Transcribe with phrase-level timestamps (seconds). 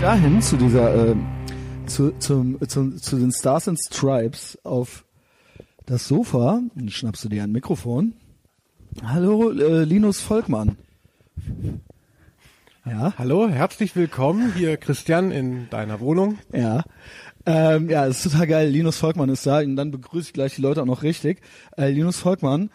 [0.00, 1.14] dahin zu dieser, äh,
[1.84, 5.04] zu, zum, zum, zu den Stars and Stripes auf
[5.84, 6.62] das Sofa.
[6.74, 8.14] Dann schnappst du dir ein Mikrofon.
[9.04, 10.78] Hallo, äh, Linus Volkmann.
[12.86, 13.12] Ja.
[13.18, 16.38] Hallo, herzlich willkommen hier Christian in deiner Wohnung.
[16.50, 16.82] Ja.
[17.44, 18.70] Ähm, ja, es ist total geil.
[18.70, 21.42] Linus Volkmann ist da und dann begrüße ich gleich die Leute auch noch richtig.
[21.76, 22.70] Äh, Linus Volkmann,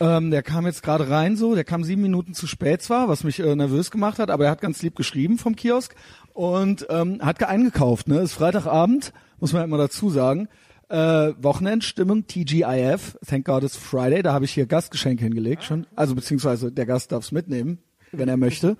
[0.00, 3.22] ähm, der kam jetzt gerade rein so, der kam sieben Minuten zu spät zwar, was
[3.22, 5.94] mich äh, nervös gemacht hat, aber er hat ganz lieb geschrieben vom Kiosk
[6.34, 8.08] und ähm, hat eingekauft.
[8.08, 10.48] Ne, ist Freitagabend, muss man immer dazu sagen.
[10.90, 14.22] Äh, Wochenendstimmung TGIF, Thank God It's Friday.
[14.22, 17.78] Da habe ich hier Gastgeschenke hingelegt schon, also beziehungsweise der Gast darf es mitnehmen,
[18.12, 18.76] wenn er möchte.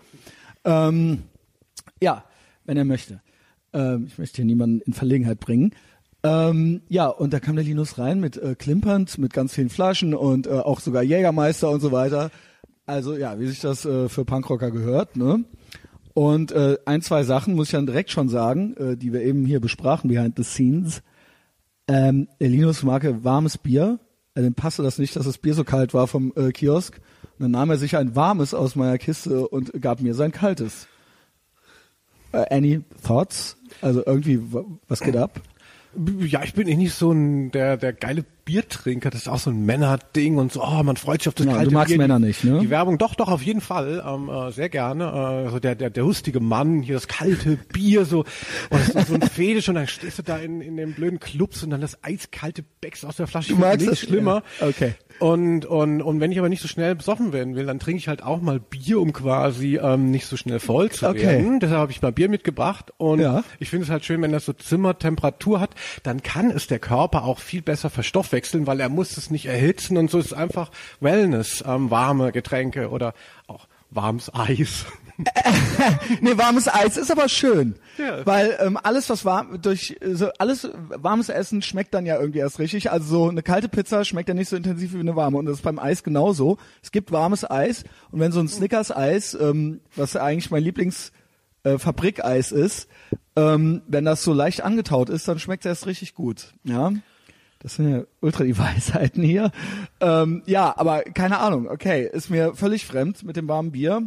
[0.65, 1.23] Ähm,
[2.03, 2.25] ja,
[2.67, 3.23] wenn er möchte.
[3.73, 5.75] Ähm, ich möchte hier niemanden in Verlegenheit bringen.
[6.23, 10.15] Ähm, ja, und da kam der Linus rein mit äh, klimpernd, mit ganz vielen Flaschen
[10.15, 12.31] und äh, auch sogar Jägermeister und so weiter.
[12.87, 15.45] Also ja, wie sich das äh, für Punkrocker gehört, ne?
[16.15, 19.45] Und äh, ein, zwei Sachen muss ich dann direkt schon sagen, äh, die wir eben
[19.45, 21.03] hier besprachen, behind the scenes.
[21.89, 23.99] Ähm, Linus mag warmes Bier.
[24.35, 27.01] Äh, dem passte das nicht, dass das Bier so kalt war vom äh, Kiosk.
[27.39, 30.87] Und dann nahm er sich ein warmes aus meiner Kiste und gab mir sein kaltes.
[32.33, 33.57] Äh, any thoughts?
[33.81, 34.41] Also irgendwie,
[34.87, 35.41] was geht ab?
[36.21, 39.51] Ja, ich bin eh nicht so ein der der geile Biertrinker, das ist auch so
[39.51, 41.99] ein Männerding und so, oh, man freut sich auf das Ja, kalte du magst Bier.
[41.99, 42.59] Männer nicht, ne?
[42.61, 45.47] Die Werbung, doch, doch, auf jeden Fall, ähm, äh, sehr gerne.
[45.47, 48.27] Äh, so der, der, der lustige Mann, hier das kalte Bier, so, und
[48.71, 51.63] das ist so ein Fetisch und dann stehst du da in, in den blöden Clubs
[51.63, 53.55] und dann das eiskalte Becks aus der Flasche.
[53.55, 53.99] Du magst das?
[54.01, 54.43] schlimmer.
[54.61, 54.95] Ja, okay.
[55.21, 58.09] Und, und, und wenn ich aber nicht so schnell besoffen werden will, dann trinke ich
[58.09, 61.23] halt auch mal Bier, um quasi ähm, nicht so schnell voll zu Okay.
[61.23, 61.61] werden.
[61.61, 63.45] Deshalb habe ich mal Bier mitgebracht und Ja.
[63.61, 65.71] ich finde es halt schön, wenn das so Zimmertemperatur hat,
[66.03, 69.97] dann kann es der Körper auch viel besser verstoffwechseln, weil er muss es nicht erhitzen
[69.97, 70.71] und so ist es einfach
[71.01, 73.15] Wellness, ähm, warme Getränke oder
[73.47, 74.85] auch warmes Eis.
[76.21, 77.77] Nee, warmes Eis ist aber schön.
[77.99, 78.27] Ja.
[78.27, 82.59] Weil ähm, alles, was warm durch so alles warmes Essen schmeckt dann ja irgendwie erst
[82.59, 82.91] richtig.
[82.91, 85.39] Also so eine kalte Pizza schmeckt ja nicht so intensiv wie eine warme.
[85.39, 86.59] Und das ist beim Eis genauso.
[86.83, 91.13] Es gibt warmes Eis und wenn so ein Snickers-Eis, ähm, was eigentlich mein Lieblings
[91.63, 92.89] äh, Fabrikeis ist,
[93.37, 96.55] ähm, wenn das so leicht angetaut ist, dann schmeckt es erst richtig gut.
[96.65, 96.93] Ja.
[97.61, 99.51] Das sind ja ultra die Weisheiten hier.
[100.01, 101.69] Ähm, ja, aber keine Ahnung.
[101.69, 104.03] Okay, ist mir völlig fremd mit dem warmen Bier.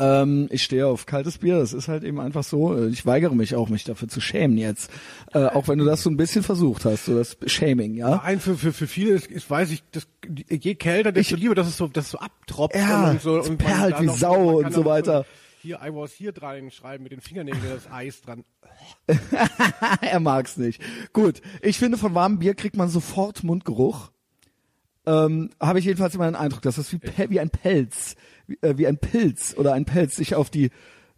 [0.00, 2.86] Ähm, ich stehe auf kaltes Bier, das ist halt eben einfach so.
[2.86, 4.90] Ich weigere mich auch, mich dafür zu schämen jetzt.
[5.32, 8.22] Äh, auch wenn du das so ein bisschen versucht hast, so das Shaming, ja.
[8.22, 10.06] Ein für, für, für viele ist, ist weiß ich, das,
[10.48, 13.40] je kälter, desto lieber, dass es so, dass es so abtropft Ja, und so.
[13.42, 15.26] Und perlt wie noch- Sau und so weiter.
[15.60, 18.44] Hier, I was hier dran schreiben mit den Fingernägeln das Eis dran.
[20.00, 20.80] er mag's nicht.
[21.12, 24.12] Gut, ich finde, von warmem Bier kriegt man sofort Mundgeruch.
[25.06, 27.00] Ähm, Habe ich jedenfalls immer den Eindruck, dass das wie,
[27.30, 28.14] wie ein Pelz,
[28.48, 30.70] wie, äh, wie ein Pilz oder ein Pelz sich auf die,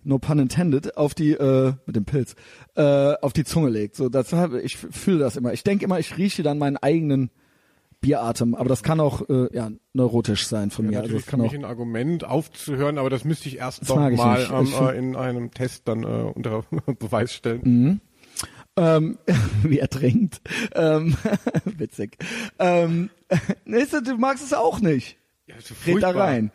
[0.05, 2.35] no pun intended, auf die, äh, mit dem Pilz,
[2.75, 3.97] äh, auf die Zunge legt.
[3.97, 4.33] So, das,
[4.63, 5.53] ich fühle das immer.
[5.53, 7.31] Ich denke immer, ich rieche dann meinen eigenen
[8.01, 10.97] Bieratem, aber das kann auch äh, ja neurotisch sein von Ja, mir.
[11.01, 11.53] Also natürlich das für kann auch.
[11.53, 15.51] ein Argument aufzuhören, aber das müsste ich erst Das ich mal ähm, äh, in einem
[15.51, 16.65] Test dann äh, unter
[16.99, 18.01] Beweis stellen.
[18.77, 19.19] ähm,
[19.63, 20.41] wie er trinkt.
[20.75, 21.15] Ähm,
[21.67, 22.17] witzig.
[22.59, 23.11] Ähm,
[23.67, 25.19] nächste, du magst es auch nicht.
[25.47, 26.53] Ja, ist Red da rein.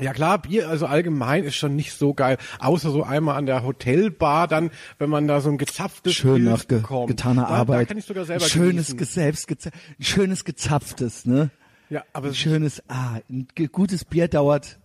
[0.00, 2.38] Ja klar, Bier, also allgemein ist schon nicht so geil.
[2.58, 6.66] Außer so einmal an der Hotelbar, dann, wenn man da so ein gezapftes Schön nach
[6.68, 7.08] ge bekommt.
[7.08, 7.80] getaner da, Arbeit.
[7.82, 11.50] Da kann ich sogar selber schönes, ge selbst geza ein schönes gezapftes, ne?
[11.90, 14.78] Ja, aber Ein schönes, ah, ein gutes Bier dauert,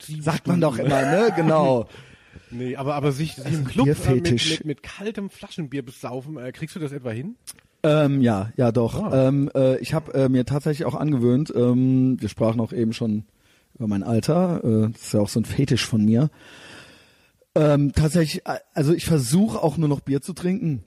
[0.00, 0.90] sagt man doch Stunden.
[0.90, 1.32] immer, ne?
[1.36, 1.88] Genau.
[2.50, 6.36] Nee, aber, aber sich, sich Also im Club äh, mit, mit, mit kaltem Flaschenbier besaufen,
[6.38, 7.34] äh, kriegst du das etwa hin?
[7.82, 9.02] ähm, ja, ja doch.
[9.02, 9.28] Ah.
[9.28, 13.24] Ähm, äh, ich habe äh, mir tatsächlich auch angewöhnt, ähm, wir sprachen auch eben schon
[13.78, 16.30] über mein Alter, äh, das ist ja auch so ein Fetisch von mir.
[17.54, 20.84] Ähm, tatsächlich, äh, also ich versuche auch nur noch Bier zu trinken.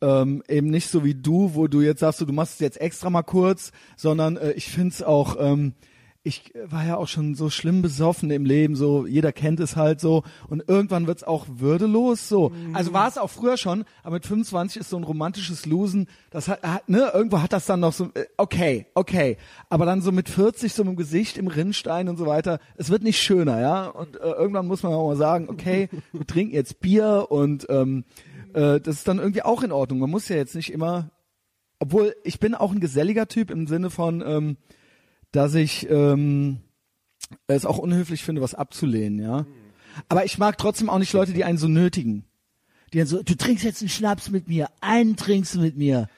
[0.00, 3.10] Ähm, eben nicht so wie du, wo du jetzt sagst, du machst es jetzt extra
[3.10, 5.74] mal kurz, sondern äh, ich find's auch, ähm,
[6.22, 10.00] ich war ja auch schon so schlimm besoffen im Leben, so jeder kennt es halt
[10.00, 12.52] so und irgendwann wird's auch würdelos so.
[12.74, 16.48] Also war es auch früher schon, aber mit 25 ist so ein romantisches Losen, das
[16.48, 19.38] hat, hat ne, irgendwo hat das dann noch so äh, okay, okay,
[19.70, 23.02] aber dann so mit 40 so im Gesicht im Rinnstein und so weiter, es wird
[23.02, 23.86] nicht schöner, ja?
[23.86, 28.04] Und äh, irgendwann muss man auch mal sagen, okay, wir trinken jetzt Bier und ähm,
[28.52, 30.00] äh, das ist dann irgendwie auch in Ordnung.
[30.00, 31.10] Man muss ja jetzt nicht immer
[31.82, 34.58] obwohl ich bin auch ein geselliger Typ im Sinne von, ähm,
[35.32, 36.58] dass ich ähm,
[37.46, 39.46] es auch unhöflich finde, was abzulehnen, ja.
[40.08, 42.24] Aber ich mag trotzdem auch nicht Leute, die einen so nötigen.
[42.92, 46.08] Die dann so, du trinkst jetzt einen Schnaps mit mir, einen trinkst du mit mir,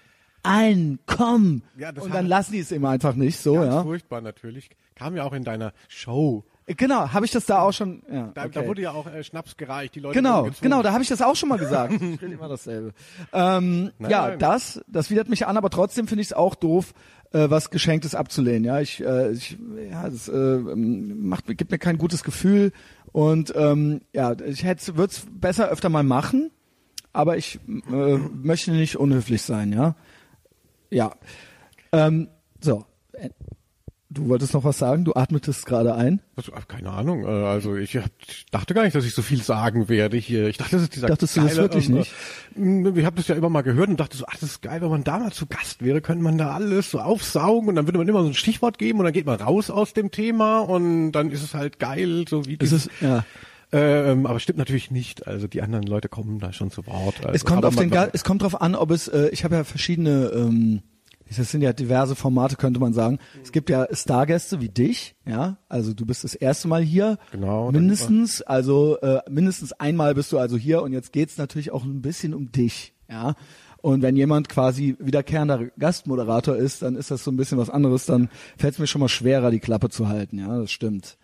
[0.42, 1.62] einen, komm.
[1.76, 3.82] Ja, das Und hat- dann lassen die es immer einfach nicht so, Ganz ja.
[3.82, 4.70] furchtbar natürlich.
[4.94, 8.02] Kam ja auch in deiner Show Genau, habe ich das da auch schon.
[8.10, 8.50] Ja, Da, okay.
[8.54, 10.70] da wurde ja auch äh, Schnaps gereicht, die Leute Genau, wurden gezwungen.
[10.70, 11.92] genau, da habe ich das auch schon mal gesagt.
[12.00, 12.92] Ich rede immer dasselbe.
[13.32, 14.38] Ähm, Nein, ja, nein.
[14.38, 16.94] das, das widert mich an, aber trotzdem finde ich es auch doof,
[17.32, 18.64] äh, was Geschenktes abzulehnen.
[18.64, 19.56] Ja, ich, äh, ich
[19.90, 22.73] ja, das äh, ähm, macht, gibt mir kein gutes Gefühl
[23.12, 26.50] und ähm, ja, ich hätte, würde es besser öfter mal machen,
[27.12, 27.58] aber ich
[27.90, 29.73] äh, möchte nicht unhöflich sein.
[29.73, 29.96] Ja,
[30.90, 31.12] ja.
[31.93, 32.29] Ähm,
[32.61, 33.31] so, Äh,
[34.12, 35.04] du wolltest noch was sagen?
[35.04, 36.20] Du atmetest gerade ein.
[36.36, 37.24] Also, ach, keine Ahnung.
[37.24, 37.98] äh, Also ich
[38.50, 40.48] dachte gar nicht, dass ich so viel sagen werde hier.
[40.48, 42.12] Ich dachte, das ist dieser Dachtest du das geile, wirklich ähm, nicht?
[42.56, 44.80] äh, Ich habe das ja immer mal gehört und dachte so, ach, das ist geil,
[44.82, 47.86] wenn man da mal zu Gast wäre, könnte man da alles so aufsaugen und dann
[47.86, 50.60] würde man immer so ein Stichwort geben und dann geht man raus aus dem Thema
[50.60, 53.24] und dann ist es halt geil, so wie dieses- ist, ja.
[53.72, 55.26] ähm, aber stimmt natürlich nicht.
[55.26, 57.16] Also die anderen Leute kommen da schon zu Wort.
[57.24, 59.54] Also, Es kommt auf den, Ga- es kommt drauf an, ob es, äh, ich habe
[59.56, 60.82] ja verschiedene, ähm,
[61.37, 63.19] das sind ja diverse Formate, könnte man sagen.
[63.43, 67.70] Es gibt ja Stargäste wie dich, ja, also du bist das erste Mal hier, Genau,
[67.70, 72.02] mindestens, also äh, mindestens einmal bist du also hier und jetzt geht's natürlich auch ein
[72.02, 73.34] bisschen um dich, ja.
[73.82, 78.06] Und wenn jemand quasi wiederkehrender Gastmoderator ist, dann ist das so ein bisschen was anderes,
[78.06, 81.19] dann fällt es mir schon mal schwerer, die Klappe zu halten, ja, das stimmt.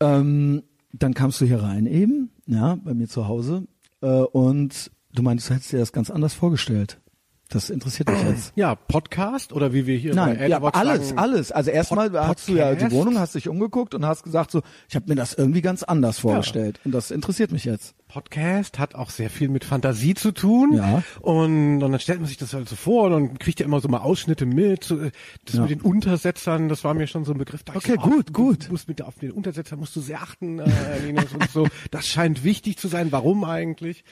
[0.00, 0.62] Ähm,
[0.92, 3.66] dann kamst du hier rein eben, ja, bei mir zu Hause,
[4.00, 7.00] äh, und du meintest, du hättest dir das ganz anders vorgestellt.
[7.50, 8.52] Das interessiert mich jetzt.
[8.56, 11.50] ja, Podcast oder wie wir hier Nein, bei ja, alles, sagen, alles.
[11.50, 12.90] Also erstmal Pod- hast du ja die?
[12.90, 16.18] Wohnung, hast dich umgeguckt und hast gesagt so, ich habe mir das irgendwie ganz anders
[16.18, 16.78] vorgestellt.
[16.84, 17.94] Und das interessiert mich jetzt.
[18.06, 20.74] Podcast hat auch sehr viel mit Fantasie zu tun.
[20.74, 21.02] Ja.
[21.20, 23.80] Und, und dann stellt man sich das halt so vor und dann kriegt ja immer
[23.80, 24.90] so mal Ausschnitte mit.
[24.90, 25.10] Äh,
[25.46, 25.62] Das Ja.
[25.62, 27.62] mit den Untersetzern, das war mir schon so ein Begriff.
[27.74, 28.66] Okay, so, gut, du, gut.
[28.68, 30.66] Du musst mit, auf den Untersetzer musst du sehr achten, äh,
[31.06, 31.66] Linus, und so.
[31.90, 33.10] Das scheint wichtig zu sein.
[33.10, 34.04] Warum eigentlich?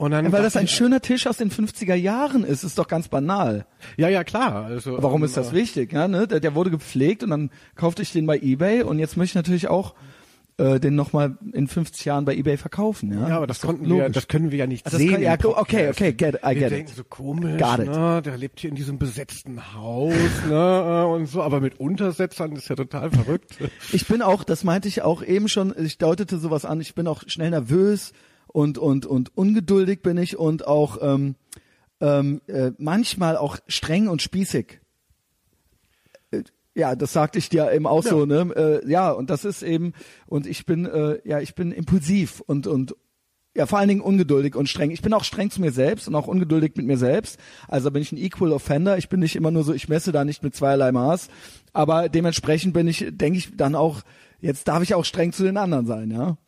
[0.00, 2.88] Und dann Ja, weil das ein schöner Tisch aus den 50er Jahren ist, ist doch
[2.88, 3.66] ganz banal.
[3.98, 4.64] Ja, ja, klar.
[4.64, 5.92] Also, Warum ähm, ist das wichtig?
[5.92, 6.26] Ja, ne?
[6.26, 9.34] der, der wurde gepflegt und dann kaufte ich den bei Ebay und jetzt möchte ich
[9.34, 9.94] natürlich auch
[10.56, 13.12] äh, den nochmal in 50 Jahren bei Ebay verkaufen.
[13.12, 15.10] Ja, Ja, aber das doch konnten wir, das können wir ja nicht das sehen.
[15.12, 16.96] kann- ja, okay, okay, get I wir get denken it.
[16.96, 17.86] so komisch, Got it.
[17.90, 18.22] ne?
[18.24, 20.14] Der lebt hier in diesem besetzten Haus,
[20.48, 21.04] ne?
[21.04, 23.58] äh, Und so, aber mit Untersetzern ist ja total verrückt.
[23.92, 27.06] Ich bin auch, das meinte ich auch eben schon, ich deutete sowas an, ich bin
[27.06, 28.12] auch schnell nervös
[28.52, 31.34] und, und, und ungeduldig bin ich und auch ähm,
[32.00, 34.80] ähm, äh, manchmal auch streng und spießig.
[36.30, 36.42] Äh,
[36.74, 38.80] Ja, das sagte ich dir eben auch so, ne?
[38.84, 39.92] Äh, ja, und das ist eben,
[40.26, 42.94] und ich bin, äh, ja, ich bin impulsiv und, und
[43.56, 44.92] ja, vor allen Dingen ungeduldig und streng.
[44.92, 47.40] Ich bin auch streng zu mir selbst und auch ungeduldig mit mir selbst.
[47.66, 48.96] Also bin ich ein Equal Offender.
[48.96, 51.28] Ich bin nicht immer nur so, ich messe da nicht mit zweierlei Maß.
[51.72, 54.02] Aber dementsprechend bin ich, denke ich dann auch,
[54.40, 56.38] jetzt darf ich auch streng zu den anderen sein, ja.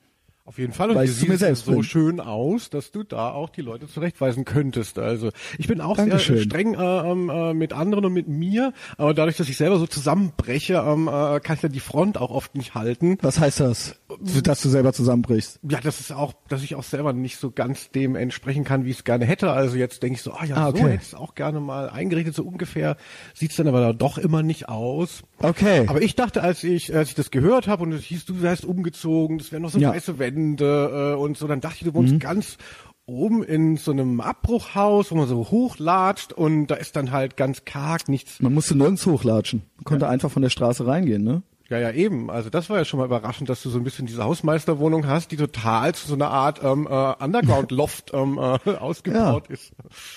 [0.44, 0.90] Auf jeden Fall.
[0.90, 1.84] Und Weil du mir selbst so bin.
[1.84, 4.98] schön aus, dass du da auch die Leute zurechtweisen könntest.
[4.98, 6.36] Also ich bin auch Dankeschön.
[6.36, 9.78] sehr streng äh, ähm, äh, mit anderen und mit mir, aber dadurch, dass ich selber
[9.78, 13.18] so zusammenbreche, ähm, äh, kann ich ja die Front auch oft nicht halten.
[13.22, 14.00] Was heißt das?
[14.42, 15.60] Dass du selber zusammenbrichst.
[15.68, 18.90] Ja, das ist auch, dass ich auch selber nicht so ganz dem entsprechen kann, wie
[18.90, 19.52] ich es gerne hätte.
[19.52, 20.82] Also jetzt denke ich so, ah ja, Ah, so okay.
[20.82, 22.96] hätte ich es auch gerne mal eingerichtet, so ungefähr.
[23.32, 25.22] Sieht's dann aber doch immer nicht aus.
[25.38, 25.84] Okay.
[25.86, 28.64] Aber ich dachte, als ich, als ich das gehört habe und es hieß, du wärst
[28.64, 29.90] umgezogen, das wären noch so Ja.
[29.92, 32.58] weiße Wände äh, und so, dann dachte ich, du wohnst ganz
[33.06, 37.64] oben in so einem Abbruchhaus, wo man so hochlatscht und da ist dann halt ganz
[37.64, 38.40] karg, nichts.
[38.40, 39.62] Man musste nirgends hochlatschen.
[39.76, 41.42] Man konnte einfach von der Straße reingehen, ne?
[41.68, 42.30] Ja, ja, eben.
[42.30, 45.32] Also das war ja schon mal überraschend, dass du so ein bisschen diese Hausmeisterwohnung hast,
[45.32, 49.72] die total zu so einer Art ähm, äh, Underground-Loft ähm, äh, ausgebaut ist.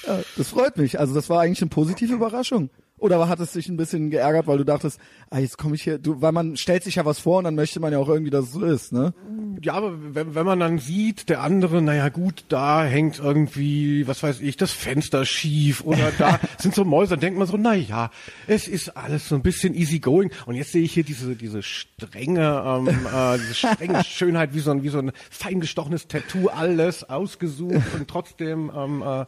[0.05, 0.99] Ja, das freut mich.
[0.99, 2.69] Also das war eigentlich eine positive Überraschung.
[3.05, 5.99] Oder hat es dich ein bisschen geärgert, weil du dachtest, ah, jetzt komme ich hier,
[5.99, 8.31] du, weil man stellt sich ja was vor und dann möchte man ja auch irgendwie,
[8.31, 9.13] dass es so ist, ne?
[9.61, 14.23] Ja, aber wenn, wenn man dann sieht, der andere, naja gut, da hängt irgendwie, was
[14.23, 18.09] weiß ich, das Fenster schief oder da sind so Mäuse, dann denkt man so, naja,
[18.47, 20.31] es ist alles so ein bisschen easy going.
[20.47, 24.71] Und jetzt sehe ich hier diese, diese strenge, ähm, äh, diese strenge Schönheit, wie so
[24.71, 29.25] ein, wie so ein fein gestochenes Tattoo, alles ausgesucht und trotzdem ähm, äh,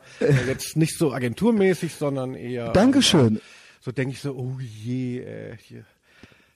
[0.48, 2.74] jetzt nicht so agenturmäßig, sondern eher.
[2.74, 3.36] Dankeschön.
[3.36, 3.42] Ähm,
[3.88, 5.86] so denke ich so, oh je, äh, hier.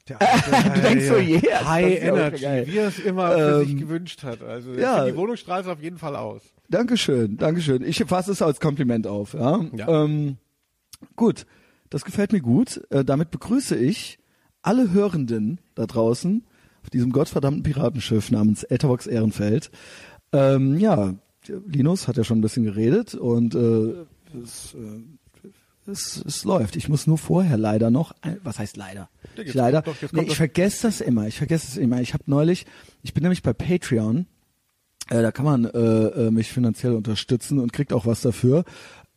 [0.10, 0.22] Der
[0.54, 2.68] alte, Du denkst so, äh, yes, das High ist ja Energy, geil.
[2.68, 4.44] wie er es immer für sich Ähm, gewünscht hat.
[4.44, 4.98] Also ja.
[4.98, 5.06] ja.
[5.06, 6.42] die Wohnung strahlt es auf jeden Fall aus.
[6.68, 7.84] Dankeschön, Dankeschön.
[7.84, 9.64] Ich fasse es als Kompliment auf, ja.
[9.78, 10.04] Ja.
[10.04, 10.36] Ähm,
[11.16, 11.46] gut,
[11.90, 12.82] das gefällt mir gut.
[12.90, 14.20] Äh, damit begrüße ich
[14.62, 16.46] alle Hörenden da draußen
[16.84, 19.72] auf diesem gottverdammten Piratenschiff namens Etherbox Ehrenfeld.
[20.34, 21.14] Ähm, ja,
[21.66, 24.06] Linus hat ja schon ein bisschen geredet und äh,
[24.44, 25.02] es, äh,
[25.88, 26.76] es, es läuft.
[26.76, 29.10] Ich muss nur vorher leider noch, was heißt leider?
[29.38, 31.28] Ja, Ich leider, doch- nee, ich vergesse das immer.
[31.28, 32.02] Ich vergesse es immer.
[32.02, 32.66] Ich habe neulich,
[33.04, 34.26] ich bin nämlich bei Patreon
[35.10, 38.64] äh, da kann man äh, äh, mich finanziell unterstützen und kriegt auch was dafür.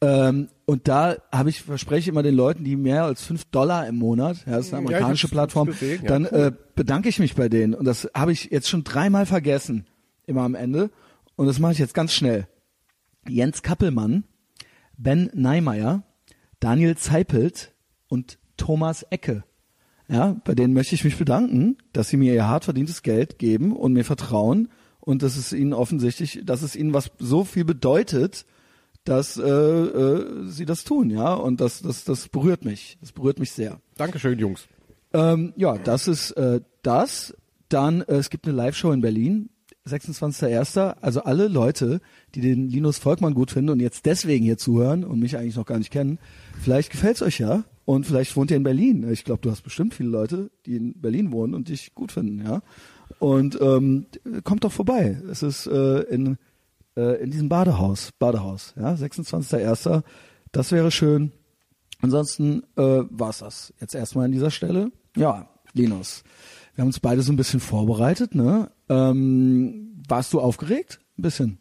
[0.00, 3.86] Ähm, und da habe ich, verspreche ich immer den Leuten, die mehr als fünf Dollar
[3.86, 6.52] im Monat, ja, das ist eine Ja, ich amerikanische hab's- Plattform, gesehen, ja, dann äh,
[6.74, 7.74] bedanke ich mich bei denen.
[7.74, 9.86] Und das habe ich jetzt schon dreimal vergessen,
[10.26, 10.90] immer am Ende.
[11.36, 12.48] Und das mache ich jetzt ganz schnell.
[13.28, 14.24] Jens Kappelmann,
[14.96, 16.02] Ben Neimeyer,
[16.64, 17.74] Daniel Zeipelt
[18.08, 19.44] und Thomas Ecke.
[20.08, 23.76] Ja, bei denen möchte ich mich bedanken, dass sie mir ihr hart verdientes Geld geben
[23.76, 28.46] und mir vertrauen und dass es ihnen offensichtlich, dass es ihnen was so viel bedeutet,
[29.04, 33.38] dass äh, äh, sie das tun, ja, und das, das, das berührt mich, das berührt
[33.38, 33.78] mich sehr.
[33.98, 34.66] Dankeschön, Jungs.
[35.12, 37.36] Ähm, ja, das ist äh, das.
[37.68, 39.50] Dann, äh, es gibt eine Live-Show in Berlin,
[39.88, 40.96] 26.01.
[41.00, 42.00] Also alle Leute,
[42.34, 45.66] die den Linus Volkmann gut finden und jetzt deswegen hier zuhören und mich eigentlich noch
[45.66, 46.18] gar nicht kennen,
[46.62, 49.10] vielleicht gefällt's euch ja und vielleicht wohnt ihr in Berlin.
[49.10, 52.44] Ich glaube, du hast bestimmt viele Leute, die in Berlin wohnen und dich gut finden,
[52.44, 52.62] ja.
[53.18, 54.06] Und ähm,
[54.44, 55.20] kommt doch vorbei.
[55.30, 56.38] Es ist äh, in
[56.96, 60.02] äh, in diesem Badehaus, Badehaus, ja, 26.01.
[60.52, 61.32] Das wäre schön.
[62.00, 64.90] Ansonsten äh, war's das jetzt erstmal an dieser Stelle.
[65.16, 66.22] Ja, Linus,
[66.74, 68.70] wir haben uns beide so ein bisschen vorbereitet, ne?
[68.88, 71.00] Ähm, warst du aufgeregt?
[71.18, 71.58] Ein bisschen.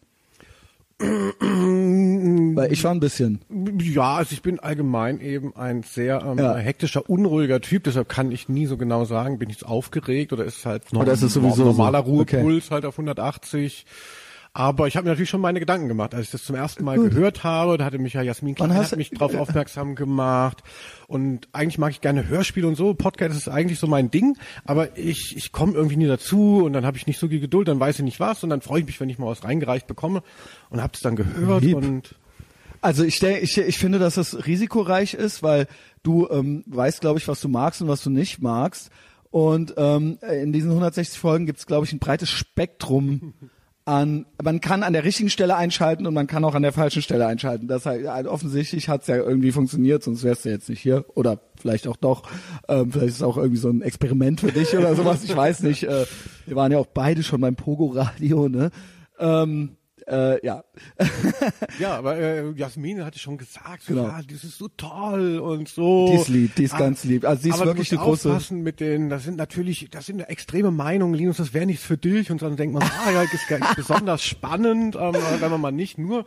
[0.98, 3.40] Weil ich war ein bisschen.
[3.80, 6.56] Ja, also ich bin allgemein eben ein sehr ähm, Ja.
[6.56, 10.44] hektischer, unruhiger Typ, deshalb kann ich nie so genau sagen, bin ich jetzt aufgeregt oder
[10.44, 12.20] ist es halt noch Oder ist es sowieso normaler so?
[12.20, 12.36] Okay.
[12.40, 13.86] Ruhepuls halt auf 180.
[14.56, 16.96] Aber ich habe mir natürlich schon meine Gedanken gemacht, als ich das zum ersten Mal
[16.96, 17.10] Gut.
[17.10, 17.76] gehört habe.
[17.76, 20.62] Da hatte mich ja Jasmin Klein hat mich drauf aufmerksam gemacht.
[21.08, 22.94] Und eigentlich mag ich gerne Hörspiele und so.
[22.94, 24.36] Podcast ist eigentlich so mein Ding.
[24.64, 27.66] Aber ich, ich komme irgendwie nie dazu und dann habe ich nicht so viel Geduld,
[27.66, 29.88] dann weiß ich nicht was und dann freue ich mich, wenn ich mal was reingereicht
[29.88, 30.22] bekomme
[30.70, 31.74] und habe es dann gehört Lieb.
[31.74, 32.14] und
[32.80, 35.66] Also ich, denk, ich, ich finde, dass es risikoreich ist, weil
[36.04, 38.90] du ähm, weißt, glaube ich, was du magst und was du nicht magst.
[39.32, 43.34] Und ähm, in diesen 160 Folgen gibt es, glaube ich, ein breites Spektrum
[43.84, 44.26] an.
[44.42, 47.26] Man kann an der richtigen Stelle einschalten und man kann auch an der falschen Stelle
[47.26, 47.68] einschalten.
[47.68, 51.04] Das heißt, also offensichtlich hat es ja irgendwie funktioniert, sonst wärst du jetzt nicht hier.
[51.14, 52.22] Oder vielleicht auch doch.
[52.68, 55.24] Ähm, vielleicht ist es auch irgendwie so ein Experiment für dich oder sowas.
[55.24, 55.84] Ich weiß nicht.
[55.84, 56.06] Äh,
[56.46, 58.70] wir waren ja auch beide schon beim Pogo-Radio, ne?
[59.18, 59.76] Ähm,
[60.06, 60.64] äh, ja.
[61.78, 64.04] Ja, aber äh, Jasmin hatte schon gesagt, Genau.
[64.04, 66.06] ja, das ist so toll und so.
[66.08, 67.24] Die ist lieb, die ist Ah, ganz lieb.
[67.26, 68.28] Also die ist aber wirklich du eine musst große.
[68.34, 71.96] aufpassen mit den, das sind natürlich, das sind extreme Meinungen, Linus, das wäre nichts für
[71.96, 75.60] dich und dann denkt man, ah ja, das ist ganz besonders spannend, ähm, wenn man
[75.60, 76.26] mal nicht nur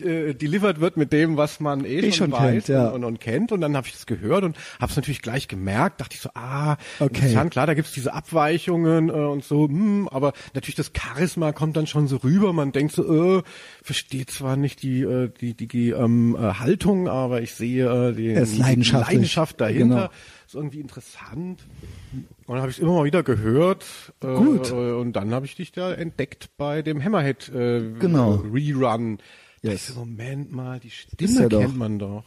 [0.00, 2.88] äh, delivered wird mit dem, was man eh, Eh schon, schon weiß kennt, ja.
[2.88, 5.48] und, und, und kennt und dann habe ich das gehört und habe es natürlich gleich
[5.48, 7.18] gemerkt, dachte ich so, ah, Okay.
[7.20, 11.76] interessant, klar, da gibt's diese Abweichungen äh, und so, hm, aber natürlich das Charisma kommt
[11.76, 13.17] dann schon so rüber, man denkt so, äh,
[13.82, 18.12] versteht zwar nicht die äh, die die, die ähm, äh, Haltung, aber ich sehe äh,
[18.14, 18.58] die, die.
[18.58, 19.96] Leidenschaft dahinter.
[19.96, 20.08] Genau.
[20.46, 21.62] Ist irgendwie interessant.
[22.12, 23.84] Und dann habe ich immer mal wieder gehört.
[24.22, 24.70] Äh, Gut.
[24.70, 28.36] Äh, und dann habe ich dich da entdeckt bei dem Hammerhead äh, Genau.
[28.36, 29.18] Rerun.
[29.62, 29.94] Yes.
[29.94, 31.60] Moment mal, die Stimme doch.
[31.60, 32.24] kennt man doch.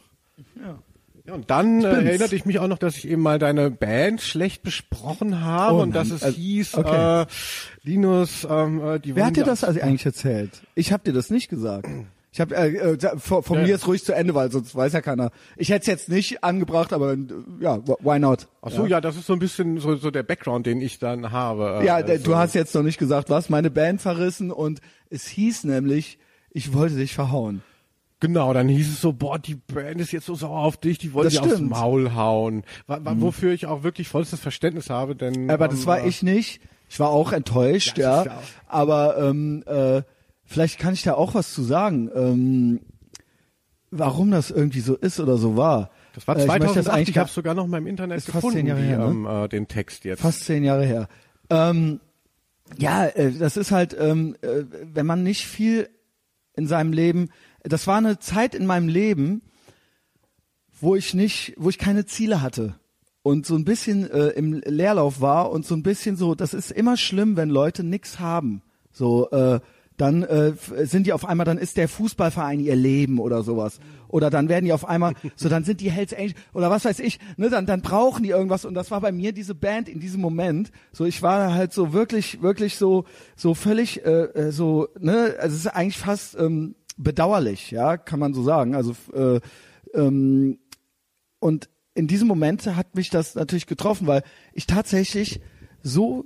[0.56, 0.78] Ja.
[1.24, 4.20] Ja, und dann äh, erinnerte ich mich auch noch, dass ich eben mal deine Band
[4.20, 7.22] schlecht besprochen habe Oh und dass es Also, hieß, okay.
[7.22, 7.26] äh,
[7.84, 10.50] Linus, ähm, äh, die Wer hat dir ja- das also eigentlich erzählt?
[10.74, 11.88] Ich habe dir das nicht gesagt.
[12.34, 13.64] Ich habe äh, äh, von, von Ja.
[13.66, 15.30] mir ist ruhig zu Ende, weil sonst weiß ja keiner.
[15.56, 17.18] Ich hätte es jetzt nicht angebracht, aber äh,
[17.60, 18.48] ja, why not?
[18.62, 19.00] Ach so, ja.
[19.02, 21.80] das ist so ein bisschen so, so der Background, den ich dann habe.
[21.82, 25.26] äh, Ja, also- du hast jetzt noch nicht gesagt, was meine Band verrissen und es
[25.26, 26.18] hieß nämlich,
[26.50, 27.62] ich wollte dich verhauen.
[28.22, 31.12] Genau, dann hieß es so, boah, die Band ist jetzt so sauer auf dich, die
[31.12, 31.58] wollen dir aufs.
[31.58, 31.70] Mhm.
[31.70, 32.62] Maul hauen.
[32.86, 35.50] Wa- wa- Wofür ich auch wirklich vollstes Verständnis habe, denn...
[35.50, 36.60] Aber das ähm, war ich nicht.
[36.88, 38.30] Ich war auch enttäuscht, Ja, ja.
[38.32, 40.02] auch- Aber ähm, äh,
[40.44, 42.10] vielleicht kann ich da auch was zu sagen.
[42.14, 42.80] Ähm,
[43.90, 45.90] warum das irgendwie so ist oder so war.
[46.14, 48.26] Das war Äh, ich 2008, das eigentlich ich habe sogar noch mal im Internet Ist
[48.26, 49.04] fast gefunden, zehn Jahre die, her, ne?
[49.06, 50.20] ähm, äh, den Text jetzt.
[50.20, 51.08] Fast zehn Jahre her.
[51.50, 51.98] Ähm,
[52.78, 54.62] ja, äh, das ist halt, ähm, äh,
[54.94, 55.88] wenn man nicht viel
[56.54, 57.30] in seinem Leben,
[57.64, 59.42] das war eine Zeit in meinem Leben,
[60.80, 62.74] wo ich nicht, wo ich keine Ziele hatte
[63.22, 66.72] und so ein bisschen äh, im Leerlauf war und so ein bisschen so, das ist
[66.72, 68.62] immer schlimm, wenn Leute nix haben.
[68.90, 69.60] So, äh,
[69.96, 70.54] dann äh,
[70.84, 73.78] sind die auf einmal, dann ist der Fußballverein ihr Leben oder sowas.
[74.08, 76.98] Oder dann werden die auf einmal, so dann sind die Hells Angels oder was weiß
[76.98, 80.00] ich, ne, dann, dann brauchen die irgendwas und das war bei mir diese Band in
[80.00, 80.72] diesem Moment.
[80.92, 83.04] So, ich war halt so wirklich, wirklich so,
[83.36, 88.20] so völlig, äh, äh, so, ne, also es ist eigentlich fast ähm, bedauerlich, ja, kann
[88.20, 88.74] man so sagen.
[88.74, 89.40] Also äh,
[89.94, 90.58] ähm,
[91.38, 94.22] und in diesem Moment hat mich das natürlich getroffen, weil
[94.52, 95.40] ich tatsächlich
[95.82, 96.24] so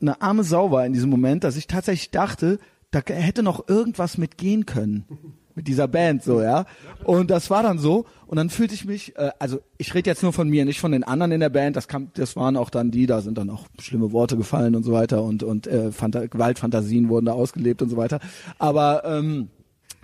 [0.00, 2.58] eine arme Sau war in diesem Moment, dass ich tatsächlich dachte,
[2.90, 5.04] da hätte noch irgendwas mitgehen können
[5.54, 6.64] mit dieser Band so, ja.
[7.04, 10.22] Und das war dann so und dann fühlte ich mich, äh, also ich rede jetzt
[10.22, 11.76] nur von mir, nicht von den anderen in der Band.
[11.76, 14.82] Das kam, das waren auch dann die, da sind dann auch schlimme Worte gefallen und
[14.82, 18.18] so weiter und und äh, Phanta Gewaltfantasien wurden da ausgelebt und so weiter.
[18.58, 19.50] Aber ähm,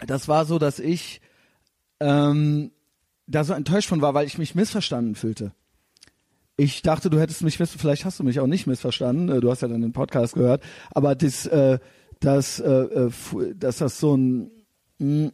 [0.06, 1.20] das war so, dass ich
[2.00, 2.70] ähm,
[3.26, 5.52] da so enttäuscht von war, weil ich mich missverstanden fühlte.
[6.56, 9.28] Ich dachte, du hättest mich miss vielleicht hast du mich auch nicht missverstanden.
[9.28, 11.78] äh, Du hast ja dann den Podcast gehört, aber das, äh,
[12.20, 13.10] das, äh, äh,
[13.54, 14.50] dass das so ein
[14.98, 15.30] mh,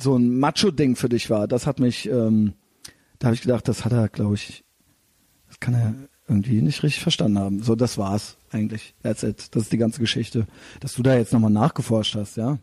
[0.00, 2.54] so ein Macho-Ding für dich war, das hat mich, ähm,
[3.18, 4.64] da habe ich gedacht, das hat er, glaube ich,
[5.48, 5.94] das kann er
[6.28, 7.62] irgendwie nicht richtig verstanden haben.
[7.62, 8.94] So, das war's eigentlich.
[9.02, 9.54] That's it.
[9.56, 10.46] Das ist die ganze Geschichte.
[10.80, 12.58] Dass du da jetzt nochmal nachgeforscht hast, ja.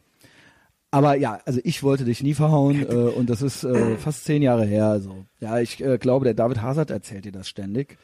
[0.92, 4.42] Aber ja, also ich wollte dich nie verhauen äh, und das ist äh, fast zehn
[4.42, 4.88] Jahre her.
[4.88, 7.98] Also ja, ich äh, glaube, der David Hazard erzählt dir das ständig.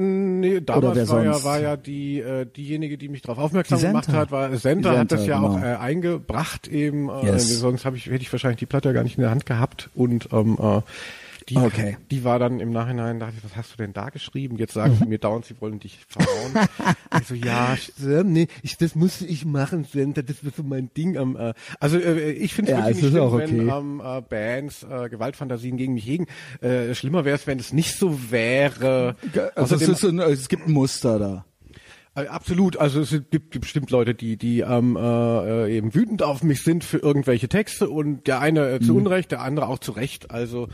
[0.00, 4.00] Nee, Oder damals war ja, war ja die, äh, diejenige, die mich darauf aufmerksam Senta.
[4.00, 5.66] gemacht hat, war Senta, Die hat das Senta, ja auch genau.
[5.66, 7.58] äh, eingebracht eben, äh, Yes.
[7.58, 10.28] sonst ich, hätte ich wahrscheinlich die Platte ja gar nicht in der Hand gehabt und
[10.32, 10.82] ähm, äh,
[11.48, 11.96] die, Okay.
[12.10, 14.56] die war dann im Nachhinein, dachte ich, was hast du denn da geschrieben?
[14.56, 16.68] Jetzt sagen sie mir dauernd, sie wollen dich verhauen.
[17.20, 17.76] ich so, ja,
[18.24, 21.16] nee, ich, das musste ich machen, Senta, das war so mein Ding.
[21.16, 23.78] am äh, also äh, ich finde Ja, wirklich es ist schlimm, auch wenn okay.
[23.78, 26.26] ähm, äh, Bands äh, Gewaltfantasien gegen mich hegen.
[26.60, 29.16] Äh, schlimmer wäre es, wenn es nicht so wäre.
[29.54, 31.44] Also es, Außerdem- ist ein, es gibt ein Muster da.
[32.22, 36.62] äh, Absolut, also es gibt bestimmt Leute, die die ähm, äh, eben wütend auf mich
[36.62, 38.82] sind für irgendwelche Texte und der eine äh, Mhm.
[38.84, 40.30] zu Unrecht, der andere auch zu Recht.
[40.30, 40.68] Also,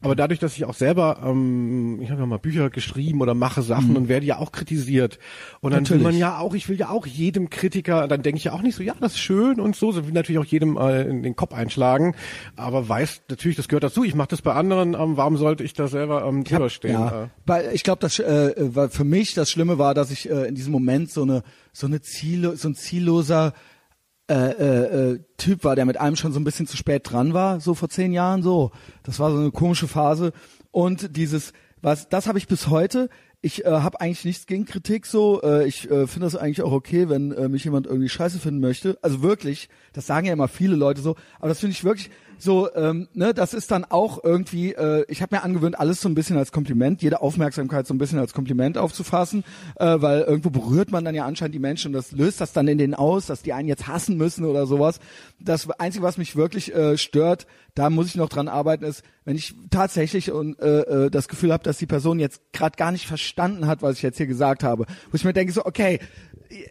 [0.00, 3.62] aber dadurch, dass ich auch selber, ähm, ich habe ja mal Bücher geschrieben oder mache
[3.62, 5.18] Sachen und werde ja auch kritisiert
[5.60, 6.02] und dann will Mhm.
[6.02, 6.02] Natürlich.
[6.02, 8.74] man ja auch, ich will ja auch jedem Kritiker, dann denke ich ja auch nicht
[8.76, 11.36] so, ja, das ist schön und so, so will natürlich auch jedem äh, in den
[11.36, 12.14] Kopf einschlagen,
[12.56, 14.04] aber weiß natürlich, das gehört dazu.
[14.04, 16.92] Ich mache das bei anderen, ähm, warum sollte ich da selber ähm, drüber stehen?
[16.92, 20.28] Ja, Äh, weil ich glaube, das äh, weil für mich das Schlimme war, dass ich
[20.30, 23.52] äh, in diesem Moment so eine so eine Ziel so ein zielloser
[24.28, 27.32] äh, äh, äh, Typ war, der mit einem schon so ein bisschen zu spät dran
[27.32, 28.72] war, so vor zehn Jahren so.
[29.02, 30.32] Das war so eine komische Phase
[30.70, 31.52] und dieses
[31.82, 33.08] was das habe ich bis heute.
[33.42, 35.40] Ich äh, habe eigentlich nichts gegen Kritik so.
[35.42, 38.60] Äh, ich äh, finde das eigentlich auch okay, wenn äh, mich jemand irgendwie scheiße finden
[38.60, 38.98] möchte.
[39.02, 41.14] Also wirklich, das sagen ja immer viele Leute so.
[41.38, 42.72] Aber das finde ich wirklich so.
[42.74, 44.72] Ähm, ne, das ist dann auch irgendwie.
[44.72, 47.98] Äh, ich habe mir angewöhnt, alles so ein bisschen als Kompliment, jede Aufmerksamkeit so ein
[47.98, 49.44] bisschen als Kompliment aufzufassen,
[49.76, 52.68] äh, weil irgendwo berührt man dann ja anscheinend die Menschen und das löst das dann
[52.68, 54.98] in denen aus, dass die einen jetzt hassen müssen oder sowas.
[55.40, 59.36] Das einzige, was mich wirklich äh, stört, da muss ich noch dran arbeiten, ist, wenn
[59.36, 63.06] ich tatsächlich und äh, äh, das Gefühl habe, dass die Person jetzt gerade gar nicht
[63.06, 66.00] verstanden hat, was ich jetzt hier gesagt habe, wo ich mir denke so, okay,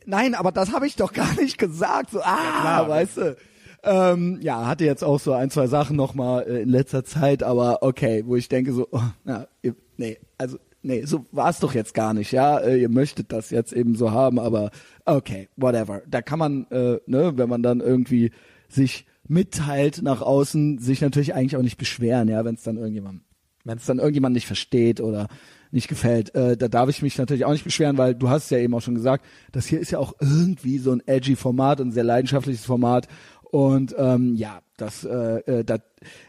[0.06, 2.90] nein, aber das habe ich doch gar nicht gesagt, so ah, klar.
[2.90, 3.38] weißt du.
[3.86, 7.84] Ähm, ja, hatte jetzt auch so ein, zwei Sachen nochmal äh, in letzter Zeit, aber
[7.84, 11.74] okay, wo ich denke so, oh, na, ihr, nee, also nee, so war es doch
[11.76, 14.72] jetzt gar nicht, ja, äh, ihr möchtet das jetzt eben so haben, aber
[15.06, 16.02] okay, whatever.
[16.08, 18.32] Da kann man, äh, ne, wenn man dann irgendwie
[18.70, 23.22] sich mitteilt nach außen, sich natürlich eigentlich auch nicht beschweren, ja, wenn es dann irgendjemand,
[23.64, 25.28] wenn es dann irgendjemand nicht versteht oder
[25.72, 28.60] nicht gefällt, äh, da darf ich mich natürlich auch nicht beschweren, weil du hast ja
[28.60, 31.92] eben auch schon gesagt, das hier ist ja auch irgendwie so ein edgy Format und
[31.92, 33.08] sehr leidenschaftliches Format
[33.56, 35.80] und ähm, ja, das, äh, äh, das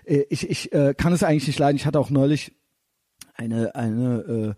[0.05, 1.77] äh, ich, ich äh, kann es eigentlich nicht leiden.
[1.77, 2.53] Ich hatte auch neulich
[3.35, 4.55] eine eine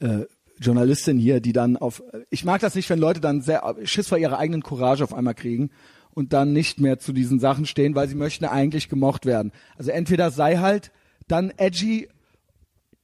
[0.00, 0.26] äh, äh,
[0.58, 4.18] Journalistin hier, die dann auf ich mag das nicht, wenn Leute dann sehr Schiss vor
[4.18, 5.70] ihrer eigenen Courage auf einmal kriegen
[6.10, 9.52] und dann nicht mehr zu diesen Sachen stehen, weil sie möchten eigentlich gemocht werden.
[9.76, 10.90] Also entweder sei halt
[11.28, 12.08] dann edgy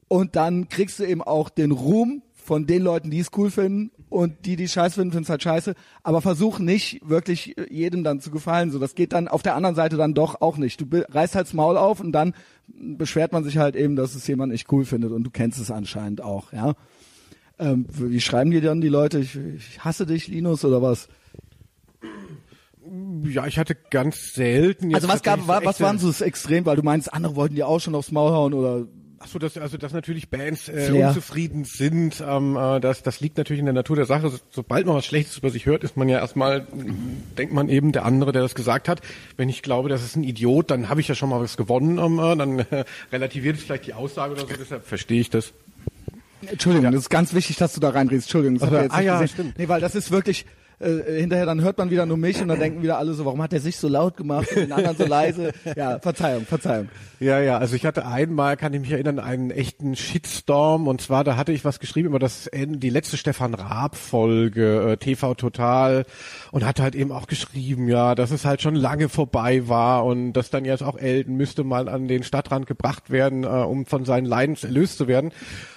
[0.08, 3.90] und dann kriegst du eben auch den Ruhm von den Leuten, die es cool finden
[4.10, 5.74] und die, die scheiße finden, finden es halt scheiße.
[6.02, 8.70] Aber versuch nicht wirklich äh, jedem dann zu gefallen.
[8.70, 10.80] So, das geht dann auf der anderen Seite dann doch auch nicht.
[10.80, 12.34] Du reißt halt das Maul auf und dann
[12.68, 15.70] beschwert man sich halt eben, dass es jemand nicht cool findet und du kennst es
[15.70, 16.74] anscheinend auch, ja.
[17.58, 19.20] Ähm, wie schreiben dir dann die Leute?
[19.20, 21.08] Ich, ich hasse dich, Linus, oder was?
[23.24, 24.90] ja, ich hatte ganz selten.
[24.90, 27.66] jetzt Also was gab, was waren so das Extrem, weil du meinst, andere wollten dir
[27.66, 28.86] auch schon aufs Maul hauen oder
[29.24, 31.08] Ach so, dass, also dass natürlich Bands äh, Flair.
[31.08, 34.28] unzufrieden sind, ähm, äh, das, das liegt natürlich in der Natur der Sache.
[34.28, 36.66] So- Sobald man was Schlechtes über sich hört, ist man ja erstmal,
[37.38, 39.00] denkt man eben, der andere, der das gesagt hat.
[39.38, 41.96] Wenn ich glaube, das ist ein Idiot, dann habe ich ja schon mal was gewonnen,
[41.98, 45.52] ähm, äh, dann äh, relativiert es vielleicht die Aussage oder so, deshalb verstehe ich das.
[46.46, 48.26] Entschuldigung, das ist ganz wichtig, dass du da reinredest.
[48.26, 49.32] Entschuldigung, das Also, ah ja, gesehen.
[49.34, 49.58] stimmt.
[49.58, 50.44] Nee, weil das ist wirklich
[50.80, 53.42] äh, hinterher dann hört man wieder nur mich und dann denken wieder alle so, warum
[53.42, 55.52] hat er sich so laut gemacht und den anderen so leise?
[55.76, 56.88] Ja, Verzeihung, Verzeihung.
[57.20, 61.24] Ja, ja, also ich hatte einmal, kann ich mich erinnern, einen echten Shitstorm und zwar,
[61.24, 66.04] da hatte ich was geschrieben über das Ende, die letzte Stefan Raab-Folge, äh, TV Total
[66.50, 70.32] und hatte halt eben auch geschrieben, ja, dass es halt schon lange vorbei war und
[70.34, 74.04] dass dann jetzt auch Elton müsste mal an den Stadtrand gebracht werden, äh, um von
[74.04, 75.32] seinen Leidens erlöst zu werden.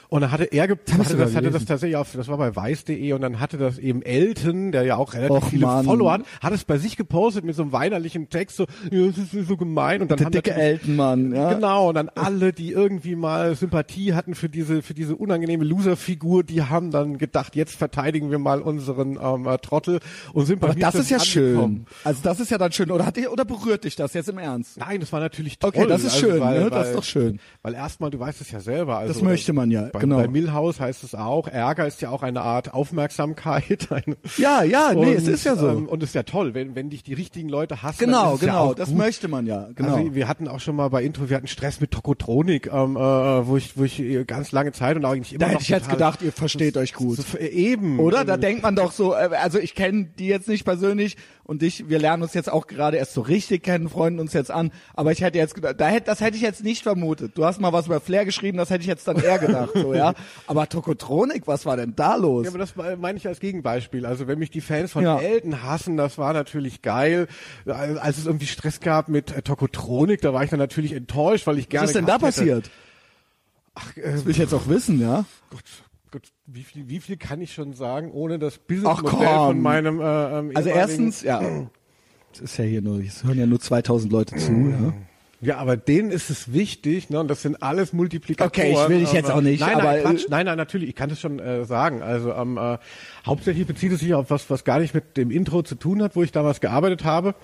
[0.10, 2.56] Und dann hatte er, ge ich hatte das, hatte das tatsächlich auf, das war bei
[2.56, 5.86] weiß.de und dann hatte das eben Elton, der ja auch relativ Och, viele Mann.
[5.86, 9.34] Follower hat, hat es bei sich gepostet mit so einem weinerlichen Text, so, ja, das
[9.34, 11.54] ist so gemein und dann Der haben dicke natürlich- Eltenmann, ja.
[11.54, 16.44] Genau, und dann alle, die irgendwie mal Sympathie hatten für diese, für diese unangenehme Loser-Figur,
[16.44, 20.00] die haben dann gedacht, jetzt verteidigen wir mal unseren ähm, äh, Trottel
[20.32, 21.86] und sind bei Aber das ist ja angekommen.
[21.88, 21.96] schön.
[22.06, 22.92] Also das ist ja dann schön.
[22.92, 24.78] Oder hat dich, oder berührt dich das jetzt im Ernst?
[24.78, 25.72] Nein, das war natürlich toll.
[25.76, 26.70] Okay, das ist also, schön, weil, ne?
[26.70, 27.40] Das weil, ist doch schön.
[27.62, 29.00] Weil erstmal, du weißt es ja selber.
[29.00, 30.18] Also, Das möchte man ja, bei, genau.
[30.18, 33.88] Bei Milhouse heißt es auch, Ärger ist ja auch eine Art Aufmerksamkeit.
[33.98, 35.70] Eine, Ja, ja, nee, es ist ja so.
[35.70, 38.00] Ähm, und es ist ja toll, wenn, wenn dich die richtigen Leute hassen.
[38.00, 38.60] Genau, ja genau.
[38.60, 38.98] auch das gut.
[38.98, 39.70] möchte man ja.
[39.76, 39.96] Genau.
[39.96, 43.00] Also wir hatten auch schon mal bei Intro, wir hatten Stress mit Tokotronik, ähm, äh,
[43.00, 45.70] wo ich, wo ich äh, ganz lange Zeit und eigentlich immer da noch hätte ich
[45.70, 47.20] jetzt gedacht, ihr versteht euch gut.
[47.40, 48.00] Äh, eben.
[48.00, 48.26] Oder?
[48.26, 51.62] Da Ähm, denkt man doch so, äh, also ich kenne die jetzt nicht persönlich und
[51.62, 54.72] dich, wir lernen uns jetzt auch gerade erst so richtig kennen, freunden uns jetzt an,
[54.94, 57.38] aber ich hätte jetzt gedacht, da hätte, das hätte ich jetzt nicht vermutet.
[57.38, 59.87] Du hast mal was über Flair geschrieben, das hätte ich jetzt dann eher gedacht, so,
[59.96, 60.14] ja.
[60.48, 62.46] Aber Tokotronik, was war denn da los?
[62.46, 64.06] Ja, aber das meine ich als Gegenbeispiel.
[64.06, 65.20] Also wenn mich die Fans von Ja.
[65.20, 67.28] Elton hassen, das war natürlich geil.
[67.66, 71.58] Als es irgendwie Stress gab mit äh, Tokotronik, da war ich dann natürlich enttäuscht, weil
[71.60, 72.72] ich gerne was ist denn da hätte- passiert?
[73.76, 75.26] Ach, äh, Das will ich jetzt auch wissen, ja.
[75.52, 75.64] Gott,
[76.12, 80.40] Gott, wie viel, wie viel kann ich schon sagen, ohne das Businessmodell von meinem äh,
[80.40, 81.42] ähm, Also erstens, ja.
[82.34, 84.94] Es ist ja hier nur, es hören ja nur 2000 Leute zu, ja.
[85.40, 87.20] Ja, aber denen ist es wichtig, ne?
[87.20, 88.72] Und das sind alles Multiplikatoren.
[88.72, 90.90] Okay, ich will dich jetzt auch nicht, Nein, aber, nein, Quatsch, äh, nein, nein, natürlich,
[90.90, 92.02] ich kann das schon äh, sagen.
[92.02, 92.80] Also ähm, äh,
[93.26, 96.16] hauptsächlich bezieht es sich auf was, was gar nicht mit dem Intro zu tun hat,
[96.16, 97.36] wo ich damals gearbeitet habe.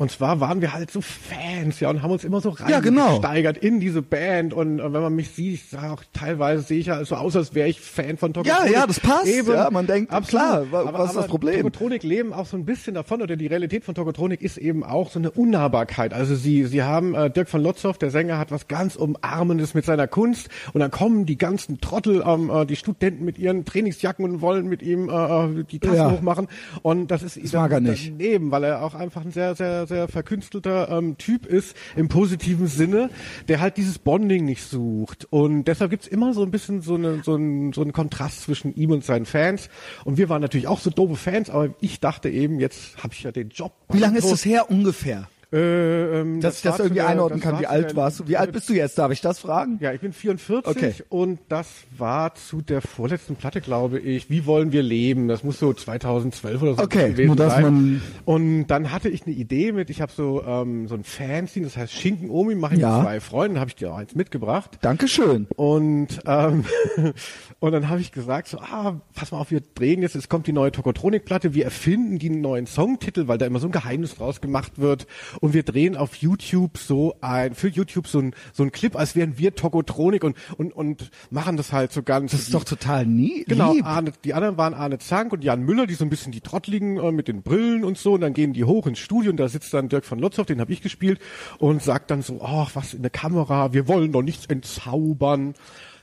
[0.00, 3.02] Und zwar waren wir halt so Fans, ja, und haben uns immer so Ja, genau.
[3.16, 4.54] reingesteigert in diese Band.
[4.54, 7.36] Und äh, wenn man mich sieht, ich sag auch teilweise sehe ich ja so aus,
[7.36, 8.72] als wäre ich Fan von Ja, Tokotronik.
[8.74, 9.26] ja, das passt.
[9.46, 11.56] Ja, man denkt, klar, wa- Aber- was ist das Problem?
[11.58, 15.10] Tokotronik leben auch so ein bisschen davon, oder die Realität von Tokotronik ist eben auch
[15.10, 16.14] so eine Unnahbarkeit.
[16.14, 19.84] Also sie, sie haben, äh, Dirk von Lotzow, der Sänger, hat was ganz Umarmendes mit
[19.84, 24.24] seiner Kunst und dann kommen die ganzen Trottel, ähm, äh, die Studenten mit ihren Trainingsjacken
[24.24, 26.10] und wollen mit ihm äh, die Tassen Ja.
[26.10, 26.48] hochmachen
[26.80, 28.08] und das ist das mag er nicht.
[28.18, 32.66] daneben, weil er auch einfach ein sehr, sehr, sehr verkünstelter ähm, Typ ist im positiven
[32.66, 33.10] Sinne,
[33.48, 37.22] der halt dieses Bonding nicht sucht und deshalb gibt's immer so ein bisschen so, eine,
[37.22, 39.68] so, ein, so einen Kontrast zwischen ihm und seinen Fans
[40.04, 43.22] und wir waren natürlich auch so doofe Fans, aber ich dachte eben, jetzt habe ich
[43.22, 43.72] ja den Job.
[43.90, 45.28] Wie lange ist das her ungefähr?
[45.52, 47.60] Äh, ähm, Dass ich das war zu irgendwie der- einordnen das kann.
[47.60, 48.28] Wie alt der- warst du?
[48.28, 48.96] Wie alt bist du jetzt?
[48.98, 49.78] Darf ich das fragen?
[49.80, 50.94] Ja, ich bin 44 Okay.
[51.08, 51.66] und das
[51.98, 54.30] war zu der vorletzten Platte, glaube ich.
[54.30, 55.26] Wie wollen wir leben?
[55.26, 58.02] Das muss so 2012 oder so Okay, gewesen sein.
[58.24, 61.76] und dann hatte ich eine Idee mit, ich habe so ähm, so ein Fanzine, das
[61.76, 62.98] heißt Schinken Omi, mache ich Ja.
[62.98, 64.78] mit zwei Freunden, habe ich dir auch eins mitgebracht.
[64.82, 65.48] Dankeschön.
[65.56, 66.64] Und ähm,
[67.60, 70.46] und dann habe ich gesagt so, ah, pass mal auf, wir drehen jetzt, es kommt
[70.46, 74.40] die neue Tokotronik-Platte, wir erfinden die neuen Songtitel, weil da immer so ein Geheimnis draus
[74.40, 75.06] gemacht wird
[75.40, 79.16] und wir drehen auf YouTube so ein, für YouTube so ein so ein Clip, als
[79.16, 82.32] wären wir Tokotronik und und und machen das halt so ganz.
[82.32, 83.84] Das ist doch total nie Genau, lieb.
[83.86, 86.98] Arne, die anderen waren Arne Zank und Jan Müller, die so ein bisschen die Trottligen
[86.98, 88.12] äh, mit den Brillen und so.
[88.14, 90.60] Und dann gehen die hoch ins Studio und da sitzt dann Dirk von Lotzow, den
[90.60, 91.20] habe ich gespielt,
[91.58, 95.54] und sagt dann so, ach, was in der Kamera, wir wollen doch nichts entzaubern.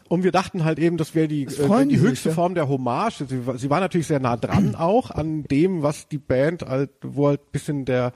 [0.09, 2.35] Und wir dachten halt eben, das wäre die, äh, die die sich, höchste ja.
[2.35, 3.25] Form der Hommage.
[3.27, 7.27] Sie, sie war natürlich sehr nah dran auch an dem, was die Band halt, wo
[7.27, 8.13] halt bisschen der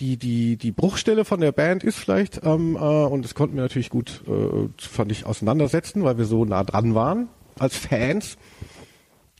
[0.00, 3.62] die die die Bruchstelle von der Band ist vielleicht ähm, äh, und das konnten wir
[3.62, 7.28] natürlich gut äh, fand ich auseinandersetzen, weil wir so nah dran waren
[7.58, 8.36] als Fans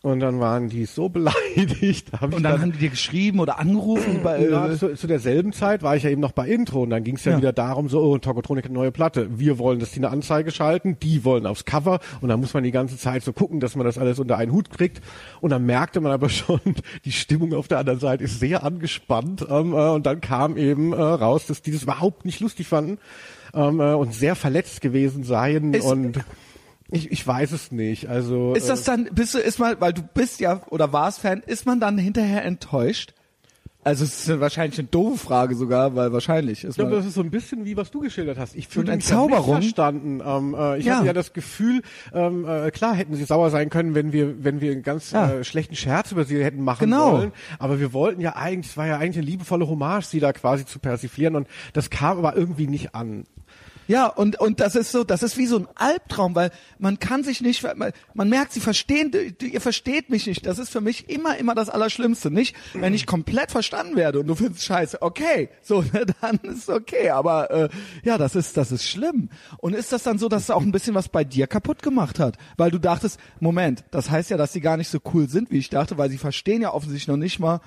[0.04, 1.08] und dann waren die so
[1.54, 2.12] beleidigt.
[2.12, 5.52] Da hab Und dann haben die dir geschrieben oder angerufen bei, äh, zu, zu derselben
[5.52, 7.38] Zeit war ich ja eben noch bei Intro und dann ging es ja, Ja.
[7.38, 9.28] wieder darum, so, oh, Tokotronik hat eine neue Platte.
[9.38, 12.62] Wir wollen, dass die eine Anzeige schalten, die wollen aufs Cover und dann muss man
[12.62, 15.00] die ganze Zeit so gucken, dass man das alles unter einen Hut kriegt.
[15.40, 16.60] Und dann merkte man aber schon,
[17.06, 20.92] die Stimmung auf der anderen Seite ist sehr angespannt ähm, äh, und dann kam eben
[20.92, 22.98] äh, raus, dass die das überhaupt nicht lustig fanden
[23.54, 26.18] ähm, äh, und sehr verletzt gewesen seien Ist- und
[26.90, 28.08] ich, ich weiß es nicht.
[28.08, 31.42] Also ist das dann, bist du, ist mal, weil du bist ja oder warst Fan,
[31.46, 33.14] ist man dann hinterher enttäuscht?
[33.86, 37.12] Also es ist wahrscheinlich eine doofe Frage sogar, weil wahrscheinlich ist Ich glaube, das ist
[37.14, 38.54] so ein bisschen wie was du geschildert hast.
[38.54, 39.56] Ich fühle mich Entzauberung?
[39.60, 40.22] verstanden.
[40.24, 40.96] Ähm, äh, ich Ja.
[40.96, 41.82] hatte ja das Gefühl,
[42.14, 45.30] ähm, äh, klar hätten sie sauer sein können, wenn wir, wenn wir einen ganz Ja.
[45.30, 47.12] äh, schlechten Scherz über sie hätten machen Genau.
[47.12, 47.32] wollen.
[47.58, 50.64] Aber wir wollten ja eigentlich, es war ja eigentlich eine liebevolle Hommage, sie da quasi
[50.64, 53.24] zu persiflieren und das kam aber irgendwie nicht an.
[53.86, 57.22] Ja, und, und das ist so, das ist wie so ein Albtraum, weil man kann
[57.22, 57.64] sich nicht,
[58.14, 60.46] man, merkt, sie verstehen, ihr versteht mich nicht.
[60.46, 62.30] Das ist für mich immer, immer das Allerschlimmste.
[62.30, 66.68] Nicht, wenn ich komplett verstanden werde und du findest scheiße, okay, so, ne, dann ist
[66.70, 67.10] okay.
[67.10, 67.68] Aber äh,
[68.04, 69.28] ja, das ist, das ist schlimm.
[69.58, 72.18] Und ist das dann so, dass es auch ein bisschen was bei dir kaputt gemacht
[72.18, 72.36] hat?
[72.56, 75.58] Weil du dachtest, Moment, das heißt ja, dass sie gar nicht so cool sind, wie
[75.58, 77.60] ich dachte, weil sie verstehen ja offensichtlich noch nicht mal,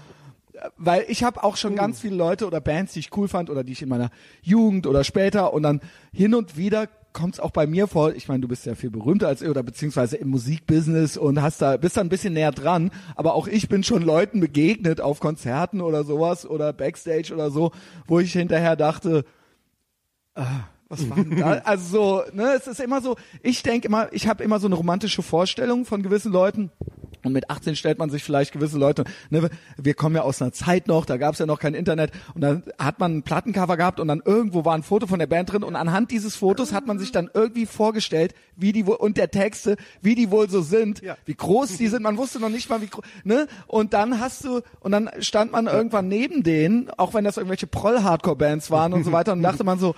[0.77, 3.63] weil ich habe auch schon ganz viele Leute oder Bands, die ich cool fand oder
[3.63, 4.09] die ich in meiner
[4.41, 8.27] Jugend oder später und dann hin und wieder kommt es auch bei mir vor, ich
[8.27, 11.75] meine, du bist ja viel berühmter als ich oder beziehungsweise im Musikbusiness und hast da,
[11.77, 15.81] bist da ein bisschen näher dran, aber auch ich bin schon Leuten begegnet auf Konzerten
[15.81, 17.71] oder sowas oder Backstage oder so,
[18.05, 19.25] wo ich hinterher dachte,
[20.35, 21.61] ah, was war denn da?
[21.65, 24.75] Also so, ne, es ist immer so, ich denke immer, ich habe immer so eine
[24.75, 26.71] romantische Vorstellung von gewissen Leuten.
[27.27, 30.51] Und mit 18 stellt man sich vielleicht gewisse Leute, ne, wir kommen ja aus einer
[30.51, 33.77] Zeit noch, da gab es ja noch kein Internet und dann hat man ein Plattencover
[33.77, 36.73] gehabt und dann irgendwo war ein Foto von der Band drin und anhand dieses Fotos
[36.73, 40.49] hat man sich dann irgendwie vorgestellt, wie die wohl, und der Texte, wie die wohl
[40.49, 41.15] so sind, Ja.
[41.25, 43.47] wie groß die sind, man wusste noch nicht mal wie groß, ne?
[43.67, 47.67] Und dann hast du, und dann stand man irgendwann neben denen, auch wenn das irgendwelche
[47.67, 49.95] Proll-Hardcore-Bands waren und so weiter und dachte man so,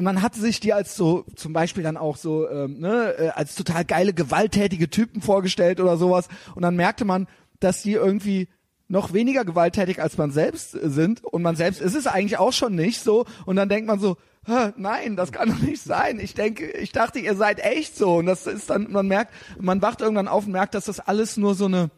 [0.00, 3.28] und man hatte sich die als so, zum Beispiel dann auch so, ähm, ne, äh,
[3.34, 6.28] als total geile, gewalttätige Typen vorgestellt oder sowas.
[6.54, 7.26] Und dann merkte man,
[7.58, 8.48] dass die irgendwie
[8.88, 11.22] noch weniger gewalttätig als man selbst äh, sind.
[11.22, 13.26] Und man selbst ist es eigentlich auch schon nicht so.
[13.44, 16.18] Und dann denkt man so, nein, das kann doch nicht sein.
[16.18, 18.14] Ich denke, ich dachte, ihr seid echt so.
[18.14, 21.36] Und das ist dann, man merkt, man wacht irgendwann auf und merkt, dass das alles
[21.36, 21.90] nur so eine,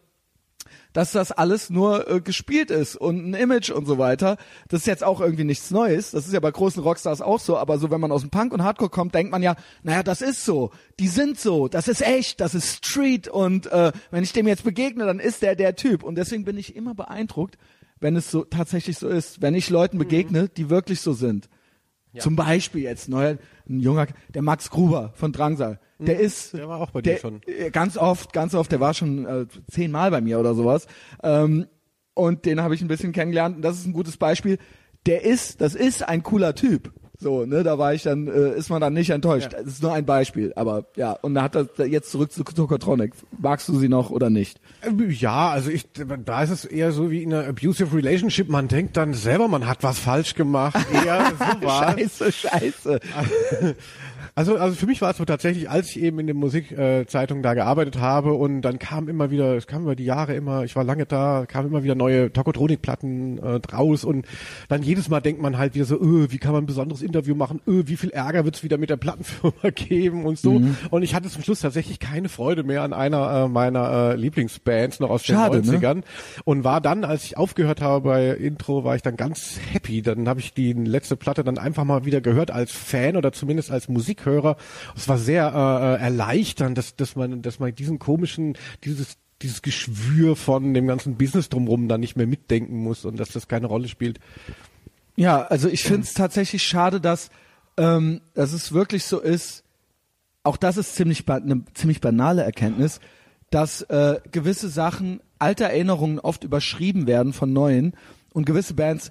[0.92, 4.36] dass das alles nur äh, gespielt ist und ein Image und so weiter.
[4.68, 6.10] Das ist jetzt auch irgendwie nichts Neues.
[6.10, 7.56] Das ist ja bei großen Rockstars auch so.
[7.56, 10.22] Aber so, wenn man aus dem Punk und Hardcore kommt, denkt man ja, naja, das
[10.22, 10.70] ist so.
[10.98, 11.68] Die sind so.
[11.68, 12.40] Das ist echt.
[12.40, 13.28] Das ist Street.
[13.28, 16.02] Und äh, wenn ich dem jetzt begegne, dann ist der der Typ.
[16.02, 17.56] Und deswegen bin ich immer beeindruckt,
[18.00, 19.40] wenn es so tatsächlich so ist.
[19.40, 21.48] Wenn ich Leuten begegne, die wirklich so sind.
[22.20, 25.80] Zum Beispiel jetzt neuer, ein junger, der Max Gruber von Drangsal.
[25.98, 27.40] Der ist, Der war auch bei dir der, schon.
[27.46, 28.70] äh, Ganz oft, ganz oft.
[28.72, 30.86] Der war schon äh, zehnmal bei mir oder sowas.
[31.22, 31.66] Ähm,
[32.14, 33.56] und den habe ich ein bisschen kennengelernt.
[33.56, 34.58] Und das ist ein gutes Beispiel.
[35.06, 36.92] Der ist, das ist ein cooler Typ.
[37.22, 39.52] So, ne, da war ich dann, äh, ist man dann nicht enttäuscht.
[39.52, 41.12] Das ist nur ein Beispiel, aber ja.
[41.12, 43.12] Und da hat er jetzt zurück zu Tokotronic.
[43.38, 44.60] Magst du sie noch oder nicht?
[44.82, 48.48] Ähm, Ja, also ich, da ist es eher so wie in einer abusive relationship.
[48.48, 50.76] Man denkt dann selber, man hat was falsch gemacht.
[50.92, 51.94] Eher sowas.
[51.94, 53.00] Scheiße, scheiße.
[54.34, 57.52] Also, also für mich war es so tatsächlich, als ich eben in der Musikzeitung da
[57.52, 60.84] gearbeitet habe und dann kam immer wieder, es kam über die Jahre immer, ich war
[60.84, 64.26] lange da, kamen immer wieder neue Tokotronik-Platten äh, draus und
[64.68, 67.34] dann jedes Mal denkt man halt wieder so, öh, wie kann man ein besonderes Interview
[67.34, 70.62] machen, öh, wie viel Ärger wird's wieder mit der Plattenfirma geben und so.
[70.90, 75.00] Und ich hatte zum Schluss tatsächlich keine Freude mehr an einer äh, meiner äh, Lieblingsbands
[75.00, 75.78] noch aus Schade, den ne?
[75.78, 76.02] 90ern
[76.44, 80.00] und war dann, als ich aufgehört habe bei Intro, war ich dann ganz happy.
[80.00, 83.70] Dann habe ich die letzte Platte dann einfach mal wieder gehört als Fan oder zumindest
[83.70, 83.88] als
[84.22, 84.56] Musikhörer.
[84.96, 89.60] Es war sehr äh, äh, erleichternd, dass, dass man, dass man diesen komischen, dieses dieses
[89.60, 93.66] Geschwür von dem ganzen Business drumherum dann nicht mehr mitdenken muss und dass das keine
[93.66, 94.20] Rolle spielt.
[95.16, 97.28] Ja, also ich finde es tatsächlich schade, dass,
[97.76, 99.64] ähm, dass es wirklich so ist,
[100.44, 103.00] auch das ist ziemlich eine ziemlich banale Erkenntnis,
[103.50, 107.94] dass äh, gewisse Sachen, alte Erinnerungen oft überschrieben werden von neuen
[108.32, 109.10] und gewisse Bands,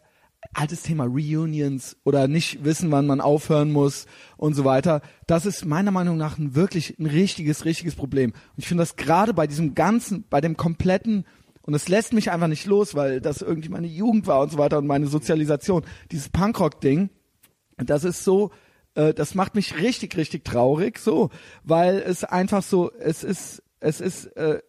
[0.53, 4.05] altes Thema Reunions oder nicht wissen, wann man aufhören muss
[4.37, 8.31] und so weiter, das ist meiner Meinung nach ein wirklich ein richtiges, richtiges Problem.
[8.31, 11.25] Und ich finde das gerade bei diesem ganzen, bei dem kompletten
[11.61, 14.57] und es lässt mich einfach nicht los, weil das irgendwie meine Jugend war und so
[14.57, 15.83] weiter und meine Sozialisation.
[16.11, 17.09] Dieses Punkrock-Ding,
[17.77, 18.51] das ist so,
[18.95, 21.29] äh, das macht mich richtig, richtig traurig, so,
[21.63, 24.61] weil es einfach so, es ist, es ist, äh,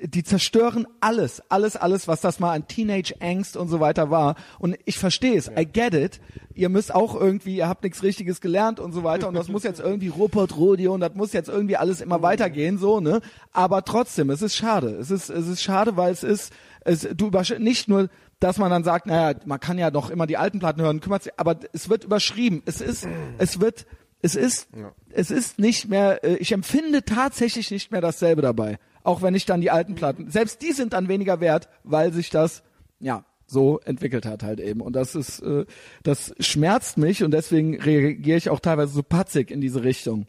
[0.00, 4.36] die zerstören alles, alles, alles, was das mal an Teenage-Angst und so weiter war.
[4.58, 6.20] Und ich verstehe es, I get it.
[6.54, 9.28] Ihr müsst auch irgendwie, ihr habt nichts Richtiges gelernt und so weiter.
[9.28, 12.78] Und das muss jetzt irgendwie Rupert Rodeo und das muss jetzt irgendwie alles immer weitergehen,
[12.78, 13.20] so, ne?
[13.52, 14.90] Aber trotzdem, es ist schade.
[14.90, 16.52] Es ist, es ist schade, weil es ist,
[16.84, 18.08] es, du übersch nicht nur,
[18.40, 21.24] dass man dann sagt, naja, man kann ja doch immer die alten Platten hören, kümmert
[21.24, 22.62] sich, aber es wird überschrieben.
[22.66, 23.08] Es ist,
[23.38, 23.86] es wird,
[24.22, 24.68] es ist,
[25.10, 28.78] es ist nicht mehr, äh, ich empfinde tatsächlich nicht mehr dasselbe dabei.
[29.08, 32.28] Auch wenn ich dann die alten Platten, selbst die sind dann weniger wert, weil sich
[32.28, 32.62] das,
[33.00, 34.82] ja, so entwickelt hat halt eben.
[34.82, 35.64] Und das ist, äh,
[36.02, 40.26] das schmerzt mich und deswegen reagiere ich auch teilweise so patzig in diese Richtung.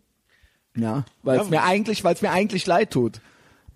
[0.77, 3.19] Ja, weil es Ja, mir eigentlich, weil es mir eigentlich leid tut.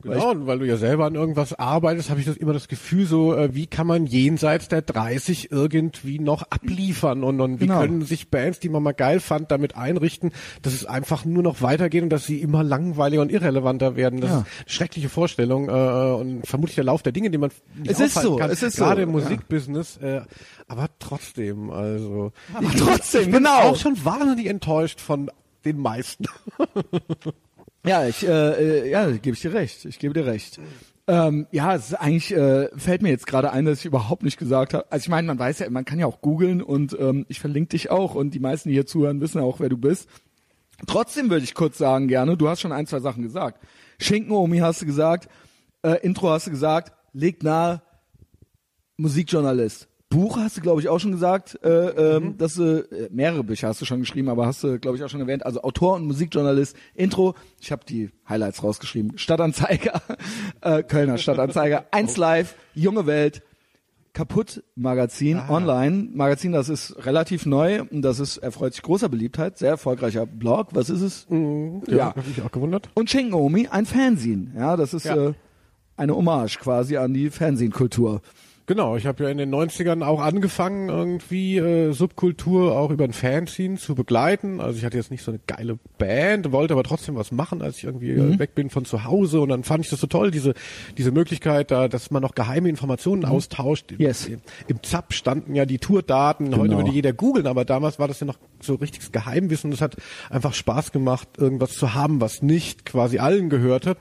[0.03, 3.05] Genau, und weil du ja selber an irgendwas arbeitest, habe ich das immer das Gefühl
[3.05, 7.79] so, äh, wie kann man jenseits der 30 irgendwie noch abliefern und, und wie Genau.
[7.79, 11.61] können sich Bands, die man mal geil fand, damit einrichten, dass es einfach nur noch
[11.61, 14.19] weitergeht und dass sie immer langweiliger und irrelevanter werden.
[14.21, 14.37] Das Ja.
[14.39, 17.51] ist eine schreckliche Vorstellung äh, und vermutlich der Lauf der Dinge, den man
[17.87, 19.19] Es ist so, kann, es ist so, gerade im ja.
[19.21, 20.21] Musikbusiness, äh,
[20.67, 23.59] aber trotzdem, also Ja, trotzdem, ich bin genau.
[23.69, 25.31] auch schon wahnsinnig enttäuscht von
[25.65, 26.25] den meisten.
[27.85, 29.85] Ja, ich, äh, äh, ja, gebe ich dir recht.
[29.85, 30.59] Ich gebe dir recht.
[31.05, 34.37] Ähm, ja, es ist eigentlich äh, fällt mir jetzt gerade ein, dass ich überhaupt nicht
[34.37, 34.89] gesagt habe.
[34.89, 37.69] Also ich meine, man weiß ja, man kann ja auch googeln und ähm, ich verlinke
[37.69, 40.07] dich auch und die meisten, die hier zuhören, wissen ja auch, wer du bist.
[40.87, 43.61] Trotzdem würde ich kurz sagen gerne, du hast schon ein, zwei Sachen gesagt.
[43.99, 45.29] Schinken-Omi hast du gesagt,
[45.81, 47.81] äh, Intro hast du gesagt, legt nahe,
[48.95, 49.89] Musikjournalist.
[50.13, 51.69] Buch hast du, glaube ich, auch schon gesagt, äh,
[52.17, 55.03] ähm, dass du, äh, mehrere Bücher hast du schon geschrieben, aber hast du, glaube ich,
[55.03, 55.43] auch schon erwähnt.
[55.43, 59.17] Also Autor und Musikjournalist, Intro, ich habe die Highlights rausgeschrieben.
[59.17, 60.01] Stadtanzeiger,
[60.61, 63.41] äh, Kölner Stadtanzeiger, 1 Live, Junge Welt,
[64.13, 66.09] Kaputt Magazin, online.
[66.13, 70.67] Magazin, das ist relativ neu und das ist, erfreut sich großer Beliebtheit, sehr erfolgreicher Blog.
[70.73, 71.27] Was ist es?
[71.87, 72.89] Ja, hab ich auch gewundert.
[72.93, 74.51] Und Shingomi, ein Fanzine.
[74.55, 75.29] Ja, das ist Ja.
[75.29, 75.33] Äh,
[75.97, 78.21] eine Hommage quasi an die Fernsehkultur.
[78.65, 83.11] Genau, ich habe ja in den 90ern auch angefangen, irgendwie äh, Subkultur auch über ein
[83.11, 84.61] Fanzine zu begleiten.
[84.61, 87.77] Also ich hatte jetzt nicht so eine geile Band, wollte aber trotzdem was machen, als
[87.79, 88.33] ich irgendwie Mhm.
[88.35, 89.41] äh, weg bin von zu Hause.
[89.41, 90.53] Und dann fand ich das so toll, diese,
[90.97, 93.91] diese Möglichkeit, da, dass man noch geheime Informationen austauscht.
[93.91, 93.97] Mhm.
[93.99, 94.27] Yes.
[94.27, 96.77] Im, Im ZAP standen ja die Tourdaten, heute Genau.
[96.77, 99.73] würde jeder googeln, aber damals war das ja noch so richtiges Geheimwissen.
[99.73, 99.97] Es hat
[100.29, 103.97] einfach Spaß gemacht, irgendwas zu haben, was nicht quasi allen gehörte.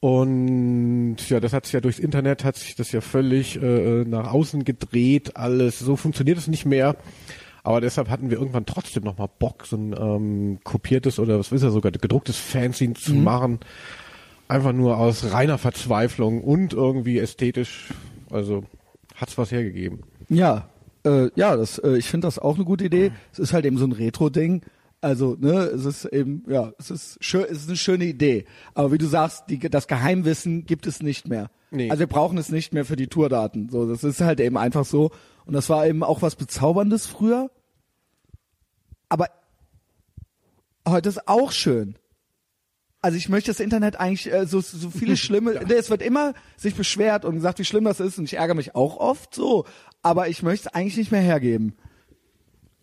[0.00, 4.32] Und ja, das hat sich ja durchs Internet hat sich das ja völlig äh, nach
[4.32, 5.78] außen gedreht, alles.
[5.78, 6.96] So funktioniert es nicht mehr.
[7.62, 11.62] Aber deshalb hatten wir irgendwann trotzdem nochmal Bock, so ein ähm, kopiertes oder was ist
[11.62, 13.60] ja sogar gedrucktes Fanzine zu machen.
[14.48, 17.88] Einfach nur aus reiner Verzweiflung und irgendwie ästhetisch.
[18.30, 18.64] Also
[19.16, 20.00] hat's was hergegeben.
[20.30, 20.68] Ja,
[21.04, 23.12] äh, ja, das, äh, ich finde das auch eine gute Idee.
[23.32, 24.62] Es ist halt eben so ein Retro-Ding.
[25.02, 28.44] Also, ne, es ist eben, ja, es ist schön, es ist eine schöne Idee.
[28.74, 31.50] Aber wie du sagst, die, das Geheimwissen gibt es nicht mehr.
[31.70, 31.90] Nee.
[31.90, 33.68] Also wir brauchen es nicht mehr für die Tourdaten.
[33.70, 35.10] So, das ist halt eben einfach so.
[35.46, 37.50] Und das war eben auch was Bezauberndes früher.
[39.08, 39.28] Aber
[40.86, 41.96] heute ist auch schön.
[43.02, 45.60] Also ich möchte das Internet eigentlich äh, so so viele schlimme.
[45.66, 48.54] Nee, Es wird immer sich beschwert und gesagt, wie schlimm das ist und ich ärgere
[48.54, 49.64] mich auch oft so.
[50.02, 51.74] Aber ich möchte es eigentlich nicht mehr hergeben.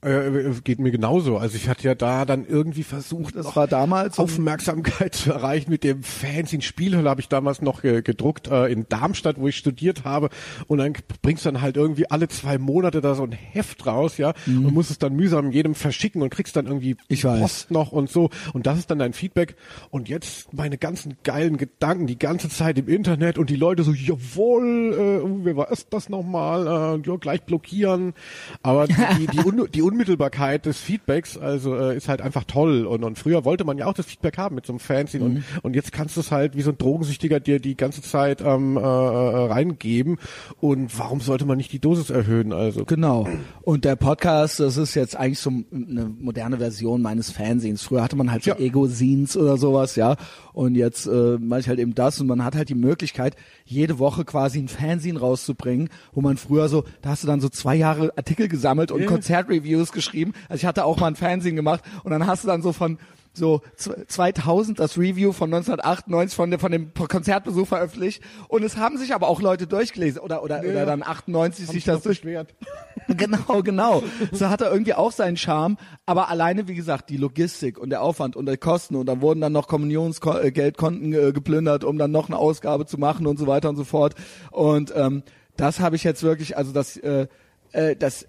[0.02, 1.38] Äh, geht mir genauso.
[1.38, 5.84] Also ich hatte ja da dann irgendwie versucht, Das war damals Aufmerksamkeit zu erreichen mit
[5.84, 10.04] dem Fanzine Spielhölle habe ich damals noch ge gedruckt äh, in Darmstadt, wo ich studiert
[10.04, 10.30] habe
[10.68, 14.18] und dann bringst du dann halt irgendwie alle zwei Monate da so ein Heft raus,
[14.18, 16.96] ja, und musst es dann mühsam jedem verschicken und kriegst dann irgendwie Mhm.
[17.08, 17.40] Ich weiß.
[17.40, 19.56] Post noch und so und das ist dann dein Feedback
[19.90, 23.94] und jetzt meine ganzen geilen Gedanken die ganze Zeit im Internet und die Leute so,
[23.94, 28.14] jawohl, äh, oh, wer war ist das nochmal, äh, ja, gleich blockieren,
[28.62, 33.04] aber die, die, die, die Unmittelbarkeit des Feedbacks, also äh, ist halt einfach toll und,
[33.04, 35.76] und früher wollte man ja auch das Feedback haben mit so einem Fanzine und, und
[35.76, 38.82] jetzt kannst du es halt wie so ein Drogensüchtiger dir die ganze Zeit ähm, äh,
[38.82, 40.18] äh, reingeben
[40.60, 43.28] und warum sollte man nicht die Dosis erhöhen, also Genau.
[43.62, 47.82] Und der Podcast, das ist jetzt eigentlich so eine moderne Version meines Fernsehens.
[47.84, 48.58] Früher hatte man halt so Ja.
[48.58, 50.16] Ego-Scenes oder sowas, ja.
[50.54, 54.00] Und jetzt äh, mache ich halt eben das und man hat halt die Möglichkeit, jede
[54.00, 57.76] Woche quasi ein Fernsehen rauszubringen, wo man früher so, da hast du dann so zwei
[57.76, 59.08] Jahre Artikel gesammelt und Ja.
[59.08, 60.34] Konzertreviews geschrieben.
[60.50, 62.98] Also ich hatte auch mal ein Fernsehen gemacht und dann hast du dann so von
[63.34, 68.78] so z- 2000 das Review von 1998 von, der- von dem Konzertbesuch veröffentlicht und es
[68.78, 72.56] haben sich aber auch Leute durchgelesen oder oder oder dann 98 sich das durch beschwert.
[73.10, 74.04] Genau, genau.
[74.34, 75.78] So hat er irgendwie auch seinen Charme.
[76.06, 79.40] Aber alleine, wie gesagt, die Logistik und der Aufwand und die Kosten und dann wurden
[79.40, 83.70] dann noch Kommunionsgeldkonten äh, geplündert, um dann noch eine Ausgabe zu machen und so weiter
[83.70, 84.16] und so fort.
[84.52, 85.24] Und ähm,
[85.56, 87.28] das habe ich jetzt wirklich, also das, äh,
[87.72, 88.28] äh, das,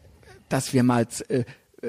[0.49, 1.45] dass wir mal, äh,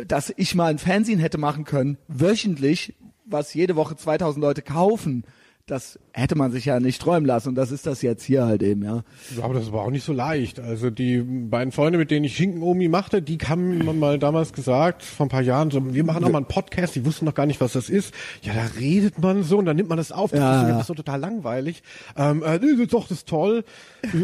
[0.06, 2.96] dass ich mal ein Fernsehen hätte machen können, wöchentlich,
[3.26, 5.24] was jede Woche 2000 Leute kaufen.
[5.66, 8.62] Das hätte man sich ja nicht träumen lassen und das ist das jetzt hier halt
[8.64, 9.04] eben, ja.
[9.38, 10.60] Ja, aber das war auch nicht so leicht.
[10.60, 15.04] Also die beiden Freunde, mit denen ich Schinken-Omi machte, die haben mir mal damals gesagt,
[15.04, 17.46] vor ein paar Jahren, so, wir machen auch mal einen Podcast, die wussten noch gar
[17.46, 18.14] nicht, was das ist.
[18.42, 20.32] Ja, da redet man so und dann nimmt man das auf.
[20.32, 20.78] Das Ja, ist, ja.
[20.78, 21.84] das so total langweilig.
[22.18, 23.64] Ähm, äh, doch, das ist toll.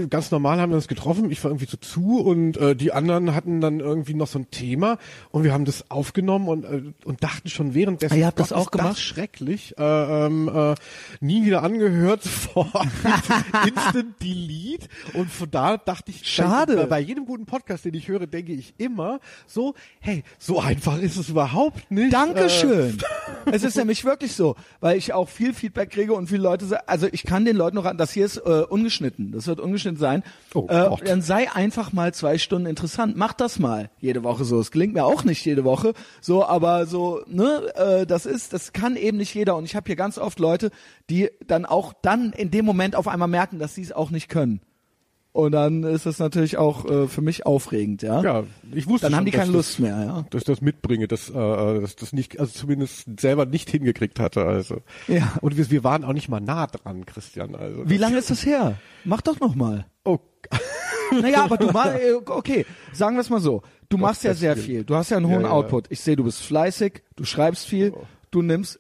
[0.09, 1.31] Ganz normal haben wir uns getroffen.
[1.31, 4.49] Ich war irgendwie so zu und äh, die anderen hatten dann irgendwie noch so ein
[4.51, 4.97] Thema
[5.31, 8.49] und wir haben das aufgenommen und, äh, und dachten schon währenddessen, Ah, ihr habt das
[8.49, 8.89] Gott, auch ist gemacht?
[8.91, 9.75] Das schrecklich.
[9.77, 10.75] Äh, ähm, äh,
[11.19, 12.71] nie wieder angehört sofort.
[13.67, 14.87] Instant Delete.
[15.13, 16.75] Und von da dachte ich, Schade.
[16.75, 20.99] Bei, bei jedem guten Podcast, den ich höre, denke ich immer so, hey, so einfach
[20.99, 22.07] ist es überhaupt nicht.
[22.07, 22.97] Äh, Dankeschön.
[23.51, 26.83] es ist nämlich wirklich so, weil ich auch viel Feedback kriege und viele Leute sagen,
[26.87, 29.99] also ich kann den Leuten noch an, das hier ist äh, ungeschnitten, das wird ungeschnitten
[29.99, 30.23] sein.
[30.53, 31.07] Oh äh, Gott.
[31.07, 33.15] dann sei einfach mal zwei Stunden interessant.
[33.15, 34.59] Mach das mal jede Woche so.
[34.59, 38.73] Es gelingt mir auch nicht jede Woche, so, aber so, ne, äh, das ist, das
[38.73, 39.55] kann eben nicht jeder.
[39.55, 40.71] Und ich habe hier ganz oft Leute,
[41.09, 44.29] die dann auch dann in dem Moment auf einmal merken, dass sie es auch nicht
[44.29, 44.61] können.
[45.31, 48.21] Und dann ist es natürlich auch äh, für mich aufregend, ja.
[48.21, 50.25] Ja, ich wusste Dann schon, haben die keine das- Lust mehr, ja.
[50.29, 51.33] dass ich das mitbringe, dass, äh,
[51.81, 54.45] dass das nicht, also zumindest selber nicht hingekriegt hatte.
[54.45, 54.77] Also.
[55.09, 55.33] Ja.
[55.41, 57.53] Und wir, wir waren auch nicht mal nah dran, Christian.
[57.53, 57.81] Also.
[57.89, 58.77] Wie lange ist das her?
[59.03, 59.85] Mach doch noch mal.
[60.05, 60.19] Oh.
[61.21, 63.61] Naja, aber du mal, äh, okay, sagen wir es mal so.
[63.89, 64.85] Du machst ja sehr viel.
[64.85, 65.51] Du hast ja einen hohen Ja, ja.
[65.53, 65.87] Output.
[65.89, 67.93] Ich sehe, du bist fleißig, du schreibst viel,
[68.31, 68.79] du nimmst.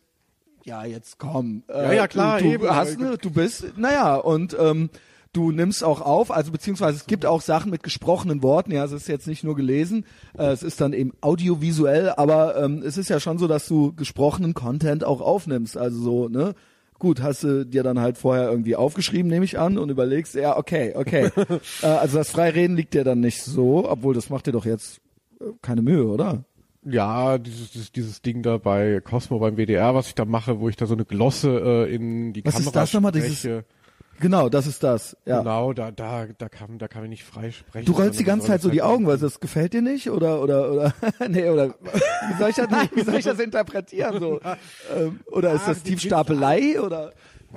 [0.65, 1.63] Ja, jetzt komm.
[1.69, 4.89] Äh, Ja, ja, klar, Du, du, hast, ne, du bist, naja, und ähm,
[5.31, 8.91] du nimmst auch auf, also beziehungsweise es gibt auch Sachen mit gesprochenen Worten, ja, es
[8.91, 10.05] ist jetzt nicht nur gelesen,
[10.37, 13.93] äh, es ist dann eben audiovisuell, aber ähm, es ist ja schon so, dass du
[13.93, 16.55] gesprochenen Content auch aufnimmst, also so, ne?
[16.97, 20.57] Gut, hast du dir dann halt vorher irgendwie aufgeschrieben, nehme ich an, und überlegst, ja,
[20.57, 21.29] okay, okay.
[21.83, 24.99] äh, also das Freireden liegt dir dann nicht so, obwohl das macht dir doch jetzt
[25.41, 26.45] äh, keine Mühe, oder?
[26.85, 30.69] Ja, dieses, dieses, dieses Ding da bei Cosmo beim WDR, was ich da mache, wo
[30.69, 31.49] ich da so eine Glosse
[31.89, 33.27] äh, in die Was Kamera ist das nochmal, spreche.
[33.29, 33.63] dieses-
[34.21, 35.17] Genau, das ist das.
[35.25, 35.39] Ja.
[35.39, 37.85] Genau, da, da, da kann, da kann ich nicht frei sprechen.
[37.85, 40.41] Du rollst die ganze Zeit so die halt- Augen, weil das gefällt dir nicht oder
[40.41, 40.93] oder oder
[41.27, 41.71] nee oder
[42.29, 44.39] wie soll ich das wie soll ich das interpretieren so
[44.95, 47.11] ähm, oder ist das Tiefstapelei oder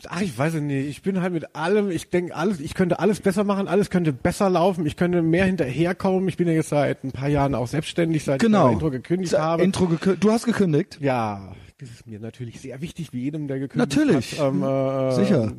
[0.09, 0.88] Ach, ich weiß es nicht.
[0.88, 4.12] Ich bin halt mit allem, ich denke alles, ich könnte alles besser machen, alles könnte
[4.12, 6.28] besser laufen, ich könnte mehr hinterherkommen.
[6.28, 8.90] Ich bin ja jetzt seit ein paar Jahren auch selbstständig, seit ich genau mein Intro
[8.90, 9.62] gekündigt Sa- habe.
[9.62, 13.59] Intro gekü du hast gekündigt ja, das ist mir natürlich sehr wichtig, wie jedem, der
[13.59, 14.38] gekündigt Natürlich.
[14.40, 14.49] hat.
[14.53, 15.53] Ähm, äh, Sicher.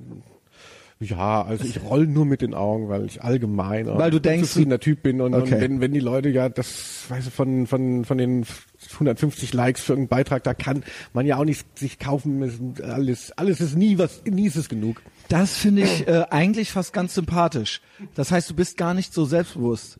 [1.02, 4.50] Ja, also ich roll nur mit den Augen, weil ich allgemein ein Weil du denkst,
[4.50, 5.56] zufriedener Typ bin und, Okay.
[5.56, 8.45] und wenn, wenn die Leute ja das, weißt du, von, von, von den
[8.91, 10.84] 150 Likes für irgendeinen Beitrag, da kann
[11.14, 14.68] man ja auch nicht sich kaufen, ist alles, alles ist nie was, nie ist es
[14.68, 15.02] genug.
[15.30, 17.82] das finde ich äh, eigentlich fast ganz sympathisch
[18.16, 20.00] das heißt du bist gar nicht so selbstbewusst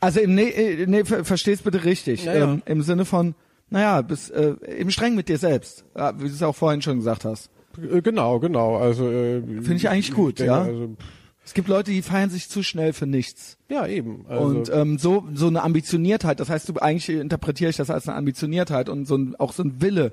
[0.00, 2.44] also im nee, äh, nee ver verstehst bitte richtig Ja, ja.
[2.52, 3.34] ähm, im Sinne von
[3.70, 6.96] naja bist äh, im streng mit dir selbst ja, wie du es auch vorhin schon
[6.98, 10.62] gesagt hast Äh, Genau, genau, also äh, Finde ich eigentlich gut, denke, ja.
[10.62, 10.96] Also,
[11.44, 14.24] es gibt Leute die feiern sich zu schnell für nichts ja, eben.
[14.28, 18.08] Also, und ähm, so so eine Ambitioniertheit, das heißt, du eigentlich interpretiere ich das als
[18.08, 20.12] eine Ambitioniertheit und so ein, auch so ein Wille,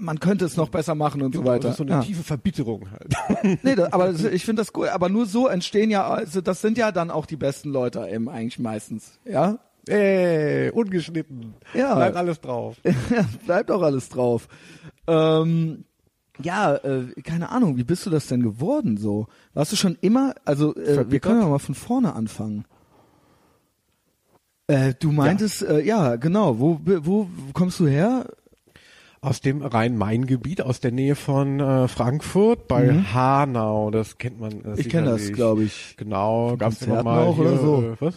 [0.00, 1.68] man könnte es noch besser machen und so weiter.
[1.68, 2.00] Das ist so eine ja.
[2.00, 3.62] tiefe Verbitterung halt.
[3.62, 6.78] Nee, das, aber ich finde das gut, aber nur so entstehen ja, also das sind
[6.78, 9.58] ja dann auch die besten Leute eben eigentlich meistens, ja?
[9.86, 11.54] Ey, ungeschnitten.
[11.74, 11.94] Ja.
[11.94, 12.76] Bleibt alles drauf.
[13.46, 14.48] Bleibt auch alles drauf.
[15.06, 15.84] Ähm,
[16.42, 19.28] ja, äh, keine Ahnung, wie bist du das denn geworden so?
[19.52, 22.64] Warst du schon immer, also äh, wir können ja mal von vorne anfangen.
[24.66, 25.68] Äh, du meintest, ja.
[25.68, 28.26] Äh, ja, genau, wo, wo, kommst du her?
[29.20, 33.90] Aus dem Rhein-Main-Gebiet, aus der Nähe von äh, Frankfurt bei Hanau.
[33.90, 34.52] Das kennt man.
[34.52, 34.74] Mhm.
[34.76, 35.36] Ich kenn das, sicherlich.
[35.36, 35.94] glaub ich.
[35.96, 38.06] Genau, gab's immer Konzerten mal auch hier, oder so?
[38.06, 38.12] Äh,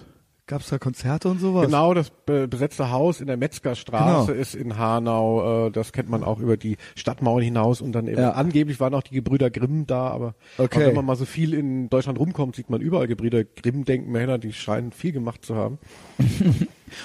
[0.48, 0.58] was?
[0.58, 1.66] Gab's da Konzerte und sowas?
[1.66, 4.42] Genau, das be besetzte Haus in der Metzgerstraße Genau.
[4.42, 5.68] ist in Hanau.
[5.68, 8.32] Äh, das kennt man auch über die Stadtmauern hinaus und dann eben Ja.
[8.32, 10.82] angeblich waren auch die Gebrüder Grimm da, aber Okay.
[10.84, 14.38] auch wenn man mal so viel in Deutschland rumkommt, sieht man überall Gebrüder Grimm Denkmäler,
[14.38, 15.78] die scheinen viel gemacht zu haben.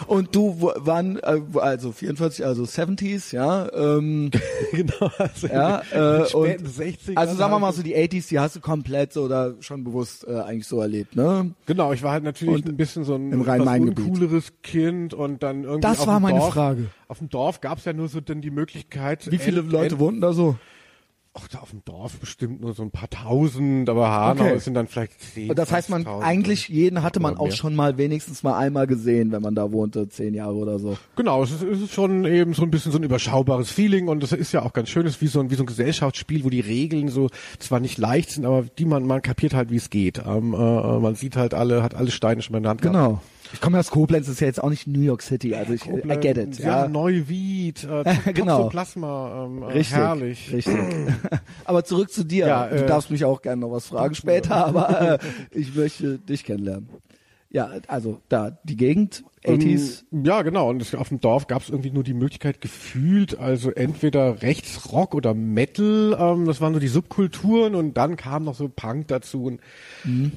[0.06, 4.30] Und du, wann, äh, also 44, also 70s, ja, ähm,
[4.72, 8.56] genau, also ja, äh, und, 60ern also sagen wir mal so die 80s, die hast
[8.56, 11.50] du komplett so oder schon bewusst äh, eigentlich so erlebt, ne?
[11.66, 15.64] Genau, ich war halt natürlich Und ein bisschen so ein im uncooleres Kind und dann
[15.64, 16.86] irgendwie Das auf war dem meine Dorf, Frage.
[17.08, 19.30] Auf dem Dorf gab's ja nur so dann die Möglichkeit.
[19.30, 20.56] Wie viele Leute wohnten da so?
[21.34, 24.58] Ach, da auf dem Dorf bestimmt nur so ein paar tausend, aber Hanau Okay.
[24.58, 25.48] sind dann vielleicht zehn.
[25.48, 26.20] Und das heißt, man 20.000.
[26.20, 27.56] eigentlich jeden hatte man auch mehr.
[27.56, 30.98] schon mal wenigstens mal einmal gesehen, wenn man da wohnte, zehn Jahre oder so.
[31.16, 34.22] Genau, es ist, es ist schon eben so ein bisschen so ein überschaubares Feeling und
[34.22, 36.44] das ist ja auch ganz schön, es ist wie so ein, wie so ein Gesellschaftsspiel,
[36.44, 39.76] wo die Regeln so zwar nicht leicht sind, aber die man, man kapiert halt, wie
[39.76, 40.18] es geht.
[40.18, 42.94] Ähm, äh, man sieht halt alle, hat alle Steine schon mal in der Hand gehabt.
[42.98, 43.20] Genau.
[43.52, 45.86] Ich komme aus Koblenz, das ist ja jetzt auch nicht New York City, also ich
[45.86, 46.58] I get it.
[46.58, 48.56] Ja, Ja, Neuwied, äh, Genau.
[48.58, 49.96] Toxoplasma, ähm, äh, richtig.
[49.96, 50.52] herrlich.
[50.52, 50.76] Richtig.
[51.64, 52.46] aber zurück zu dir.
[52.46, 55.18] Ja, du äh, darfst mich auch gerne noch was fragen später, aber äh,
[55.52, 56.88] ich möchte dich kennenlernen.
[57.50, 60.04] Ja, also da die Gegend, 80s.
[60.10, 60.70] Ähm, ja, genau.
[60.70, 65.14] Und es, auf dem Dorf gab es irgendwie nur die Möglichkeit gefühlt, also entweder Rechtsrock
[65.14, 69.44] oder Metal, ähm, das waren so die Subkulturen und dann kam noch so Punk dazu.
[69.44, 69.60] Und
[70.04, 70.32] Mhm.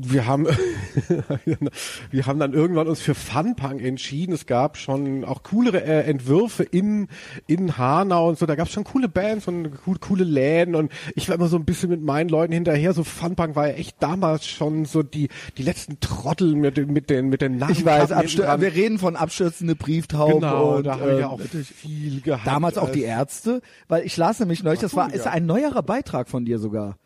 [0.00, 0.46] Wir haben
[2.10, 4.32] wir haben dann irgendwann uns für Funpunk entschieden.
[4.32, 7.08] Es gab schon auch coolere äh, Entwürfe in
[7.46, 8.46] in Hanau und so.
[8.46, 9.70] Da gab es schon coole Bands und
[10.00, 12.92] coole, Läden und ich war immer so ein bisschen mit meinen Leuten hinterher.
[12.92, 17.10] So Funpunk war ja echt damals schon so die die letzten Trottel mit den mit
[17.10, 17.72] den mit den Namen.
[17.72, 21.32] Ich weiß, abstür wir reden von abstürzende Brieftauben Genau, und da habe ich ja ähm,
[21.32, 22.46] auch viel gehabt.
[22.46, 26.28] damals auch die Ärzte, weil ich las nämlich neulich, das war ist ein neuerer Beitrag
[26.28, 26.96] von dir sogar.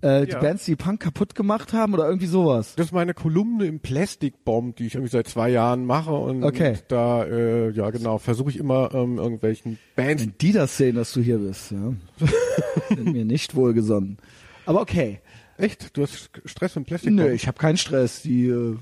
[0.00, 0.38] Äh, die Ja.
[0.40, 2.74] Bands, die Punk kaputt gemacht haben oder irgendwie sowas.
[2.76, 6.44] Das ist meine Kolumne im Plastic Bomb, die ich irgendwie seit zwei Jahren mache und
[6.44, 6.78] Okay.
[6.86, 11.12] da äh, ja genau versuche ich immer ähm, irgendwelchen Bands Wenn die das sehen, dass
[11.12, 11.94] du hier bist, ja,
[12.90, 14.18] sind mir nicht wohlgesonnen.
[14.66, 15.20] Aber okay.
[15.56, 18.22] echt du hast Stress im Plastic Nö, ich habe keinen Stress.
[18.22, 18.76] Die äh,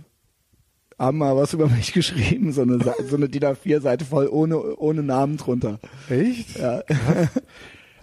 [0.99, 5.03] haben mal was über mich geschrieben, so eine, so eine DIN A4-Seite voll ohne, ohne
[5.03, 5.79] Namen drunter.
[6.11, 6.83] echt Ja.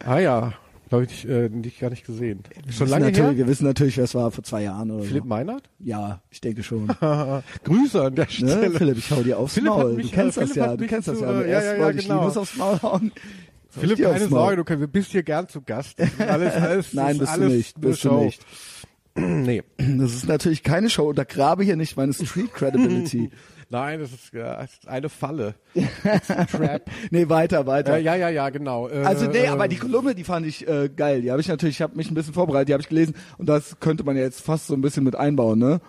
[0.06, 0.54] ah ja
[0.94, 3.66] glaube ich äh, nicht gar nicht gesehen schon Wir wissen lange natürlich, her Wir wissen
[3.66, 5.28] natürlich, wer es war vor zwei Jahren oder Philipp so.
[5.30, 6.88] Meinert Ja, ich denke schon.
[7.64, 9.94] Grüße an der Ne, Stelle Philipp, ich hau dir aufs Philipp Maul.
[9.94, 11.32] mich, du kennst äh, das Philipp ja, hat du kennst das zu, ja.
[11.32, 12.20] äh, ja, Erst ja, ja, wollte ich genau.
[12.22, 13.12] Linus aufs Maul hauen.
[13.70, 14.28] Soll Philipp keine?
[14.28, 17.36] Sorge du, kann- du bist hier gern zu Gast Das alles alles Nein, das ist
[17.36, 18.24] bist du alles nicht, nur bist du Show.
[18.24, 18.46] nicht.
[19.16, 19.64] nee.
[19.78, 21.08] Das ist natürlich keine Show.
[21.10, 23.32] Untergrabe hier nicht meine Street Credibility.
[23.74, 25.56] Nein, das ist, ja, das ist eine Falle.
[26.52, 26.84] Trap.
[27.10, 27.98] nee, weiter, weiter.
[27.98, 28.88] Äh, ja, ja, ja, genau.
[28.88, 31.24] Äh, Also nee, aber die äh, Kolumne, die fand ich äh, geil.
[31.24, 33.50] Die habe ich natürlich, ich habe mich ein bisschen vorbereitet, die habe ich gelesen und
[33.50, 35.82] das könnte man ja jetzt fast so ein bisschen mit einbauen, ne?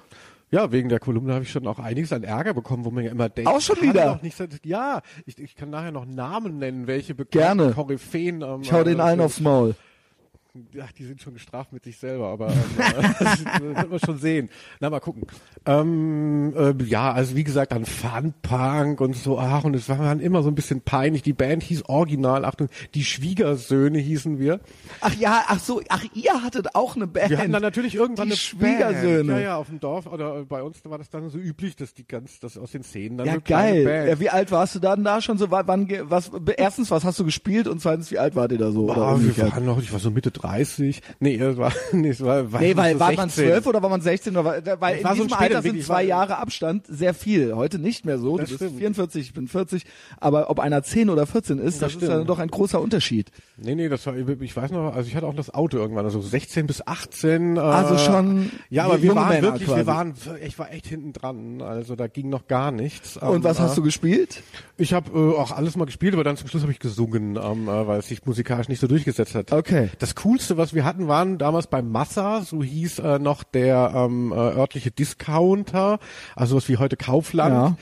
[0.50, 3.10] Ja, wegen der Kolumne habe ich schon auch einiges an Ärger bekommen, wo man ja
[3.10, 4.18] immer denkt, Auch schon wieder?
[4.22, 7.64] Nicht, ja, ich, ich kann nachher noch Namen nennen, welche Gerne.
[7.64, 8.40] bekannten Koryphäen.
[8.40, 9.74] Ähm, Ich hau den äh, allen aufs Maul.
[10.80, 12.54] Ach, die sind schon gestraft mit sich selber, aber ähm,
[13.18, 14.48] das wird man schon sehen.
[14.78, 15.24] Na, mal gucken.
[15.66, 20.20] Ähm, äh, ja, also wie gesagt, dann Funpunk und so, ach, und es war dann
[20.20, 21.22] immer so ein bisschen peinlich.
[21.22, 24.60] Die Band hieß Original, Achtung, die Schwiegersöhne hießen wir.
[25.00, 27.30] Ach ja, ach so, ach ihr hattet auch eine Band.
[27.30, 29.24] Wir hatten dann natürlich irgendwann Die eine Schwiegersöhne.
[29.32, 29.40] Band.
[29.40, 32.06] Ja, ja, auf dem Dorf oder bei uns war das dann so üblich, dass die
[32.06, 33.84] ganz, dass aus den Szenen dann ja so geil.
[33.84, 34.08] Band.
[34.08, 35.50] Ja, wie alt warst du dann da schon so?
[35.50, 36.30] Wann, was?
[36.56, 38.84] Erstens, was hast du gespielt und zweitens, wie alt wart ihr da so?
[38.88, 40.43] Oder Ah, wir waren noch, ich war so Mitte 30.
[41.20, 43.44] Nee, es war, nee, es war, war Nee, weil so war man 16.
[43.44, 45.82] zwölf oder war man 16 oder war, weil in war so diesem ein Alter sind
[45.82, 47.54] zwei war- Jahre Abstand sehr viel.
[47.54, 48.36] Heute nicht mehr so.
[48.36, 48.78] Du bist stimmt.
[48.78, 49.84] 44, ich bin 40.
[50.18, 53.30] Aber ob einer 10 oder 14 ist, das, Das ist dann doch ein großer Unterschied.
[53.56, 56.20] Nee, nee, das war, ich weiß noch, also ich hatte auch das Auto irgendwann, also
[56.20, 57.56] 16 bis 18.
[57.56, 59.80] Äh, Also schon Ja, aber wir waren Männer wirklich, quasi.
[59.80, 60.14] wir waren,
[60.44, 63.16] ich war echt hinten dran, also da ging noch gar nichts.
[63.16, 64.42] Und Ähm, was hast äh, du gespielt?
[64.76, 67.68] Ich habe äh, auch alles mal gespielt, aber dann zum Schluss habe ich gesungen, ähm,
[67.68, 69.52] äh, weil es sich musikalisch nicht so durchgesetzt hat.
[69.52, 69.90] Okay.
[69.98, 74.32] Das Coolste, was wir hatten, waren damals beim Massa, so hieß äh, noch der ähm,
[74.32, 76.00] äh, örtliche Discounter,
[76.34, 77.54] also was wie heute Kaufland.
[77.54, 77.76] Ja.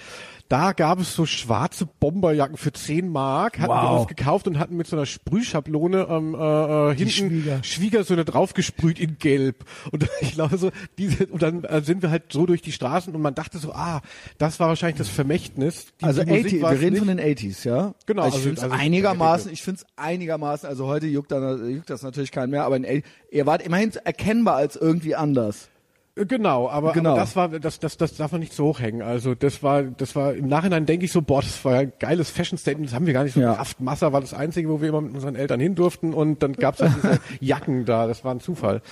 [0.49, 4.01] Da gab es so schwarze Bomberjacken für 10 Mark, hatten wir Wow.
[4.01, 9.01] uns gekauft und hatten mit so einer Sprühschablone ähm, äh, äh, hinten Schwieger- Schwiegersöhne draufgesprüht
[9.01, 9.64] in Gelb.
[9.90, 13.14] Und ich glaube so, diese, und dann äh, sind wir halt so durch die Straßen
[13.14, 14.03] und man dachte so, ah,
[14.38, 15.86] das war wahrscheinlich das Vermächtnis.
[16.01, 16.99] Die, Also die Musik 80, wir reden nicht.
[16.99, 17.95] von den 80s, ja?
[18.07, 21.32] Genau, Also ich also- finde es also- einigermaßen, ich finde es einigermaßen, also heute juckt,
[21.32, 25.14] dann, juckt das natürlich keinen mehr, aber in, 80 ihr wart immerhin erkennbar als irgendwie
[25.14, 25.68] anders.
[26.16, 27.10] Äh, Genau, aber, Genau.
[27.10, 29.02] aber das war, das, das, das darf man nicht so hochhängen.
[29.02, 32.30] Also das war, das war im Nachhinein denke ich so, boah, das war ein geiles
[32.30, 32.88] Fashion Statement.
[32.90, 33.52] Das haben wir gar nicht so Ja.
[33.52, 33.80] gerafft.
[33.80, 36.80] Massa war das einzige, wo wir immer mit unseren Eltern hin durften und dann gab's
[36.80, 38.06] halt diese Jacken da.
[38.06, 38.82] Das war ein Zufall.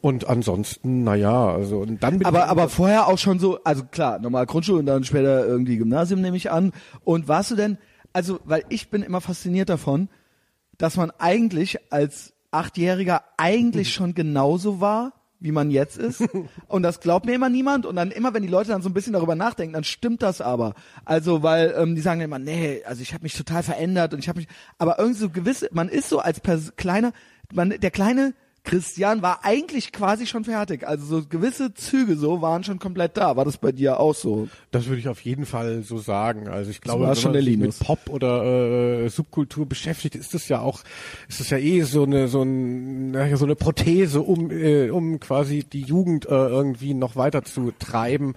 [0.00, 3.58] Und ansonsten, na ja, also und dann bin Aber, ich, aber vorher auch schon so,
[3.64, 6.72] also klar, normal Grundschule und dann später irgendwie Gymnasium nehme ich an.
[7.04, 7.78] Und warst du denn,
[8.12, 10.08] also, weil ich bin immer fasziniert davon,
[10.76, 16.22] dass man eigentlich als Achtjähriger eigentlich schon genauso war, wie man jetzt ist.
[16.68, 17.86] Und das glaubt mir immer niemand.
[17.86, 20.40] Und dann immer, wenn die Leute dann so ein bisschen darüber nachdenken, dann stimmt das
[20.40, 20.74] aber.
[21.04, 24.28] Also, weil ähm, die sagen immer, nee, also ich habe mich total verändert und ich
[24.28, 27.12] habe mich, aber irgendwie so gewisse, man ist so als Pers kleiner,
[27.52, 28.34] man, der kleine
[28.68, 30.86] Christian war eigentlich quasi schon fertig.
[30.86, 33.36] Also so gewisse Züge so waren schon komplett da.
[33.36, 34.48] War das bei dir auch so?
[34.70, 36.48] das würde ich auf jeden Fall so sagen.
[36.48, 37.78] Also ich glaube, wenn man sich Linus.
[37.78, 40.82] mit Pop oder äh, Subkultur beschäftigt, ist das ja auch,
[41.28, 45.64] ist das ja eh so eine so ein so eine Prothese, um äh, um quasi
[45.64, 48.34] die Jugend äh, irgendwie noch weiter zu treiben.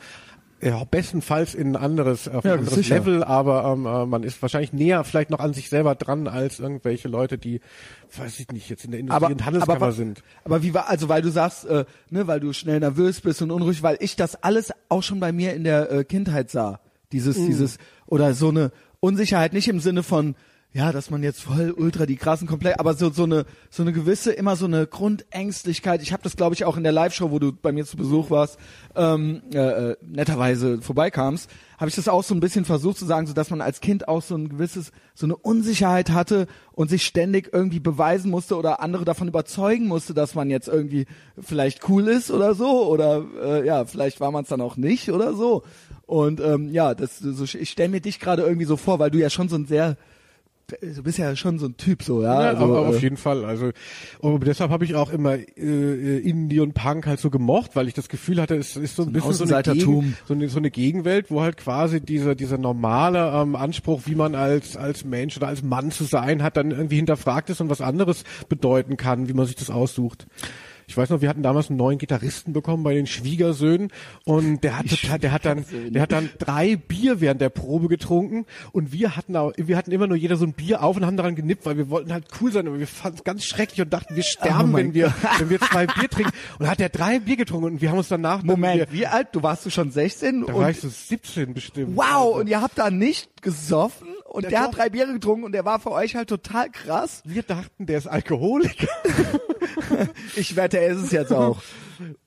[0.61, 2.95] Ja, bestenfalls in ein anderes, auf ein Ja, anderes sicher.
[2.95, 6.59] Level, aber ähm, äh, man ist wahrscheinlich näher vielleicht noch an sich selber dran als
[6.59, 7.61] irgendwelche Leute, die,
[8.15, 10.21] weiß ich nicht, jetzt in der Industrie- und Handelskammer wa- sind.
[10.43, 13.49] Aber wie war, also weil du sagst, äh, ne, weil du schnell nervös bist und
[13.49, 16.79] unruhig, weil ich das alles auch schon bei mir in der äh, Kindheit sah.
[17.11, 17.47] Dieses, Mhm.
[17.47, 20.35] dieses, oder so eine Unsicherheit, nicht im Sinne von,
[20.73, 23.91] ja, dass man jetzt voll ultra die krassen komplett, aber so so eine so eine
[23.91, 26.01] gewisse immer so eine Grundängstlichkeit.
[26.01, 28.29] Ich habe das glaube ich auch in der Live-Show, wo du bei mir zu Besuch
[28.29, 28.57] warst,
[28.95, 33.27] ähm, äh, äh, netterweise vorbeikamst, habe ich das auch so ein bisschen versucht zu sagen,
[33.27, 37.03] so dass man als Kind auch so ein gewisses so eine Unsicherheit hatte und sich
[37.03, 41.05] ständig irgendwie beweisen musste oder andere davon überzeugen musste, dass man jetzt irgendwie
[41.37, 45.11] vielleicht cool ist oder so oder äh, ja, vielleicht war man es dann auch nicht
[45.11, 45.63] oder so.
[46.05, 49.17] Und ähm, ja, das so, ich stelle mir dich gerade irgendwie so vor, weil du
[49.17, 49.97] ja schon so ein sehr
[50.81, 52.41] du bist ja schon so ein Typ so, ja.
[52.41, 53.45] Ja, also, aber auf äh, jeden Fall.
[53.45, 53.71] Also
[54.21, 57.93] aber deshalb habe ich auch immer äh, Indie und Punk halt so gemocht, weil ich
[57.93, 59.61] das Gefühl hatte, es ist so ein, bisschen so eine.
[59.63, 64.15] Gegen, so, eine, so eine Gegenwelt, wo halt quasi dieser dieser normale ähm, Anspruch, wie
[64.15, 67.69] man als als Mensch oder als Mann zu sein hat, dann irgendwie hinterfragt ist und
[67.69, 70.27] was anderes bedeuten kann, wie man sich das aussucht.
[70.91, 73.93] Ich weiß noch, wir hatten damals einen neuen Gitarristen bekommen bei den Schwiegersöhnen
[74.25, 77.87] und der hat total, der hat dann, der hat dann drei Bier während der Probe
[77.87, 81.05] getrunken und wir hatten auch, wir hatten immer nur jeder so ein Bier auf und
[81.05, 83.79] haben daran genippt, weil wir wollten halt cool sein, aber wir fanden es ganz schrecklich
[83.79, 86.33] und dachten, wir sterben, Oh wenn wir, wenn wir zwei Bier trinken.
[86.59, 89.07] Und hat er drei Bier getrunken und wir haben uns danach, dann Moment, wir, wie
[89.07, 89.29] alt?
[89.31, 90.41] Du warst du schon 16?
[90.45, 91.95] da und, war ich so 17 bestimmt.
[91.95, 95.51] wow, und ihr habt da nicht gesoffen und Ja, der hat drei Biere getrunken und
[95.51, 97.21] der war für euch halt total krass.
[97.25, 98.87] Wir dachten, der ist Alkoholiker.
[100.35, 101.61] Ich wette, er ist es jetzt auch.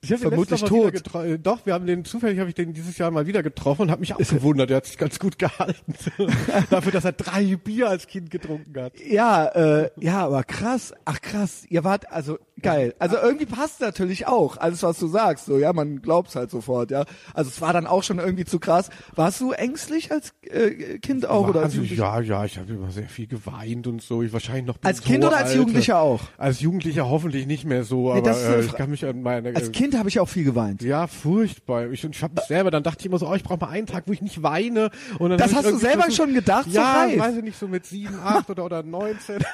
[0.01, 1.15] Ich habe Vermutlich tot.
[1.15, 3.91] äh, Doch, wir haben den zufällig habe ich den dieses Jahr mal wieder getroffen und
[3.91, 4.69] habe mich auch gewundert.
[4.69, 5.95] Der hat sich ganz gut gehalten
[6.69, 8.93] dafür, dass er drei Bier als Kind getrunken hat.
[8.99, 10.93] Ja, äh, ja, aber krass.
[11.03, 12.93] Ach krass, ihr wart also geil.
[12.99, 15.45] Also irgendwie passt natürlich auch alles, was du sagst.
[15.45, 16.91] So, ja, man glaubt's halt sofort.
[16.91, 18.89] Ja, also es war dann auch schon irgendwie zu krass.
[19.15, 22.03] Warst du ängstlich als äh, Kind auch oder als also, Jugendlicher?
[22.03, 24.21] ja, ja, ich habe immer sehr viel geweint und so.
[24.23, 25.57] Ich wahrscheinlich noch Als Kind oder als Alter.
[25.59, 26.21] Jugendlicher auch?
[26.37, 29.21] Als Jugendlicher hoffentlich nicht mehr so, Nee, aber ist eine äh, ich kann mich an
[29.21, 30.81] meine Als äh, Kind habe ich auch viel geweint.
[30.81, 31.89] ja, furchtbar.
[31.91, 33.87] Ich, und ich habe selber, dann dachte ich immer so, oh, ich brauche mal einen
[33.87, 34.89] Tag, wo ich nicht weine.
[35.19, 37.19] Und dann Das hast du selber schon gedacht, so Ja, reif?
[37.19, 39.37] weiß ich nicht, so mit sieben, acht oder, oder 19.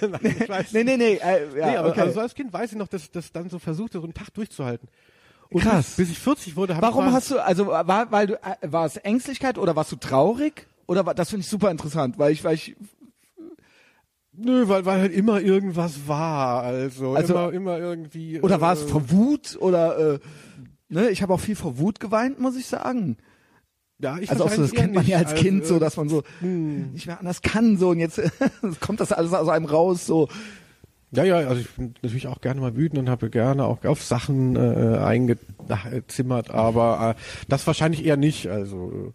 [0.00, 1.14] Nein, ich weiß Nee, nee, nee.
[1.14, 2.00] Äh, ja, nee, aber okay.
[2.02, 4.88] also als Kind weiß ich noch, dass das dann so versuchte, so einen Tag durchzuhalten.
[5.50, 5.96] Und Krass.
[5.96, 8.56] Bis, ich 40 wurde, habe Warum ich mal, hast du, also war, weil du, äh,
[8.62, 10.66] war es Ängstlichkeit oder warst du traurig?
[10.86, 12.76] Oder war, das finde ich super interessant, weil ich, weil ich,
[14.36, 16.62] Nö, weil, weil halt immer irgendwas war.
[16.64, 18.40] Also, Also- immer, immer irgendwie.
[18.40, 20.18] oder war es äh, vor Wut oder, äh,
[20.88, 23.16] ne, ich habe auch viel vor Wut geweint, muss ich sagen.
[24.00, 26.08] Ja, ich Also auch so, das kennt man ja als Kind Also, so, dass man
[26.08, 28.20] so nicht mehr anders kann so und jetzt
[28.80, 30.28] kommt das alles aus einem raus so.
[31.14, 34.02] Ja, ja, also ich bin natürlich auch gerne mal wütend und habe gerne auch auf
[34.02, 38.48] Sachen äh, eingezimmert, aber äh, das wahrscheinlich eher nicht.
[38.48, 39.12] Also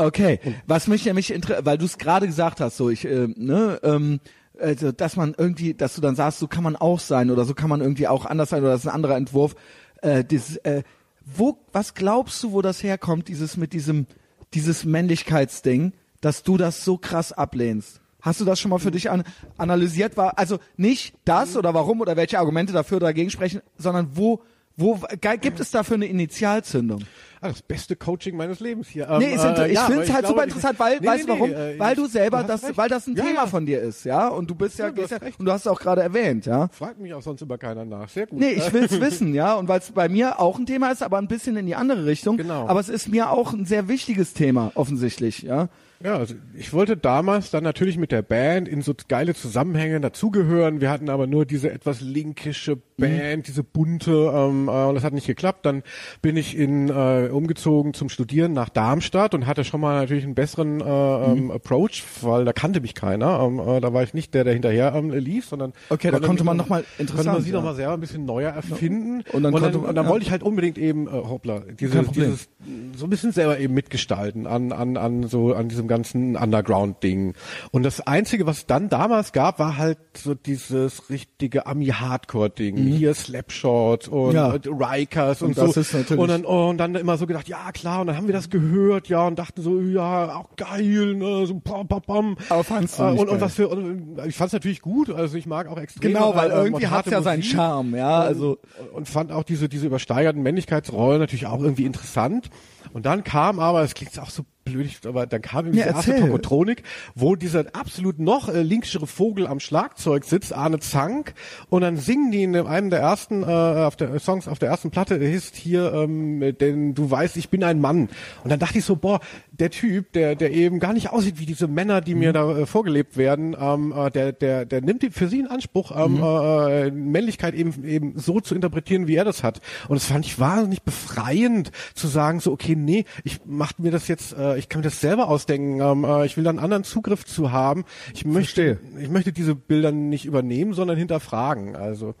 [0.00, 3.78] Okay, was mich nämlich interessiert, weil du es gerade gesagt hast, so ich, äh, ne,
[3.82, 4.20] ähm,
[4.58, 7.52] also dass man irgendwie, dass du dann sagst, so kann man auch sein oder so
[7.52, 9.54] kann man irgendwie auch anders sein oder das ist ein anderer Entwurf.
[10.00, 10.84] Äh, dieses, äh,
[11.24, 14.06] wo, was glaubst du, wo das herkommt, dieses mit diesem,
[14.54, 15.92] dieses Männlichkeitsding,
[16.22, 18.00] dass du das so krass ablehnst?
[18.22, 19.24] Hast du das schon mal für dich an,
[19.56, 20.16] analysiert?
[20.16, 24.42] War also nicht das oder warum oder welche Argumente dafür oder dagegen sprechen, sondern wo,
[24.76, 27.04] wo gibt es dafür eine Initialzündung?
[27.40, 29.08] ah, das beste Coaching meines Lebens hier.
[29.08, 31.32] Ähm, Nee, inter äh, ich ja, finde es halt super interessant, weil, nee, weißt du
[31.32, 31.50] nee, warum?
[31.50, 32.76] nee, äh, weil du selber hast das, recht.
[32.76, 33.46] weil das ein Ja, Thema ja.
[33.46, 34.28] von dir ist, ja?
[34.28, 36.68] Und du bist ja, du und du hast es auch gerade erwähnt, ja?
[36.68, 38.08] Fragt mich auch sonst immer keiner nach.
[38.08, 38.38] Sehr gut.
[38.38, 39.54] Nee, ich will's wissen, ja?
[39.54, 42.04] Und weil es bei mir auch ein Thema ist, aber ein bisschen in die andere
[42.04, 42.36] Richtung.
[42.36, 42.66] Genau.
[42.68, 45.68] Aber es ist mir auch ein sehr wichtiges Thema, offensichtlich, ja?
[46.02, 50.80] Ja, also ich wollte damals dann natürlich mit der Band in so geile Zusammenhänge dazugehören.
[50.80, 55.12] Wir hatten aber nur diese etwas linkische Band, diese bunte, ähm, äh, und das hat
[55.12, 55.66] nicht geklappt.
[55.66, 55.82] Dann
[56.22, 60.34] bin ich in äh, umgezogen zum Studieren nach Darmstadt und hatte schon mal natürlich einen
[60.34, 63.40] besseren äh, ähm, Approach, weil da kannte mich keiner.
[63.40, 66.44] Ähm, äh, da war ich nicht der, der hinterher ähm, lief, sondern Okay, da konnte
[66.44, 67.58] man noch- noch mal konnte man interessant, sich ja.
[67.58, 69.22] noch mal selber ein bisschen neuer erfinden.
[69.32, 70.10] Und dann konnte dann, man- und dann ja.
[70.10, 72.12] wollte ich halt unbedingt eben, äh, hoppla, Problem.
[72.14, 72.48] dieses
[72.96, 77.34] so ein bisschen selber eben mitgestalten an, an, an so, an diesem ganzen Underground-Ding.
[77.70, 82.76] Und das Einzige, was dann damals gab, war halt so dieses richtige Ami-Hardcore-Ding.
[82.78, 84.34] Hier Slapshot und Mhm.
[84.34, 84.54] Ja.
[84.54, 86.14] äh, Rikers und, Und das so.
[86.16, 88.48] und dann, oh, und dann immer so gedacht, ja klar, und dann haben wir das
[88.50, 92.36] gehört, ja, und dachten so, ja, auch geil, ne, so pam, pam, pam.
[92.48, 95.10] Aber fandst du Äh, nicht und, und was für, und, ich fand es natürlich gut,
[95.10, 96.12] also ich mag auch extrem.
[96.12, 97.52] Genau, weil äh, ähm, irgendwie hat's ja seinen Musik.
[97.52, 98.58] Charme, ja, also.
[98.92, 102.50] Und fand auch diese, diese übersteigerten Männlichkeitsrollen natürlich auch irgendwie interessant.
[102.92, 105.94] Und dann kam aber, es klingt auch so blöd, aber dann kam irgendwie Ja, die
[106.10, 106.16] erste.
[106.16, 106.82] Tokotronik,
[107.14, 111.34] wo dieser absolut noch äh, linkschere Vogel am Schlagzeug sitzt, Arne Zank,
[111.68, 114.90] und dann singen die in einem der ersten äh, auf der Songs auf der ersten
[114.90, 118.08] Platte ist hier, ähm, denn du weißt, ich bin ein Mann.
[118.44, 119.20] Und dann dachte ich so, boah,
[119.60, 122.20] der Typ, der der eben gar nicht aussieht wie diese Männer, die Mhm.
[122.20, 125.46] mir da äh, vorgelebt werden, ähm, äh, der der der nimmt die- für sie in
[125.46, 126.22] Anspruch, ähm, Mhm.
[126.22, 129.60] äh, Männlichkeit eben eben so zu interpretieren, wie er das hat.
[129.88, 134.08] Und das fand ich wahnsinnig befreiend zu sagen, so okay, nee, ich mach mir das
[134.08, 135.80] jetzt, äh, ich kann mir das selber ausdenken.
[135.80, 137.84] Ähm, äh, ich will da einen anderen Zugriff zu haben.
[138.14, 141.76] Ich möchte, ich möchte diese Bilder nicht übernehmen, sondern hinterfragen.
[141.76, 142.14] Also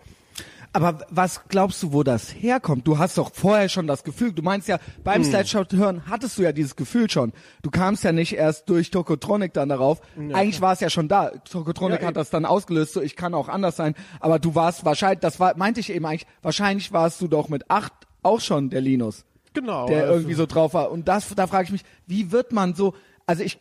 [0.72, 2.86] Aber was glaubst du, wo das herkommt?
[2.86, 5.30] Du hast doch vorher schon das Gefühl, du meinst ja, beim Hm.
[5.30, 7.32] Slideshot hören hattest du ja dieses Gefühl schon.
[7.62, 10.00] Du kamst ja nicht erst durch Tokotronic dann darauf.
[10.16, 11.30] Eigentlich war es ja schon da.
[11.30, 13.94] Tokotronic Ja, hat das dann ausgelöst, so ich kann auch anders sein.
[14.20, 17.68] Aber du warst wahrscheinlich, das war, meinte ich eben eigentlich, wahrscheinlich warst du doch mit
[17.68, 17.92] acht
[18.22, 19.24] auch schon der Linus.
[19.54, 20.92] Genau, Der also- irgendwie so drauf war.
[20.92, 22.94] Und das, da frage ich mich, wie wird man so,
[23.26, 23.58] also ich,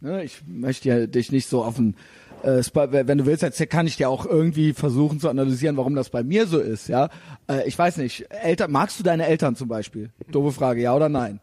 [0.00, 1.96] ne, ich möchte ja dich nicht so auf den,
[2.42, 2.62] äh,
[3.06, 6.22] wenn du willst, jetzt kann ich dir auch irgendwie versuchen zu analysieren, warum das bei
[6.22, 7.08] mir so ist, ja.
[7.48, 10.10] Äh, ich weiß nicht, Eltern, magst du deine Eltern zum Beispiel?
[10.30, 11.40] Doofe Frage, ja oder nein?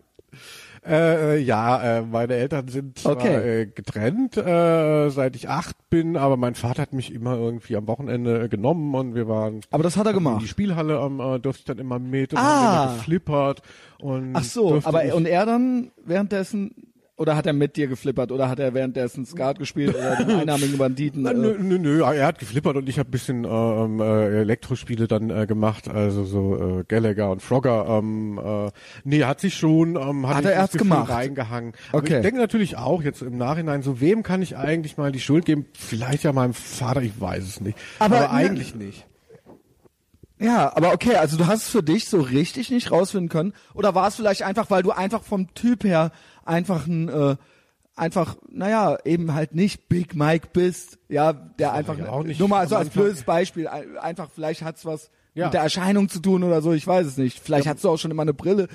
[0.86, 3.62] Äh, äh, ja, äh, meine Eltern sind zwar, Okay.
[3.62, 7.88] äh, getrennt, äh, seit ich acht bin, aber mein Vater hat mich immer irgendwie am
[7.88, 10.48] Wochenende äh, genommen und wir waren Aber das hat er in die gemacht.
[10.48, 12.88] Spielhalle, ähm, äh, durfte ich dann immer mit und Ah.
[12.90, 13.62] haben geflippert
[14.00, 16.72] und Ach so, aber und er dann währenddessen
[17.18, 20.78] oder hat er mit dir geflippert oder hat er währenddessen Skat gespielt oder den einnahmigen
[20.78, 21.24] Banditen?
[21.24, 25.08] Na, äh, nö, nö, nö, er hat geflippert und ich habe bisschen ähm, äh, Elektrospiele
[25.08, 27.86] dann äh, gemacht, also so äh, Gallagher und Frogger.
[27.90, 28.70] Ähm, äh,
[29.04, 31.10] nee, hat sich schon, ähm, hat, Hat er erst Gefühl gemacht?
[31.12, 31.74] reingehangen.
[31.90, 32.18] Aber Okay.
[32.18, 35.46] ich denke natürlich auch jetzt im Nachhinein, so wem kann ich eigentlich mal die Schuld
[35.46, 35.66] geben?
[35.74, 37.78] Vielleicht ja meinem Vater, ich weiß es nicht.
[38.00, 39.06] Aber, Aber, ne- eigentlich nicht.
[40.40, 43.54] Ja, aber okay, also du hast es für dich so richtig nicht rausfinden können.
[43.74, 46.12] Oder war es vielleicht einfach, weil du einfach vom Typ her
[46.46, 47.36] einfach ein, äh,
[47.96, 52.48] einfach, naja, eben halt nicht Big Mike bist, ja, der einfach, ja auch nicht nur
[52.50, 55.46] mal so als blödes Beispiel, ein- einfach, vielleicht hat's was Ja.
[55.46, 57.40] mit der Erscheinung zu tun oder so, ich weiß es nicht.
[57.40, 58.68] Vielleicht hattest du auch schon immer eine Brille.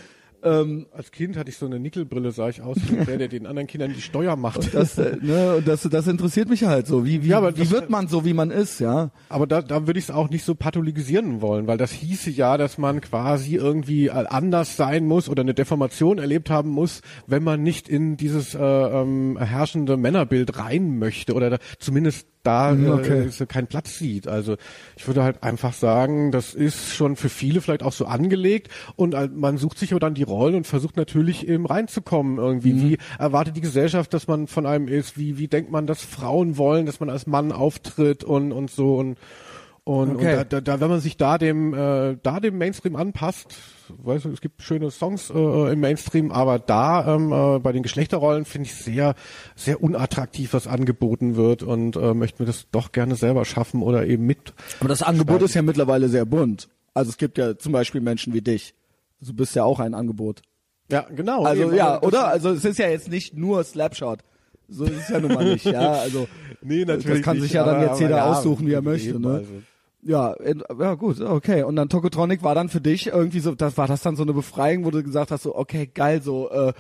[0.44, 3.46] Ähm, Als Kind hatte ich so eine Nickelbrille, sah ich aus wie der, der den
[3.46, 4.74] anderen Kindern die Steuer macht.
[4.74, 7.04] das, äh, ne, und das, das interessiert mich halt so.
[7.04, 9.10] Wie, wie, Ja, wie das- wird man so, wie man ist, ja?
[9.28, 12.56] Aber da, da würde ich es auch nicht so pathologisieren wollen, weil das hieße ja,
[12.56, 17.62] dass man quasi irgendwie anders sein muss oder eine Deformation erlebt haben muss, wenn man
[17.62, 23.24] nicht in dieses äh, ähm, herrschende Männerbild rein möchte oder da, zumindest da Mhm, okay.
[23.24, 24.26] äh, so keinen Platz sieht.
[24.28, 24.56] Also
[24.96, 29.14] ich würde halt einfach sagen, das ist schon für viele vielleicht auch so angelegt und
[29.14, 32.72] äh, man sucht sich aber dann die Rollen und versucht natürlich eben reinzukommen irgendwie.
[32.72, 32.82] Mhm.
[32.90, 35.16] Wie erwartet die Gesellschaft, dass man von einem ist?
[35.18, 38.96] Wie, wie denkt man, dass Frauen wollen, dass man als Mann auftritt und, und so
[38.96, 39.16] und
[39.84, 40.36] und, Okay.
[40.36, 43.52] und da, da, da, wenn man sich da dem, äh, da dem Mainstream anpasst,
[43.98, 47.82] weißt du, es gibt schöne Songs äh, im Mainstream, aber da ähm, äh, bei den
[47.82, 49.14] Geschlechterrollen finde ich sehr,
[49.56, 54.06] sehr unattraktiv, was angeboten wird und äh, möchte mir das doch gerne selber schaffen oder
[54.06, 54.54] eben mit.
[54.80, 56.68] Aber das Angebot ist ja mittlerweile sehr bunt.
[56.94, 58.74] Also es gibt ja zum Beispiel Menschen wie dich.
[59.20, 60.42] Du bist ja auch ein Angebot.
[60.90, 61.44] Ja, genau.
[61.44, 62.28] Also eben, ja, oder?
[62.28, 64.20] Also es ist ja jetzt nicht nur Slapshot.
[64.68, 65.92] So ist es ja nun mal nicht, ja.
[65.92, 66.28] Also
[66.62, 69.10] Nee, natürlich das kann nicht, sich ja dann jetzt jeder ja, aussuchen, wie er möchte,
[69.10, 69.34] eben, ne?
[69.34, 69.62] also.
[70.04, 70.34] Ja,
[70.78, 71.62] ja gut, okay.
[71.62, 74.32] Und dann Tokotronic war dann für dich irgendwie so, das war das dann so eine
[74.32, 76.72] Befreiung, wo du gesagt hast, so okay, geil, so äh,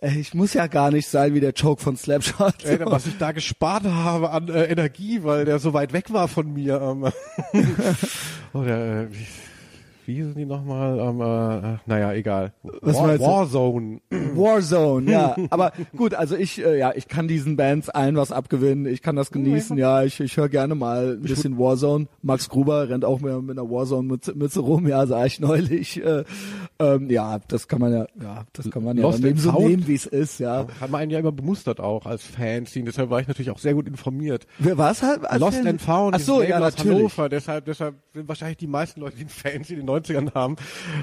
[0.00, 2.64] ich muss ja gar nicht sein wie der Choke von Slapshot.
[2.64, 6.28] Ey, was ich da gespart habe an äh, Energie, weil der so weit weg war
[6.28, 6.80] von mir.
[6.80, 7.12] Ähm,
[8.52, 9.08] oder äh,
[10.06, 10.98] wie, hießen die nochmal?
[10.98, 12.52] Ähm, äh, naja, egal.
[12.62, 13.18] Was War?
[13.18, 14.00] Warzone.
[14.10, 15.36] Warzone, ja.
[15.50, 18.86] Aber gut, also ich, äh, ja, ich kann diesen Bands allen was abgewinnen.
[18.86, 20.02] Ich kann das genießen, ja.
[20.02, 22.06] Ich, ich höre gerne mal ein bisschen Warzone.
[22.22, 26.02] Max Gruber rennt auch mehr mit einer Warzone-Mütze rum, ja, sah ich neulich.
[26.04, 26.24] Äh,
[26.78, 29.68] ähm, ja, das kann man ja, ja, das kann man ja Lost and so Found.
[29.68, 30.66] nehmen, wie es ist, ja.
[30.80, 33.74] Hat man einen ja immer bemustert auch als Fanzine, deshalb war ich natürlich auch sehr
[33.74, 34.46] gut informiert.
[34.58, 35.22] Wer war es halt?
[35.38, 35.66] Lost Fan?
[35.68, 36.96] and Found, Ach so, ja, natürlich.
[36.96, 40.56] Hannover, deshalb, deshalb sind wahrscheinlich die meisten Leute, die Fanzine in den 90ern haben,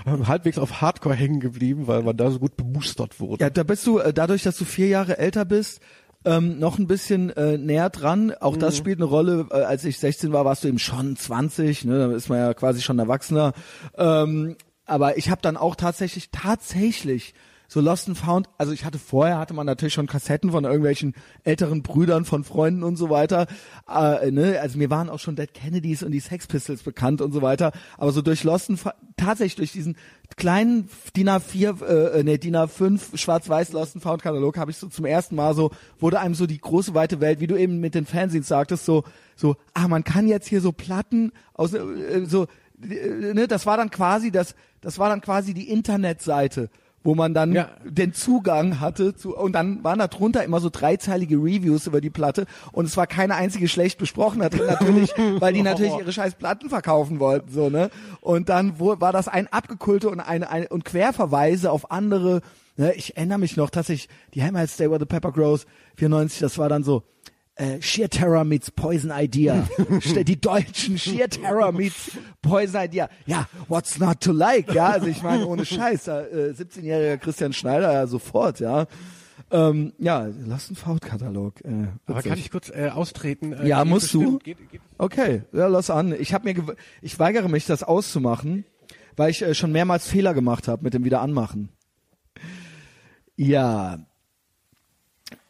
[0.06, 3.44] ähm, halbwegs auf Hardcore hängen geblieben, weil man da so gut bemustert wurde.
[3.44, 5.82] Ja, da bist du, äh, dadurch, dass du vier Jahre älter bist,
[6.24, 8.34] ähm, noch ein bisschen äh, näher dran.
[8.40, 9.48] Auch das spielt eine Rolle.
[9.50, 11.86] Äh, als ich 16 war, warst du eben schon 20.
[11.86, 11.98] Ne?
[11.98, 13.54] Da ist man ja quasi schon Erwachsener.
[13.98, 17.34] Ähm, aber ich habe dann auch tatsächlich, tatsächlich
[17.72, 21.16] so Lost and Found, also ich hatte vorher, hatte man natürlich schon Kassetten von irgendwelchen
[21.46, 23.48] älteren Brüdern, von Freunden und so weiter.
[23.88, 24.60] Äh, ne?
[24.60, 27.72] Also mir waren auch schon Dead Kennedys und die Sex Pistols bekannt und so weiter.
[27.98, 29.96] Aber so durch Lost and Found, tatsächlich durch diesen
[30.36, 34.90] kleinen DIN A4, äh, ne, DIN A5 schwarz-weiß Lost and Found Katalog habe ich so
[34.90, 37.96] zum ersten Mal so, wurde einem so die große weite Welt, wie du eben mit
[37.96, 39.06] den Fanzines sagtest, so,
[39.38, 42.48] so, ah, man kann jetzt hier so Platten aus, äh, so,
[42.84, 46.70] äh, ne, das war dann quasi das, das war dann quasi die Internetseite,
[47.04, 47.70] wo man dann Ja.
[47.84, 52.10] den Zugang hatte zu, und dann waren da drunter immer so dreizeilige Reviews über die
[52.10, 56.36] Platte und es war keine einzige schlecht besprochen drin natürlich, weil die natürlich ihre scheiß
[56.36, 57.90] Platten verkaufen wollten, so, ne?
[58.20, 62.42] Und dann wo, war das ein abgekulte und eine, eine und Querverweise auf andere,
[62.78, 62.94] ne?
[62.94, 65.66] Ich erinnere mich noch, dass ich die Hammerhead Stay Where the Pepper Grows
[65.98, 67.04] 94, das war dann so,
[67.56, 69.68] äh, Sheer Terror meets Poison Idea.
[70.26, 73.10] Die deutschen Sheer Terror meets Poison Idea.
[73.26, 74.74] Ja, what's not to like?
[74.74, 78.88] Ja, also ich meine, ohne Scheiß, äh, 17-jähriger Christian Schneider ja sofort, ja.
[79.54, 81.60] Ähm, ja, lass einen Fault-Katalog.
[81.66, 83.52] Äh, Aber kann ich kurz äh, austreten?
[83.52, 84.20] Äh, Ja, musst du.
[84.20, 84.44] bestimmt.
[84.46, 86.16] Geht, geht, Okay, ja, lass an.
[86.18, 88.64] Ich habe mir, ich weigere mich, das auszumachen,
[89.18, 91.70] weil ich äh, schon mehrmals Fehler gemacht habe mit dem Wiederanmachen.
[93.36, 94.00] Ja,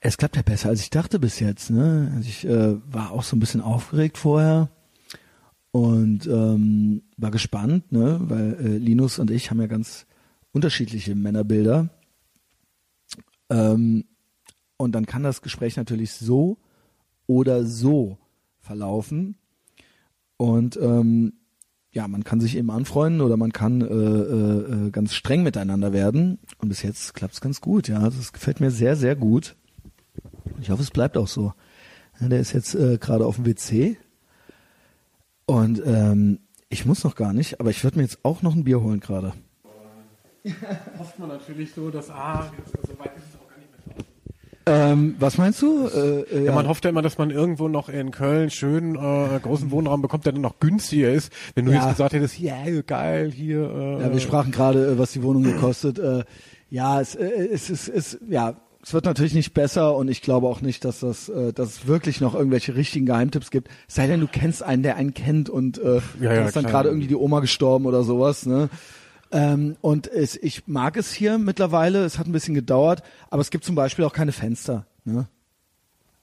[0.01, 1.69] es klappt ja besser, als ich dachte bis jetzt.
[1.69, 2.11] Ne?
[2.15, 4.69] Also ich äh, war auch so ein bisschen aufgeregt vorher
[5.71, 8.19] und ähm, war gespannt, ne?
[8.23, 10.07] weil äh, Linus und ich haben ja ganz
[10.51, 11.89] unterschiedliche Männerbilder.
[13.49, 14.05] Ähm,
[14.77, 16.57] und dann kann das Gespräch natürlich so
[17.27, 18.17] oder so
[18.59, 19.35] verlaufen.
[20.37, 21.33] Und ähm,
[21.91, 25.93] ja, man kann sich eben anfreunden oder man kann äh, äh, äh, ganz streng miteinander
[25.93, 26.39] werden.
[26.57, 27.99] Und bis jetzt klappt es ganz gut, ja.
[27.99, 29.55] Das gefällt mir sehr, sehr gut.
[30.61, 31.53] Ich hoffe, es bleibt auch so.
[32.19, 33.97] Ja, der ist jetzt äh, gerade auf dem WC.
[35.45, 36.39] Und ähm,
[36.69, 38.99] ich muss noch gar nicht, aber ich würde mir jetzt auch noch ein Bier holen
[38.99, 39.33] gerade.
[40.97, 42.51] hofft man natürlich so, dass, ah,
[42.87, 44.91] so weit ist es auch gar nicht mehr.
[44.91, 45.87] Ähm, was meinst du?
[45.87, 49.39] Äh, äh, Ja, man hofft ja immer, dass man irgendwo noch in Köln schön äh,
[49.41, 51.33] großen Wohnraum bekommt, der dann noch günstiger ist.
[51.55, 51.79] Wenn du Ja.
[51.85, 53.69] jetzt gesagt hättest, ja, geil, hier.
[53.69, 55.99] Äh, Ja, wir sprachen gerade, äh, was die Wohnung gekostet.
[55.99, 56.23] Äh,
[56.69, 60.47] ja, es, äh, es ist, es, ja, es wird natürlich nicht besser und ich glaube
[60.47, 63.69] auch nicht, dass das, äh, dass es wirklich noch irgendwelche richtigen Geheimtipps gibt.
[63.87, 66.89] Sei denn, du kennst einen, der einen kennt und äh, Ja, ja, ist dann gerade
[66.89, 68.45] irgendwie die Oma gestorben oder sowas.
[68.45, 68.69] Ne?
[69.31, 72.03] Ähm, und es, ich mag es hier mittlerweile.
[72.05, 74.85] Es hat ein bisschen gedauert, aber es gibt zum Beispiel auch keine Fenster.
[75.05, 75.27] Ne?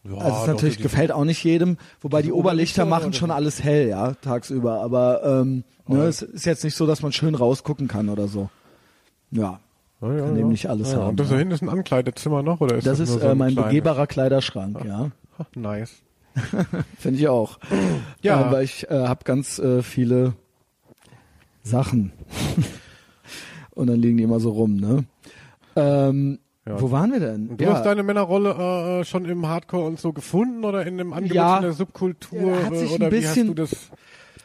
[0.04, 3.30] Ja, Also es natürlich die- gefällt auch nicht jedem, wobei die Oberlichter Oberlichter machen schon
[3.30, 4.80] alles hell, ja, tagsüber.
[4.80, 8.48] Aber ähm, ne, es ist jetzt nicht so, dass man schön rausgucken kann oder so.
[9.30, 9.60] Ja,
[10.00, 10.40] Ja, ja, kann ja.
[10.40, 11.08] eben nicht alles ja, haben.
[11.10, 11.32] Und das ja.
[11.34, 13.38] da hinten ist ein Ankleidezimmer noch, oder ist Das das, ist nur so äh, ein
[13.38, 13.68] mein kleines?
[13.70, 15.10] begehbarer Kleiderschrank, ja.
[15.54, 16.02] Nice.
[16.98, 17.58] Finde ich auch.
[18.22, 18.48] Ja.
[18.48, 20.34] Äh, weil ich äh, habe ganz äh, viele
[21.62, 22.12] Sachen.
[23.74, 25.04] Und dann liegen die immer so rum, ne?
[25.76, 26.80] Ähm, Ja.
[26.80, 27.56] Wo waren wir denn?
[27.56, 31.12] Du hast deine Männerrolle äh, äh, schon im Hardcore und so gefunden oder in dem
[31.12, 31.60] Angebot Ja.
[31.60, 33.76] der Subkultur Ja, hat äh, sich ein oder wie bisschen- hast du das?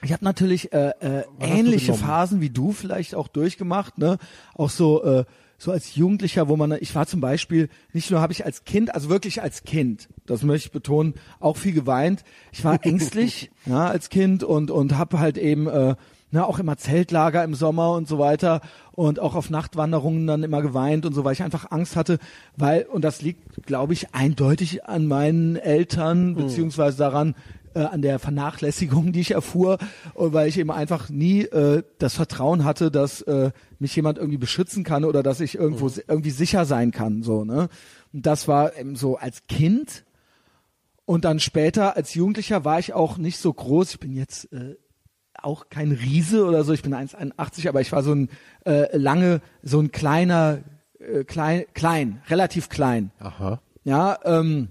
[0.04, 1.94] Ich habe natürlich äh, äh, ähnliche?
[1.94, 4.18] Phasen wie du vielleicht auch durchgemacht, ne?
[4.54, 5.24] Auch so äh,
[5.64, 8.94] so als Jugendlicher, wo man, ich war zum Beispiel, nicht nur habe ich als Kind,
[8.94, 12.24] also wirklich als Kind, das möchte ich betonen, auch viel geweint.
[12.52, 15.96] Ich war ängstlich, ja, als Kind und und habe halt eben äh,
[16.32, 18.60] ne, auch immer Zeltlager im Sommer und so weiter
[18.92, 22.20] und auch auf Nachtwanderungen dann immer geweint und so, weil ich einfach Angst hatte,
[22.58, 27.36] weil und das liegt, glaube ich, eindeutig an meinen Eltern beziehungsweise daran,
[27.76, 29.78] äh, an der Vernachlässigung, die ich erfuhr,
[30.14, 34.38] und weil ich eben einfach nie äh, das Vertrauen hatte, dass äh, mich jemand irgendwie
[34.38, 37.70] beschützen kann oder dass ich irgendwo si- irgendwie sicher sein kann, so ne.
[38.14, 40.04] Und das war eben so als Kind
[41.06, 43.92] und dann später als Jugendlicher war ich auch nicht so groß.
[43.92, 44.76] Ich bin jetzt äh,
[45.42, 46.72] auch kein Riese oder so.
[46.74, 48.30] Ich bin 1,81, aber ich war so ein
[48.66, 50.60] äh, lange, so ein kleiner,
[51.00, 53.12] äh, klein, klein, relativ klein.
[53.20, 53.60] Aha.
[53.84, 54.70] Ja, ähm,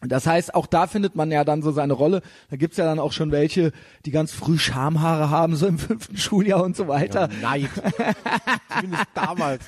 [0.00, 2.22] das heißt, auch da findet man ja dann so seine Rolle.
[2.50, 3.72] Da gibt's ja dann auch schon welche,
[4.06, 7.28] die ganz früh Schamhaare haben, so im fünften Schuljahr und so weiter.
[7.42, 7.68] Nein.
[8.74, 9.64] Zumindest damals.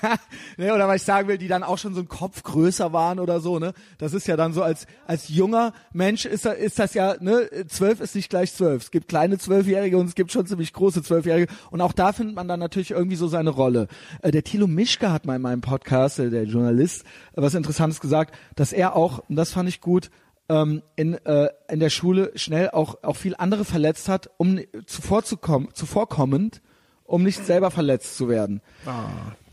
[0.56, 3.18] ne, oder was ich sagen will, die dann auch schon so ein Kopf größer waren
[3.18, 3.72] oder so, ne?
[3.98, 8.00] Das ist ja dann so als als junger Mensch ist ist das ja, ne, zwölf
[8.00, 8.84] ist nicht gleich zwölf.
[8.84, 12.36] Es gibt kleine Zwölfjährige und es gibt schon ziemlich große Zwölfjährige und auch da findet
[12.36, 13.88] man dann natürlich irgendwie so seine Rolle.
[14.22, 17.02] Äh, der Thilo Mischke hat mal in meinem Podcast, äh, der Journalist,
[17.32, 20.10] äh, was Interessantes gesagt, dass er auch, und das fand ich gut,
[20.50, 25.68] ähm, in, äh, in der Schule schnell auch, auch viel andere verletzt hat, um zuvorzukommen,
[25.72, 26.60] zuvorkommend,
[27.04, 28.60] um nicht selber verletzt zu werden.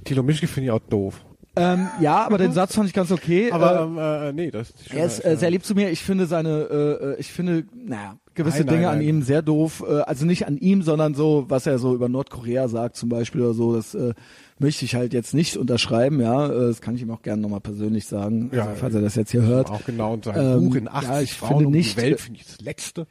[0.03, 1.23] Tilo Mischke finde ich auch doof.
[1.55, 3.51] Ähm, ja, aber den Satz fand ich ganz okay.
[3.51, 5.89] Aber äh, ähm, äh, nee, das ist er ist äh, sehr lieb zu mir.
[5.89, 9.07] Ich finde seine, äh, äh, ich finde, naja, gewisse Nein, nein, Dinge an nein.
[9.07, 9.83] ihm sehr doof.
[9.87, 13.41] Äh, also nicht an ihm, sondern so, was er so über Nordkorea sagt zum Beispiel
[13.41, 13.75] oder so.
[13.75, 14.13] Das äh,
[14.59, 16.19] möchte ich halt jetzt nicht unterschreiben.
[16.21, 19.01] Ja, äh, das kann ich ihm auch gerne nochmal persönlich sagen, Ja, also, falls er
[19.01, 19.69] das jetzt hier hört.
[19.69, 22.01] auch genau und sein Ähm, Buch in 80 ja, ich Frauen finde um nicht- die
[22.01, 23.07] Welt finde ich das letzte.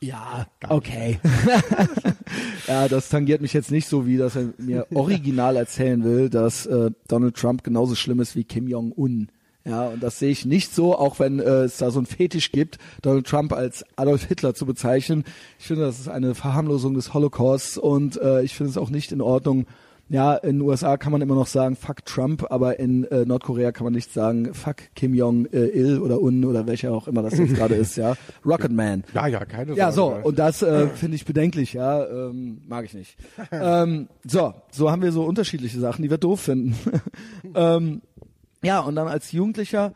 [0.00, 1.20] Ja, okay.
[2.66, 6.66] ja, das tangiert mich jetzt nicht so, wie dass er mir original erzählen will, dass
[6.66, 9.28] äh, Donald Trump genauso schlimm ist wie Kim Jong-un.
[9.64, 12.50] Ja, und das sehe ich nicht so, auch wenn äh, es da so einen Fetisch
[12.50, 15.22] gibt, Donald Trump als Adolf Hitler zu bezeichnen.
[15.60, 19.12] Ich finde, das ist eine Verharmlosung des Holocausts und äh, ich finde es auch nicht
[19.12, 19.66] in Ordnung.
[20.12, 23.72] Ja, in den USA kann man immer noch sagen, fuck Trump, aber in äh, Nordkorea
[23.72, 27.54] kann man nicht sagen, fuck Kim Jong-il oder Un oder welcher auch immer das jetzt
[27.54, 28.14] gerade ist, ja.
[28.44, 29.04] Rocket Man.
[29.14, 30.28] Ja, ja, keine Ja, so, Sorge.
[30.28, 33.16] und das äh, finde ich bedenklich, ja, ähm, mag ich nicht.
[33.52, 36.76] ähm, so, so haben wir so unterschiedliche Sachen, die wir doof finden.
[37.54, 38.02] ähm,
[38.62, 39.94] ja, und dann als Jugendlicher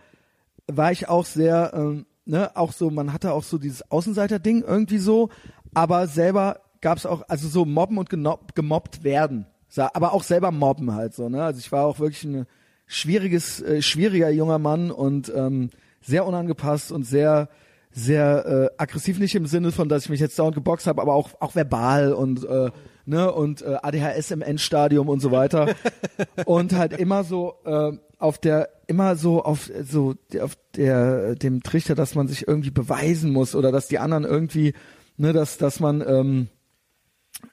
[0.67, 4.97] war ich auch sehr, ähm, ne, auch so, man hatte auch so dieses Außenseiter-Ding irgendwie
[4.97, 5.29] so,
[5.75, 9.45] aber selber gab's auch, also so mobben und gemobbt werden,
[9.79, 12.47] aber auch selber mobben halt so, ne, also ich war auch wirklich ein
[12.87, 15.71] schwieriges, äh, schwieriger junger Mann und ähm,
[16.01, 17.49] sehr unangepasst und sehr,
[17.91, 21.15] sehr äh, aggressiv nicht im Sinne von, dass ich mich jetzt dauernd geboxt habe, aber
[21.15, 22.71] auch auch verbal und äh,
[23.07, 23.33] ne?
[23.33, 25.75] Und äh, ADHS im Endstadium und so weiter.
[26.45, 31.95] Und halt immer so äh, auf der immer so auf so auf der dem Trichter,
[31.95, 34.75] dass man sich irgendwie beweisen muss oder dass die anderen irgendwie
[35.17, 36.49] ne dass dass man ähm,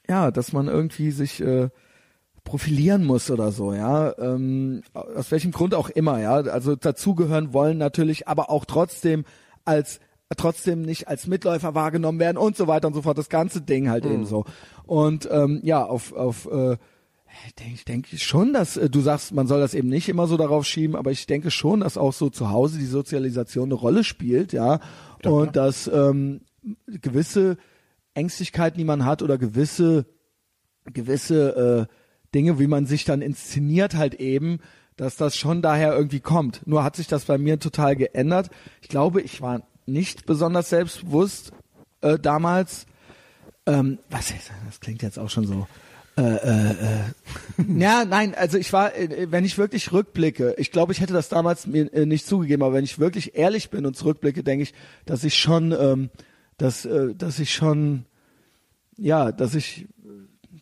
[0.08, 1.70] ja dass man irgendwie sich äh,
[2.44, 7.78] profilieren muss oder so, ja, ähm, aus welchem Grund auch immer, ja, also dazugehören wollen
[7.78, 9.26] natürlich, aber auch trotzdem
[9.66, 10.00] als
[10.36, 13.90] trotzdem nicht als Mitläufer wahrgenommen werden und so weiter und so fort, das ganze Ding
[13.90, 14.46] halt eben so.
[14.86, 16.78] Und ähm, ja, auf auf äh,
[17.74, 20.66] ich denke schon, dass äh, du sagst, man soll das eben nicht immer so darauf
[20.66, 24.54] schieben, aber ich denke schon, dass auch so zu Hause die Sozialisation eine Rolle spielt,
[24.54, 24.80] ja,
[25.24, 26.42] und dass ähm,
[26.88, 27.58] gewisse
[28.14, 30.06] Ängstlichkeiten, die man hat oder gewisse
[30.92, 31.94] gewisse äh,
[32.34, 34.60] Dinge, wie man sich dann inszeniert halt eben,
[34.98, 36.66] dass das schon daher irgendwie kommt.
[36.68, 38.50] Nur hat sich das bei mir total geändert.
[38.82, 41.52] Ich glaube, ich war nicht besonders selbstbewusst
[42.02, 42.86] äh, damals.
[43.66, 45.68] Ähm, was jetzt, das klingt jetzt auch schon so.
[47.78, 51.30] Ja, nein, also ich war, äh, wenn ich wirklich rückblicke, ich glaube, ich hätte das
[51.30, 54.74] damals mir äh, nicht zugegeben, aber wenn ich wirklich ehrlich bin und zurückblicke, denke ich,
[55.06, 56.10] dass ich schon, ähm,
[56.58, 58.06] dass, äh, dass ich schon,
[58.98, 59.88] ja, dass ich,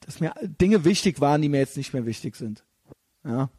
[0.05, 2.63] dass mir Dinge wichtig waren, die mir jetzt nicht mehr wichtig sind.
[3.23, 3.49] Ja.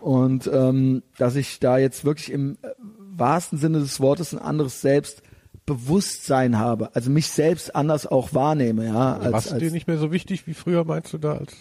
[0.00, 4.80] Und ähm, dass ich da jetzt wirklich im äh, wahrsten Sinne des Wortes ein anderes
[4.80, 9.16] Selbstbewusstsein habe, also mich selbst anders auch wahrnehme, ja.
[9.16, 11.38] Als, Was als, dir nicht mehr so wichtig wie früher, meinst du da?
[11.38, 11.54] Als,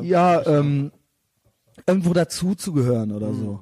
[0.00, 0.92] ja, ähm,
[1.86, 3.60] irgendwo dazu zu gehören oder so.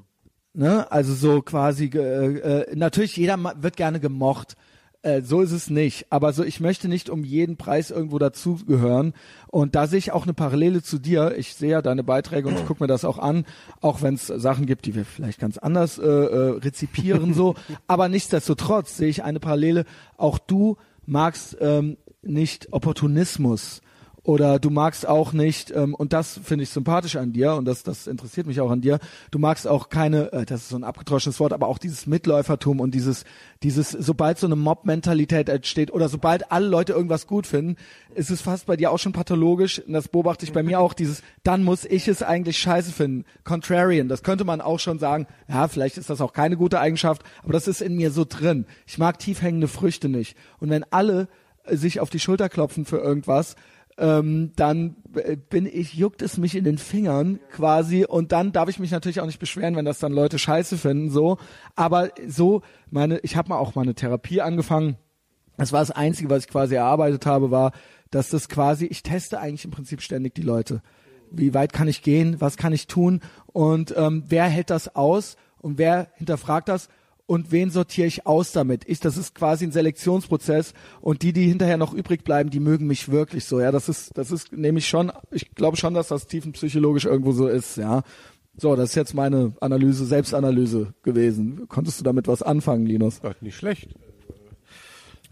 [0.54, 0.90] Ne?
[0.92, 4.54] Also so quasi, äh, äh, natürlich jeder wird gerne gemocht.
[5.02, 6.06] Äh, so ist es nicht.
[6.10, 9.14] Aber so, ich möchte nicht um jeden Preis irgendwo dazugehören.
[9.48, 11.36] Und da sehe ich auch eine Parallele zu dir.
[11.36, 13.44] Ich sehe ja deine Beiträge und ich gucke mir das auch an,
[13.80, 17.54] auch wenn es Sachen gibt, die wir vielleicht ganz anders äh, äh, rezipieren so.
[17.86, 19.84] Aber nichtsdestotrotz sehe ich eine Parallele.
[20.16, 23.81] Auch du magst ähm, nicht Opportunismus
[24.24, 27.82] oder du magst auch nicht, ähm, und das finde ich sympathisch an dir und das,
[27.82, 29.00] das interessiert mich auch an dir,
[29.32, 32.78] du magst auch keine, äh, das ist so ein abgetroschenes Wort, aber auch dieses Mitläufertum
[32.78, 33.24] und dieses,
[33.64, 37.76] dieses, sobald so eine Mob-Mentalität entsteht oder sobald alle Leute irgendwas gut finden,
[38.14, 40.94] ist es fast bei dir auch schon pathologisch, und das beobachte ich bei mir auch,
[40.94, 43.24] dieses, dann muss ich es eigentlich scheiße finden.
[43.42, 47.22] Contrarian, das könnte man auch schon sagen, ja, vielleicht ist das auch keine gute Eigenschaft,
[47.42, 48.66] aber das ist in mir so drin.
[48.86, 50.36] Ich mag tief hängende Früchte nicht.
[50.60, 51.28] Und wenn alle
[51.66, 53.56] sich auf die Schulter klopfen für irgendwas,
[53.98, 58.68] ähm, dann äh, bin ich, juckt es mich in den Fingern quasi und dann darf
[58.68, 61.38] ich mich natürlich auch nicht beschweren, wenn das dann Leute scheiße finden, so.
[61.76, 64.96] Aber so, meine, ich habe mal auch mal eine Therapie angefangen.
[65.56, 67.72] Das war das Einzige, was ich quasi erarbeitet habe, war,
[68.10, 70.82] dass das quasi, ich teste eigentlich im Prinzip ständig die Leute.
[71.30, 72.40] Wie weit kann ich gehen?
[72.40, 73.20] Was kann ich tun?
[73.46, 75.36] Und ähm, wer hält das aus?
[75.58, 76.88] Und wer hinterfragt das?
[77.32, 78.82] Und wen sortiere ich aus damit?
[78.86, 82.86] Ich, das ist quasi ein Selektionsprozess und die, die hinterher noch übrig bleiben, die mögen
[82.86, 83.58] mich wirklich so.
[83.58, 87.48] Ja, das ist, das ist nämlich schon, ich glaube schon, dass das tiefenpsychologisch irgendwo so
[87.48, 87.78] ist.
[87.78, 88.02] Ja,
[88.58, 91.66] so, das ist jetzt meine Analyse, Selbstanalyse gewesen.
[91.68, 93.22] Konntest du damit was anfangen, Linus?
[93.24, 93.88] Ja, nicht schlecht.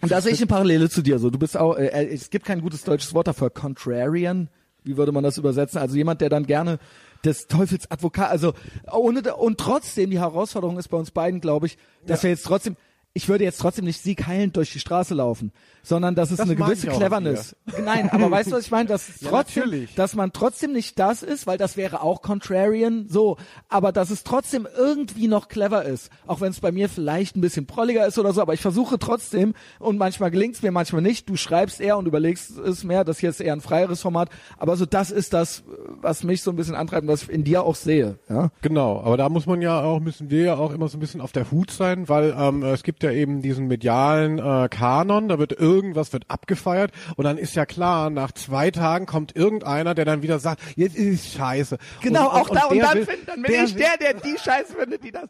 [0.00, 1.18] Und da sehe ich eine Parallele zu dir.
[1.18, 3.50] So, du bist auch, äh, es gibt kein gutes deutsches Wort dafür.
[3.50, 4.48] Contrarian,
[4.84, 5.76] wie würde man das übersetzen?
[5.76, 6.78] Also jemand, der dann gerne
[7.24, 8.54] des Teufels Advokat, also
[8.90, 12.24] ohne und trotzdem die Herausforderung ist bei uns beiden, glaube ich, dass Ja.
[12.24, 12.76] wir jetzt trotzdem
[13.12, 15.50] ich würde jetzt trotzdem nicht siegheilend durch die Straße laufen,
[15.82, 17.56] sondern dass es Das eine gewisse Cleverness.
[17.84, 18.88] Nein, aber weißt du, was ich meine?
[18.88, 19.94] Dass Ja, trotzdem, natürlich.
[19.94, 23.36] dass man trotzdem nicht das ist, weil das wäre auch contrarian, so,
[23.68, 27.40] aber dass es trotzdem irgendwie noch clever ist, auch wenn es bei mir vielleicht ein
[27.40, 31.02] bisschen prolliger ist oder so, aber ich versuche trotzdem und manchmal gelingt es mir, manchmal
[31.02, 31.28] nicht.
[31.28, 34.76] Du schreibst eher und überlegst es mehr, das hier ist eher ein freieres Format, aber
[34.76, 35.62] so das ist das,
[36.00, 38.50] was mich so ein bisschen antreibt und was ich in dir auch sehe, ja.
[38.62, 41.20] Genau, aber da muss man ja auch, müssen wir ja auch immer so ein bisschen
[41.20, 45.38] auf der Hut sein, weil ähm, es gibt ja eben diesen medialen äh, Kanon, da
[45.38, 50.04] wird irgendwas wird abgefeiert und dann ist ja klar, nach zwei Tagen kommt irgendeiner, der
[50.04, 51.78] dann wieder sagt, jetzt ist es scheiße.
[52.00, 54.36] Genau, und, auch da und dann, will- find, dann bin der ich der, der die
[54.38, 55.28] Scheiße findet, die das.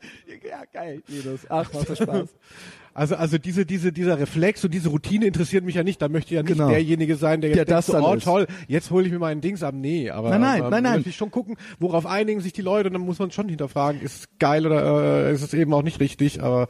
[0.49, 1.41] Ja, geil, Linus.
[1.49, 2.29] Ach, macht Spaß.
[2.93, 6.03] Also, also diese, diese, dieser Reflex und diese Routine interessiert mich ja nicht.
[6.03, 6.69] Da möchte ich ja nicht Genau.
[6.69, 8.25] derjenige sein, der jetzt Der denkt das so, oh ist.
[8.25, 9.75] toll, jetzt hole ich mir meinen Dings ab.
[9.77, 10.93] Nee, aber Nein, nein, aber, nein, nein.
[10.99, 14.15] natürlich schon gucken, worauf einigen sich die Leute und dann muss man schon hinterfragen, ist
[14.21, 16.69] es geil oder äh, ist es eben auch nicht richtig, aber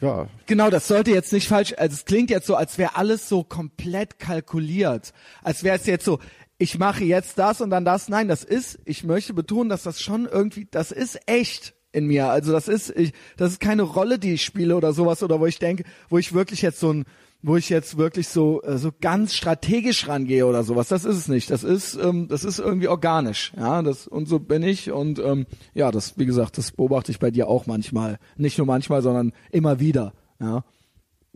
[0.00, 0.28] ja.
[0.46, 3.42] Genau, das sollte jetzt nicht falsch, also es klingt jetzt so, als wäre alles so
[3.44, 5.12] komplett kalkuliert.
[5.42, 6.20] Als wäre es jetzt so,
[6.58, 8.08] ich mache jetzt das und dann das.
[8.08, 12.28] Nein, das ist, ich möchte betonen, dass das schon irgendwie, das ist echt in mir.
[12.28, 15.46] Also das ist, ich, das ist keine Rolle, die ich spiele oder sowas oder wo
[15.46, 17.04] ich denke, wo ich wirklich jetzt so ein,
[17.42, 20.88] wo ich jetzt wirklich so äh, so ganz strategisch rangehe oder sowas.
[20.88, 21.50] Das ist es nicht.
[21.50, 23.52] Das ist ähm, das ist irgendwie organisch.
[23.56, 27.18] Ja, das und so bin ich und ähm, ja, das wie gesagt, das beobachte ich
[27.18, 28.18] bei dir auch manchmal.
[28.36, 30.12] Nicht nur manchmal, sondern immer wieder.
[30.40, 30.64] Ja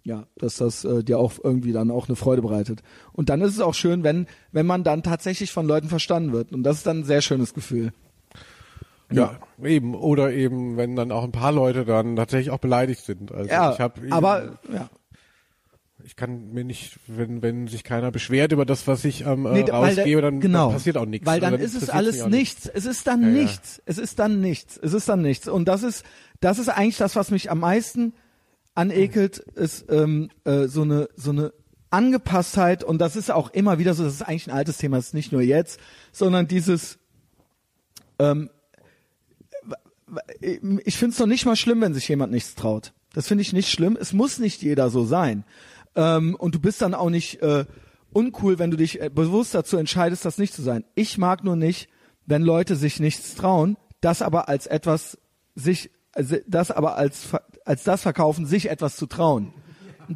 [0.07, 2.83] ja, dass das äh, dir auch irgendwie dann auch eine Freude bereitet.
[3.13, 6.53] Und dann ist es auch schön, wenn wenn man dann tatsächlich von Leuten verstanden wird.
[6.53, 7.93] Und das ist dann ein sehr schönes Gefühl.
[9.17, 9.95] Ja, eben.
[9.95, 13.33] Oder eben, wenn dann auch ein paar Leute dann tatsächlich auch beleidigt sind.
[13.33, 14.91] Also Ja, ich hab, aber ja.
[16.05, 19.71] ich kann mir nicht, wenn, wenn sich keiner beschwert über das, was ich ähm, Nee,
[19.71, 21.27] rausgebe, dann, genau, dann passiert auch nichts.
[21.27, 22.67] Weil dann Oder ist es alles nichts.
[22.67, 23.29] Es ist dann ja.
[23.29, 23.83] nichts.
[23.87, 24.77] Es ist dann nichts.
[24.77, 25.49] Es ist dann nichts.
[25.49, 26.05] Und das ist,
[26.41, 28.15] das ist eigentlich das, was mich am meisten
[28.75, 31.53] anekelt, ist ähm, äh, so eine so eine
[31.91, 32.83] Angepasstheit.
[32.83, 34.05] Und das ist auch immer wieder so.
[34.05, 34.97] Das ist eigentlich ein altes Thema.
[34.97, 35.79] Das ist nicht nur jetzt,
[36.13, 36.99] sondern dieses
[38.19, 38.51] ähm,
[40.41, 42.93] ich finde es noch nicht mal schlimm, wenn sich jemand nichts traut.
[43.13, 43.97] Das finde ich nicht schlimm.
[44.01, 45.45] Es muss nicht jeder so sein.
[45.95, 47.65] Ähm, und du bist dann auch nicht äh,
[48.13, 50.85] uncool, wenn du dich äh, bewusst dazu entscheidest, das nicht zu sein.
[50.95, 51.89] Ich mag nur nicht,
[52.27, 55.19] wenn Leute sich nichts trauen, das aber als etwas
[55.55, 57.29] sich, also das aber als
[57.65, 59.53] als das verkaufen, sich etwas zu trauen.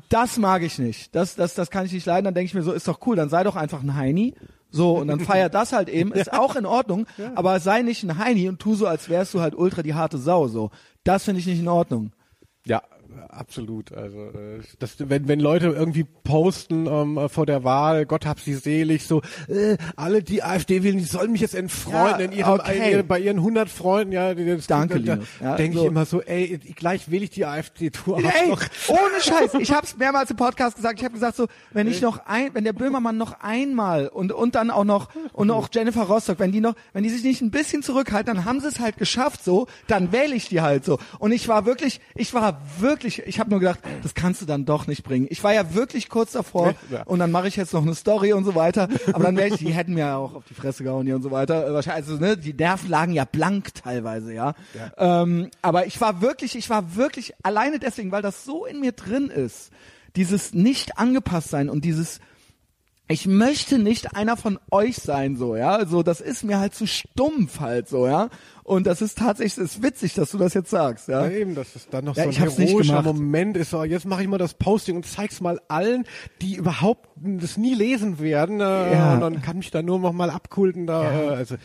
[0.09, 1.15] Das mag ich nicht.
[1.15, 2.25] Das, das, das kann ich nicht leiden.
[2.25, 3.17] Dann denke ich mir so, ist doch cool.
[3.17, 4.35] Dann sei doch einfach ein Heini.
[4.71, 8.19] So, und dann feiert das halt eben, ist auch in Ordnung, aber sei nicht ein
[8.19, 10.71] Heini und tu so, als wärst du halt ultra die harte Sau, so.
[11.05, 12.13] Das finde ich nicht in Ordnung.
[12.67, 12.83] Ja,
[13.29, 13.93] absolut.
[13.93, 18.55] Also äh, das, wenn wenn Leute irgendwie posten ähm, vor der Wahl, Gott hab sie
[18.55, 22.61] selig, so äh, alle die AfD wählen, die sollen mich jetzt entfreunden Ja, in ihrem,
[22.61, 22.93] okay.
[23.01, 24.13] in bei ihren 100 Freunden.
[24.13, 25.19] Ja, das, Danke, da.
[25.41, 25.85] Ja, denke so.
[25.85, 27.91] ich immer so, ey, gleich wähle ich die AfD.
[27.91, 28.63] Du Ey, Arschloch.
[28.89, 29.55] ohne Scheiß.
[29.61, 30.99] Ich habe es mehrmals im Podcast gesagt.
[30.99, 34.55] Ich habe gesagt so, wenn ich noch ein, wenn der Böhmermann noch einmal und und
[34.55, 37.51] dann auch noch und auch Jennifer Rostock, wenn die noch, wenn die sich nicht ein
[37.51, 39.45] bisschen zurückhalten, dann haben sie es halt geschafft.
[39.45, 40.99] So, dann wähle ich die halt so.
[41.19, 44.65] Und ich war wirklich, ich war wirklich, ich habe nur gedacht, das kannst du dann
[44.65, 45.27] doch nicht bringen.
[45.31, 47.03] Ich war ja wirklich kurz davor Ja.
[47.05, 48.89] und dann mache ich jetzt noch eine Story und so weiter.
[49.13, 51.23] Aber dann wäre ich, die hätten mir ja auch auf die Fresse gehauen hier und
[51.23, 51.67] so weiter.
[51.67, 54.55] Äh, Wahrscheinlich, also ne, die Nerven lagen ja blank teilweise, ja.
[54.97, 58.93] Ähm, aber ich war wirklich, ich war wirklich alleine deswegen, weil das so in mir
[58.93, 59.71] drin ist,
[60.17, 62.21] dieses nicht angepasst sein und dieses
[63.09, 65.71] ich möchte nicht einer von euch sein, so, ja.
[65.77, 68.29] Also, das ist mir halt zu stumpf halt so, ja.
[68.65, 71.25] Und das ist tatsächlich, es ist witzig, dass du das jetzt sagst, ja.
[71.25, 73.03] Ja, eben, dass es dann noch Ja, so ein heroischer.
[73.03, 73.71] Moment ist.
[73.71, 76.05] So, jetzt mache ich mal das Posting und zeig's mal allen,
[76.43, 78.61] die überhaupt das nie lesen werden.
[78.61, 79.15] Äh, Ja.
[79.15, 80.87] Und dann kann mich da nur noch mal abkulten.
[80.87, 81.57] Da, äh, also,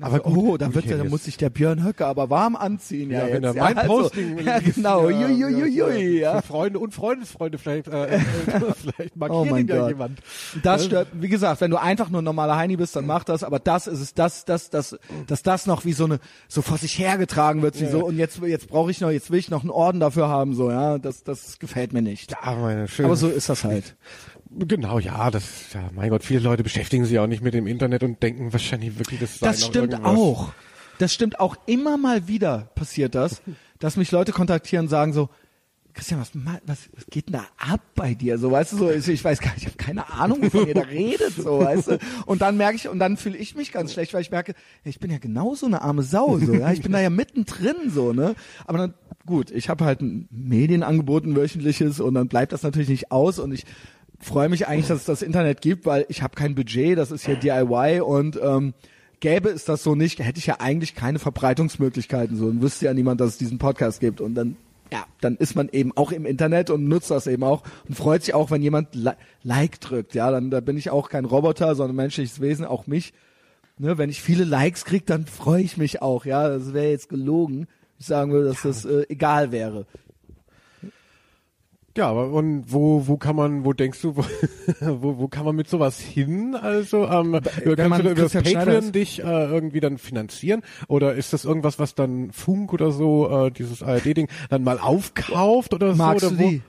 [0.00, 3.10] aber gut, oh, dann wird ja, dann muss sich der Björn Höcke aber warm anziehen,
[3.10, 6.34] ja, Ja, wenn er mein also, Posting ja, liest, genau, ja, jui, jui, jui, ja,
[6.34, 6.40] ja.
[6.40, 8.20] Für Freunde und Freundesfreunde vielleicht, äh, äh,
[8.80, 10.20] vielleicht markiert Oh ihn ja jemand.
[10.62, 13.44] Das stört, wie gesagt, wenn du einfach nur ein normaler Heini bist, dann mach das,
[13.44, 16.18] aber das ist es, das, das, das, dass das noch wie so eine,
[16.48, 19.38] so vor sich hergetragen wird, wie so, und jetzt, jetzt brauche ich noch, jetzt will
[19.38, 22.32] ich noch einen Orden dafür haben, so, ja, das, das gefällt mir nicht.
[22.32, 23.06] Ja, meine schön.
[23.06, 23.96] Aber so ist das halt.
[24.52, 28.02] Genau, ja, das, ja, mein Gott, viele Leute beschäftigen sich auch nicht mit dem Internet
[28.02, 30.16] und denken wahrscheinlich wirklich, das sei Das stimmt irgendwas.
[30.16, 30.52] auch.
[30.98, 31.56] Das stimmt auch.
[31.66, 33.42] Immer mal wieder passiert das,
[33.78, 35.30] dass mich Leute kontaktieren und sagen so,
[35.92, 36.30] Christian, was,
[36.66, 38.38] was, was geht denn da ab bei dir?
[38.38, 40.74] So, weißt du, so, ich, ich weiß gar nicht, ich habe keine Ahnung, wovon ihr
[40.74, 41.98] da redet, so, weißt du.
[42.26, 45.00] Und dann merke ich, und dann fühle ich mich ganz schlecht, weil ich merke, ich
[45.00, 46.70] bin ja genauso eine arme Sau, so, ja.
[46.72, 48.34] Ich bin da ja mittendrin, so, ne.
[48.66, 48.94] Aber dann,
[49.26, 53.38] gut, ich habe halt ein Medienangebot, ein wöchentliches, und dann bleibt das natürlich nicht aus
[53.40, 53.64] und ich
[54.20, 57.24] freue mich eigentlich, dass es das Internet gibt, weil ich habe kein Budget, das ist
[57.24, 58.74] hier DIY und ähm,
[59.20, 62.94] gäbe es das so nicht, hätte ich ja eigentlich keine Verbreitungsmöglichkeiten so und wüsste ja
[62.94, 64.56] niemand, dass es diesen Podcast gibt und dann
[64.92, 68.24] ja, dann ist man eben auch im Internet und nutzt das eben auch und freut
[68.24, 69.12] sich auch, wenn jemand Li
[69.44, 73.12] Like drückt, ja, dann da bin ich auch kein Roboter, sondern menschliches Wesen, auch mich.
[73.78, 77.08] Ne, wenn ich viele Likes krieg, dann freue ich mich auch, ja, das wäre jetzt
[77.08, 77.66] gelogen.
[77.98, 79.86] Ich sagen würde, dass das äh, egal wäre.
[81.96, 84.24] Ja, aber und wo wo kann man, wo denkst du, wo,
[84.80, 86.54] wo, wo kann man mit sowas hin?
[86.54, 87.42] Also ähm, wenn
[87.76, 91.78] kannst man du über Christian Patreon dich äh, irgendwie dann finanzieren oder ist das irgendwas,
[91.78, 96.30] was dann Funk oder so äh, dieses ARD-Ding dann mal aufkauft oder Magst so?
[96.30, 96.48] du oder wo?
[96.48, 96.62] die?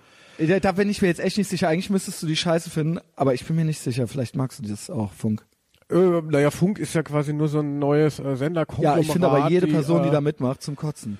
[0.47, 1.69] Da, da bin ich mir jetzt echt nicht sicher.
[1.69, 4.07] Eigentlich müsstest du die scheiße finden, aber ich bin mir nicht sicher.
[4.07, 5.45] Vielleicht magst du das auch, Funk.
[5.91, 8.65] Äh, naja, Funk ist ja quasi nur so ein neues äh, Sender.
[8.79, 11.19] Ja, ich finde aber jede die, Person, die äh, da mitmacht, zum Kotzen.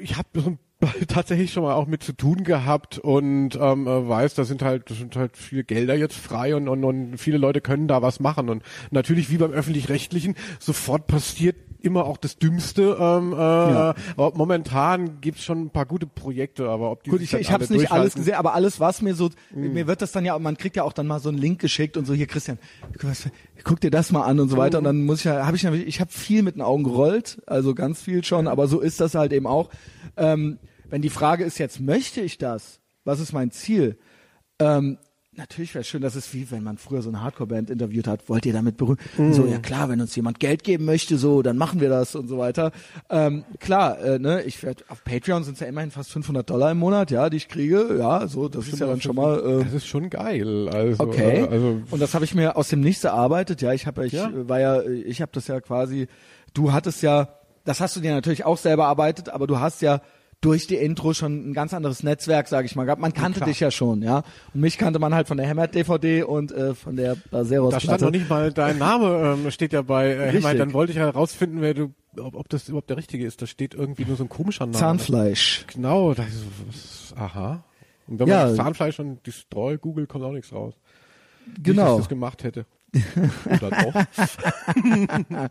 [0.00, 0.58] ich habe so ein-
[1.08, 4.90] tatsächlich schon mal auch mit zu tun gehabt und ähm, äh, weiß, da sind halt,
[4.90, 8.20] da sind halt viele Gelder jetzt frei und, und, und viele Leute können da was
[8.20, 12.96] machen und natürlich wie beim öffentlich-rechtlichen sofort passiert immer auch das Dümmste.
[13.00, 13.94] Ähm, äh, Ja.
[14.16, 17.52] aber momentan gibt's schon ein paar gute Projekte, aber ob die Gut, sich ich, ich
[17.52, 20.38] habe es nicht alles gesehen, aber alles, was mir so, mir wird das dann ja,
[20.38, 22.58] man kriegt ja auch dann mal so einen Link geschickt und so, hier Christian,
[23.64, 25.64] guck dir das mal an und so weiter und dann muss ich ja, habe ich
[25.64, 29.14] ich habe viel mit den Augen gerollt, also ganz viel schon, aber so ist das
[29.14, 29.70] halt eben auch.
[30.16, 30.58] Ähm,
[30.90, 32.80] wenn die Frage ist jetzt, möchte ich das?
[33.04, 33.98] Was ist mein Ziel?
[34.58, 34.98] Ähm,
[35.36, 38.28] Natürlich wäre es schön, das ist wie wenn man früher so eine Hardcore-Band interviewt hat,
[38.28, 38.98] wollt ihr damit berühren?
[39.32, 42.26] So, ja klar, wenn uns jemand Geld geben möchte, so, dann machen wir das und
[42.26, 42.72] so weiter.
[43.08, 46.72] Ähm, klar, äh, ne, ich werde auf Patreon sind es ja immerhin fast 500 Dollar
[46.72, 49.64] im Monat, ja, die ich kriege, ja, so, das ist ja dann schon mal äh,
[49.64, 50.68] Das ist schon geil.
[50.68, 51.44] Also, okay.
[51.44, 54.12] äh, also und das habe ich mir aus dem Nichts erarbeitet, ja, ich habe, ich
[54.14, 54.28] Ja.
[54.30, 56.08] äh, war ja, ich habe das ja quasi,
[56.54, 57.28] du hattest ja,
[57.64, 60.02] das hast du dir natürlich auch selber erarbeitet, aber du hast ja
[60.40, 63.00] durch die Intro schon ein ganz anderes Netzwerk, sage ich mal, gehabt.
[63.00, 63.48] Man kannte klar.
[63.48, 64.22] dich ja schon, ja.
[64.54, 67.74] Und mich kannte man halt von der Hämmert DVD und äh, von der Baseros.
[67.74, 70.32] Da stand noch nicht mal dein Name, ähm, steht ja bei äh.
[70.32, 70.54] Hämmer.
[70.54, 73.42] Dann wollte ich ja herausfinden, wer du, ob, ob das überhaupt der richtige ist.
[73.42, 74.78] Da steht irgendwie nur so ein komischer Name.
[74.78, 75.66] Zahnfleisch.
[75.74, 76.26] Genau, das
[76.70, 77.62] ist, aha.
[78.06, 78.46] Und wenn Ja.
[78.46, 80.74] man Zahnfleisch und Destroy googelt, kommt auch nichts raus.
[81.46, 81.92] Nicht, dass Genau.
[81.94, 82.64] ich das gemacht hätte.
[83.46, 85.48] Oder doch.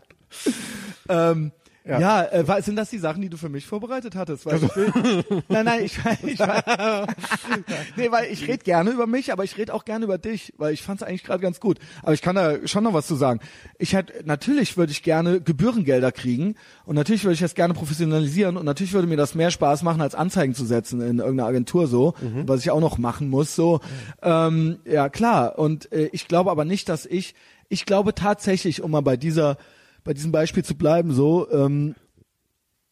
[1.08, 1.50] Ähm,
[1.84, 4.44] Ja, ja äh, sind das die Sachen, die du für mich vorbereitet hattest?
[4.44, 6.38] Weil ich will, nein, nein, ich, ich, ich
[7.96, 10.74] nee, weil ich rede gerne über mich, aber ich rede auch gerne über dich, weil
[10.74, 11.78] ich fand es eigentlich gerade ganz gut.
[12.02, 13.40] Aber ich kann da schon noch was zu sagen.
[13.78, 16.54] Ich hätte, natürlich würde ich gerne Gebührengelder kriegen
[16.84, 20.02] und natürlich würde ich das gerne professionalisieren und natürlich würde mir das mehr Spaß machen,
[20.02, 22.46] als Anzeigen zu setzen in irgendeiner Agentur so, mhm.
[22.46, 23.54] was ich auch noch machen muss.
[23.54, 23.80] So, mhm.
[24.22, 25.58] ähm, ja klar.
[25.58, 27.34] Und äh, ich glaube aber nicht, dass ich,
[27.68, 29.56] ich glaube tatsächlich, um mal bei dieser
[30.04, 31.94] bei diesem Beispiel zu bleiben, so, ähm,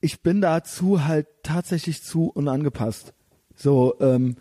[0.01, 3.15] ich bin dazu halt tatsächlich zu unangepasst.
[3.55, 4.37] So, ähm,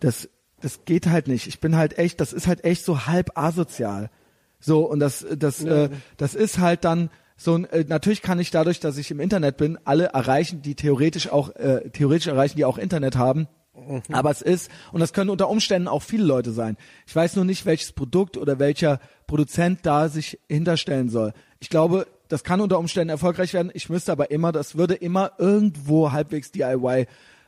[0.00, 0.28] das,
[0.60, 1.46] das geht halt nicht.
[1.46, 4.10] Ich bin halt echt, das ist halt echt so halb asozial.
[4.58, 5.84] So, und das, das, ja.
[5.84, 9.56] äh, das ist halt dann so, äh, natürlich kann ich dadurch, dass ich im Internet
[9.56, 13.48] bin, alle erreichen, die theoretisch auch, äh, theoretisch erreichen, die auch Internet haben.
[13.74, 14.02] Mhm.
[14.12, 16.76] Aber es ist, und das können unter Umständen auch viele Leute sein.
[17.06, 21.32] Ich weiß nur nicht, welches Produkt oder welcher Produzent da sich hinterstellen soll.
[21.62, 23.70] Ich glaube, das kann unter Umständen erfolgreich werden.
[23.72, 27.06] Ich müsste aber immer, das würde immer irgendwo halbwegs DIY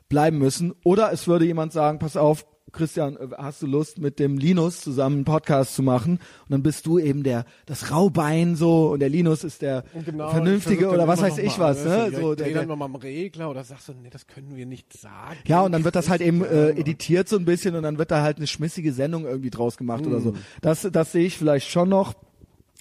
[0.09, 0.73] bleiben müssen.
[0.85, 4.83] Oder es würde jemand sagen, pass auf, Christian, äh, hast du Lust, mit dem Linus
[4.83, 6.13] zusammen einen Podcast zu machen?
[6.13, 10.29] Und dann bist du eben der, das Raubein so und der Linus ist der genau,
[10.29, 11.85] Vernünftige oder was weiß ich was.
[11.85, 12.11] Ne?
[12.13, 14.93] Ja, so, der, dann mal am Regler oder sagst du, nee, das können wir nicht
[14.93, 15.39] sagen.
[15.45, 18.13] Ja, und dann wird das halt eben äh, editiert so ein bisschen und dann wird
[18.13, 20.09] da halt eine schmissige Sendung irgendwie draus gemacht mm.
[20.09, 20.35] oder so.
[20.63, 22.15] Das, das sehe ich vielleicht schon noch.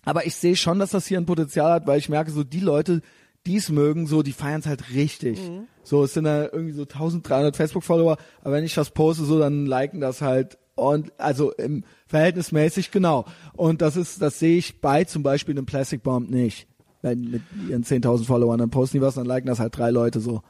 [0.06, 2.60] Aber ich sehe schon, dass das hier ein Potenzial hat, weil ich merke, so die
[2.60, 3.02] Leute,
[3.46, 5.40] die es mögen, so, die feiern es halt richtig.
[5.40, 5.68] Mhm.
[5.84, 9.66] So, es sind da irgendwie so 1300 Facebook-Follower, aber wenn ich das poste, so, dann
[9.66, 13.26] liken das halt und also im verhältnismäßig genau.
[13.54, 16.68] Und das ist, das sehe ich bei zum Beispiel einem Plastic Bomb nicht.
[17.02, 20.20] Wenn mit ihren 10.000 Followern, dann posten die was, dann liken das halt drei Leute
[20.20, 20.42] so.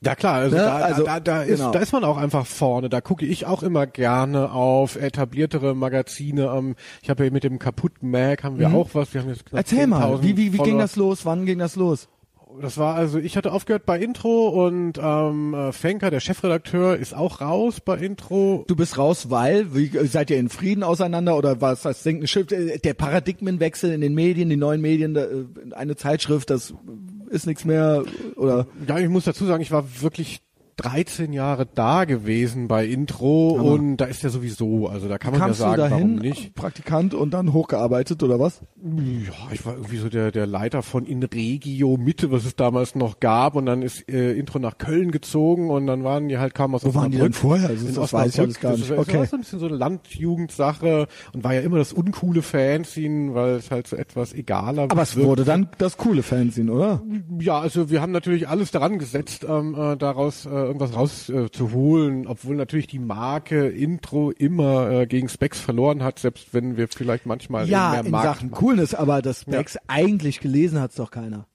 [0.00, 0.62] Ja klar, also, ne?
[0.62, 1.72] da, also da, da, ist, genau.
[1.72, 2.88] da ist man auch einfach vorne.
[2.88, 6.52] Da gucke ich auch immer gerne auf etabliertere Magazine.
[6.56, 8.76] Ähm, ich habe ja mit dem Kaputt Mag haben wir mhm.
[8.76, 9.12] auch was.
[9.12, 11.26] Wir haben jetzt Erzähl mal, wie, wie, wie ging das los?
[11.26, 12.08] Wann ging das los?
[12.62, 17.14] Das war also, ich hatte aufgehört bei Intro und ähm, äh, Fenker, der Chefredakteur, ist
[17.14, 18.64] auch raus bei Intro.
[18.68, 22.50] Du bist raus, weil, wie, seid ihr in Frieden auseinander oder was das Schiff?
[22.50, 26.72] Äh, der Paradigmenwechsel in den Medien, die neuen Medien, äh, eine Zeitschrift, das
[27.30, 28.04] ist nichts mehr
[28.36, 28.66] oder?
[28.86, 30.40] Ja, ich muss dazu sagen, ich war wirklich
[30.78, 33.72] 13 Jahre da gewesen bei Intro Hammer.
[33.72, 36.54] und da ist er sowieso, also da kann man Kamst ja sagen, warum nicht.
[36.54, 38.60] Praktikant und dann hochgearbeitet oder was?
[38.80, 43.18] Ja, ich war irgendwie so der, der Leiter von Inregio Mitte, was es damals noch
[43.18, 46.76] gab und dann ist äh, Intro nach Köln gezogen und dann waren die halt kaum
[46.76, 47.70] aus Wo waren die denn vorher?
[47.70, 48.88] Also das, das weiß ich alles gar nicht.
[48.88, 49.12] Das, okay.
[49.12, 53.34] das war so ein bisschen so eine Landjugendsache und war ja immer das uncoole Fanzine,
[53.34, 57.02] weil es halt so etwas egaler Aber es wurde dann das coole Fanzine, oder?
[57.40, 62.28] Ja, also wir haben natürlich alles daran gesetzt, ähm, äh, daraus äh, irgendwas rauszuholen, äh,
[62.28, 67.26] obwohl natürlich die Marke Intro immer äh, gegen Specs verloren hat, selbst wenn wir vielleicht
[67.26, 68.60] manchmal ja, mehr in Markt Sachen machen.
[68.60, 69.80] Coolness, aber das Specs ja.
[69.88, 71.46] eigentlich gelesen hat's doch keiner.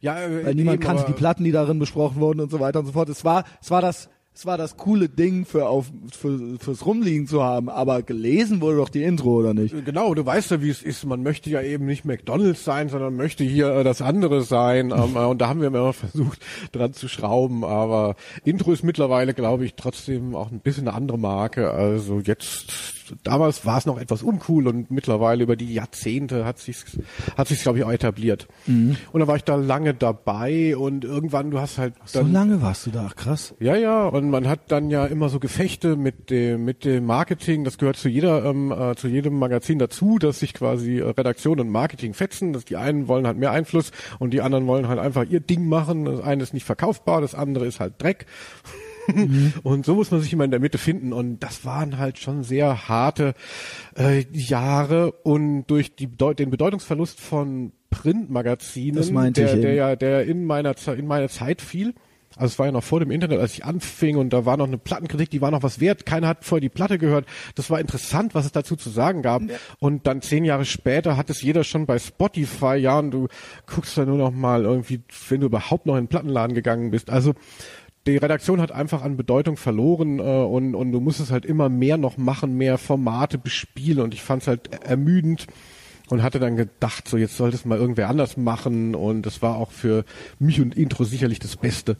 [0.00, 2.86] Ja, äh, weil niemand kannte die Platten, die darin besprochen wurden und so weiter und
[2.86, 3.08] so fort.
[3.08, 4.08] Es war, es war das
[4.38, 5.86] es war das coole Ding für auf
[6.16, 9.74] für, fürs Rumliegen zu haben, aber gelesen wurde doch die Intro oder nicht?
[9.84, 11.04] Genau, du weißt ja, wie es ist.
[11.04, 14.90] Man möchte ja eben nicht McDonald's sein, sondern möchte hier äh, das andere sein.
[14.96, 16.38] ähm, äh, und da haben wir immer versucht,
[16.70, 17.64] dran zu schrauben.
[17.64, 21.72] Aber Intro ist mittlerweile, glaube ich, trotzdem auch ein bisschen eine andere Marke.
[21.72, 22.70] Also jetzt
[23.22, 26.78] damals war es noch etwas uncool und mittlerweile über die Jahrzehnte hat sich
[27.36, 28.48] hat sich glaube ich auch etabliert.
[28.66, 28.96] Mhm.
[29.12, 32.62] Und da war ich da lange dabei und irgendwann du hast halt dann, so lange
[32.62, 33.54] warst du da, ach krass.
[33.60, 37.64] Ja, ja, und man hat dann ja immer so Gefechte mit dem mit dem Marketing,
[37.64, 41.60] das gehört zu jeder ähm, äh, zu jedem Magazin dazu, dass sich quasi äh, Redaktion
[41.60, 44.98] und Marketing fetzen, dass die einen wollen halt mehr Einfluss und die anderen wollen halt
[44.98, 46.04] einfach ihr Ding machen.
[46.04, 48.26] Das eine ist nicht verkaufbar, das andere ist halt Dreck.
[49.12, 49.52] Mhm.
[49.62, 51.12] Und so muss man sich immer in der Mitte finden.
[51.12, 53.34] Und das waren halt schon sehr harte
[53.96, 55.12] äh, Jahre.
[55.12, 61.28] Und durch die, den Bedeutungsverlust von Printmagazinen, der, der ja, der in meiner, in meiner
[61.28, 61.94] Zeit fiel,
[62.38, 64.66] also es war ja noch vor dem Internet, als ich anfing und da war noch
[64.66, 66.06] eine Plattenkritik, die war noch was wert.
[66.06, 67.26] Keiner hat vorher die Platte gehört.
[67.56, 69.42] Das war interessant, was es dazu zu sagen gab.
[69.42, 69.56] Ja.
[69.80, 72.76] Und dann zehn Jahre später hat es jeder schon bei Spotify.
[72.76, 73.28] Ja, und du
[73.66, 77.10] guckst da nur noch mal irgendwie, wenn du überhaupt noch in den Plattenladen gegangen bist.
[77.10, 77.34] Also
[78.08, 81.98] die Redaktion hat einfach an Bedeutung verloren äh, und, und du musstest halt immer mehr
[81.98, 85.46] noch machen, mehr Formate bespielen und ich fand es halt ermüdend
[86.08, 89.56] und hatte dann gedacht, so jetzt sollte es mal irgendwer anders machen und das war
[89.56, 90.04] auch für
[90.38, 91.96] mich und Intro sicherlich das Beste.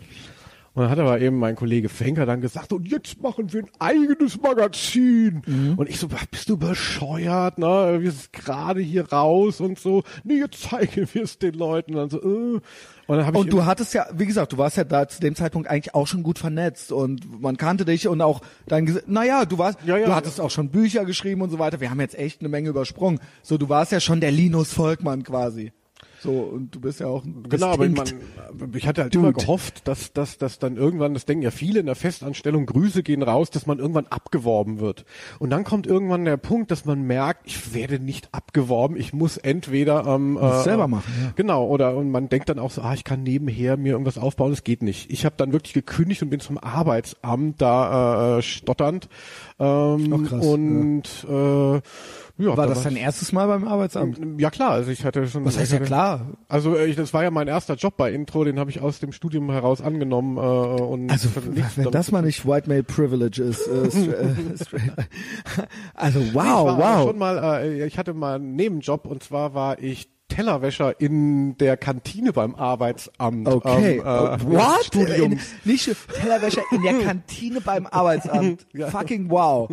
[0.78, 3.70] Und dann hat aber eben mein Kollege Fenker dann gesagt, und jetzt machen wir ein
[3.80, 5.42] eigenes Magazin.
[5.44, 5.74] Mhm.
[5.76, 7.98] Und ich so, bist du bescheuert, ne?
[8.00, 10.04] Wir sind gerade hier raus und so.
[10.22, 11.96] Nee, jetzt zeigen wir es den Leuten.
[11.96, 12.60] Und dann so, äh.
[13.08, 15.20] Und, dann hab ich und du hattest ja, wie gesagt, du warst ja da zu
[15.20, 19.46] dem Zeitpunkt eigentlich auch schon gut vernetzt und man kannte dich und auch dann, naja,
[19.46, 20.44] du warst, ja, ja, du hattest ja.
[20.44, 21.80] auch schon Bücher geschrieben und so weiter.
[21.80, 23.18] Wir haben jetzt echt eine Menge übersprungen.
[23.42, 25.72] So, du warst ja schon der Linus Volkmann quasi.
[26.20, 28.22] So, und du bist ja auch ein Genau, aber distinct-
[28.58, 29.28] man, ich hatte halt Dude.
[29.28, 33.02] immer gehofft, dass, dass, dass dann irgendwann, das denken ja viele in der Festanstellung, Grüße
[33.02, 35.04] gehen raus, dass man irgendwann abgeworben wird.
[35.38, 39.36] Und dann kommt irgendwann der Punkt, dass man merkt, ich werde nicht abgeworben, ich muss
[39.36, 41.32] entweder ähm, äh, selber machen, ja.
[41.36, 44.50] Genau, oder und man denkt dann auch so, ah, ich kann nebenher mir irgendwas aufbauen,
[44.50, 45.10] das geht nicht.
[45.12, 49.08] Ich habe dann wirklich gekündigt und bin zum Arbeitsamt da äh, stotternd.
[49.60, 51.80] Ähm, und äh,
[52.38, 54.40] ja, War da das dein erstes Mal beim Arbeitsamt?
[54.40, 55.44] ja klar, also ich hatte schon.
[55.44, 56.38] Was heißt ja klar?
[56.48, 59.00] Also äh, ich, das war ja mein erster Job bei Intro, den habe ich aus
[59.00, 63.66] dem Studium heraus angenommen äh, und Also, wenn das mal nicht White Male Privilege ist.
[63.66, 64.92] Äh, äh, straight.
[65.94, 67.08] also, ich wow, war aber wow.
[67.08, 71.76] schon mal, äh, ich hatte mal einen Nebenjob und zwar war ich Tellerwäscher in der
[71.76, 73.48] Kantine beim Arbeitsamt.
[73.48, 73.96] Okay.
[73.96, 74.94] Ähm, äh, What?
[74.94, 75.90] In, nicht
[76.20, 78.66] Tellerwäscher in der Kantine beim Arbeitsamt.
[78.90, 79.68] Fucking wow.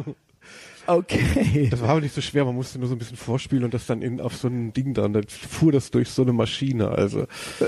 [0.87, 1.67] Okay.
[1.69, 3.85] Das war aber nicht so schwer, man musste nur so ein bisschen vorspielen und das
[3.85, 7.25] dann in, auf so ein Ding dann, dann fuhr das durch so eine Maschine, also.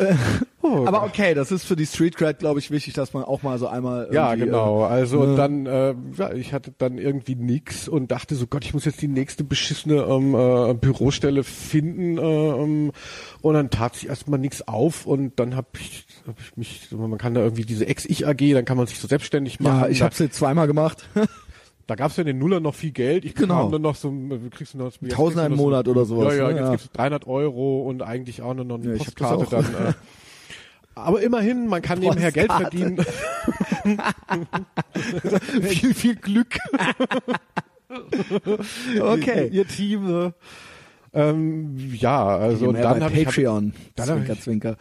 [0.63, 3.43] Oh, Aber okay, das ist für die Street Cred, glaube ich, wichtig, dass man auch
[3.43, 4.83] mal so einmal Ja, genau.
[4.83, 5.23] Also ne.
[5.29, 8.83] und dann, äh, ja, ich hatte dann irgendwie nix und dachte so, Gott, ich muss
[8.83, 12.17] jetzt die nächste beschissene ähm, äh, Bürostelle finden.
[12.17, 12.91] Äh, ähm,
[13.41, 17.17] und dann tat sich erstmal nichts auf und dann habe ich, hab ich mich, man
[17.19, 19.79] kann da irgendwie diese Ex-Ich-AG, dann kann man sich so selbstständig Äh, machen.
[19.83, 21.07] ja, ich da, habe es jetzt zweimal gemacht.
[21.87, 23.23] da gab's ja in den Nullern noch viel Geld.
[23.25, 23.69] Ich Genau.
[23.71, 26.47] dann noch so, äh, kriegst du noch jetzt Tausender im Monat oder sowas, Ja, ja,
[26.49, 26.51] ne?
[26.51, 26.71] jetzt Ja.
[26.71, 29.65] gibt's 300 Euro und eigentlich auch noch eine Ja, Postkarte dann.
[29.65, 29.93] Äh,
[30.95, 32.77] aber immerhin, man kann nebenher Geld Postkarte.
[32.77, 33.05] verdienen.
[35.61, 36.57] viel, viel Glück.
[38.99, 39.47] Okay.
[39.51, 40.05] Ihr Team.
[40.05, 40.33] Ne?
[41.13, 43.73] Ähm, ja, also und dann habe ich, hab, Patreon.
[43.95, 44.77] dann hab Zwinker, ich- Zwinker.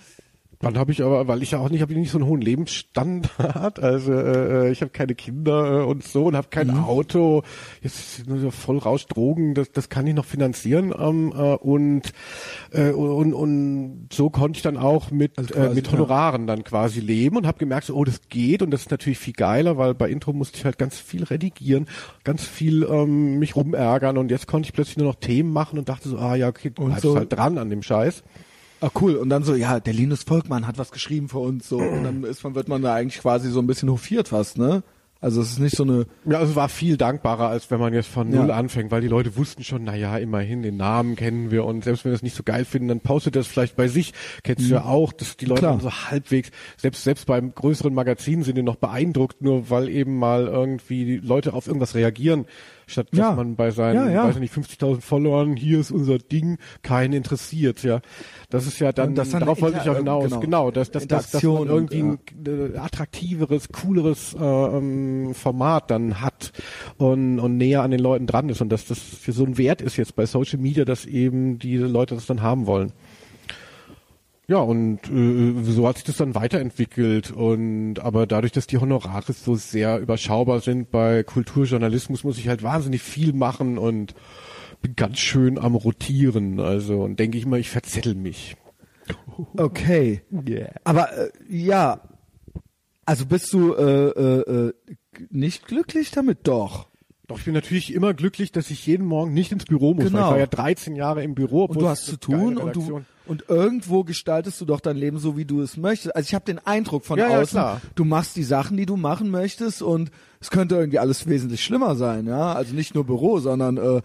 [0.60, 3.78] Dann habe ich aber, weil ich ja auch nicht, habe nicht so einen hohen Lebensstandard,
[3.82, 6.84] also äh, ich habe keine Kinder äh, und so und habe kein Mhm.
[6.84, 7.42] Auto,
[7.82, 12.12] jetzt nur so voll Rausch Drogen, das, das kann ich noch finanzieren ähm, äh, und,
[12.72, 16.64] äh, und und so konnte ich dann auch mit Also äh, quasi, mit Honoraren dann
[16.64, 19.76] quasi leben und habe gemerkt, so, oh, das geht und das ist natürlich viel geiler,
[19.78, 21.86] weil bei Intro musste ich halt ganz viel redigieren,
[22.24, 25.88] ganz viel ähm, mich rumärgern und jetzt konnte ich plötzlich nur noch Themen machen und
[25.88, 28.22] dachte so, ah ja, okay, du bleibst so- halt dran an dem Scheiß.
[28.80, 29.16] Ah, cool.
[29.16, 31.78] Und dann so, ja, der Linus Volkmann hat was geschrieben für uns, so.
[31.78, 34.82] Und dann ist man, wird man da eigentlich quasi so ein bisschen hofiert fast, ne?
[35.18, 37.94] Also es ist nicht so eine, Ja, also es war viel dankbarer, als wenn man
[37.94, 38.42] jetzt von Ja.
[38.42, 41.84] Null anfängt, weil die Leute wussten schon, na ja, immerhin, den Namen kennen wir und
[41.84, 44.12] selbst wenn wir das nicht so geil finden, dann postet das vielleicht bei sich.
[44.44, 45.80] Kennst du ja auch, dass die Leute Klar.
[45.80, 50.48] so halbwegs, selbst, selbst beim größeren Magazin sind die noch beeindruckt, nur weil eben mal
[50.48, 52.44] irgendwie die Leute auf irgendwas reagieren,
[52.86, 53.32] statt dass Ja.
[53.34, 54.24] man bei seinen, Ja, ja.
[54.24, 58.00] weiß ich nicht, 50.000 Followern, hier ist unser Ding, keinen interessiert, ja.
[58.48, 60.40] Das ist ja dann, das dann darauf wollte ich ja Inter- hinaus, genau.
[60.40, 66.20] genau, dass, dass, dass, dass man irgendwie ein äh, attraktiveres, cooleres äh, ähm, Format dann
[66.20, 66.52] hat
[66.96, 69.82] und, und näher an den Leuten dran ist und dass das für so ein Wert
[69.82, 72.92] ist jetzt bei Social Media, dass eben die Leute das dann haben wollen.
[74.48, 77.32] Ja, und äh, so hat sich das dann weiterentwickelt.
[77.32, 82.62] Und aber dadurch, dass die Honorare so sehr überschaubar sind bei Kulturjournalismus, muss ich halt
[82.62, 84.14] wahnsinnig viel machen und
[84.82, 86.60] bin ganz schön am Rotieren.
[86.60, 88.56] Also und denke ich mal, ich verzettel mich.
[89.56, 90.22] okay.
[90.84, 92.00] Aber, äh, ja.
[93.04, 94.72] Also bist du, äh, äh, äh,
[95.30, 96.40] nicht glücklich damit?
[96.44, 96.88] Doch.
[97.28, 100.04] Doch, ich bin natürlich immer glücklich, dass ich jeden Morgen nicht ins Büro muss.
[100.04, 100.18] Genau.
[100.18, 101.62] Weil ich war ja 13 Jahre im Büro.
[101.62, 105.18] Und obwohl du hast zu tun und du und irgendwo gestaltest du doch dein Leben
[105.18, 106.14] so, wie du es möchtest.
[106.14, 107.80] Also ich habe den Eindruck von Ja, ja, außen, klar.
[107.94, 111.96] du machst die Sachen, die du machen möchtest und es könnte irgendwie alles wesentlich schlimmer
[111.96, 112.52] sein, ja.
[112.52, 114.02] Also nicht nur Büro, sondern äh,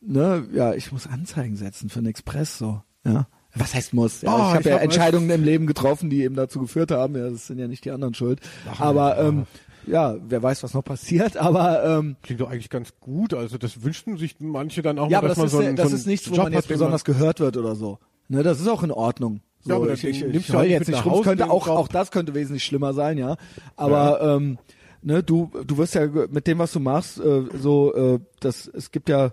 [0.00, 3.26] ne, ja, ich muss Anzeigen setzen für den Express so, ja.
[3.56, 4.22] Was heißt muss?
[4.22, 7.14] Ja, Oh, ich habe ja hab- Entscheidungen im Leben getroffen, die eben dazu geführt haben.
[7.14, 8.40] Ja, das sind ja nicht die anderen schuld.
[8.80, 9.46] Aber ähm,
[9.86, 11.36] ja, wer weiß, was noch passiert.
[11.36, 13.32] Aber ähm, Klingt doch eigentlich ganz gut.
[13.32, 15.70] Also das wünschten sich manche dann auch ja, mal, aber dass das man ist, so
[15.70, 18.00] ein, das so ist einen nichts, wo Job man jetzt besonders gehört wird oder so.
[18.28, 19.40] Ne, das ist auch in Ordnung.
[19.60, 21.22] So, Ja, aber ich, ich, ich heul halt jetzt nicht rum.
[21.22, 23.36] Könnte auch, auch das könnte wesentlich schlimmer sein, ja.
[23.76, 24.58] Aber ähm,
[25.02, 28.90] ne, du, du wirst ja mit dem, was du machst, äh, so, äh, das, es
[28.90, 29.32] gibt ja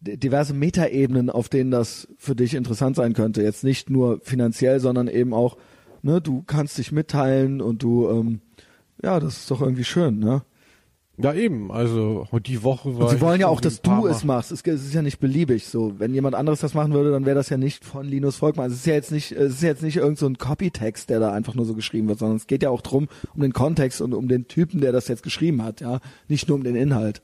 [0.00, 3.42] diverse Metaebenen, auf denen das für dich interessant sein könnte.
[3.42, 5.56] Jetzt nicht nur finanziell, sondern eben auch,
[6.02, 8.40] ne, du kannst dich mitteilen und du, ähm,
[9.02, 10.42] ja, das ist doch irgendwie schön, ne?
[11.20, 11.72] Ja, eben.
[11.72, 14.52] Also die Woche war Und sie wollen ja auch, dass du es machst.
[14.52, 15.98] Es, es ist ja nicht beliebig so.
[15.98, 18.64] Wenn jemand anderes das machen würde, dann wäre das ja nicht von Linus Volkmann.
[18.64, 21.18] Also Es ist ja jetzt nicht, es ist jetzt nicht irgend so ein Copytext, der
[21.18, 24.00] da einfach nur so geschrieben wird, sondern es geht ja auch drum um den Kontext
[24.00, 25.98] und um den Typen, der das jetzt geschrieben hat, ja.
[26.28, 27.20] Nicht nur um den Inhalt.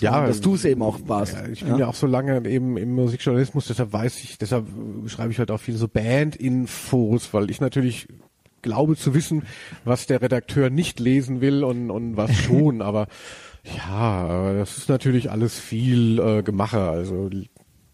[0.00, 1.34] Ja, dass du es eben auch warst.
[1.34, 1.86] Ja, ich bin ja.
[1.86, 4.66] auch so lange eben im Musikjournalismus, deshalb weiß ich, deshalb
[5.06, 8.08] schreibe ich halt auch viel so Band-Infos, weil ich natürlich
[8.66, 9.44] glaube zu wissen,
[9.84, 13.06] was der Redakteur nicht lesen will und, und was schon, aber
[13.64, 17.30] ja, das ist natürlich alles viel äh, Gemache, also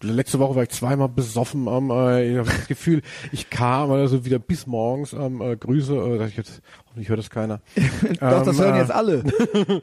[0.03, 1.67] letzte Woche war ich zweimal besoffen.
[1.69, 5.13] Ähm, äh, ich habe das Gefühl, ich kam also wieder bis morgens.
[5.13, 7.61] Ähm, äh, Grüße, äh, ich jetzt, hoffentlich hört das keiner.
[8.21, 9.23] Doch, das Ähm, hören äh, jetzt alle.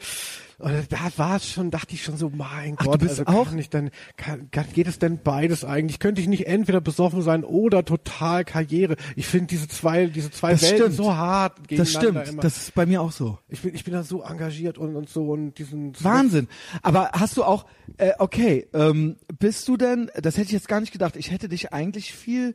[0.59, 3.31] Und da war es schon, dachte ich schon so, mein Ach, Gott, du bist also
[3.31, 5.99] auch- kann ich denn, kann, kann, geht es denn beides eigentlich?
[5.99, 8.97] Könnte ich nicht entweder besoffen sein oder total Karriere?
[9.15, 10.95] Ich finde diese zwei, diese zwei Das Welten stimmt.
[10.95, 12.27] so hart Das gegeneinander stimmt.
[12.27, 12.41] immer.
[12.41, 13.39] Das ist bei mir auch so.
[13.47, 16.49] ich bin, ich bin da so engagiert und, und so und diesen Wahnsinn.
[16.81, 17.65] Aber hast du auch,
[17.97, 21.47] äh, okay, ähm, bist du denn, das hätte ich jetzt gar nicht gedacht, ich hätte
[21.47, 22.53] dich eigentlich viel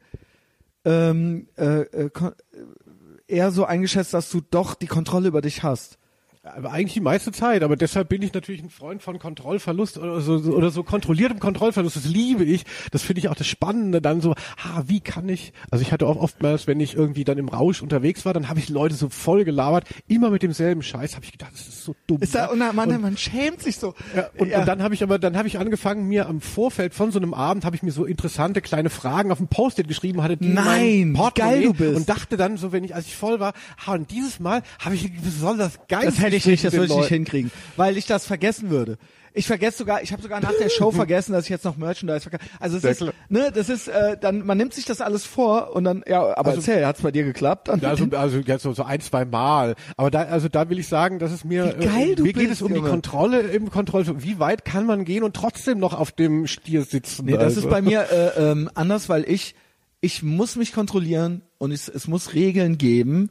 [0.85, 2.11] ähm, äh, äh,
[3.27, 5.97] eher so eingeschätzt, dass du doch die Kontrolle über dich hast.
[6.45, 10.21] Aber eigentlich die meiste Zeit, aber deshalb bin ich natürlich ein Freund von Kontrollverlust oder
[10.21, 11.97] so, oder so kontrolliertem Kontrollverlust.
[11.97, 12.65] Das liebe ich.
[12.91, 16.07] Das finde ich auch das Spannende dann so, ah, wie kann ich, also ich hatte
[16.07, 19.09] auch oftmals, wenn ich irgendwie dann im Rausch unterwegs war, dann habe ich Leute so
[19.09, 22.21] voll gelabert, immer mit demselben Scheiß, habe ich gedacht, das ist so dumm.
[22.21, 22.53] Ist da, ne?
[22.53, 23.95] und man, man, man schämt sich so.
[24.15, 24.61] Ja, und, Ja.
[24.61, 27.33] und dann habe ich aber, dann habe ich angefangen, mir am Vorfeld von so einem
[27.33, 30.55] Abend habe ich mir so interessante kleine Fragen auf dem Post-it geschrieben, hatte die in
[30.55, 31.97] Nein, geil du bist.
[31.97, 33.55] und dachte dann so, wenn ich, als ich voll war,
[33.87, 36.05] ha, und dieses Mal habe ich besonders geil.
[36.37, 38.99] Das hätte ich nicht, das würde ich nicht hinkriegen, weil ich das vergessen würde.
[39.37, 42.21] Ich vergesse sogar, ich habe sogar nach der Show vergessen, dass ich jetzt noch Merchandise
[42.21, 42.45] vergesse.
[42.61, 45.83] Also es ist, ne, das ist, äh, dann man nimmt sich das alles vor und
[45.83, 47.69] dann, ja, aber Also- erzähl, hat's bei dir geklappt?
[47.69, 49.75] Also, also jetzt so, so ein, zwei Mal.
[49.97, 52.33] Aber da, also da will ich sagen, dass es mir, Wie geil äh, du mir
[52.33, 52.91] geht bist, es um die Junge.
[52.91, 54.05] Kontrolle im Kontroll.
[54.23, 57.25] Wie weit kann man gehen und trotzdem noch auf dem Stier sitzen?
[57.27, 57.61] Nee, das also.
[57.63, 59.57] ist bei mir äh, ähm, anders, weil ich
[60.01, 63.31] ich muss mich kontrollieren und es, es muss Regeln geben,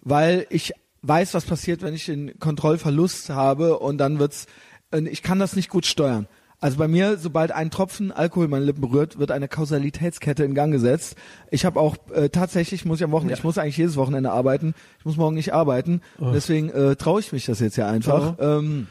[0.00, 0.72] weil ich
[1.06, 4.46] weiß, was passiert, wenn ich den Kontrollverlust habe und dann wird's
[4.92, 6.28] ich kann das nicht gut steuern.
[6.60, 10.72] Also bei mir, sobald ein Tropfen Alkohol meine Lippen berührt, wird eine Kausalitätskette in Gang
[10.72, 11.16] gesetzt.
[11.50, 14.72] Ich habe auch äh, tatsächlich muss ich am Wochenende, ich muss eigentlich jedes Wochenende arbeiten.
[14.98, 16.00] Ich muss morgen nicht arbeiten.
[16.32, 18.36] Deswegen äh, traue ich mich das jetzt ja einfach.
[18.38, 18.86] Ähm,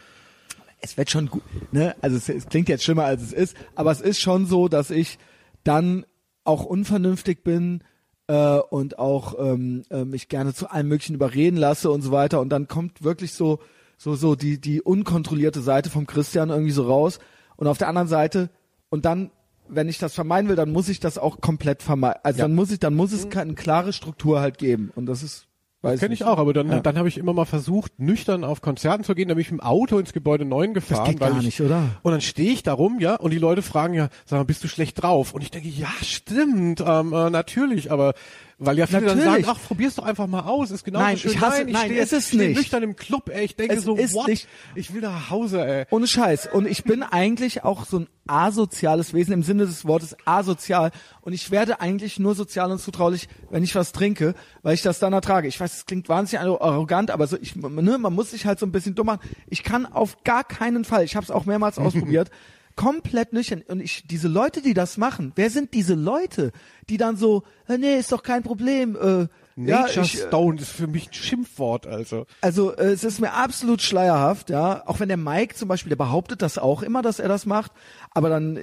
[0.82, 1.42] es wird schon gut,
[1.72, 1.96] ne?
[2.02, 4.92] Also es, es klingt jetzt schlimmer als es ist, aber es ist schon so, dass
[4.92, 5.18] ich
[5.64, 6.06] dann
[6.44, 7.84] auch unvernünftig bin
[8.28, 12.40] äh, und auch ähm, äh, mich gerne zu allem Möglichen überreden lasse und so weiter.
[12.42, 13.60] Und dann kommt wirklich so
[13.98, 17.20] so so die die unkontrollierte Seite vom Christian irgendwie so raus.
[17.56, 18.50] Und auf der anderen Seite
[18.90, 19.32] und dann
[19.70, 22.20] wenn ich das vermeiden will, dann muss ich das auch komplett vermeiden.
[22.24, 22.46] Also Ja.
[22.46, 24.92] dann muss ich, dann muss es keine klare Struktur halt geben.
[24.94, 25.48] Und das ist,
[25.84, 26.22] weiß Kenne nicht.
[26.22, 26.80] ich auch, aber dann, Ja.
[26.80, 29.62] dann habe ich immer mal versucht, nüchtern auf Konzerten zu gehen, dann bin ich mit
[29.62, 31.06] dem Auto ins Gebäude 9 gefahren.
[31.12, 31.84] geht weil gar ich, nicht, oder?
[32.02, 34.64] Und dann stehe ich da rum, ja, und die Leute fragen ja, sag mal, bist
[34.64, 35.34] du schlecht drauf?
[35.34, 38.14] Und ich denke, ja, stimmt, ähm, äh, natürlich, aber
[38.60, 39.24] weil ja viele Natürlich.
[39.26, 41.32] dann sagen, ach, probier's doch einfach mal aus, ist genauso Nein, schön.
[41.32, 42.58] ich hasse- ich nein, stehe, ist es ich stehe nicht.
[42.58, 44.28] nüchtern im Club, ey, ich denke Es so, ist what?
[44.28, 44.48] nicht.
[44.76, 45.86] Ich will nach Hause, ey.
[45.90, 46.50] Ohne Scheiß.
[46.54, 50.92] Und ich bin eigentlich auch so ein asoziales Wesen im Sinne des Wortes asozial.
[51.22, 55.00] Und ich werde eigentlich nur sozial und zutraulich, wenn ich was trinke, weil ich das
[55.00, 55.48] dann ertrage.
[55.48, 58.66] Ich weiß, es klingt wahnsinnig arrogant, aber so ich, ne, man muss sich halt so
[58.66, 59.20] ein bisschen dumm machen.
[59.48, 62.30] Ich kann auf gar keinen Fall, ich habe es auch mehrmals ausprobiert,
[62.76, 63.64] komplett nüchtern.
[63.68, 66.52] Und ich, diese Leute, die das machen, wer sind diese Leute,
[66.90, 70.60] die dann so, äh, nee, ist doch kein Problem, äh, ja, Nature ich, äh, Stone
[70.60, 72.26] ist für mich ein Schimpfwort, also.
[72.42, 74.82] also äh, es ist mir absolut schleierhaft, ja.
[74.88, 77.72] Auch wenn der Mike zum Beispiel, der behauptet das auch immer, dass er das macht,
[78.12, 78.58] aber dann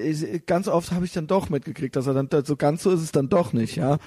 [0.46, 3.12] ganz oft habe ich dann doch mitgekriegt, dass er dann so ganz so ist es
[3.12, 3.98] dann doch nicht, ja.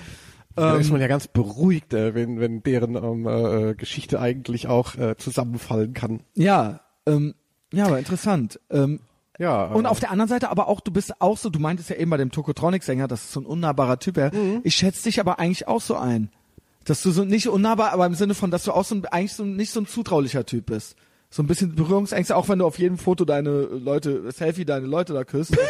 [0.55, 4.67] Da Ähm, ist man ja ganz beruhigt, äh, wenn, wenn deren ähm, äh, Geschichte eigentlich
[4.67, 6.21] auch äh, zusammenfallen kann.
[6.35, 7.33] Ja, ähm,
[7.71, 8.59] ja, aber interessant.
[8.69, 8.99] Ähm,
[9.39, 9.65] Ja.
[9.65, 12.11] und auf der anderen Seite aber auch, du bist auch so, du meintest ja eben
[12.11, 14.17] bei dem Tokotronic-Sänger, das ist so ein unnahbarer Typ.
[14.17, 14.31] Ja.
[14.63, 16.29] Ich schätze dich aber eigentlich auch so ein.
[16.85, 19.33] Dass du so nicht unnahbar, aber im Sinne von, dass du auch so ein, eigentlich
[19.33, 20.95] so nicht so ein zutraulicher Typ bist.
[21.33, 25.13] So ein bisschen Berührungsängste, auch wenn du auf jedem Foto deine Leute, Selfie deine Leute
[25.13, 25.57] da küsst.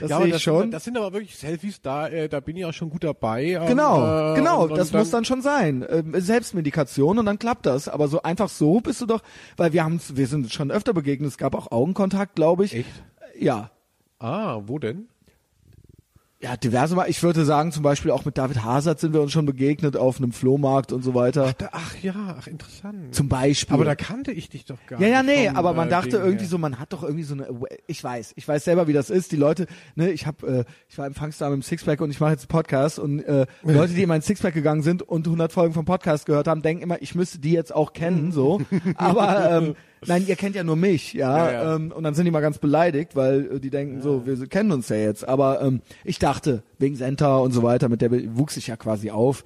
[0.00, 0.62] Das ja, sehe ich das, schon.
[0.62, 3.44] Sind, das sind aber wirklich Selfies, da, äh, da bin ich auch schon gut dabei.
[3.52, 5.86] ähm, Genau, äh, genau, das muss dann schon sein.
[5.88, 7.88] Ähm, Selbstmedikation und dann klappt das.
[7.88, 9.22] Aber so einfach so bist du doch,
[9.56, 12.74] weil wir haben wir sind schon öfter begegnet, es gab auch Augenkontakt, glaube ich.
[12.74, 12.90] Echt?
[13.38, 13.70] Ja.
[14.18, 15.06] Ah, wo denn?
[16.46, 17.10] Ja, diverse Mal.
[17.10, 20.18] Ich würde sagen, zum Beispiel auch mit David Hazard sind wir uns schon begegnet auf
[20.18, 21.52] einem Flohmarkt und so weiter.
[21.58, 23.12] Da, ach ja, ach interessant.
[23.12, 23.74] Zum Beispiel.
[23.74, 25.36] aber da kannte ich dich doch gar ja, ja, nicht.
[25.36, 26.48] nee, vom, aber man äh, dachte Ding irgendwie her.
[26.48, 27.48] so, man hat doch irgendwie so eine,
[27.88, 29.32] ich weiß, ich weiß selber, wie das ist.
[29.32, 29.66] Die Leute,
[29.96, 33.00] ne, ich habe, äh, ich war Empfangsdame im Sixpack und ich mache jetzt einen Podcast
[33.00, 36.46] und äh, Leute, die in meinen Sixpack gegangen sind und 100 Folgen vom Podcast gehört
[36.46, 38.60] haben, denken immer, ich müsste die jetzt auch kennen, so.
[38.94, 39.74] Aber ähm,
[40.06, 41.36] nein, ihr kennt ja nur mich, ja.
[41.36, 41.74] Ja, ja.
[41.76, 44.72] Ähm, und dann sind die mal ganz beleidigt, weil äh, die denken so, wir kennen
[44.72, 45.26] uns ja jetzt.
[45.26, 49.10] Aber ähm, ich dachte wegen Senta und so weiter, mit der wuchs ich ja quasi
[49.10, 49.44] auf,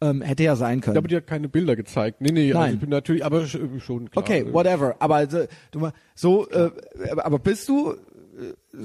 [0.00, 0.96] ähm, hätte ja sein können.
[0.96, 2.20] Ja, aber die hat keine Bilder gezeigt.
[2.20, 2.62] Nee, nee, Nein.
[2.62, 4.24] also ich bin natürlich, aber sch- schon klar.
[4.24, 4.96] Okay, whatever.
[4.98, 6.70] Aber also, du mal so, äh,
[7.18, 7.96] aber bist du äh,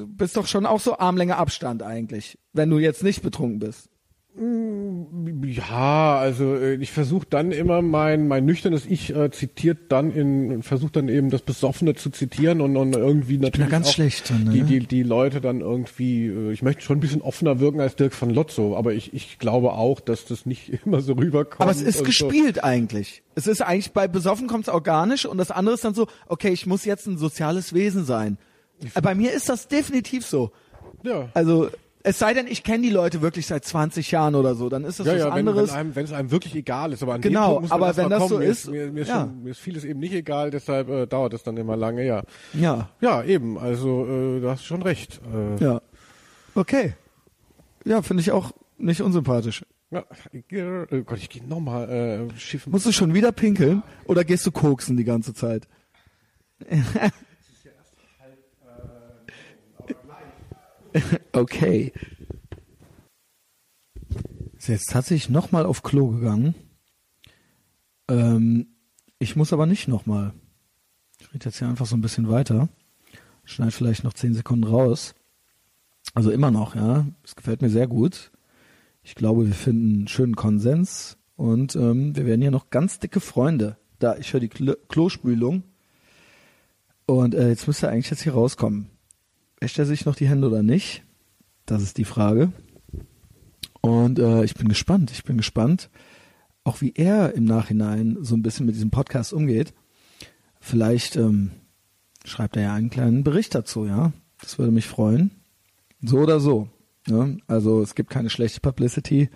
[0.06, 3.90] bist doch schon auch so Armlänge Abstand eigentlich, wenn du jetzt nicht betrunken bist.
[4.38, 10.64] Ja, also äh, ich versuche dann immer mein mein nüchternes Ich äh, zitiert dann in
[10.64, 14.32] versucht dann eben das Besoffene zu zitieren und, und irgendwie natürlich da ganz auch schlecht
[14.32, 14.52] ne?
[14.52, 17.96] die, die die Leute dann irgendwie äh, ich möchte schon ein bisschen offener wirken als
[17.96, 21.62] Dirk von Lotzo, aber ich ich glaube auch, dass das nicht immer so rüberkommt.
[21.62, 23.24] Aber es ist gespielt eigentlich.
[23.36, 26.50] Es ist eigentlich bei besoffen kommt es organisch und das andere ist dann so, okay,
[26.50, 28.38] ich muss jetzt ein soziales Wesen sein.
[28.94, 30.40] Äh, Bei mir ist das definitiv so.
[30.40, 30.52] So.
[31.04, 31.30] Ja.
[31.34, 31.70] Also
[32.10, 35.00] es sei denn, ich kenne die Leute wirklich seit 20 Jahren oder so, dann ist
[35.00, 35.70] das Ja, was ja, wenn, anderes.
[35.70, 37.04] wenn, einem, wenn es einem wirklich egal ist.
[37.04, 38.30] Aber an Genau, dem Punkt muss man aber wenn das kommen.
[38.30, 39.22] so mir ist, mir, mir, ist ja.
[39.22, 42.24] schon, mir ist vieles eben nicht egal, deshalb äh, dauert es dann immer lange, ja.
[42.54, 45.22] ja, Ja, eben, also äh, du hast schon recht.
[45.60, 45.82] Äh, ja.
[46.56, 46.94] Okay.
[47.86, 49.64] Ja, finde ich auch nicht unsympathisch.
[49.92, 50.04] ja.
[50.92, 51.90] Oh Gott, ich gehe nochmal
[52.32, 52.72] äh, schiffen.
[52.72, 55.68] Musst du schon wieder pinkeln oder gehst du koksen die ganze Zeit?
[61.34, 61.94] okay.
[64.58, 66.56] Ist jetzt tatsächlich nochmal auf Klo gegangen.
[68.10, 68.68] Ähm,
[69.18, 70.34] ich muss aber nicht nochmal.
[71.20, 72.70] Ich rede jetzt hier einfach so ein bisschen weiter.
[73.46, 75.16] Schneid vielleicht noch zehn Sekunden raus.
[76.14, 77.08] Also immer noch, ja.
[77.24, 78.32] Es gefällt mir sehr gut.
[79.04, 83.20] Ich glaube, wir finden einen schönen Konsens und ähm, wir werden hier noch ganz dicke
[83.20, 83.78] Freunde.
[84.00, 85.64] Da, ich höre die Klo Klospülung.
[87.06, 88.90] Und äh, jetzt müsste eigentlich jetzt hier rauskommen.
[89.60, 91.04] Wäscht er sich noch die Hände oder nicht?
[91.66, 92.52] Das ist die Frage.
[93.82, 95.12] Und äh, ich bin gespannt.
[95.12, 95.90] Ich bin gespannt,
[96.64, 99.74] auch wie er im Nachhinein so ein bisschen mit diesem Podcast umgeht.
[100.60, 101.52] Vielleicht ähm,
[102.26, 104.14] schreibt er ja einen kleinen Bericht dazu, ja.
[104.42, 105.32] Das würde mich freuen.
[106.02, 106.70] So oder so.
[107.08, 107.38] Ne?
[107.48, 109.30] Also es gibt keine schlechte Publicity.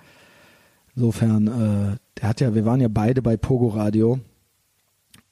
[0.96, 4.20] Insofern, äh, der hat ja, wir waren ja beide bei Pogo Radio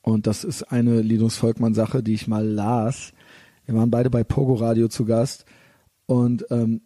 [0.01, 3.13] und das ist eine Linus Volkmann Sache, die ich mal las.
[3.71, 5.45] Wir waren beide bei Pogo Radio zu Gast
[6.05, 6.81] und ähm,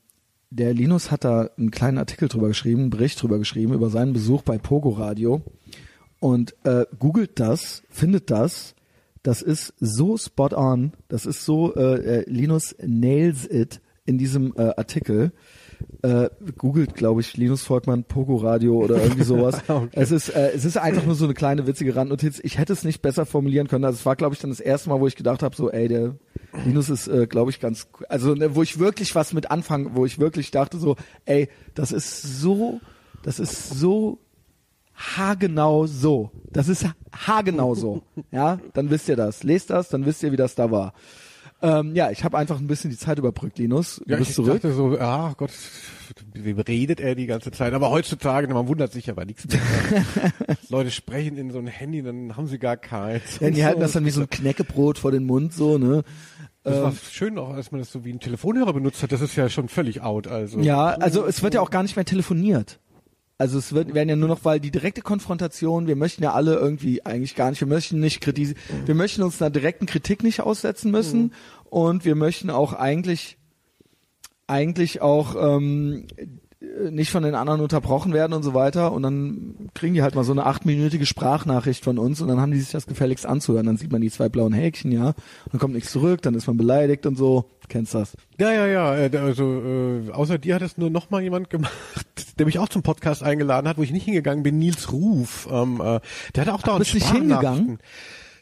[0.51, 4.13] der Linus hat da einen kleinen Artikel drüber geschrieben, einen Bericht drüber geschrieben über seinen
[4.13, 5.41] Besuch bei Pogo Radio
[6.19, 8.75] und äh, googelt das, findet das.
[9.23, 10.93] Das ist so spot on.
[11.07, 15.31] Das ist so äh, äh, Linus nails it in diesem äh, Artikel.
[16.01, 19.61] Äh, googelt, glaube ich, Linus Volkmann Pogo Radio oder irgendwie sowas.
[19.91, 22.39] Es ist äh, es ist einfach nur so eine kleine witzige Randnotiz.
[22.43, 23.85] Ich hätte es nicht besser formulieren können.
[23.85, 25.87] Also es war, glaube ich, dann das erste Mal, wo ich gedacht habe, so, ey,
[25.87, 26.15] der
[26.65, 28.05] Linus ist, äh, glaube ich, ganz, cool.
[28.07, 30.95] also ne, wo ich wirklich was mit anfangen, wo ich wirklich dachte, so,
[31.25, 32.79] ey, das ist so,
[33.23, 34.19] das ist so
[34.95, 36.31] haargenau so.
[36.51, 38.03] Das ist haargenau so.
[38.31, 39.43] Ja, dann wisst ihr das.
[39.43, 40.93] Lest das, dann wisst ihr, wie das da war.
[41.65, 44.01] Ähm, ja, ich habe einfach ein bisschen die Zeit überbrückt, Linus.
[44.05, 44.61] Du Ja, bist ich zurück.
[44.61, 45.51] dachte so, ah Gott,
[46.33, 47.73] wie redet er die ganze Zeit?
[47.73, 49.59] Aber heutzutage, man wundert sich ja bei nichts mehr.
[50.69, 53.39] Leute sprechen in so ein Handy, dann haben sie gar keins.
[53.39, 53.83] Ja, die halten so.
[53.85, 56.03] das dann wie so ein Knäckebrot vor den Mund, so, ne?
[56.63, 59.11] Das war schön auch, als man das so wie ein Telefonhörer benutzt hat.
[59.11, 60.27] Das ist ja schon völlig out.
[60.27, 62.79] Also Ja, also es wird ja auch gar nicht mehr telefoniert.
[63.37, 66.55] Also es wird, werden ja nur noch, weil die direkte Konfrontation, wir möchten ja alle
[66.55, 70.39] irgendwie eigentlich gar nicht, wir möchten nicht kritisieren, wir möchten uns einer direkten Kritik nicht
[70.39, 71.33] aussetzen müssen
[71.65, 73.37] und wir möchten auch eigentlich,
[74.47, 76.07] eigentlich auch ähm,
[76.91, 80.23] nicht von den anderen unterbrochen werden und so weiter und dann kriegen die halt mal
[80.23, 83.65] so eine achtminütige Sprachnachricht von uns und dann haben die sich das gefälligst anzuhören.
[83.65, 85.13] Dann sieht man die zwei blauen Häkchen, ja,
[85.51, 87.49] dann kommt nichts zurück, dann ist man beleidigt und so.
[87.61, 88.15] Du kennst das.
[88.39, 88.95] Ja, ja, ja.
[88.97, 91.73] äh, Also äh, außer dir hat es nur noch mal jemand gemacht,
[92.39, 94.59] der mich auch zum Podcast eingeladen hat, wo ich nicht hingegangen bin.
[94.59, 95.47] Nils Ruf.
[95.51, 95.99] Ähm, äh,
[96.35, 97.79] der hat auch dauernd bist nicht hingegangen?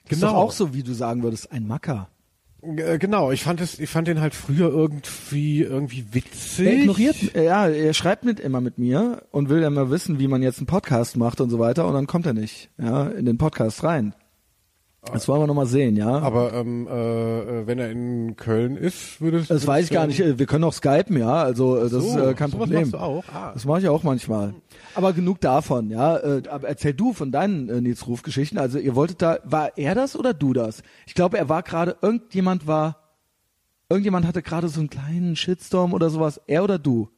[0.09, 0.39] Ist doch Genau.
[0.41, 2.09] auch so, wie du sagen würdest, ein Macker.
[2.77, 6.65] Äh, Genau, ich fand es, ich fand den halt früher irgendwie irgendwie witzig.
[6.67, 10.41] Er ignoriert, ja, er schreibt mit immer mit mir und will immer wissen, wie man
[10.41, 13.37] jetzt einen Podcast macht und so weiter und dann kommt er nicht, ja, in den
[13.37, 14.13] Podcast rein.
[15.11, 16.19] Das wollen wir nochmal sehen, ja.
[16.19, 16.91] Aber ähm, äh,
[17.61, 19.49] äh, wenn er in Köln ist, würde es.
[19.49, 20.19] das weiß ich gar nicht.
[20.39, 21.43] Wir können auch skypen, ja.
[21.43, 22.79] Also äh, das So, ist äh, kein Problem.
[22.81, 23.25] machst du auch?
[23.33, 23.51] Ah.
[23.53, 24.53] Das mache ich auch manchmal.
[24.95, 26.17] Aber genug davon, ja.
[26.17, 28.57] Äh, aber erzähl du von deinen äh, Nils Ruf Geschichten.
[28.57, 30.83] Also ihr wolltet da, war er das oder du das?
[31.07, 33.03] Ich glaube, er war gerade irgendjemand war,
[33.89, 36.41] irgendjemand hatte gerade so einen kleinen Shitstorm oder sowas.
[36.47, 37.09] Er oder du?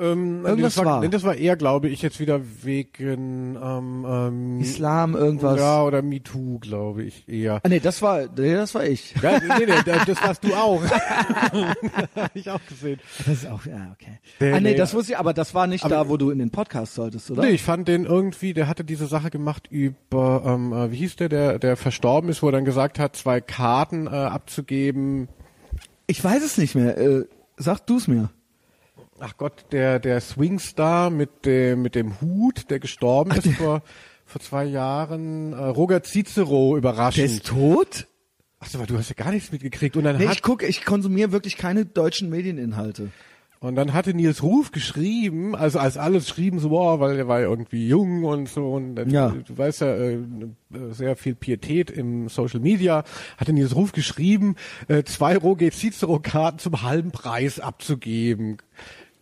[0.00, 1.00] Ähm, Irgendwas das war, war.
[1.00, 5.58] nee, das war eher, glaube ich, jetzt wieder wegen ähm, ähm, Islam irgendwas.
[5.58, 7.60] Ja, oder MeToo, glaube ich, eher.
[7.64, 9.14] Ah, nee, das war, nee, das war ich.
[9.20, 10.80] Ja, nee, nee, das das warst du auch.
[12.14, 13.00] Hab ich auch gesehen.
[13.18, 14.18] Das ist auch, ja, okay.
[14.40, 16.30] Nee, ah, nee, nee, das wusste ich, aber das war nicht aber- da, wo du
[16.30, 17.42] in den Podcast solltest, oder?
[17.42, 21.16] Nee, ich fand den irgendwie, der hatte diese Sache gemacht über, ähm, äh, wie hieß
[21.16, 25.28] der, der, der verstorben ist, wo er dann gesagt hat, zwei Karten äh, abzugeben.
[26.06, 26.96] Ich weiß es nicht mehr.
[26.98, 27.24] Äh,
[27.56, 28.30] sag du's mir.
[29.20, 33.82] Ach Gott, der, der Swingstar mit dem, mit dem Hut, der gestorben ist vor,
[34.24, 37.18] vor zwei Jahren, äh, Roger Cicero, überraschend.
[37.28, 38.06] Der ist tot?
[38.60, 39.96] Ach so, aber du hast ja gar nichts mitgekriegt.
[39.96, 43.10] Und dann Nee, hat ich gucke, ich konsumiere wirklich keine deutschen Medieninhalte.
[43.60, 47.40] Und dann hatte Nils Ruf geschrieben, also als alles schrieben so, boah, weil er war
[47.40, 49.30] ja irgendwie jung und so und dann, Ja.
[49.30, 50.18] du weißt ja, äh,
[50.90, 53.02] sehr viel Pietät im Social Media,
[53.36, 54.54] hatte Nils Ruf geschrieben,
[54.86, 58.58] äh, zwei Roger Cicero Karten zum halben Preis abzugeben.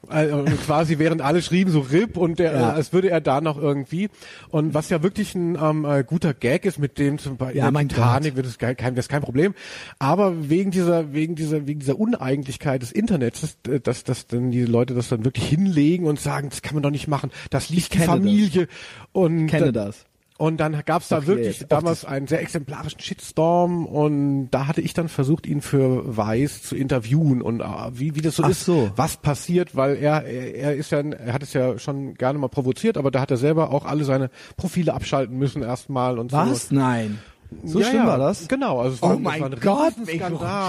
[0.09, 2.61] Also quasi während alle schrieben so RIP und der, Ja.
[2.70, 4.09] äh, als würde er da noch irgendwie
[4.49, 7.70] und was ja wirklich ein ähm, äh, guter Gag ist mit dem zum Beispiel Ja,
[7.70, 9.55] mein Titanic wird es kein, das ist kein Problem,
[9.99, 14.51] aber wegen dieser wegen dieser wegen dieser Uneigentlichkeit des Internets, dass, äh, dass, dass dann
[14.51, 17.69] die Leute das dann wirklich hinlegen und sagen, das kann man doch nicht machen, das
[17.70, 18.16] liest die kenne das.
[18.16, 18.69] Familie
[19.12, 20.05] und Ich kenne das.
[20.38, 24.92] Und dann gab's da Ach, wirklich damals einen sehr exemplarischen Shitstorm und da hatte ich
[24.94, 28.64] dann versucht, ihn für Weiß zu interviewen und äh, wie, wie das so Ach ist,
[28.64, 28.90] so.
[28.96, 32.48] was passiert, weil er, er, er ist ja, er hat es ja schon gerne mal
[32.48, 36.68] provoziert, aber da hat er selber auch alle seine Profile abschalten müssen erstmal und Was?
[36.68, 36.74] so.
[36.74, 37.18] Nein.
[37.64, 38.48] So ja, schlimm ja, war das?
[38.48, 39.94] Genau, also es Oh war, mein es war ein Gott.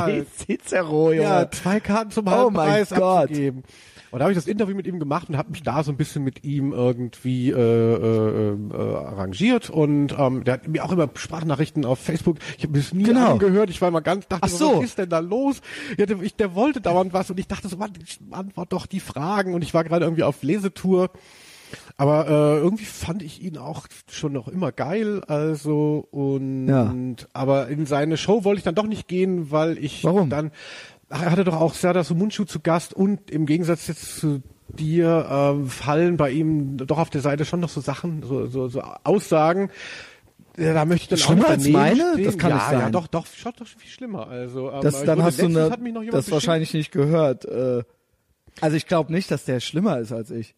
[0.07, 1.23] Roger Cicero, Junge.
[1.23, 3.01] Ja, zwei Karten zum Oh halben mein Preis Gott.
[3.23, 3.63] abzugeben.
[4.17, 5.95] Und da habe ich das Interview mit ihm gemacht und habe mich da so ein
[5.95, 11.07] bisschen mit ihm irgendwie äh, äh, äh, arrangiert und ähm, der hat mir auch immer
[11.13, 12.37] Sprachnachrichten auf Facebook.
[12.57, 13.33] Ich habe das nie Genau.
[13.33, 13.69] angehört.
[13.69, 14.77] Ich war mal ganz dachte, Ach so.
[14.77, 15.61] was ist denn da los?
[15.99, 17.91] Ja, der, ich, der wollte dauernd was und ich dachte so, Mann,
[18.31, 21.11] antwort doch die Fragen und ich war gerade irgendwie auf Lesetour.
[21.97, 26.91] Aber äh, irgendwie fand ich ihn auch schon noch immer geil, also und Ja.
[27.33, 30.29] aber in seine Show wollte ich dann doch nicht gehen, weil ich Warum?
[30.31, 30.51] dann
[31.09, 35.27] Ach, er hatte doch auch Serdar Sumunchu zu Gast und im Gegensatz jetzt zu dir
[35.29, 38.81] ähm, fallen bei ihm doch auf der Seite schon noch so Sachen, so, so, so
[38.81, 39.71] Aussagen.
[40.57, 42.13] Ja, da möchte ich dann Schlimmer auch als meine?
[42.13, 42.25] Stehen.
[42.25, 42.79] Das kann ja, nicht sein.
[42.79, 44.27] Ja, doch, doch, schon doch viel schlimmer.
[44.27, 45.69] Also, ähm, Das, dann hast du eine,
[46.11, 47.45] das wahrscheinlich nicht gehört.
[47.45, 47.83] Äh,
[48.59, 50.55] also ich glaube nicht, dass der schlimmer ist als ich.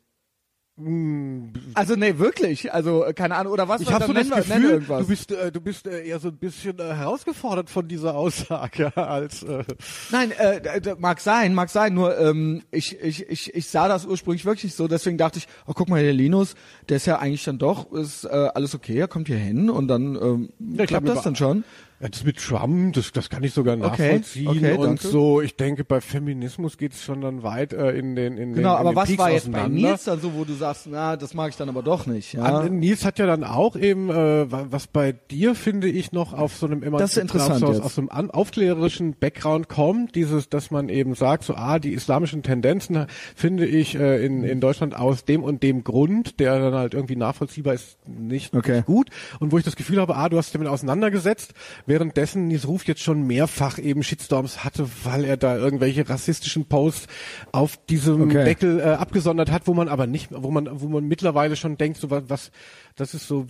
[1.73, 2.73] Also nee, wirklich.
[2.73, 3.81] Also äh, keine Ahnung oder was?
[3.81, 5.01] Ich habe so das Gefühl, irgendwas.
[5.01, 8.95] du bist, äh, du bist äh, eher so ein bisschen äh, herausgefordert von dieser Aussage
[8.97, 9.43] als.
[9.43, 9.63] Äh,
[10.11, 11.93] Nein, äh, mag sein, mag sein.
[11.93, 14.87] Nur ähm, ich, ich, ich, ich sah das ursprünglich wirklich so.
[14.87, 16.55] Deswegen dachte ich, oh guck mal, der Linus,
[16.87, 19.87] der ist ja eigentlich dann doch, ist äh, alles okay, er kommt hier hin und
[19.87, 21.63] dann ähm, ich klappt das dann schon.
[22.01, 25.07] Ja, das mit Trump, das, das kann ich sogar Okay, nachvollziehen okay, und danke.
[25.07, 25.41] so.
[25.41, 28.87] Ich denke, bei Feminismus geht's schon dann weit äh, in den in Genau, den, in
[28.87, 29.67] aber den was Peaks war jetzt bei.
[29.67, 32.31] Nils dann so, wo du sagst, na, das mag ich dann aber doch nicht.
[32.33, 32.43] Ja?
[32.43, 36.31] An- Nils hat ja dann auch eben, äh, wa- was bei dir finde ich noch
[36.33, 40.15] auf so einem immer Das ist interessant aus, aus so einem an, aufklärerischen Background kommt,
[40.15, 44.61] dieses, dass man eben sagt, so ah, die islamischen Tendenzen finde ich äh, in, in
[44.61, 48.77] Deutschland aus dem und dem Grund, der dann halt irgendwie nachvollziehbar ist, nicht, Okay.
[48.77, 49.09] nicht gut.
[49.41, 51.53] Und wo ich das Gefühl habe, ah, du hast dich damit auseinandergesetzt,
[51.89, 57.07] währenddessen Nils Ruf jetzt schon mehrfach eben Shitstorms hatte, weil er da irgendwelche rassistischen Posts
[57.51, 58.45] auf diesem Okay.
[58.45, 61.97] Deckel äh, abgesondert hat, wo man aber nicht, wo man, wo man mittlerweile schon denkt,
[61.99, 62.51] so was, was
[62.95, 63.47] das ist so.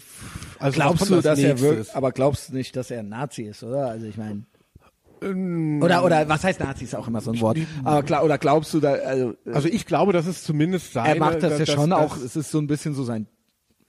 [0.58, 3.62] Also Glaubst du, dass er wirklich, aber glaubst du nicht, dass er ein Nazi ist,
[3.64, 3.88] oder?
[3.90, 4.44] Also ich meine.
[5.22, 7.58] Ähm, Oder, oder, was heißt Nazi ist auch immer so ein Wort.
[7.84, 11.10] Aber klar, oder glaubst du da, also, äh, Also ich glaube, dass es zumindest seine,
[11.10, 13.28] er macht das ja dass- schon dass- auch, es ist so ein bisschen so sein,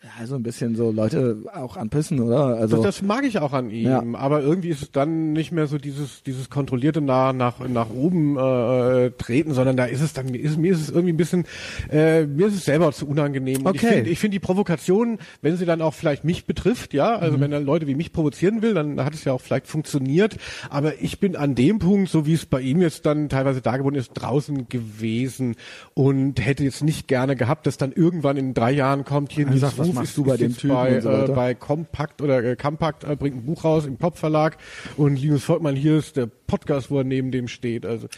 [0.02, 2.56] ja, so ein bisschen so Leute auch anpissen, oder?
[2.56, 4.02] Also, Das, das mag ich auch an ihm, Ja.
[4.14, 8.38] aber irgendwie ist es dann nicht mehr so dieses dieses kontrollierte nach nach nach oben
[8.38, 11.44] äh, treten, sondern da ist es dann ist, mir ist es irgendwie ein bisschen
[11.90, 13.66] äh, mir ist es selber zu unangenehm.
[13.66, 13.94] Und ich Okay.
[13.96, 17.40] finde ich finde die Provokation, wenn sie dann auch vielleicht mich betrifft, ja, also Mhm.
[17.42, 20.38] wenn er Leute wie mich provozieren will, dann hat es ja auch vielleicht funktioniert.
[20.70, 23.98] Aber ich bin an dem Punkt, so wie es bei ihm jetzt dann teilweise dargeboten
[23.98, 25.56] ist, draußen gewesen
[25.92, 29.50] und hätte jetzt nicht gerne gehabt, dass dann irgendwann in drei Jahren kommt hier Er
[29.50, 31.54] Nils sagt, was Ruf machst ist, du bei dem Typen bei, und so äh, bei
[31.54, 34.56] Kompakt oder äh, Kampakt äh, bringt ein Buch raus im Pop-Verlag
[34.96, 37.86] und Linus Volkmann hier ist der Podcast, wo er neben dem steht.
[37.86, 38.08] Also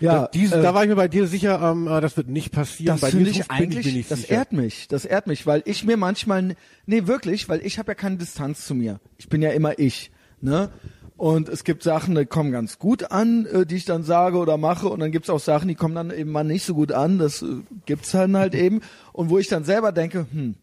[0.00, 2.28] Ja, da, diese, äh, da war ich mir bei dir sicher, ähm, äh, das wird
[2.28, 2.94] nicht passieren.
[2.94, 4.34] das bei finde ich Ruf bin eigentlich, mir nicht das sicher.
[4.34, 6.54] ehrt mich, das ehrt mich, weil ich mir manchmal,
[6.86, 9.00] nee, wirklich, weil ich habe ja keine Distanz zu mir.
[9.16, 10.10] Ich bin ja immer ich,
[10.40, 10.70] ne?
[11.16, 14.56] Und es gibt Sachen, die kommen ganz gut an, äh, die ich dann sage oder
[14.56, 17.18] mache, und dann gibt's auch Sachen, die kommen dann eben mal nicht so gut an.
[17.18, 17.46] Das äh,
[17.86, 18.82] gibt's dann halt eben.
[19.12, 20.54] Und wo ich dann selber denke, hm,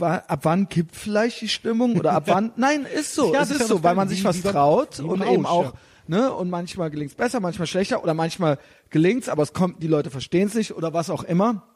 [0.00, 2.52] ab wann kippt vielleicht die Stimmung oder ab wann?
[2.56, 5.32] Nein, ist so, Ja, es ist ist so, weil man sich was traut und Rausch,
[5.32, 5.74] eben auch
[6.08, 6.32] ne?
[6.32, 8.58] Und manchmal gelingt's besser, manchmal schlechter oder manchmal
[8.90, 11.66] gelingt's, aber es kommt, die Leute verstehen's nicht oder was auch immer.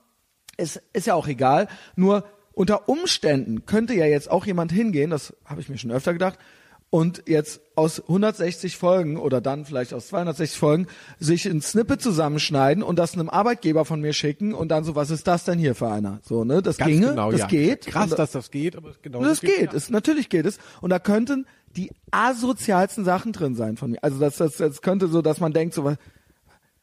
[0.56, 1.68] Es ist ja auch egal.
[1.96, 6.12] Nur unter Umständen könnte ja jetzt auch jemand hingehen, das habe ich mir schon öfter
[6.12, 6.38] gedacht,
[6.90, 10.86] und jetzt aus 160 Folgen oder dann vielleicht aus 260 Folgen
[11.20, 15.10] sich ein Snippet zusammenschneiden und das einem Arbeitgeber von mir schicken und dann so, was
[15.10, 16.20] ist das denn hier für einer?
[16.22, 16.62] So, ne?
[16.62, 17.46] Das Ganz ginge, genau, das ja.
[17.46, 17.86] geht.
[17.86, 19.76] Krass, Und- dass das geht, aber genau das so geht, ja.
[19.76, 20.58] es, natürlich geht es.
[20.80, 21.46] Und da könnten
[21.76, 24.02] die asozialsten Sachen drin sein von mir.
[24.02, 25.96] Also das, das, das könnte so, dass man denkt, so was,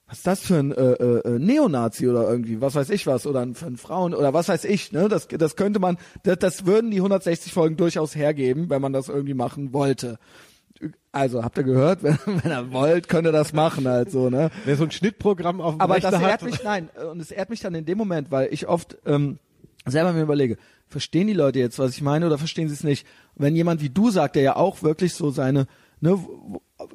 [0.08, 3.28] was ist das für ein äh, äh, äh, Neonazi oder irgendwie, was weiß ich was,
[3.28, 5.10] oder ein, für ein Frauen oder was weiß ich, ne?
[5.10, 9.10] Das, das könnte man, das, das würden die 160 Folgen durchaus hergeben, wenn man das
[9.10, 10.18] irgendwie machen wollte.
[11.12, 12.04] Also, habt ihr gehört?
[12.04, 14.52] Wenn, wenn er wollt, könnt ihr das machen halt so, ne?
[14.64, 16.44] Wer so ein Schnittprogramm auf dem Aber Rechner das ehrt hat.
[16.44, 19.40] mich, nein, äh, und es ehrt mich dann in dem Moment, weil ich oft ähm,
[19.86, 20.58] selber mir überlege,
[20.88, 23.08] verstehen die Leute jetzt, was ich meine, oder verstehen sie es nicht?
[23.36, 25.66] Wenn jemand wie du sagt, der ja auch wirklich so seine,
[26.00, 26.18] ne,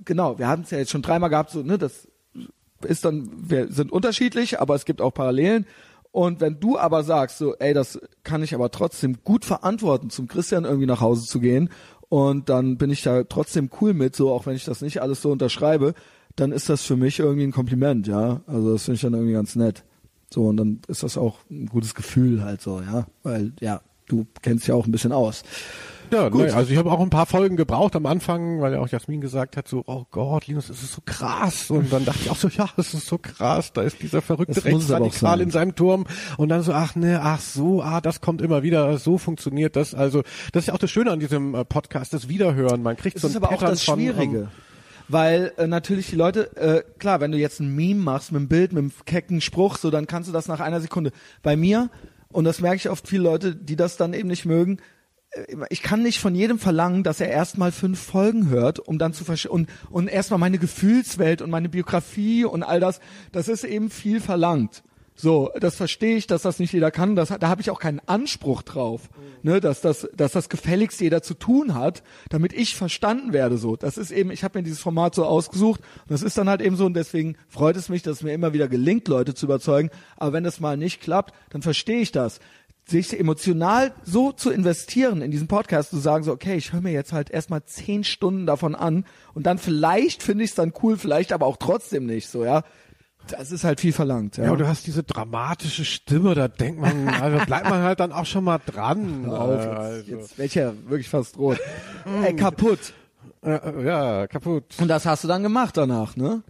[0.05, 2.07] genau, wir hatten es ja jetzt schon dreimal gehabt, so, ne, das
[2.85, 5.67] ist dann, wir sind unterschiedlich, aber es gibt auch Parallelen.
[6.11, 10.29] Und wenn du aber sagst, so, ey, das kann ich aber trotzdem gut verantworten, zum
[10.29, 11.71] Christian irgendwie nach Hause zu gehen,
[12.13, 15.23] und dann bin ich da trotzdem cool mit, so, auch wenn ich das nicht alles
[15.23, 15.95] so unterschreibe,
[16.37, 18.43] dann ist das für mich irgendwie ein Kompliment, ja.
[18.47, 19.83] Also das finde ich dann irgendwie ganz nett.
[20.31, 23.07] So, und dann ist das auch ein gutes Gefühl halt so, ja.
[23.23, 25.43] Weil, ja, du kennst ja auch ein bisschen aus.
[26.13, 26.43] Ja, Gut.
[26.43, 29.23] ne, also ich habe auch ein paar Folgen gebraucht am Anfang, weil ja auch Jasmin
[29.23, 31.71] gesagt hat, so, oh Gott, Linus, es ist so krass.
[31.71, 34.63] Und dann dachte ich auch so, ja, es ist so krass, da ist dieser verrückte
[34.63, 36.05] Rechtsradikal in seinem Turm.
[36.37, 39.95] Und dann so, ach ne, ach so, ah, das kommt immer wieder, so funktioniert das.
[39.95, 40.23] Also
[40.53, 42.83] das ist ja auch das Schöne an diesem äh, Podcast, das Wiederhören.
[42.83, 44.39] Man kriegt Es so ist ein aber auch Pattern das von, Schwierige.
[44.39, 44.49] ähm,
[45.09, 48.49] weil äh, natürlich die Leute, äh, klar, wenn du jetzt ein Meme machst mit einem
[48.49, 51.11] Bild, mit einem kecken Spruch, so dann kannst du das nach einer Sekunde.
[51.43, 51.91] Bei mir,
[52.31, 54.79] und das merke ich oft viele Leute, die das dann eben nicht mögen,
[55.71, 59.25] ich kann nicht von jedem verlangen, dass er erstmal fünf Folgen hört, um dann zu
[59.25, 63.01] verstehen und, und erstmal meine Gefühlswelt und meine Biografie und all das,
[63.33, 64.83] das ist eben viel verlangt.
[65.15, 67.17] So, das verstehe ich, dass das nicht jeder kann.
[67.17, 69.11] Das, da habe ich auch keinen Anspruch drauf,
[69.43, 73.59] ne, dass das, dass das gefälligst jeder zu tun hat, damit ich verstanden werde.
[73.59, 75.81] So, das ist eben, ich habe mir dieses Format so ausgesucht.
[75.81, 78.33] Und das ist dann halt eben so und deswegen freut es mich, dass es mir
[78.33, 79.91] immer wieder gelingt, Leute zu überzeugen.
[80.17, 82.41] Aber wenn das mal nicht klappt, dann verstehe ich das
[82.85, 86.93] sich emotional so zu investieren in diesen Podcast, zu sagen so, okay, ich höre mir
[86.93, 89.05] jetzt halt erstmal zehn Stunden davon an
[89.35, 92.63] und dann vielleicht finde ich es dann cool, vielleicht aber auch trotzdem nicht, so, ja.
[93.29, 94.47] Das ist halt viel verlangt, ja.
[94.47, 98.27] Ja, du hast diese dramatische Stimme, da denkt man, also bleibt man halt dann auch
[98.27, 99.27] schon mal dran.
[99.31, 101.59] Auf, Äh, jetzt, also, jetzt ich ja wirklich fast rot.
[102.25, 102.93] Ey, kaputt.
[103.45, 104.75] äh, äh, ja, kaputt.
[104.81, 106.43] Und das hast du dann gemacht danach, ne?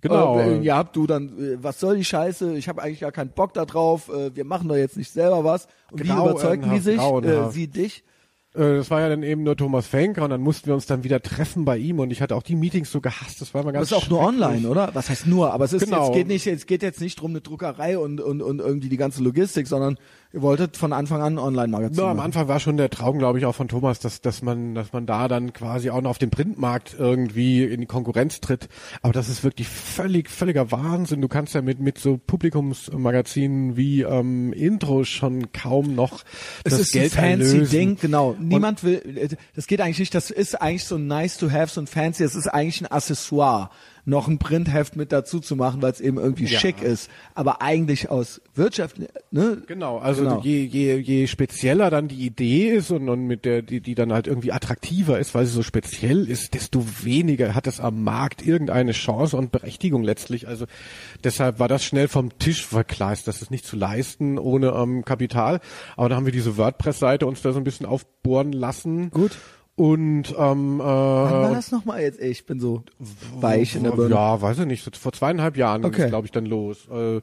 [0.00, 0.38] Genau.
[0.38, 2.56] Äh, ja, du dann, äh, was soll die Scheiße?
[2.56, 4.08] Ich habe eigentlich gar keinen Bock da drauf.
[4.08, 5.66] Äh, wir machen doch jetzt nicht selber was.
[5.90, 6.94] Und wie überzeugten die Grauenhaft, sich?
[6.94, 7.52] Äh, grauenhaft.
[7.54, 8.04] sie dich?
[8.54, 11.02] Äh, Das war ja dann eben nur Thomas Fenker und dann mussten wir uns dann
[11.02, 13.72] wieder treffen bei ihm und ich hatte auch die Meetings so gehasst, das war mal
[13.72, 14.90] ganz Das ist auch nur online, oder?
[14.94, 15.52] Was heißt nur?
[15.52, 16.06] Aber es ist Genau.
[16.06, 18.96] jetzt geht nicht, es geht jetzt nicht drum eine Druckerei und und und irgendwie die
[18.96, 19.98] ganze Logistik, sondern
[20.32, 22.04] ihr wolltet von Anfang an ein Online-Magazin.
[22.04, 22.20] Ja, am.
[22.20, 25.06] Anfang war schon der Traum, glaube ich, auch von Thomas, dass, dass man, dass man
[25.06, 28.68] da dann quasi auch noch auf den Printmarkt irgendwie in die Konkurrenz tritt.
[29.02, 31.20] Aber das ist wirklich völlig, völliger Wahnsinn.
[31.20, 36.24] Du kannst ja mit, mit so Publikumsmagazinen wie ähm, Intro schon kaum noch
[36.64, 37.70] Es das ist Geld ein fancy erlösen.
[37.70, 38.36] Ding, genau.
[38.38, 41.80] Niemand will, äh, das geht eigentlich nicht, das ist eigentlich so nice to have, so
[41.80, 43.70] ein fancy, es ist eigentlich ein Accessoire,
[44.08, 46.58] noch ein Printheft mit dazu zu machen, weil es eben irgendwie Ja.
[46.58, 47.10] schick ist.
[47.34, 48.96] Aber eigentlich aus Wirtschaft,
[49.30, 49.62] ne?
[49.66, 50.40] Genau, also Genau.
[50.40, 54.12] Je, je, je spezieller dann die Idee ist und, und mit der, die, die dann
[54.12, 58.44] halt irgendwie attraktiver ist, weil sie so speziell ist, desto weniger hat es am Markt
[58.44, 60.48] irgendeine Chance und Berechtigung letztlich.
[60.48, 60.64] Also
[61.22, 65.60] deshalb war das schnell vom Tisch verkleist, das ist nicht zu leisten ohne ähm, Kapital.
[65.96, 69.10] Aber da haben wir diese WordPress-Seite uns da so ein bisschen aufbohren lassen.
[69.10, 69.36] Gut.
[69.78, 72.20] Und ähm, äh, Wann war das nochmal jetzt?
[72.20, 72.82] Ey, Ich bin so
[73.40, 74.14] weich in der Birne.
[74.14, 74.96] ja, weiß ich nicht.
[74.96, 76.02] Vor zweieinhalb Jahren ging Okay.
[76.02, 76.88] es, glaube ich, dann los.
[76.90, 77.20] Äh,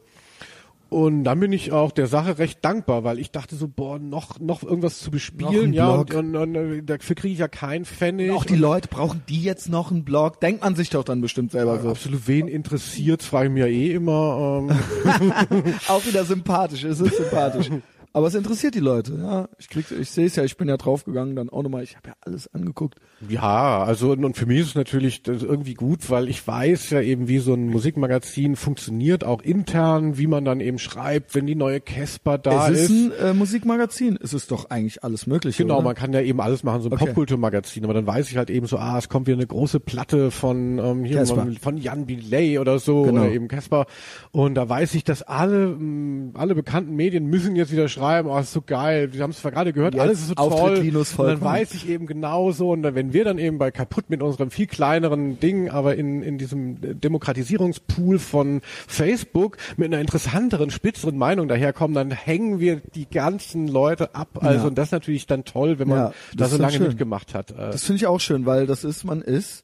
[0.89, 4.39] Und dann bin ich auch der Sache recht dankbar, weil ich dachte so, boah, noch,
[4.39, 8.31] noch irgendwas zu bespielen, ja, und, und, und äh, dafür kriege ich ja keinen Pfennig.
[8.31, 10.39] Auch die Und Leute, brauchen die jetzt noch einen Blog?
[10.39, 11.89] Denkt man sich doch dann bestimmt selber so.
[11.89, 14.65] Absolut, wen interessiert, frage ich mir eh immer.
[14.69, 17.69] Ähm, Auch wieder sympathisch, es ist sympathisch.
[18.15, 19.49] Aber es interessiert die Leute, ja.
[19.59, 22.07] Ich krieg, ich sehe es ja, ich bin ja draufgegangen, dann auch nochmal, ich habe
[22.07, 22.95] ja alles angeguckt.
[23.27, 27.27] ja, also und, für mich ist es natürlich irgendwie gut, weil ich weiß ja eben,
[27.27, 31.81] wie so ein Musikmagazin funktioniert, auch intern, wie man dann eben schreibt, wenn die neue
[31.81, 33.19] Casper da es ist, ist.
[33.19, 35.63] ein äh, Musikmagazin, es ist doch eigentlich alles mögliche.
[35.63, 35.83] Genau, oder?
[35.83, 37.07] man kann ja eben alles machen, so ein Okay.
[37.07, 40.31] Popkulturmagazin, aber dann weiß ich halt eben so, ah, es kommt wieder eine große Platte
[40.31, 43.23] von ähm, hier von, von Jan Bilay oder so Genau.
[43.23, 43.87] oder eben Casper
[44.31, 48.37] und da weiß ich, dass alle mh, alle bekannten Medien müssen jetzt wieder schreiben, oh,
[48.39, 50.77] ist so geil, wir haben es zwar gerade gehört, Jetzt alles ist so toll.
[50.79, 54.09] Linus und dann weiß ich eben genauso und dann, wenn wir dann eben bei kaputt
[54.09, 60.69] mit unserem viel kleineren Ding, aber in in diesem Demokratisierungspool von Facebook mit einer interessanteren,
[60.71, 64.29] spitzeren Meinung daherkommen, dann hängen wir die ganzen Leute ab.
[64.41, 64.67] Also Ja.
[64.67, 66.87] und das ist natürlich dann toll, wenn man Ja, da das so lange schön.
[66.87, 67.51] mitgemacht hat.
[67.51, 69.63] Äh, Das finde ich auch schön, weil das ist, man ist,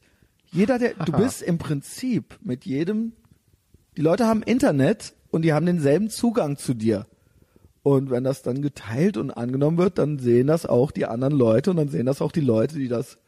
[0.50, 3.12] jeder, der, du bist im Prinzip mit jedem,
[3.96, 7.06] die Leute haben Internet und die haben denselben Zugang zu dir.
[7.82, 11.70] Und wenn das dann geteilt und angenommen wird, dann sehen das auch die anderen Leute
[11.70, 13.18] und dann sehen das auch die Leute, die das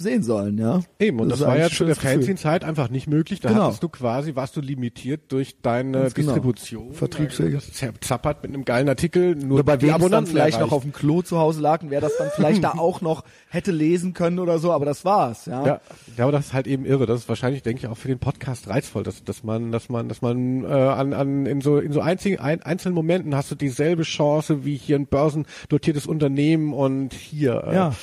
[0.00, 0.80] sehen sollen, ja.
[0.98, 1.94] Eben, und das, ist war ja zu der.
[1.94, 3.40] Fernsehzeit einfach nicht möglich.
[3.40, 3.64] Da Genau.
[3.66, 6.32] hattest du quasi, warst du limitiert durch deine Ganz genau.
[6.32, 6.92] Distribution.
[6.94, 7.58] Vertriebswege.
[7.58, 7.70] Das
[8.00, 9.36] zappert mit einem geilen Artikel.
[9.36, 11.90] Nur Oder bei wem es dann vielleicht noch auf dem Klo zu Hause lag und
[11.90, 15.46] wer das dann vielleicht da auch noch hätte lesen können oder so, aber das war's,
[15.46, 15.66] ja.
[15.66, 15.80] Ja,
[16.16, 17.06] ja, aber das ist halt eben irre.
[17.06, 20.08] Das ist wahrscheinlich, denke ich, auch für den Podcast reizvoll, dass, dass man, dass man,
[20.08, 23.54] dass man äh, an, an in so in so einzigen ein, einzelnen Momenten hast du
[23.54, 27.64] dieselbe Chance wie hier ein börsendotiertes Unternehmen und hier.
[27.66, 27.94] Äh, Ja.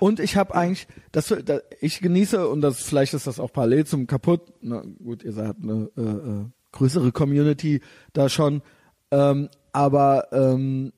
[0.00, 3.84] Und ich habe eigentlich, das, da, ich genieße und das vielleicht ist das auch parallel
[3.84, 4.50] zum kaputt.
[4.62, 7.82] Na gut, ihr seid eine äh, äh, größere Community
[8.14, 8.62] da schon,
[9.10, 10.94] ähm, aber ähm,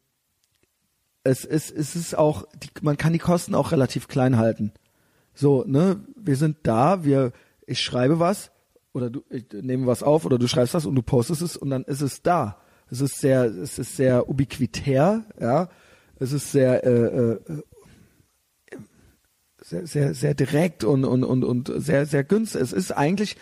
[1.24, 4.72] es ist es ist auch, die, man kann die Kosten auch relativ klein halten.
[5.34, 7.32] So, ne, wir sind da, wir,
[7.66, 8.52] ich schreibe was
[8.92, 11.70] oder du ich nehme was auf oder du schreibst was und du postest es und
[11.70, 12.60] dann ist es da.
[12.88, 15.70] Es ist sehr, es ist sehr ubiquitär, ja.
[16.20, 17.62] Es ist sehr äh, äh,
[19.62, 22.60] sehr, sehr, sehr direkt und, und, und, und sehr, sehr günstig.
[22.60, 23.36] Es ist eigentlich,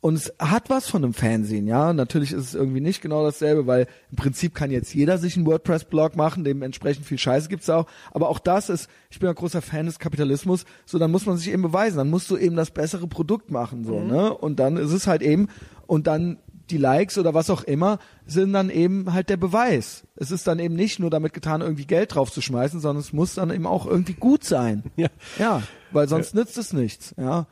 [0.00, 1.92] und es hat was von einem Fernsehen, ja.
[1.92, 5.46] Natürlich ist es irgendwie nicht genau dasselbe, weil im Prinzip kann jetzt jeder sich einen
[5.46, 7.86] WordPress-Blog machen, dementsprechend viel Scheiße gibt's auch.
[8.12, 11.36] Aber auch das ist, ich bin ein großer Fan des Kapitalismus, so dann muss man
[11.36, 14.32] sich eben beweisen, dann musst du eben das bessere Produkt machen, so, ne?
[14.32, 15.48] Und dann ist es halt eben,
[15.86, 16.38] und dann
[16.70, 20.04] die Likes oder was auch immer sind dann eben halt der Beweis.
[20.16, 23.12] Es ist dann eben nicht nur damit getan, irgendwie Geld drauf zu schmeißen, sondern es
[23.12, 24.82] muss dann eben auch irgendwie gut sein.
[24.96, 25.08] Ja.
[25.38, 25.62] Ja,
[25.92, 27.46] weil sonst nützt es nichts, ja.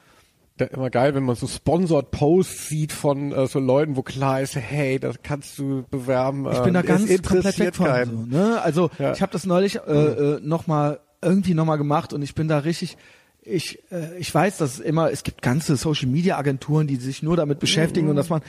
[0.57, 4.41] Da immer geil, wenn man so Sponsored Posts sieht von äh, so Leuten, wo klar
[4.41, 6.47] ist, hey, das kannst du bewerben.
[6.53, 7.86] Ich bin da ähm, ganz komplett weg interessiert von.
[7.86, 8.31] keinen.
[8.31, 8.62] So, ne?
[8.62, 9.12] Also Ja.
[9.12, 12.47] ich habe das neulich äh, äh, noch mal irgendwie noch mal gemacht und ich bin
[12.47, 12.97] da richtig.
[13.43, 17.23] Ich äh, ich weiß, dass es immer es gibt ganze Social Media Agenturen, die sich
[17.23, 18.41] nur damit beschäftigen und dass man.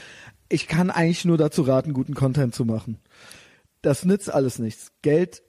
[0.48, 2.98] Ich kann eigentlich nur dazu raten, guten Content zu machen.
[3.82, 4.92] Das nützt alles nichts.
[5.02, 5.42] Geld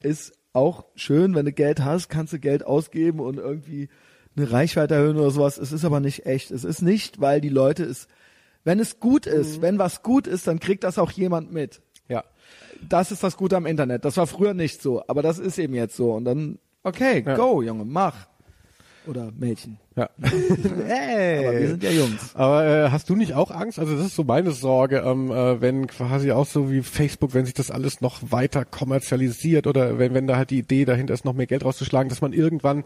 [0.00, 3.88] ist auch schön, wenn du Geld hast, kannst du Geld ausgeben und irgendwie
[4.36, 5.58] eine Reichweite erhöhen oder sowas.
[5.58, 6.50] Es ist aber nicht echt.
[6.50, 8.06] Es ist nicht, weil die Leute es,
[8.64, 11.82] wenn es gut ist, wenn was gut ist, dann kriegt das auch jemand mit.
[12.08, 12.24] Ja.
[12.88, 14.04] Das ist das Gute am Internet.
[14.04, 16.12] Das war früher nicht so, aber das ist eben jetzt so.
[16.12, 17.36] Und dann, okay, Ja.
[17.36, 18.28] go, Junge, mach.
[19.06, 19.78] Oder Mädchen.
[19.96, 20.10] Ja.
[20.20, 22.34] Aber wir sind ja Jungs.
[22.34, 23.78] Aber äh, hast du nicht auch Angst?
[23.78, 27.44] Also das ist so meine Sorge, ähm, äh, wenn quasi auch so wie Facebook, wenn
[27.46, 31.24] sich das alles noch weiter kommerzialisiert oder wenn, wenn da halt die Idee dahinter ist,
[31.24, 32.84] noch mehr Geld rauszuschlagen, dass man irgendwann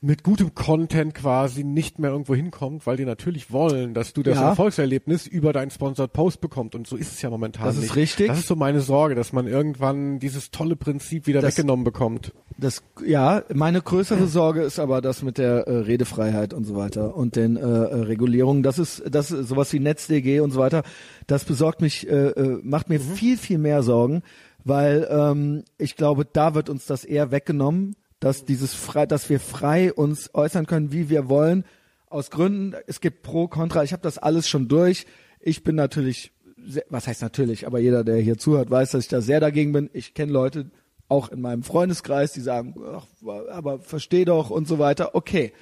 [0.00, 4.36] mit gutem Content quasi nicht mehr irgendwo hinkommt, weil die natürlich wollen, dass du das
[4.36, 4.50] Ja.
[4.50, 7.96] Erfolgserlebnis über deinen Sponsored Post bekommst und so ist es ja momentan Das ist nicht.
[7.96, 8.26] richtig.
[8.28, 12.32] Das ist so meine Sorge, dass man irgendwann dieses tolle Prinzip wieder Das- weggenommen bekommt.
[12.58, 17.16] Das, ja, meine größere Sorge ist aber das mit der äh, Redefreiheit und so weiter
[17.16, 18.62] und den äh, äh, Regulierungen.
[18.62, 20.82] Das ist, das ist sowas wie NetzDG und so weiter.
[21.26, 24.22] Das besorgt mich, äh, äh, macht mir viel, viel mehr Sorgen,
[24.64, 29.40] weil ähm, ich glaube, da wird uns das eher weggenommen, dass dieses frei, dass wir
[29.40, 31.64] frei uns äußern können, wie wir wollen.
[32.08, 33.84] Aus Gründen, es gibt Pro, Contra.
[33.84, 35.06] Ich habe das alles schon durch.
[35.40, 36.32] Ich bin natürlich,
[36.66, 39.72] sehr, was heißt natürlich, aber jeder, der hier zuhört, weiß, dass ich da sehr dagegen
[39.72, 39.90] bin.
[39.92, 40.70] Ich kenne Leute,
[41.12, 43.06] auch in meinem Freundeskreis, die sagen, ach,
[43.50, 45.14] aber versteh doch und so weiter.
[45.14, 45.52] Okay.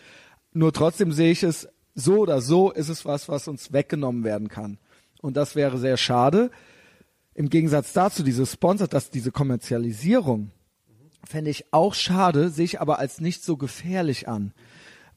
[0.52, 4.48] Nur trotzdem sehe ich es, so oder so ist es was, was uns weggenommen werden
[4.48, 4.78] kann.
[5.20, 6.50] Und das wäre sehr schade.
[7.34, 10.50] Im Gegensatz dazu, diese Sponsor, dass diese Kommerzialisierung,
[11.24, 14.52] fände ich auch schade, sehe ich aber als nicht so gefährlich an.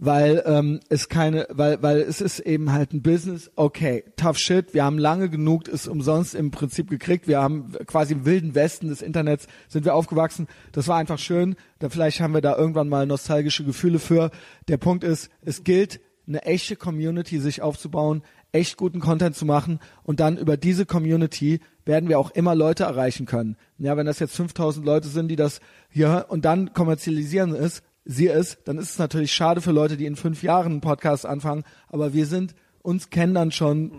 [0.06, 4.74] Weil ähm, es keine, weil, weil es ist eben halt ein Business, okay, tough shit,
[4.74, 8.90] wir haben lange genug es umsonst im Prinzip gekriegt, wir haben quasi im wilden Westen
[8.90, 12.90] des Internets sind wir aufgewachsen, das war einfach schön, da vielleicht haben wir da irgendwann
[12.90, 14.30] mal nostalgische Gefühle für.
[14.68, 19.80] Der Punkt ist, es gilt, eine echte Community sich aufzubauen, echt guten Content zu machen.
[20.04, 23.56] Und dann über diese Community werden wir auch immer Leute erreichen können.
[23.78, 28.28] Ja, wenn das jetzt 5000 Leute sind, die das hier und dann kommerzialisieren ist, sie
[28.28, 31.64] es, dann ist es natürlich schade für Leute, die in fünf Jahren einen Podcast anfangen,
[31.88, 33.92] aber wir sind, uns kennen dann schon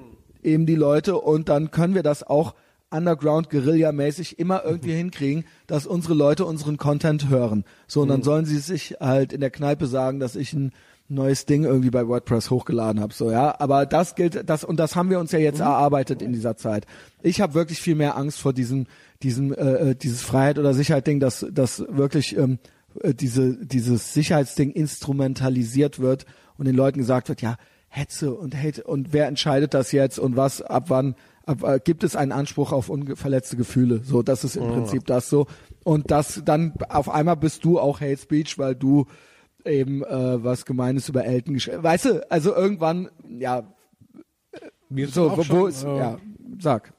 [0.42, 2.54] eben die Leute und dann können wir das auch
[2.90, 7.64] Underground Guerilla-mäßig immer irgendwie hinkriegen, dass unsere Leute unseren Content hören.
[7.88, 10.72] So, und dann sollen sie sich halt in der Kneipe sagen, dass ich ein
[11.08, 13.12] neues Ding irgendwie bei WordPress hochgeladen habe.
[13.12, 13.54] So, ja.
[13.58, 16.86] Aber das gilt, das, und das haben wir uns ja jetzt erarbeitet in dieser Zeit.
[17.22, 18.86] Ich habe wirklich viel mehr Angst vor diesem,
[19.22, 22.58] diesem, äh, äh, dieses Freiheit oder Sicherheit Ding, dass, dass wirklich ähm,
[23.00, 26.26] äh, diese, dieses Sicherheitsding instrumentalisiert wird
[26.56, 27.56] und den Leuten gesagt wird, ja,
[27.88, 31.14] Hetze und Hate und wer entscheidet das jetzt und was, ab wann,
[31.46, 34.02] ab, äh, gibt es einen Anspruch auf unverletzte Gefühle?
[34.02, 35.46] So, das ist im Prinzip das so.
[35.84, 39.06] Und das dann auf einmal bist du auch Hate Speech, weil du
[39.64, 41.82] eben äh, was Gemeines über Elton geschrieben.
[41.82, 43.62] Weißt du, also irgendwann, ja,
[44.94, 46.18] Mir so, wo, schon, wo ist, äh, ja,
[46.60, 46.93] sag.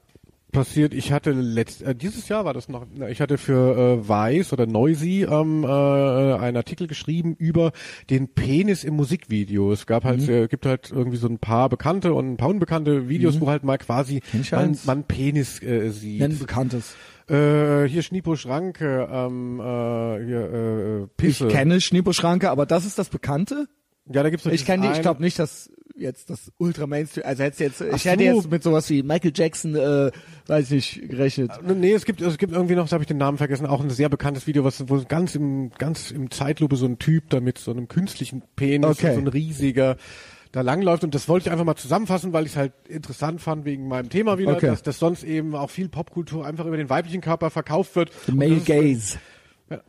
[0.56, 4.52] Passiert, ich hatte letzt, äh, dieses Jahr war das noch, ich hatte für äh, Weiß
[4.52, 7.72] oder Noisy ähm, äh, einen Artikel geschrieben über
[8.10, 9.70] den Penis im Musikvideo.
[9.72, 10.28] Es gab halt, Mhm.
[10.32, 13.62] äh, gibt halt irgendwie so ein paar bekannte und ein paar unbekannte Videos, wo halt
[13.62, 16.20] mal quasi ich man, man Penis äh, sieht.
[16.20, 16.94] Nenn Bekanntes.
[17.28, 21.48] Äh, hier Schnipo Schranke, ähm, äh, hier äh, Ich Pisse.
[21.48, 23.66] kenne Schniepo-Schranke, aber das ist das Bekannte?
[24.12, 27.24] Ja, da gibt's noch Ich kenne die, ich glaube nicht, dass jetzt das Ultra Mainstream,
[27.26, 28.36] also hätte jetzt, Ach ich hätte so.
[28.36, 30.10] jetzt mit sowas wie Michael Jackson, äh,
[30.46, 31.50] weiß ich nicht, gerechnet.
[31.62, 33.90] Nee, es gibt, es gibt irgendwie noch, da habe ich den Namen vergessen, auch ein
[33.90, 37.58] sehr bekanntes Video, was, wo ganz im, ganz im Zeitlupe so ein Typ da mit
[37.58, 39.14] so einem künstlichen Penis, Okay.
[39.14, 39.96] so ein riesiger,
[40.52, 43.64] da langläuft und das wollte ich einfach mal zusammenfassen, weil ich es halt interessant fand
[43.64, 44.66] wegen meinem Thema wieder, Okay.
[44.66, 48.10] dass, dass sonst eben auch viel Popkultur einfach über den weiblichen Körper verkauft wird.
[48.26, 49.18] The Male Gaze.
[49.70, 49.80] Ja.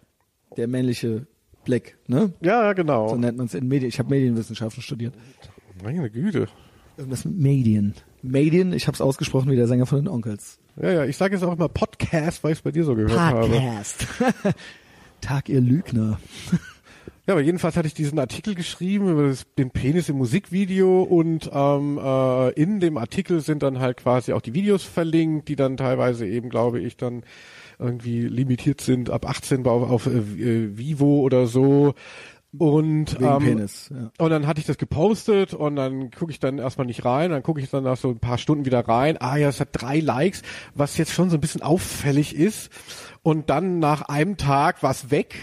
[0.56, 1.28] Der männliche
[1.68, 2.32] Blick, ne?
[2.40, 3.10] Ja, ja, genau.
[3.10, 3.90] So nennt man es in Medien.
[3.90, 5.14] Ich habe Medienwissenschaften studiert.
[5.84, 6.48] Meine Güte.
[6.96, 7.94] Irgendwas mit Medien.
[8.22, 10.60] Medien, ich habe es ausgesprochen wie der Sänger von den Onkels.
[10.82, 13.20] Ja, ja, ich sage jetzt auch immer Podcast, weil ich es bei dir so gehört
[13.20, 13.42] habe.
[13.42, 14.08] Podcast.
[15.22, 16.20] Tag, ihr Lügner.
[17.28, 21.50] Ja, aber jedenfalls hatte ich diesen Artikel geschrieben über das, den Penis im Musikvideo und
[21.52, 25.76] ähm, äh, in dem Artikel sind dann halt quasi auch die Videos verlinkt, die dann
[25.76, 27.24] teilweise eben, glaube ich, dann
[27.80, 31.94] irgendwie limitiert sind ab 18 auf, auf äh, Vivo oder so.
[32.58, 34.10] Und, ähm, Penis, ja.
[34.18, 37.44] und dann hatte ich das gepostet und dann gucke ich dann erstmal nicht rein, dann
[37.44, 39.18] gucke ich dann nach so ein paar Stunden wieder rein.
[39.20, 40.42] Ah ja, es hat drei Likes,
[40.74, 42.72] was jetzt schon so ein bisschen auffällig ist.
[43.22, 45.36] Und dann nach einem Tag war es weg.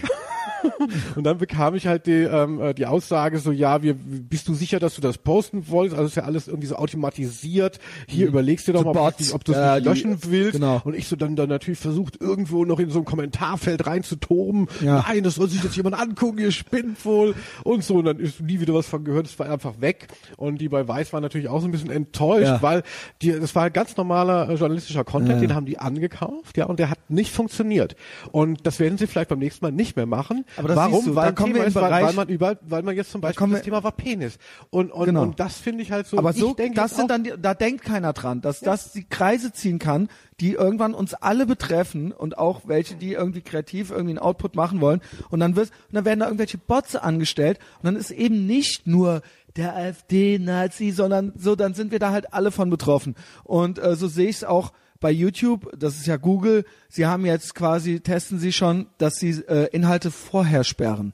[1.15, 4.53] Und dann bekam ich halt die, ähm, äh, die Aussage so, ja, wir, bist du
[4.53, 5.97] sicher, dass du das posten wolltest?
[5.97, 7.79] Also ist ja alles irgendwie so automatisiert.
[8.07, 10.53] Hier überlegst du doch mal, ob, ob du es Ja, nicht die- löschen willst.
[10.53, 10.81] genau.
[10.83, 14.67] Und ich so dann, dann natürlich versucht, irgendwo noch in so ein Kommentarfeld reinzutoben.
[14.81, 15.05] Ja.
[15.07, 17.35] Nein, das soll sich jetzt jemand angucken, ihr spinnt wohl.
[17.63, 20.07] Und so, und dann ist nie wieder was von gehört, es war einfach weg.
[20.37, 22.61] Und die bei Weiß waren natürlich auch so ein bisschen enttäuscht, Ja.
[22.61, 22.83] weil
[23.21, 25.47] die, das war ganz normaler äh, journalistischer Content, Ja.
[25.47, 27.95] den haben die angekauft, ja, und der hat nicht funktioniert.
[28.31, 30.45] Und das werden sie vielleicht beim nächsten Mal nicht mehr machen.
[30.57, 31.05] Aber das Warum?
[31.05, 32.95] du, weil da kommen Thema wir im ist, weil, Bereich- weil man überall, weil man
[32.95, 34.37] jetzt zum Beispiel kommen das Thema war Penis.
[34.69, 35.23] Und, und, Genau.
[35.23, 36.17] und das finde ich halt so.
[36.17, 39.51] Aber so, denke das sind dann, die, da denkt keiner dran, dass das die Kreise
[39.53, 40.09] ziehen kann,
[40.39, 44.81] die irgendwann uns alle betreffen und auch welche, die irgendwie kreativ irgendwie einen Output machen
[44.81, 45.01] wollen.
[45.29, 48.85] Und dann wird, und dann werden da irgendwelche Bots angestellt und dann ist eben nicht
[48.87, 49.21] nur
[49.55, 53.15] der AfD-Nazi, sondern so, dann sind wir da halt alle von betroffen.
[53.43, 54.71] Und äh, so sehe ich es auch
[55.05, 59.33] bei YouTube, das ist ja Google, sie haben jetzt quasi, testen sie schon, dass sie
[59.47, 61.13] äh, Inhalte vorher sperren.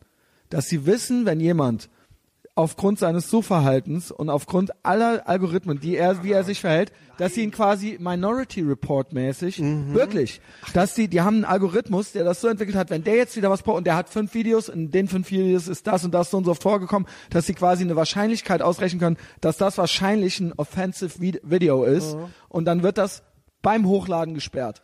[0.49, 1.89] Dass sie wissen, wenn jemand
[2.55, 7.43] aufgrund seines Suchverhaltens und aufgrund aller Algorithmen, die er, wie er sich verhält, dass sie
[7.43, 9.61] ihn quasi Minority Report mäßig,
[9.93, 10.41] wirklich,
[10.73, 13.49] dass die, die haben einen Algorithmus, der das so entwickelt hat, wenn der jetzt wieder
[13.49, 16.31] was, po- und der hat fünf Videos, in den fünf Videos ist das und das
[16.31, 20.39] so und so oft vorgekommen, dass sie quasi eine Wahrscheinlichkeit ausrechnen können, dass das wahrscheinlich
[20.39, 22.17] ein offensive Vid- Video ist,
[22.49, 23.23] und dann wird das
[23.61, 24.83] beim Hochladen gesperrt.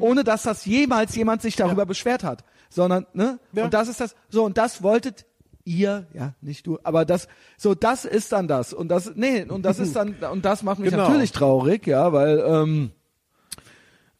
[0.00, 3.38] Ohne dass das jemals jemand sich darüber beschwert hat, sondern, ne?
[3.52, 3.64] Ja.
[3.64, 5.26] Und das ist das, so, und das wolltet
[5.64, 7.28] ihr, ja, nicht du, aber das,
[7.58, 8.72] so, das ist dann das.
[8.72, 11.08] Und das, nee, und das ist dann, und das macht mich Genau.
[11.08, 12.90] natürlich traurig, ja, weil, ähm,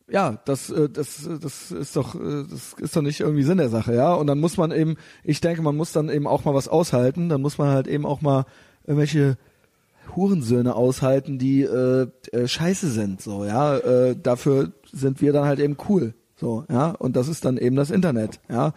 [0.08, 3.68] ja, das, äh, das, das ist doch, äh, das ist doch nicht irgendwie Sinn der
[3.70, 4.12] Sache, ja.
[4.14, 7.28] Und dann muss man eben, ich denke, man muss dann eben auch mal was aushalten.
[7.28, 8.44] Dann muss man halt eben auch mal
[8.84, 9.36] irgendwelche
[10.14, 13.76] Hurensöhne aushalten, die äh, äh, scheiße sind, so, ja.
[13.78, 16.90] Äh, dafür sind wir dann halt eben cool, so, ja.
[16.90, 18.74] Und das ist dann eben das Internet, ja.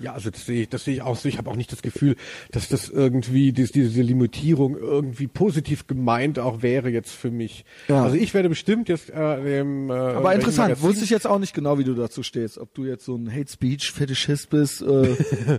[0.00, 1.28] Ja, also das sehe ich, das sehe ich auch so.
[1.28, 2.16] Ich habe auch nicht das Gefühl,
[2.50, 7.64] dass das irgendwie dies, diese Limitierung irgendwie positiv gemeint auch wäre jetzt für mich.
[7.88, 8.02] Ja.
[8.02, 9.90] Also ich werde bestimmt jetzt äh, dem.
[9.90, 12.56] Äh, Aber interessant, wusste ich jetzt auch nicht genau, wie du dazu stehst.
[12.56, 14.80] Ob du jetzt so ein Hate Speech Fetischist bist.
[14.80, 15.16] Äh,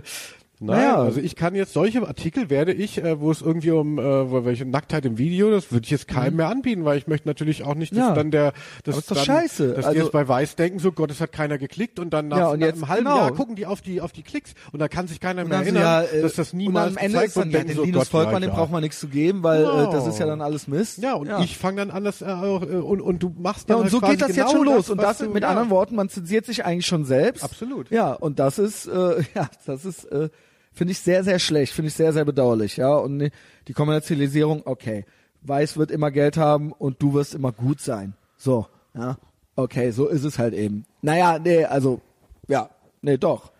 [0.64, 0.96] Nein, Naja.
[1.02, 4.44] also ich kann jetzt solche Artikel werde ich, äh, wo es irgendwie um äh, wo
[4.44, 7.64] welche Nacktheit im Video, das würde ich jetzt keinem mehr anbieten, weil ich möchte natürlich
[7.64, 8.04] auch nicht, dass Mhm.
[8.08, 8.14] Ja.
[8.14, 8.52] dann der,
[8.84, 9.68] das ist doch dann, scheiße.
[9.74, 12.28] dass Also- die jetzt bei Weiß denken, so Gott, es hat keiner geklickt und dann
[12.28, 13.16] nach, Ja, und nach jetzt- einem halben genau.
[13.18, 15.58] Jahr gucken die auf die auf die Klicks und da kann sich keiner und mehr
[15.58, 17.62] erinnern, ja, äh, dass das und niemals am Ende gezeigt ist dann, wird.
[17.62, 18.54] ja, den so, Linus Volkmann, ja, ja.
[18.54, 19.88] braucht man nichts zu geben, weil Genau.
[19.88, 20.98] äh, das ist ja dann alles Mist.
[20.98, 22.36] Ja, und ich fange dann an, das äh, äh,
[22.78, 24.90] und und du machst Ja, dann und halt so geht das genau jetzt schon los.
[24.90, 25.48] und das mit ja.
[25.48, 27.42] anderen Worten, man zensiert sich eigentlich schon selbst.
[27.42, 27.90] Absolut.
[27.90, 30.28] Ja, und das ist, äh, ja, das ist, äh,
[30.72, 32.94] finde ich sehr, sehr schlecht, finde ich sehr, sehr bedauerlich, ja.
[32.94, 33.30] Und
[33.68, 35.04] die- Kommerzialisierung, okay.
[35.42, 38.14] Weiß wird immer Geld haben und du wirst immer gut sein.
[38.36, 39.16] So, ja.
[39.56, 40.84] Okay, so ist es halt eben.
[41.02, 42.00] Naja, nee, also,
[42.48, 42.70] ja,
[43.02, 43.52] nee, doch.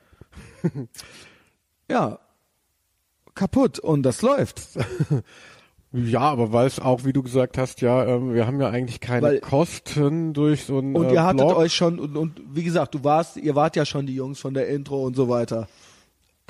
[1.90, 2.18] ja.
[3.34, 4.60] Kaputt und das läuft.
[5.92, 9.00] Ja, aber weil es auch, wie du gesagt hast, ja, ähm, wir haben ja eigentlich
[9.00, 11.56] keine Weil- Kosten durch so ein Und äh, ihr hattet Blog.
[11.56, 14.54] euch schon, und, und wie gesagt, du warst, ihr wart ja schon die Jungs von
[14.54, 15.68] der Intro und so weiter.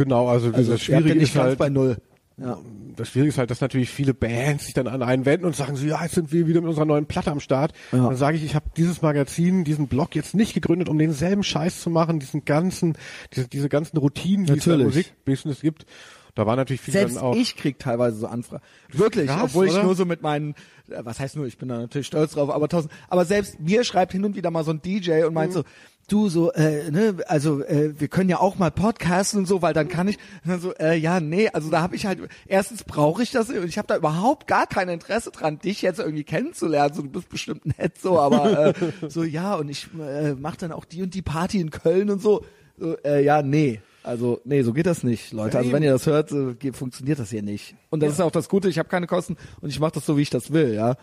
[0.05, 1.97] Genau, also, Also das Schwierige nicht ist halt, bei null.
[2.39, 2.59] Ja.
[2.97, 5.77] Das Schwierige ist halt, dass natürlich viele Bands sich dann an einen wenden und sagen
[5.77, 7.73] so, ja, jetzt sind wir wieder mit unserer neuen Platte am Start.
[7.93, 7.99] Ja.
[8.07, 11.81] Dann sage ich, ich habe dieses Magazin, diesen Blog jetzt nicht gegründet, um denselben Scheiß
[11.81, 12.97] zu machen, diesen ganzen,
[13.35, 14.85] diese, diese ganzen Routinen, die es im Natürlich.
[14.97, 15.87] Musikbusiness gibt.
[16.35, 17.37] Da war natürlich viel Selbst dann auch.
[17.37, 18.63] ich krieg teilweise so Anfragen.
[18.91, 19.83] Wirklich, Krass, obwohl ich oder?
[19.83, 20.53] nur so mit meinen,
[20.89, 23.85] äh, was heißt nur, ich bin da natürlich stolz drauf, aber tausend, aber selbst mir
[23.85, 25.35] schreibt hin und wieder mal so ein DJ und Mhm.
[25.35, 25.63] meint so,
[26.09, 29.75] du so, äh, ne, also äh, wir können ja auch mal podcasten und so, weil
[29.75, 32.85] dann kann ich, und dann so, äh, ja, nee, also da habe ich halt, erstens
[32.85, 36.25] brauche ich das und ich habe da überhaupt gar kein Interesse dran, dich jetzt irgendwie
[36.25, 38.75] kennenzulernen, so du bist bestimmt nett so, aber äh,
[39.09, 42.21] so ja und ich äh, mach dann auch die und die Party in Köln und
[42.21, 42.45] so,
[42.77, 43.81] so äh, ja, nee.
[44.05, 45.59] Also, nee, so geht das nicht, Leute.
[45.59, 47.77] Also, wenn ihr das hört, äh, funktioniert das hier nicht.
[47.89, 50.17] Und das ist auch das Gute, ich habe keine Kosten und ich mache das so,
[50.17, 50.97] wie ich das will, ja.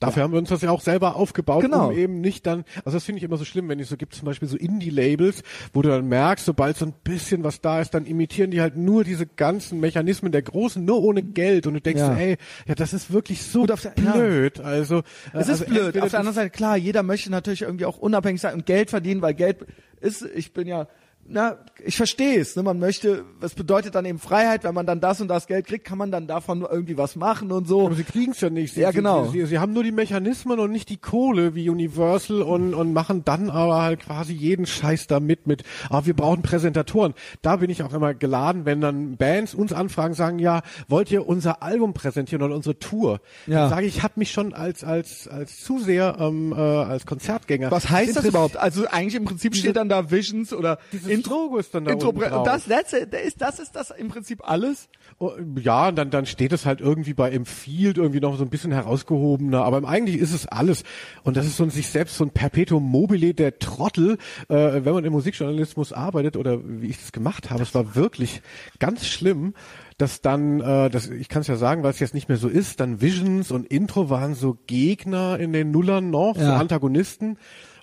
[0.00, 1.88] Dafür haben wir uns das ja auch selber aufgebaut, Genau.
[1.88, 4.14] um eben nicht dann, also das finde ich immer so schlimm, wenn es so gibt
[4.14, 7.94] zum Beispiel so Indie-Labels, wo du dann merkst, sobald so ein bisschen was da ist,
[7.94, 11.80] dann imitieren die halt nur diese ganzen Mechanismen der Großen, nur ohne Geld und du
[11.80, 12.14] denkst, Ja.
[12.16, 12.36] ey,
[12.66, 14.12] ja, das ist wirklich so der- ja.
[14.12, 14.98] blöd, also.
[14.98, 15.02] äh,
[15.32, 15.84] Es also ist blöd.
[15.86, 18.90] entweder Auf der anderen Seite, klar, jeder möchte natürlich irgendwie auch unabhängig sein und Geld
[18.90, 19.64] verdienen, weil Geld
[20.00, 20.86] ist, ich bin ja,
[21.24, 22.62] na, ich verstehe es, ne?
[22.62, 25.84] man möchte, was bedeutet dann eben Freiheit, wenn man dann das und das Geld kriegt,
[25.86, 27.86] kann man dann davon irgendwie was machen und so.
[27.86, 28.74] Aber sie kriegen's ja nicht.
[28.74, 29.26] Sie, Ja, genau.
[29.26, 32.92] Sie, sie, sie haben nur die Mechanismen und nicht die Kohle wie Universal und, und
[32.92, 37.14] machen dann aber halt quasi jeden Scheiß damit mit, ah, wir brauchen Präsentatoren.
[37.40, 41.26] Da bin ich auch immer geladen, wenn dann Bands uns anfragen, sagen, ja, wollt ihr
[41.26, 43.20] unser Album präsentieren oder unsere Tour?
[43.46, 43.60] Ja.
[43.62, 47.70] Dann sage ich, ich habe mich schon als, als, als Zuseher, ähm, äh, als Konzertgänger.
[47.70, 48.56] Was heißt das interessiert- überhaupt?
[48.56, 50.78] Also eigentlich im Prinzip steht dann da Visions oder
[51.22, 52.38] Dieses Logo ist dann da Intro, unten drauf.
[52.38, 54.88] und das, that's it, das ist, das ist das im Prinzip alles.
[55.18, 58.44] Oh, Ja, und dann, dann steht es halt irgendwie bei im Field irgendwie noch so
[58.44, 60.84] ein bisschen herausgehobener, aber eigentlich ist es alles.
[61.22, 64.18] Und das ist so ein sich selbst so ein Perpetuum mobile der Trottel,
[64.48, 64.54] äh,
[64.84, 67.62] wenn man im Musikjournalismus arbeitet oder wie ich das gemacht habe.
[67.62, 68.42] Es war wirklich
[68.78, 69.54] ganz schlimm,
[69.98, 72.48] dass dann, äh, das, ich kann es ja sagen, weil es jetzt nicht mehr so
[72.48, 76.56] ist, dann Visions und Intro waren so Gegner in den Nullern noch, so Ja.
[76.56, 77.38] Antagonisten.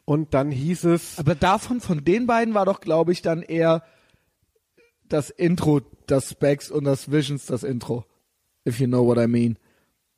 [0.10, 3.84] Und dann hieß es, Aber davon, von den beiden war doch, glaube ich, dann eher
[5.07, 8.06] das Intro, das Specs und das Visions das Intro.
[8.68, 9.60] If you know what I mean.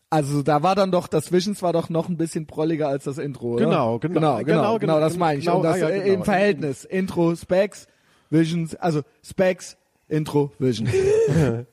[0.09, 3.17] Also da war dann doch, das Visions war doch noch ein bisschen prolliger als das
[3.17, 3.65] Intro, oder?
[3.65, 5.45] Genau, genau, genau, genau, genau, genau, das genau, meine ich.
[5.45, 6.13] genau, das ah, ja, äh, genau.
[6.13, 6.85] im Verhältnis.
[6.85, 7.87] Intro, Specs,
[8.29, 9.75] Visions, also Specs,
[10.11, 10.91] Intro, Visions.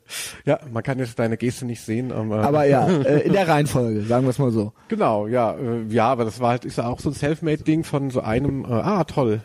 [0.45, 4.03] ja, man kann jetzt deine Geste nicht sehen, aber, Aber ja, äh, in der Reihenfolge,
[4.03, 4.73] sagen wir es mal so.
[4.89, 8.11] Genau, ja, äh, ja, aber das war halt, ist ja auch so ein Selfmade-Ding von
[8.11, 9.41] so einem, äh, ah, toll.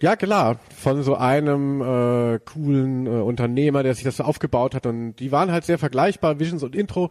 [0.00, 4.86] Ja, klar, von so einem äh, coolen äh, Unternehmer, der sich das so aufgebaut hat
[4.86, 7.10] und die waren halt sehr vergleichbar, Visions und Intro.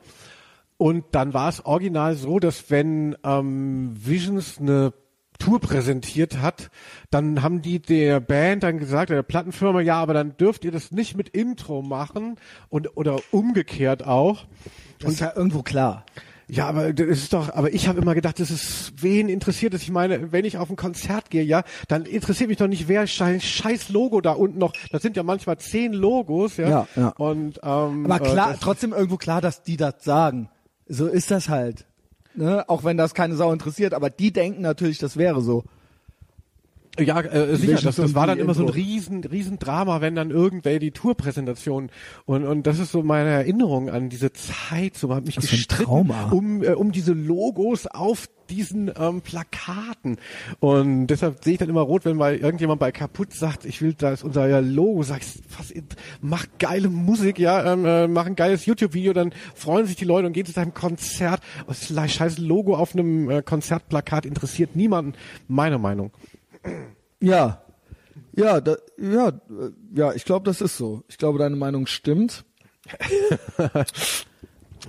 [0.77, 4.93] Und dann war es original so, dass wenn ähm, Visions eine
[5.39, 6.69] Tour präsentiert hat,
[7.09, 10.91] dann haben die der Band dann gesagt, der Plattenfirma, ja, aber dann dürft ihr das
[10.91, 12.35] nicht mit Intro machen
[12.69, 14.45] und oder umgekehrt auch.
[14.99, 16.05] Das ist ja irgendwo klar.
[16.47, 19.81] Ja, aber das ist doch, aber ich habe immer gedacht, das ist, wen interessiert es?
[19.81, 23.07] Ich meine, wenn ich auf ein Konzert gehe, ja, dann interessiert mich doch nicht, wer
[23.07, 26.69] sein scheiß Logo da unten noch, das sind ja manchmal zehn Logos, ja.
[26.69, 27.07] Ja, ja.
[27.17, 30.49] Und, ähm, Aber klar, äh, das, trotzdem irgendwo klar, dass die das sagen.
[30.87, 31.87] So ist das halt.
[32.37, 32.67] Ne?
[32.67, 35.63] Auch wenn das keine Sau interessiert, aber die denken natürlich, das wäre so.
[36.99, 40.31] Ja, äh, sicher, das, das war dann immer so ein riesen, riesen Drama, wenn dann
[40.31, 41.89] irgendwer die Tourpräsentation
[42.25, 45.41] und, und das ist so meine Erinnerung an diese Zeit, so man hat mich ein
[45.41, 50.17] gestritten um, äh, um diese Logos auf diesen ähm, Plakaten
[50.59, 53.93] und deshalb sehe ich dann immer rot, wenn mal irgendjemand bei kaputt sagt, ich will
[53.93, 55.73] da ist unser ja, Logo, sagst, was,
[56.21, 60.27] mach geile Musik, ja, ähm, äh, mach ein geiles YouTube-Video, dann freuen sich die Leute
[60.27, 61.41] und gehen zu deinem Konzert.
[61.67, 65.13] Das scheiß Logo auf einem äh, Konzertplakat interessiert niemanden,
[65.47, 66.11] meine Meinung.
[67.19, 67.61] Ja.
[68.33, 69.31] Ja, da, ja,
[69.93, 71.03] ja, ich glaube, das ist so.
[71.07, 72.45] Ich glaube, deine Meinung stimmt.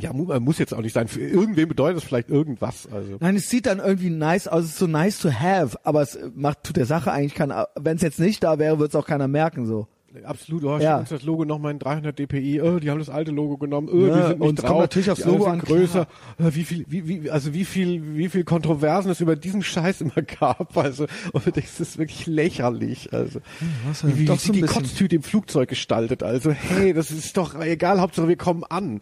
[0.01, 1.09] Ja, äh, muss jetzt auch nicht sein.
[1.09, 2.87] Für irgendwen bedeutet es vielleicht irgendwas.
[2.93, 6.03] Also Nein, es sieht dann irgendwie nice aus, es ist so nice to have, aber
[6.03, 7.69] es macht tut der Sache eigentlich keiner.
[7.77, 9.89] Wenn es jetzt nicht da wäre, wird es auch keiner merken so.
[10.25, 10.65] Absolut.
[10.65, 10.99] Oh, Ja.
[10.99, 12.61] uns das Logo nochmal in 300 dpi.
[12.63, 13.89] Oh, die haben das alte Logo genommen.
[13.93, 14.67] Oh, Ja, wir sind nicht und drauf.
[14.69, 16.07] kommt natürlich aufs Logo an, größer.
[16.39, 20.01] Äh, Wie viel, wie, wie, also wie viel, wie viel Kontroversen es über diesen Scheiß
[20.01, 20.77] immer gab.
[20.77, 23.13] Also und das ist wirklich lächerlich.
[23.13, 23.41] Also
[23.87, 24.83] was wie, wie sie so die bisschen.
[24.83, 26.23] Kotztüte im Flugzeug gestaltet.
[26.23, 28.01] Also hey, das ist doch egal.
[28.01, 29.01] Hauptsache wir kommen an.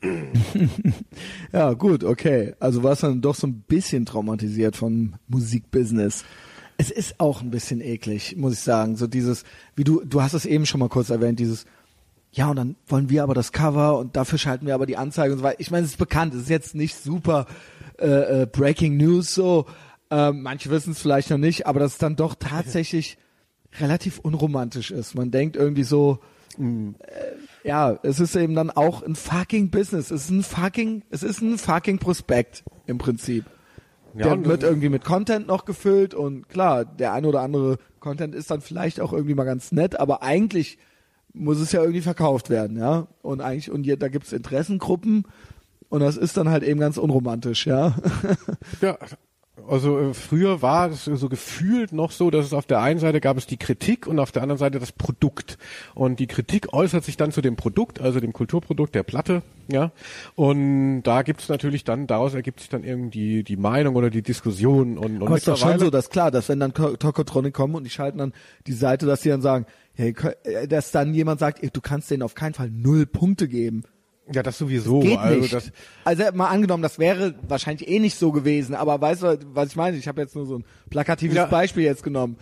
[1.52, 2.54] Ja, gut, okay.
[2.60, 6.24] Also warst dann doch so ein bisschen traumatisiert vom Musikbusiness.
[6.78, 8.96] Es ist auch ein bisschen eklig, muss ich sagen.
[8.96, 9.44] So dieses,
[9.74, 11.64] wie du, du hast es eben schon mal kurz erwähnt, dieses,
[12.32, 15.32] ja, und dann wollen wir aber das Cover und dafür schalten wir aber die Anzeige
[15.32, 15.60] und so weiter.
[15.60, 17.46] Ich meine, es ist bekannt, es ist jetzt nicht super
[17.98, 19.66] äh, äh, Breaking News so.
[20.10, 23.16] Ähm, manche wissen es vielleicht noch nicht, aber dass es dann doch tatsächlich
[23.80, 25.14] relativ unromantisch ist.
[25.14, 26.20] Man denkt irgendwie so,
[26.58, 30.10] äh, ja, es ist eben dann auch ein fucking Business.
[30.10, 33.44] Es ist ein fucking, es ist ein fucking Prospekt im Prinzip.
[34.18, 38.34] Ja, der wird irgendwie mit Content noch gefüllt und klar, der ein oder andere Content
[38.34, 40.78] ist dann vielleicht auch irgendwie mal ganz nett, aber eigentlich
[41.32, 43.08] muss es ja irgendwie verkauft werden, ja.
[43.22, 45.24] Und eigentlich, und hier, da gibt's Interessengruppen
[45.88, 47.94] und das ist dann halt eben ganz unromantisch, ja.
[48.80, 48.96] Ja,
[49.68, 53.20] also äh, früher war es so gefühlt noch so, dass es auf der einen Seite
[53.20, 55.58] gab es die Kritik und auf der anderen Seite das Produkt.
[55.94, 59.92] Und die Kritik äußert sich dann zu dem Produkt, also dem Kulturprodukt der Platte, ja.
[60.34, 64.22] Und da gibt es natürlich dann, daraus ergibt sich dann irgendwie die Meinung oder die
[64.22, 67.54] Diskussion und, und Aber ist doch schon so, dass klar, dass wenn dann Ko- Tokotronic
[67.54, 68.32] kommen und die schalten dann
[68.66, 70.14] die Seite, dass sie dann sagen, hey,
[70.44, 73.84] äh, dass dann jemand sagt, ey, du kannst denen auf keinen Fall null Punkte geben.
[74.32, 75.00] Ja, das sowieso.
[75.00, 75.52] Geht also nicht.
[75.54, 75.70] das,
[76.04, 79.76] also mal angenommen, das wäre wahrscheinlich eh nicht so gewesen, aber weißt du, was ich
[79.76, 79.96] meine?
[79.96, 81.46] Ich habe jetzt nur so ein plakatives Ja.
[81.46, 82.36] Beispiel jetzt genommen.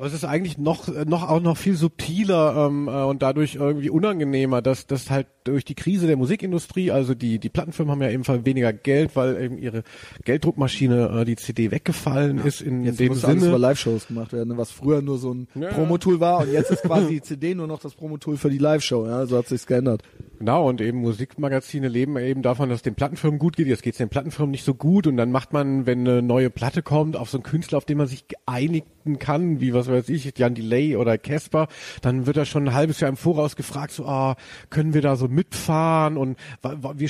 [0.00, 3.90] Es ist eigentlich noch, äh, noch auch noch viel subtiler ähm, äh, und dadurch irgendwie
[3.90, 8.08] unangenehmer, dass das halt durch die Krise der Musikindustrie, also die die Plattenfirmen haben ja
[8.08, 9.82] ebenfalls weniger Geld, weil eben ihre
[10.24, 13.58] Gelddruckmaschine äh, die CD weggefallen ist in Jetzt dem muss alles über Sinne.
[13.58, 15.68] Live-Shows gemacht werden, was früher nur so ein Ja.
[15.68, 19.06] Promotool war und jetzt ist quasi die CD nur noch das Promotool für die Live-Show.
[19.06, 20.02] Ja, so hat sich's geändert.
[20.42, 23.68] Genau und eben Musikmagazine leben eben davon, dass es den Plattenfirmen gut geht.
[23.68, 26.50] Jetzt geht es den Plattenfirmen nicht so gut und dann macht man, wenn eine neue
[26.50, 30.08] Platte kommt, auf so einen Künstler, auf den man sich einigen kann, wie was weiß
[30.08, 31.68] ich, Jan Delay oder Casper,
[32.00, 34.34] dann wird er schon ein halbes Jahr im Voraus gefragt, so, ah,
[34.68, 37.08] können wir da so mitfahren und wir,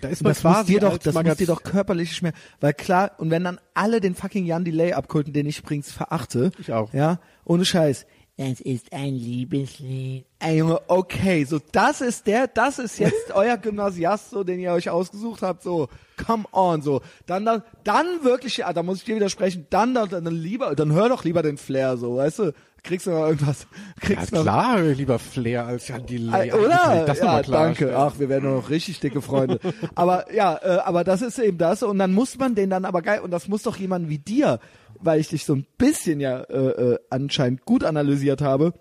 [0.00, 2.72] da ist man das muss quasi dir doch, das muss dir doch körperlich schmer, weil
[2.72, 6.50] klar, und wenn dann alle den fucking Jan Delay abkulten, den ich übrigens verachte.
[6.58, 6.94] Ich auch.
[6.94, 8.06] Ja, ohne Scheiß.
[8.36, 10.26] Das ist ein Liebeslied.
[10.40, 14.72] Ey Junge, okay, so das ist der, das ist jetzt euer Gymnasiast, so den ihr
[14.72, 15.88] euch ausgesucht habt, so
[16.26, 20.08] come on, so dann dann, dann wirklich, ja, da muss ich dir widersprechen, dann dann,
[20.10, 22.52] dann lieber, dann hör doch lieber den Flair, so, weißt du,
[22.82, 26.48] kriegst du noch irgendwas, Ja, kriegst du noch, klar, lieber Flair als Jan Delay.
[26.48, 27.04] Äh, oder?
[27.06, 27.96] Das ja, danke.
[27.96, 29.60] Ach, wir werden noch richtig dicke Freunde.
[29.94, 33.00] aber ja, äh, aber das ist eben das und dann muss man den dann aber
[33.02, 34.58] geil und das muss doch jemand wie dir,
[35.04, 38.72] weil ich dich so ein bisschen ja äh, äh, anscheinend gut analysiert habe.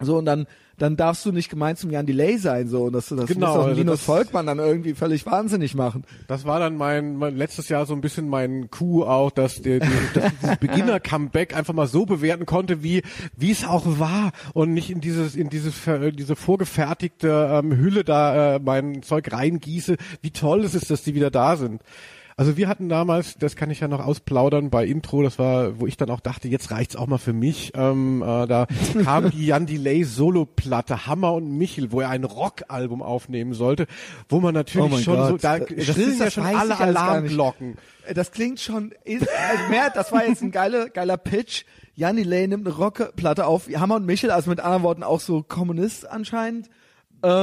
[0.00, 0.46] So und dann
[0.78, 3.56] dann darfst du nicht gemeint zum Jan Delay sein so und das das Genau, muss
[3.56, 6.04] doch also Linus das- Volkmann dann irgendwie völlig wahnsinnig machen.
[6.28, 9.80] Das war dann mein, mein letztes Jahr so ein bisschen mein Coup auch, dass der
[9.80, 13.00] die, dass dieses Beginner-Comeback einfach mal so bewerten konnte, wie
[13.38, 15.76] wie es auch war und nicht in dieses in dieses
[16.12, 19.96] diese vorgefertigte ähm, Hülle da äh, mein Zeug reingieße.
[20.20, 21.80] Wie toll es ist, dass die wieder da sind.
[22.38, 25.86] Also wir hatten damals, das kann ich ja noch ausplaudern bei Intro, das war, wo
[25.86, 27.72] ich dann auch dachte, jetzt reicht's auch mal für mich.
[27.74, 28.66] Ähm, äh, da
[29.04, 33.86] kam die Jan Delay Solo-Platte Hammer und Michel, wo er ein Rockalbum aufnehmen sollte,
[34.28, 35.28] wo man natürlich Oh schon Gott.
[35.30, 36.78] so, da Das schrillen ist- ja schon alle.
[36.78, 37.78] Alarmglocken.
[38.06, 39.26] Äh, Das klingt schon, also
[39.70, 41.64] mehr, das war jetzt ein geiler, geiler Pitch.
[41.94, 45.42] Jan Delay nimmt eine Rockplatte auf, Hammer und Michel, also mit anderen Worten auch so
[45.42, 46.68] Kommunist anscheinend.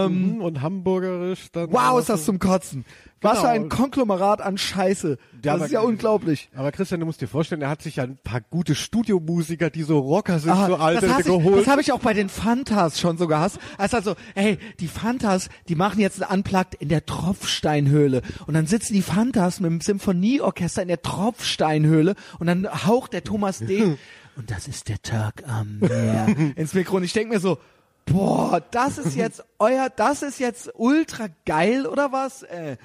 [0.09, 1.71] Mhm, Und hamburgerisch dann.
[1.71, 2.85] Wow, ist das zum Kotzen.
[3.21, 3.41] Was Genau.
[3.43, 5.17] für ein Konglomerat an Scheiße.
[5.41, 6.49] Das aber- ist ja unglaublich.
[6.55, 9.83] Aber Christian, du musst dir vorstellen, er hat sich ja ein paar gute Studiomusiker, die
[9.83, 11.59] so Rocker sind, Ah, so alte, das hasse ich, geholt.
[11.61, 13.59] das habe ich auch bei den Fantas schon so gehasst.
[13.77, 18.21] Also, also, hey, die Fantas, die machen jetzt ein Unplugged in der Tropfsteinhöhle.
[18.45, 23.23] Und dann sitzen die Fantas mit dem Symphonieorchester in der Tropfsteinhöhle und dann haucht der
[23.23, 23.83] Thomas D.
[24.35, 26.27] und das ist der Tag am Meer
[26.57, 26.97] ins Mikro.
[26.97, 27.57] Und ich denk mir so,
[28.05, 32.43] boah, das ist jetzt euer, das ist jetzt ultra geil oder was?
[32.43, 32.75] Äh,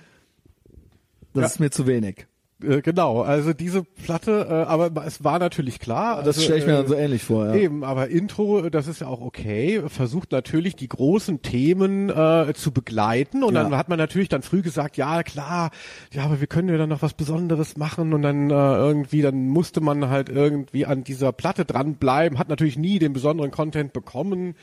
[1.34, 1.46] das Ja.
[1.46, 2.27] ist mir zu wenig.
[2.62, 6.18] Äh, genau, also diese Platte, äh, aber es war natürlich klar.
[6.18, 7.54] Das also, stelle ich mir äh, dann so ähnlich vor, ja.
[7.54, 12.72] Eben, aber Intro, das ist ja auch okay, versucht natürlich die großen Themen äh, zu
[12.72, 13.62] begleiten und Ja.
[13.62, 15.70] dann hat man natürlich dann früh gesagt, ja klar,
[16.12, 19.48] ja, aber wir können ja dann noch was Besonderes machen und dann äh, irgendwie, dann
[19.48, 24.54] musste man halt irgendwie an dieser Platte dranbleiben, hat natürlich nie den besonderen Content bekommen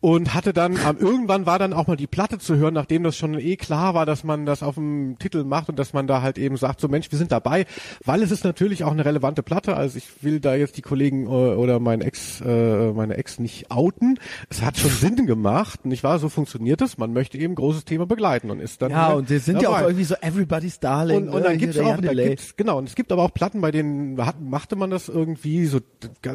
[0.00, 3.16] und hatte dann, ähm, irgendwann war dann auch mal die Platte zu hören, nachdem das
[3.16, 6.22] schon eh klar war, dass man das auf dem Titel macht und dass man da
[6.22, 7.66] halt eben sagt, so Mensch, wir sind dabei,
[8.04, 11.26] weil es ist natürlich auch eine relevante Platte, also ich will da jetzt die Kollegen
[11.26, 14.18] äh, oder mein Ex, äh, meine Ex nicht outen,
[14.48, 18.06] es hat schon Sinn gemacht, nicht wahr, so funktioniert es, man möchte eben großes Thema
[18.06, 19.86] begleiten und ist dann Ja, und die sind ja auch dabei.
[19.88, 21.28] irgendwie so Everybody's Darling.
[21.28, 23.32] Und, und äh, dann hier gibt's auch, da gibt's, genau, und es gibt aber auch
[23.34, 25.80] Platten, bei denen hat, machte man das irgendwie so,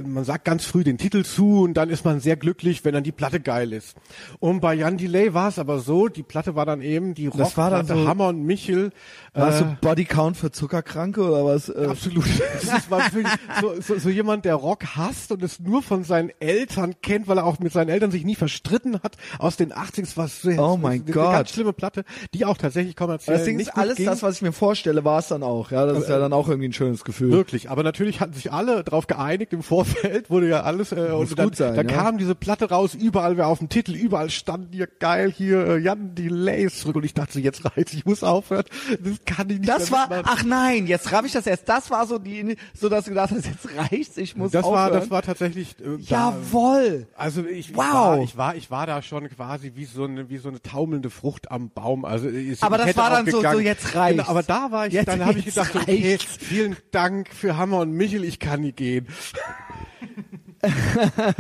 [0.05, 3.03] man sagt ganz früh den Titel zu und dann ist man sehr glücklich, wenn dann
[3.03, 3.95] die Platte geil ist.
[4.39, 7.85] Und bei Jan Delay war es aber so, die Platte war dann eben die Rockplatte
[7.95, 8.91] so- Hammer und Michel.
[9.33, 11.69] War äh, so Bodycount für Zuckerkrebs Kranke oder was?
[11.69, 12.25] Äh, Absolut.
[12.65, 13.27] Das wirklich
[13.61, 17.37] so, so, so jemand, der Rock hasst und es nur von seinen Eltern kennt, weil
[17.37, 19.15] er auch mit seinen Eltern sich nie verstritten hat.
[19.39, 21.17] Aus den 80s war es so Oh mein Gott.
[21.17, 22.03] Eine ganz schlimme Platte,
[22.33, 24.05] die auch tatsächlich kommerziell das Ding nicht ist alles ging.
[24.05, 25.71] das, was ich mir vorstelle, war es dann auch.
[25.71, 27.31] Ja, das ist ja dann auch irgendwie ein schönes Gefühl.
[27.31, 31.37] Wirklich, aber natürlich hatten sich alle darauf geeinigt im Vorfeld, wurde ja alles äh, und
[31.37, 31.95] dann, gut sein, dann ja.
[31.95, 35.77] kam diese Platte raus, überall wer auf dem Titel, überall stand hier geil hier äh,
[35.77, 38.65] Jan Delay ist zurück und ich dachte, jetzt reizt, ich muss aufhören.
[38.99, 41.67] Das kann ich nicht Das war, ach nein, jetzt raff ich das erst.
[41.69, 44.85] Das war so die, so dass du gedacht hast, jetzt reicht's, ich muss das war
[44.87, 44.99] aufhören.
[44.99, 47.07] das war tatsächlich äh, da, Jawoll.
[47.15, 47.83] Also ich, Wow.
[47.83, 50.61] ich, war, ich war ich war da schon quasi wie so eine wie so eine
[50.61, 52.05] taumelnde Frucht am Baum.
[52.05, 53.57] Also ich, Aber ich das war dann so- gegangen.
[53.57, 54.17] so, jetzt reicht's.
[54.19, 56.37] Genau, aber da war ich, Jetzt- dann habe ich gedacht, okay, reicht's.
[56.37, 59.07] vielen Dank für Hammer und Michel, ich kann nie gehen.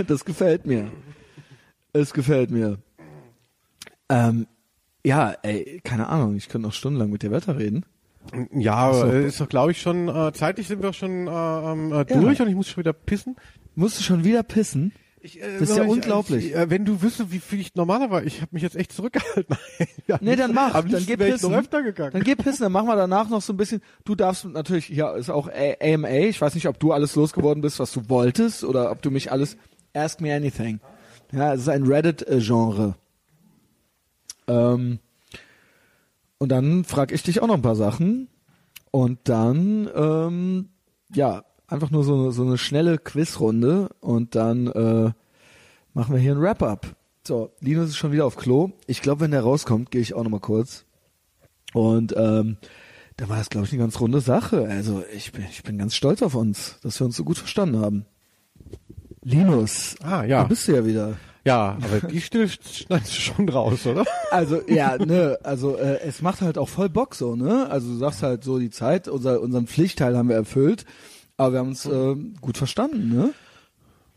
[0.07, 0.91] Das gefällt mir.
[1.93, 2.79] Es gefällt mir.
[4.09, 4.47] Ähm,
[5.05, 7.85] ja, ey, keine Ahnung, ich könnte noch stundenlang mit dir weiterreden.
[8.53, 9.05] Ja, so.
[9.07, 12.41] äh, ist doch glaube ich schon äh, zeitlich sind wir schon äh, ähm, äh, durch
[12.41, 13.35] und ich muss schon wieder pissen.
[13.75, 14.93] Musst du schon wieder pissen?
[15.23, 16.45] Ich, äh, Das ist ja ich, unglaublich.
[16.47, 19.55] Ich, äh, wenn du wüsstest, wie viel ich normalerweise, ich habe mich jetzt echt zurückgehalten.
[20.07, 21.51] Ja, Nee, dann mach, Am dann geh pissen.
[21.51, 22.11] noch öfter gegangen.
[22.13, 23.81] Dann geh pissen, dann machen wir danach noch so ein bisschen.
[24.03, 26.09] Du darfst natürlich, ja, ist auch AMA.
[26.09, 29.31] Ich weiß nicht, ob du alles losgeworden bist, was du wolltest, oder ob du mich
[29.31, 29.57] alles.
[29.93, 30.79] Ask me anything.
[31.31, 32.95] Ja, es ist ein Reddit-Genre.
[34.47, 34.99] Ähm,
[36.41, 38.27] und dann frag ich dich auch noch ein paar Sachen.
[38.89, 40.69] Und dann, ähm,
[41.13, 43.89] ja, einfach nur so, eine- so eine schnelle Quizrunde.
[44.01, 45.11] Und dann äh,
[45.93, 46.95] machen wir hier ein Wrap-up.
[47.27, 48.71] So, Linus ist schon wieder auf Klo.
[48.87, 50.85] Ich glaube, wenn der rauskommt, gehe ich auch noch mal kurz.
[51.73, 52.57] Und ähm,
[53.17, 54.67] da war das, glaube ich, eine ganz runde Sache.
[54.67, 57.79] Also ich bin, ich bin ganz stolz auf uns, dass wir uns so gut verstanden
[57.79, 58.05] haben.
[59.23, 60.41] Linus, Ah, ja.
[60.41, 61.17] da bist du ja wieder.
[61.43, 64.05] Ja, aber die Stille schneidest du schon raus, oder?
[64.29, 67.67] Also ja, ne, also äh, es macht halt auch voll Bock so, ne?
[67.69, 70.85] Also du sagst halt so die Zeit, unser, unseren Pflichtteil haben wir erfüllt,
[71.37, 73.33] aber wir haben uns äh, gut verstanden, ne?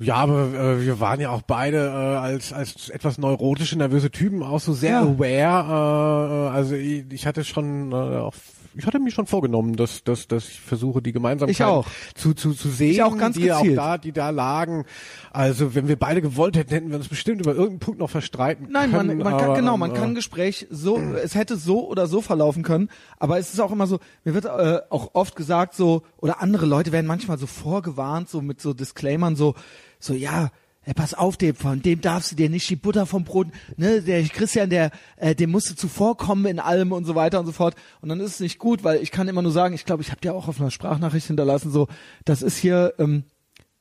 [0.00, 4.42] Ja, aber äh, wir waren ja auch beide äh, als als etwas neurotische, nervöse Typen
[4.42, 5.02] auch so sehr Ja.
[5.02, 6.28] aware.
[6.28, 8.34] Äh, äh, also ich, ich hatte schon, äh, auch,
[8.76, 11.86] ich hatte mir schon vorgenommen, dass dass dass ich versuche, die Gemeinsamkeiten auch.
[12.14, 13.78] zu zu zu sehen, Ich auch ganz die auch gezielt.
[13.78, 14.84] da, die da lagen.
[15.32, 18.68] Also wenn wir beide gewollt hätten, hätten wir uns bestimmt über irgendeinen Punkt noch verstreiten
[18.70, 19.08] Nein, können.
[19.08, 21.88] man, man kann aber, genau, ähm, man kann ein äh, Gespräch so, es hätte so
[21.88, 22.88] oder so verlaufen können,
[23.18, 26.66] aber es ist auch immer so, mir wird äh, auch oft gesagt so, oder andere
[26.66, 29.54] Leute werden manchmal so vorgewarnt, so mit so Disclaimern, so,
[29.98, 30.50] so ja,
[30.86, 33.46] Hey, pass auf, dem, von dem darfst du dir nicht die Butter vom Brot,
[33.78, 37.46] ne, der Christian, der, äh, dem musst du zuvorkommen in allem und so weiter und
[37.46, 37.74] so fort.
[38.02, 40.10] Und dann ist es nicht gut, weil ich kann immer nur sagen, ich glaube, ich
[40.10, 41.88] habe dir auch auf einer Sprachnachricht hinterlassen, so,
[42.26, 43.24] das ist hier, ähm,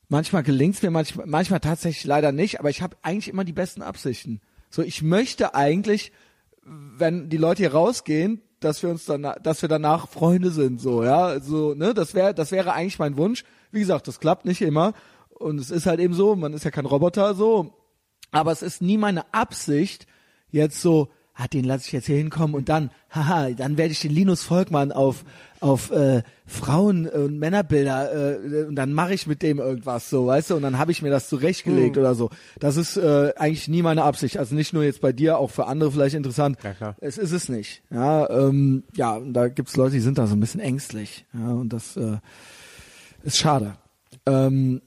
[0.08, 3.82] manchmal gelingt's mir, manchmal, manchmal tatsächlich leider nicht, aber ich habe eigentlich immer die besten
[3.82, 4.40] Absichten.
[4.70, 6.10] So, ich möchte eigentlich,
[6.64, 11.04] wenn die Leute hier rausgehen, dass wir uns dann, dass wir danach Freunde sind, so,
[11.04, 13.44] ja, so, ne, das wäre, das wäre eigentlich mein Wunsch.
[13.72, 14.94] Wie gesagt, das klappt nicht immer
[15.38, 17.74] und es ist halt eben so, man ist ja kein Roboter, so,
[18.30, 20.06] aber es ist nie meine Absicht,
[20.50, 24.00] jetzt so, ah, den lasse ich jetzt hier hinkommen und dann, haha, dann werde ich
[24.00, 25.24] den Linus Volkmann auf
[25.64, 30.50] auf äh, Frauen und Männerbilder äh, und dann mache ich mit dem irgendwas so, weißt
[30.50, 32.28] du, und dann habe ich mir das zurechtgelegt oder so.
[32.60, 34.36] Das ist äh, eigentlich nie meine Absicht.
[34.36, 36.58] Also nicht nur jetzt bei dir, auch für andere vielleicht interessant.
[36.62, 36.96] Ja, klar.
[37.00, 37.82] Es ist es nicht.
[37.90, 41.24] Ja, ähm, ja, und da gibt's Leute, die sind da so ein bisschen ängstlich.
[41.32, 42.18] Ja, und das äh,
[43.22, 43.76] ist schade.
[44.26, 44.82] Ähm,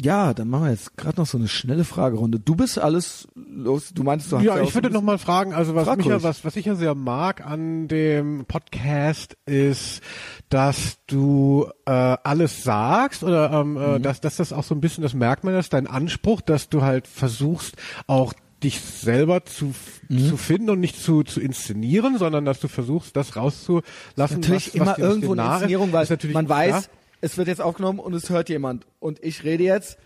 [0.00, 2.38] ja, dann machen wir jetzt gerade noch so eine schnelle Fragerunde.
[2.38, 3.92] Du bist alles los.
[3.94, 6.06] Du meinst, du hast Ja, auch ich würde noch mal fragen, also was Frag mich
[6.06, 10.02] ja, was, was ich ja sehr mag an dem Podcast ist,
[10.50, 13.78] dass du äh, alles sagst oder ähm, Mhm.
[13.96, 16.82] äh, dass, dass das auch so ein bisschen das Merkmal ist, dein Anspruch, dass du
[16.82, 19.74] halt versuchst auch dich selber zu,
[20.08, 20.28] Mhm.
[20.28, 24.40] zu finden und nicht zu, zu inszenieren, sondern dass du versuchst, das rauszulassen.
[24.40, 25.52] natürlich was, immer was was irgendwo dir eine.
[25.54, 26.84] Inszenierung, weil man weiß, klar.
[27.20, 29.98] Es wird jetzt aufgenommen und es hört jemand und ich rede jetzt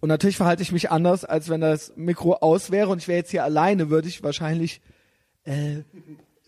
[0.00, 3.18] und natürlich verhalte ich mich anders, als wenn das Mikro aus wäre und ich wäre
[3.18, 4.80] jetzt hier alleine, würde ich wahrscheinlich
[5.44, 5.82] äh,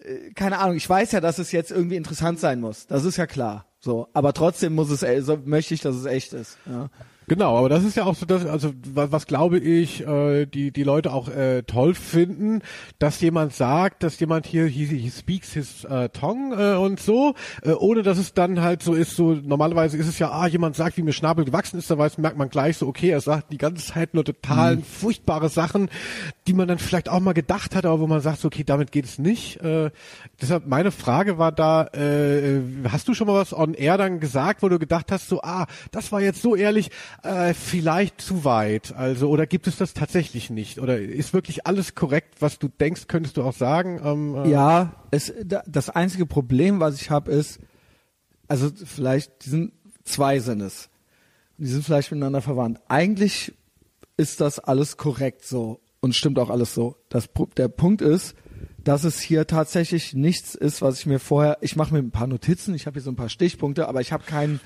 [0.05, 2.87] äh, keine Ahnung, ich weiß ja, dass es jetzt irgendwie interessant sein muss.
[2.87, 3.67] Das ist ja klar.
[3.81, 6.59] So, aber trotzdem muss es äh, so möchte ich, dass es echt ist.
[6.67, 6.89] Ja.
[7.27, 10.71] Genau, aber das ist ja auch so, dass, also was, was glaube ich, äh, die
[10.71, 12.61] die Leute auch äh, toll finden,
[12.99, 17.35] dass jemand sagt, dass jemand hier he, he speaks his äh, tongue äh, und so,
[17.63, 19.17] äh, ohne dass es dann halt so ist.
[19.17, 22.19] So normalerweise ist es ja, ah, jemand sagt, wie mir Schnabel gewachsen ist, da weiß
[22.19, 25.89] merkt man gleich so, okay, er sagt die ganze Zeit nur total furchtbare Sachen,
[26.47, 29.07] die man dann vielleicht auch mal gedacht hat, aber wo man sagt, okay, damit geht
[29.07, 29.62] es nicht.
[29.62, 29.91] Äh,
[30.43, 32.61] deshalb meine Frage war da, äh,
[32.91, 35.66] hast du schon mal was on air dann gesagt, wo du gedacht hast, so, ah,
[35.91, 36.91] das war jetzt so ehrlich,
[37.23, 41.95] äh, vielleicht zu weit, also oder gibt es das tatsächlich nicht oder ist wirklich alles
[41.95, 44.01] korrekt, was du denkst, könntest du auch sagen?
[44.05, 47.59] Ähm, äh, Ja, es, da- das einzige Problem, was ich habe, ist,
[48.49, 49.73] also vielleicht, die sind
[50.05, 50.91] zwei sind es.
[51.57, 52.81] Die sind vielleicht miteinander verwandt.
[52.89, 53.55] Eigentlich
[54.19, 56.97] ist das alles korrekt so und stimmt auch alles so.
[57.09, 58.37] Das, der Punkt ist,
[58.85, 62.27] dass es hier tatsächlich nichts ist, was ich mir vorher, ich mache mir ein paar
[62.27, 64.61] Notizen, ich habe hier so ein paar Stichpunkte, aber ich habe keinen,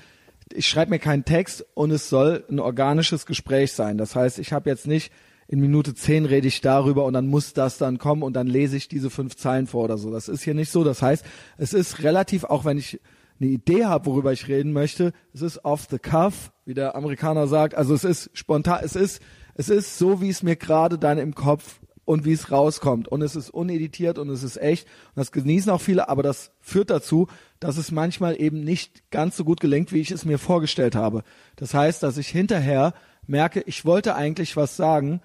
[0.51, 3.97] ich schreibe mir keinen Text und es soll ein organisches Gespräch sein.
[3.97, 5.13] Das heißt, ich habe jetzt nicht
[5.47, 8.75] in Minute zehn rede ich darüber und dann muss das dann kommen und dann lese
[8.75, 10.11] ich diese fünf Zeilen vor oder so.
[10.11, 10.83] Das ist hier nicht so.
[10.83, 11.25] Das heißt,
[11.57, 12.99] es ist relativ, auch wenn ich
[13.39, 17.47] eine Idee habe, worüber ich reden möchte, es ist off the cuff, wie der Amerikaner
[17.47, 17.75] sagt.
[17.75, 19.21] Also es ist spontan, es ist,
[19.59, 23.09] es ist so, wie es mir gerade dann im Kopf und wie es rauskommt.
[23.09, 24.87] Und es ist uneditiert und es ist echt.
[25.07, 27.27] Und das genießen auch viele, aber das führt dazu,
[27.59, 31.23] dass es manchmal eben nicht ganz so gut gelingt, wie ich es mir vorgestellt habe.
[31.57, 32.93] Das heißt, dass ich hinterher
[33.27, 35.19] merke, ich wollte eigentlich was sagen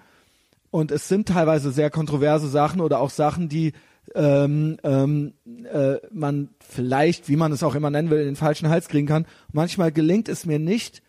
[0.69, 3.71] und es sind teilweise sehr kontroverse Sachen oder auch Sachen, die
[4.15, 5.31] ähm, ähm,
[5.71, 9.07] äh, man vielleicht, wie man es auch immer nennen will, in den falschen Hals kriegen
[9.07, 9.27] kann.
[9.53, 11.03] Manchmal gelingt es mir nicht,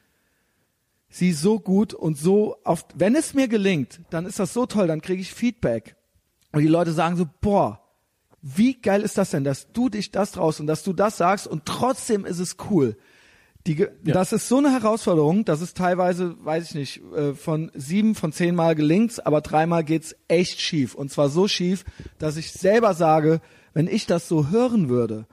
[1.09, 4.87] sie so gut und so oft, wenn es mir gelingt, dann ist das so toll,
[4.87, 5.97] dann kriege ich Feedback.
[6.53, 7.81] Und die Leute sagen so, boah,
[8.43, 11.47] wie geil ist das denn, dass du dich das traust und dass du das sagst
[11.47, 12.97] und trotzdem ist es cool.
[13.67, 17.73] Die, ge- Das ist so eine Herausforderung, dass es teilweise, weiß ich nicht, äh, von
[17.75, 20.95] sieben von zehn Mal gelingt's, aber dreimal geht's echt schief.
[20.95, 21.85] Und zwar so schief,
[22.19, 23.41] dass ich selber sage,
[23.75, 25.27] wenn ich das so hören würde,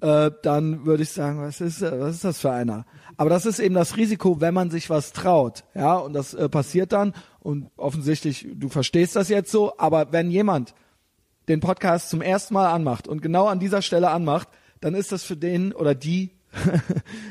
[0.00, 2.86] äh, dann würde ich sagen, was ist, was ist das für einer?
[3.20, 6.48] Aber das ist eben das Risiko, wenn man sich was traut, ja, und das äh,
[6.48, 7.12] passiert dann.
[7.40, 10.74] Und offensichtlich, du verstehst das jetzt so, aber wenn jemand
[11.46, 14.48] den Podcast zum ersten Mal anmacht und genau an dieser Stelle anmacht,
[14.80, 16.30] dann ist das für den oder die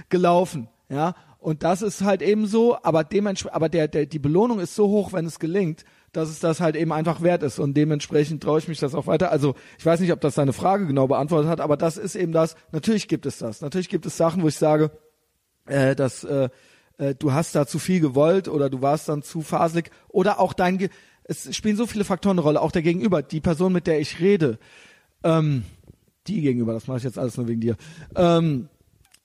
[0.09, 1.15] gelaufen, ja.
[1.39, 4.89] Und das ist halt eben so, aber dementsprechend, aber der, der, die Belohnung ist so
[4.89, 8.59] hoch, wenn es gelingt, dass es das halt eben einfach wert ist und dementsprechend traue
[8.59, 9.31] ich mich das auch weiter.
[9.31, 12.31] Also ich weiß nicht, ob das deine Frage genau beantwortet hat, aber das ist eben
[12.31, 12.55] das.
[12.71, 13.61] Natürlich gibt es das.
[13.61, 14.91] Natürlich gibt es Sachen, wo ich sage,
[15.69, 16.49] äh, dass äh,
[16.97, 20.53] äh, du hast da zu viel gewollt oder du warst dann zu faselig oder auch
[20.53, 20.89] dein, Ge
[21.23, 24.19] es spielen so viele Faktoren eine Rolle, auch der Gegenüber, die Person, mit der ich
[24.19, 24.57] rede,
[25.23, 25.63] ähm,
[26.25, 27.77] die gegenüber, das mache ich jetzt alles nur wegen dir,
[28.15, 28.67] ähm,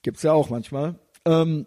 [0.03, 1.65] gibt's ja auch manchmal, ähm,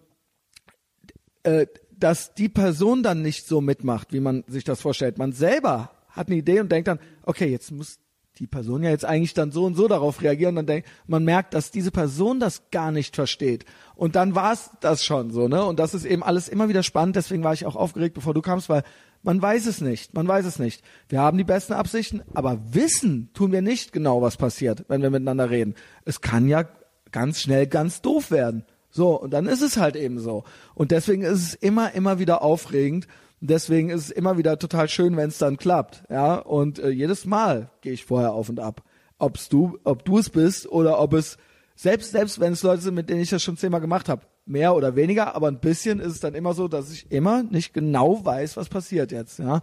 [1.42, 5.18] äh, dass die Person dann nicht so mitmacht, wie man sich das vorstellt.
[5.18, 7.98] Man selber hat eine Idee und denkt dann, okay, jetzt muss
[8.38, 10.56] die Person ja jetzt eigentlich dann so und so darauf reagieren.
[10.56, 13.64] Dann denkt man merkt, dass diese Person das gar nicht versteht.
[13.94, 15.64] Und dann war es das schon so, ne?
[15.64, 17.16] Und das ist eben alles immer wieder spannend.
[17.16, 18.82] Deswegen war ich auch aufgeregt, bevor du kamst, weil
[19.22, 20.14] man weiß es nicht.
[20.14, 20.82] Man weiß es nicht.
[21.08, 25.10] Wir haben die besten Absichten, aber wissen tun wir nicht genau, was passiert, wenn wir
[25.10, 25.74] miteinander reden.
[26.04, 26.64] Es kann ja
[27.10, 28.64] ganz schnell ganz doof werden.
[28.90, 30.44] So, und dann ist es halt eben so.
[30.74, 33.06] Und deswegen ist es immer, immer wieder aufregend.
[33.40, 36.02] Deswegen ist es immer wieder total schön, wenn es dann klappt.
[36.10, 38.82] Ja, und äh, jedes Mal gehe ich vorher auf und ab.
[39.18, 41.38] Ob's du, ob du es bist oder ob es,
[41.76, 44.74] selbst, selbst wenn es Leute sind, mit denen ich das schon zehnmal gemacht habe, mehr
[44.74, 48.24] oder weniger, aber ein bisschen ist es dann immer so, dass ich immer nicht genau
[48.24, 49.38] weiß, was passiert jetzt.
[49.38, 49.60] Ja,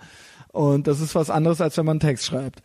[0.52, 2.61] und das ist was anderes, als wenn man einen Text schreibt.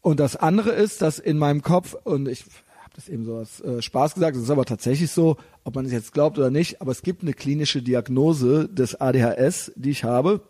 [0.00, 2.44] Und das andere ist, dass in meinem Kopf, und ich
[2.92, 5.86] habe das eben so als äh, Spaß gesagt, es ist aber tatsächlich so, ob man
[5.86, 10.04] es jetzt glaubt oder nicht, aber es gibt eine klinische Diagnose des ADHS, die ich
[10.04, 10.42] habe.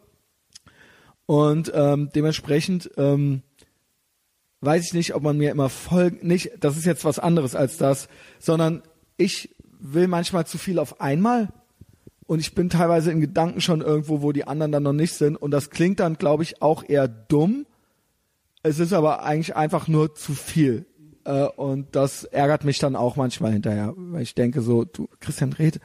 [1.27, 3.43] Und ähm, dementsprechend ähm,
[4.61, 7.77] weiß ich nicht, ob man mir immer folgt, nicht, das ist jetzt was anderes als
[7.77, 8.09] das,
[8.41, 8.83] sondern
[9.17, 11.49] ich will manchmal zu viel auf einmal
[12.27, 15.37] und ich bin teilweise in Gedanken schon irgendwo, wo die anderen dann noch nicht sind
[15.37, 17.67] und das klingt dann, glaube ich, auch eher dumm.
[18.65, 20.87] Es ist aber eigentlich einfach nur zu viel.
[21.25, 25.53] Äh, und das ärgert mich dann auch manchmal hinterher, weil ich denke so, du, Christian,
[25.53, 25.81] red,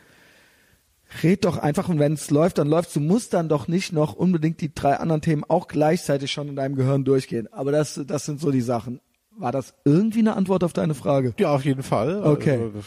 [1.24, 4.14] red doch einfach und wenn es läuft, dann läuft Du musst dann doch nicht noch
[4.14, 7.48] unbedingt die drei anderen Themen auch gleichzeitig schon in deinem Gehirn durchgehen.
[7.52, 9.00] Aber das, das sind so die Sachen.
[9.38, 11.34] War das irgendwie eine Antwort auf deine Frage?
[11.40, 12.24] Ja, auf jeden Fall.
[12.24, 12.52] Okay.
[12.54, 12.86] Also, das-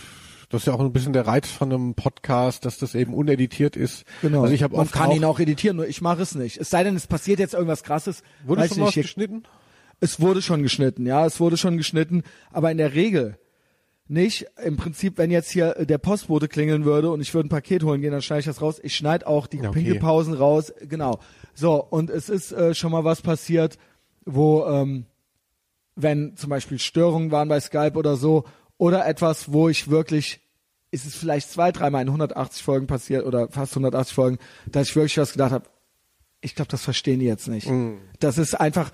[0.62, 4.04] ist ja auch ein bisschen der Reiz von einem Podcast, dass das eben uneditiert ist.
[4.20, 4.42] Genau.
[4.42, 6.58] Also ich habe Man kann auch, ihn auch editieren, nur ich mache es nicht.
[6.58, 8.24] Es sei denn, es passiert jetzt irgendwas krasses.
[8.44, 9.44] wurde weiß schon was nicht, hier- geschnitten?
[10.00, 13.38] Es wurde schon geschnitten, ja, es wurde schon geschnitten, aber in der Regel
[14.10, 14.46] nicht.
[14.62, 17.84] Im Prinzip, wenn jetzt hier äh, der Postbote klingeln würde und ich würde ein Paket
[17.84, 18.80] holen gehen, dann schneide ich das raus.
[18.82, 19.70] Ich schneide auch die Okay.
[19.70, 21.20] Pinkelpausen raus, genau.
[21.54, 23.78] So, und es ist äh, schon mal was passiert,
[24.24, 25.06] wo, ähm,
[25.94, 28.44] wenn zum Beispiel Störungen waren bei Skype oder so,
[28.78, 30.40] oder etwas, wo ich wirklich,
[30.90, 34.96] ist es vielleicht zwei, dreimal in 180 Folgen passiert oder fast 180 Folgen, dass ich
[34.96, 35.68] wirklich was gedacht habe,
[36.40, 37.68] ich glaube, das verstehen die jetzt nicht.
[38.18, 38.90] Das ist einfach,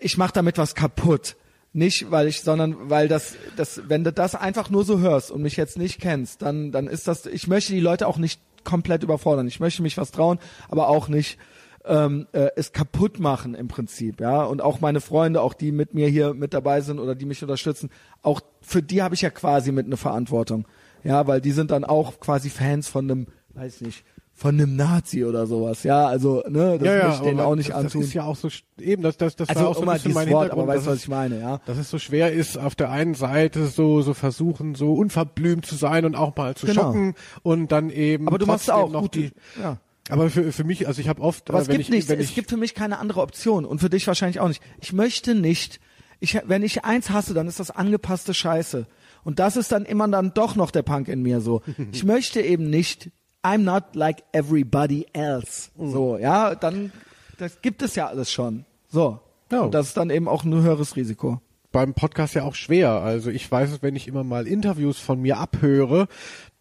[0.00, 1.36] ich mache damit was kaputt.
[1.76, 5.42] Nicht, weil ich, sondern weil das, das, wenn du das einfach nur so hörst und
[5.42, 9.02] mich jetzt nicht kennst, dann, dann ist das, ich möchte die Leute auch nicht komplett
[9.02, 9.48] überfordern.
[9.48, 10.38] Ich möchte mich was trauen,
[10.68, 11.36] aber auch nicht
[11.84, 14.44] ähm, äh, es kaputt machen im Prinzip, ja.
[14.44, 17.42] Und auch meine Freunde, auch die mit mir hier mit dabei sind oder die mich
[17.42, 17.90] unterstützen,
[18.22, 20.66] auch für die habe ich ja quasi mit eine Verantwortung.
[21.02, 24.04] Ja, weil die sind dann auch quasi Fans von einem, weiß nicht,
[24.36, 25.84] von einem Nazi oder sowas.
[25.84, 28.00] Ja, also, ne, das ja, will ich denen auch nicht das, antun.
[28.00, 28.48] Das ist ja auch so,
[28.78, 30.86] eben, das, das, das also war auch so ein bisschen mein Wort, Hintergrund, aber weißt
[30.86, 31.60] du, was ich meine, ja.
[31.66, 35.76] dass es so schwer ist, auf der einen Seite so, so versuchen, so unverblümt zu
[35.76, 36.82] sein und auch mal zu Genau.
[36.82, 39.30] schocken und dann eben Aber du machst auch noch gute, die,
[39.62, 39.78] ja.
[40.10, 42.10] aber für, für mich, also ich habe oft, Aber äh, es wenn gibt ich, nichts,
[42.10, 44.62] es ich, gibt für mich keine andere Option und für dich wahrscheinlich auch nicht.
[44.80, 45.78] Ich möchte nicht,
[46.18, 48.88] ich, wenn ich eins hasse, dann ist das angepasste Scheiße.
[49.22, 51.62] Und das ist dann immer dann doch noch der Punk in mir so.
[51.92, 53.10] Ich möchte eben nicht,
[53.44, 55.70] I'm not like everybody else.
[55.78, 56.92] So, ja, dann,
[57.38, 58.64] das gibt es ja alles schon.
[58.88, 59.20] So.
[59.52, 59.60] Ja.
[59.60, 61.40] Und das ist dann eben auch ein höheres Risiko.
[61.74, 62.90] beim Podcast ja auch schwer.
[62.90, 66.06] Also ich weiß es, wenn ich immer mal Interviews von mir abhöre,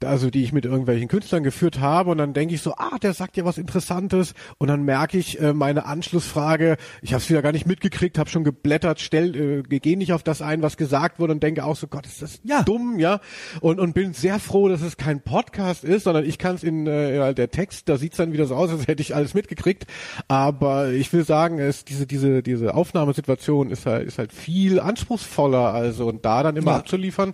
[0.04, 3.14] also die ich mit irgendwelchen Künstlern geführt habe und dann denke ich so, ah, der
[3.14, 7.42] sagt ja was Interessantes und dann merke ich äh, meine Anschlussfrage, ich habe es wieder
[7.42, 11.20] gar nicht mitgekriegt, habe schon geblättert, stell, äh, gehe nicht auf das ein, was gesagt
[11.20, 12.64] wurde und denke auch so, Gott, ist das Ja.
[12.64, 13.20] dumm, ja?
[13.62, 16.88] Und und bin sehr froh, dass es kein Podcast ist, sondern ich kann es in
[16.88, 19.86] äh, der Text, da sieht's dann wieder so aus, als hätte ich alles mitgekriegt.
[20.28, 25.74] Aber ich will sagen, es diese diese diese Aufnahmesituation ist halt ist halt viel anspruchsvoller,
[25.74, 26.78] also und da dann immer Ja.
[26.78, 27.34] abzuliefern.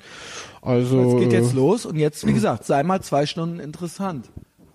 [0.62, 4.30] Also Es geht jetzt äh, los und jetzt, wie gesagt, sei mal zwei Stunden interessant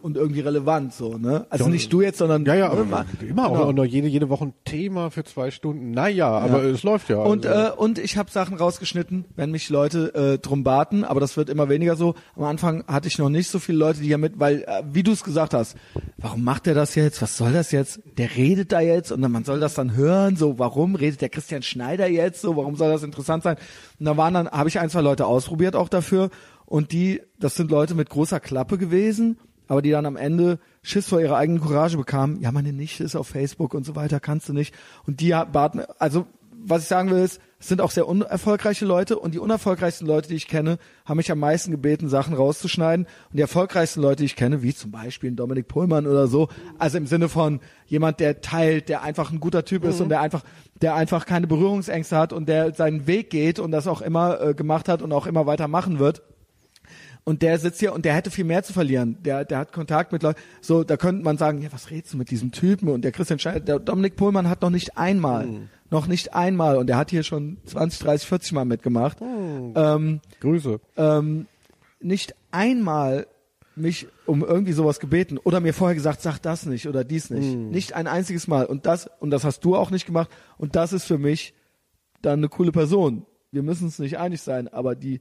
[0.05, 1.47] und irgendwie relevant so, ne?
[1.49, 3.65] Also Ja, nicht du jetzt, sondern Ja, ja, ne, immer genau.
[3.65, 5.93] auch noch jede, jede Woche ein Thema für zwei Stunden.
[5.93, 7.17] Naja, aber es läuft ja.
[7.23, 7.73] Und, also.
[7.73, 11.49] äh, und ich habe Sachen rausgeschnitten, wenn mich Leute äh, drum baten, aber das wird
[11.49, 12.15] immer weniger so.
[12.37, 15.03] Am Anfang hatte ich noch nicht so viele Leute, die hier mit, weil, äh, wie
[15.03, 15.75] du es gesagt hast,
[16.19, 17.23] warum macht er das jetzt?
[17.23, 18.01] Was soll das jetzt?
[18.19, 21.31] Der redet da jetzt und dann, man soll das dann hören, so, warum redet der
[21.31, 22.57] Christian Schneider jetzt so?
[22.57, 23.57] Warum soll das interessant sein?
[23.99, 26.29] Und da waren dann, habe ich ein, zwei Leute ausprobiert auch dafür
[26.67, 31.09] und die, das sind Leute mit großer Klappe gewesen, aber die dann am Ende Schiss
[31.09, 32.41] vor ihrer eigenen Courage bekamen.
[32.41, 34.75] Ja, meine Nichte ist auf Facebook und so weiter, kannst du nicht.
[35.07, 36.27] Und die baten, also
[36.67, 40.29] was ich sagen will ist, es sind auch sehr unerfolgreiche Leute und die unerfolgreichsten Leute,
[40.29, 43.07] die ich kenne, haben mich am meisten gebeten, Sachen rauszuschneiden.
[43.07, 46.99] Und die erfolgreichsten Leute, die ich kenne, wie zum Beispiel Dominik Pohlmann oder so, also
[46.99, 50.43] im Sinne von jemand, der teilt, der einfach ein guter Typ ist und der einfach,
[50.81, 54.55] der einfach keine Berührungsängste hat und der seinen Weg geht und das auch immer äh,
[54.55, 56.23] gemacht hat und auch immer weiter machen wird.
[57.27, 59.17] Und der sitzt hier und der hätte viel mehr zu verlieren.
[59.25, 60.39] Der, der hat Kontakt mit Leuten.
[60.61, 62.89] So, da könnte man sagen, ja, was redest du mit diesem Typen?
[62.91, 65.49] Und der Christian Schneider, der Dominik Pohlmann hat noch nicht einmal,
[65.91, 70.81] noch nicht einmal, und der hat hier schon 20, 30, 40 Mal mitgemacht, ähm, Grüße.
[70.99, 71.47] ähm,
[72.01, 73.27] nicht einmal
[73.77, 77.57] mich um irgendwie sowas gebeten oder mir vorher gesagt, sag das nicht oder dies nicht.
[77.57, 78.67] Nicht ein einziges Mal.
[78.67, 80.31] Und das, und das hast du auch nicht gemacht.
[80.59, 81.55] Und das ist für mich
[82.23, 83.27] dann eine coole Person.
[83.51, 85.21] Wir müssen uns nicht einig sein, aber die,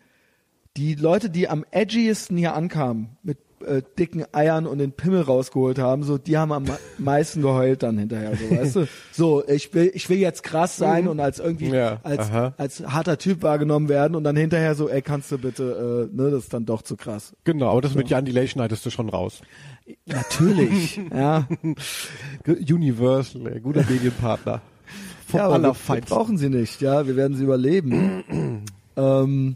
[0.77, 5.79] die Leute, die am edgiesten hier ankamen, mit äh, dicken Eiern und den Pimmel rausgeholt
[5.79, 8.87] haben, so, die haben am me- meisten geheult dann hinterher, so, weißt du?
[9.13, 12.53] So, ich will, ich will jetzt krass sein und als irgendwie, Ja, als, aha.
[12.57, 16.31] als harter Typ wahrgenommen werden und dann hinterher so, ey, kannst du bitte, äh, ne,
[16.31, 17.35] das ist dann doch zu krass.
[17.45, 19.41] Genau, aber das mit Jan Delay schneidest du schon raus.
[20.07, 21.47] Natürlich, ja.
[22.47, 24.61] Universal, ey, guter Medienpartner.
[25.27, 28.65] Vom ja, aber wir, wir brauchen sie nicht, ja, wir werden sie überleben.
[28.97, 29.55] ähm,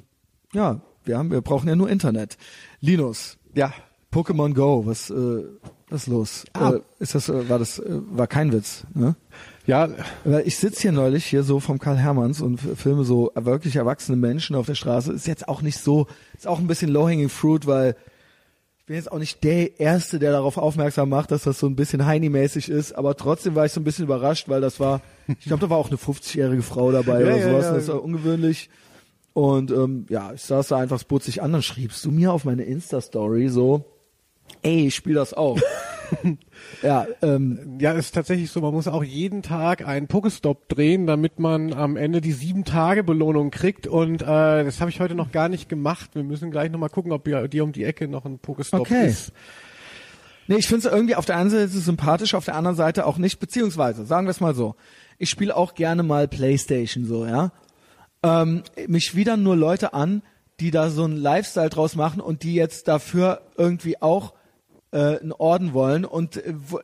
[0.54, 2.38] ja, wir haben, wir brauchen ja nur Internet.
[2.82, 3.74] Linus, Ja.
[4.14, 5.44] Pokémon Go, was, äh,
[5.90, 6.46] was ist los?
[6.54, 6.72] Ah.
[6.72, 9.16] Äh, ist das, äh, war das, äh, war kein Witz, ne?
[9.66, 9.90] Ja,
[10.24, 14.16] Weil ich sitze hier neulich hier so vom Karl Hermanns und filme so wirklich erwachsene
[14.18, 15.12] Menschen auf der Straße.
[15.12, 16.08] Ist jetzt auch nicht so,
[16.38, 17.98] ist auch ein bisschen low-hanging fruit, weil
[18.80, 21.76] ich bin jetzt auch nicht der Erste, der darauf aufmerksam macht, dass das so ein
[21.76, 22.94] bisschen Heini-mäßig ist.
[22.94, 25.78] Aber trotzdem war ich so ein bisschen überrascht, weil das war, ich glaube, da war
[25.78, 27.66] auch eine 50-jährige Frau dabei Ja, oder ja, sowas.
[27.66, 27.74] ja.
[27.74, 28.70] Das war ungewöhnlich.
[29.38, 32.64] Und ähm, ja, ich saß da einfach, sich an, dann schriebst du mir auf meine
[32.64, 33.86] Insta-Story so,
[34.64, 35.60] ey, ich spiel das auch.
[36.82, 41.38] ja, ähm, ja, ist tatsächlich so, man muss auch jeden Tag einen Pokestop drehen, damit
[41.38, 44.26] man am Ende die sieben Tage Belohnung kriegt und äh,
[44.64, 46.16] das habe ich heute noch gar nicht gemacht.
[46.16, 49.06] Wir müssen gleich nochmal gucken, ob hier dir um die Ecke noch ein Pokestop Okay.
[49.06, 49.34] ist.
[50.48, 53.20] Nee, ich finde es irgendwie auf der einen Seite sympathisch, auf der anderen Seite auch
[53.20, 54.74] nicht, beziehungsweise, sagen wir es mal so,
[55.20, 57.52] ich spiele auch gerne mal Playstation so, ja.
[58.24, 60.22] Ähm, mich widern nur Leute an,
[60.60, 64.34] die da so einen Lifestyle draus machen und die jetzt dafür irgendwie auch
[64.92, 66.80] äh, einen Orden wollen und äh, wo-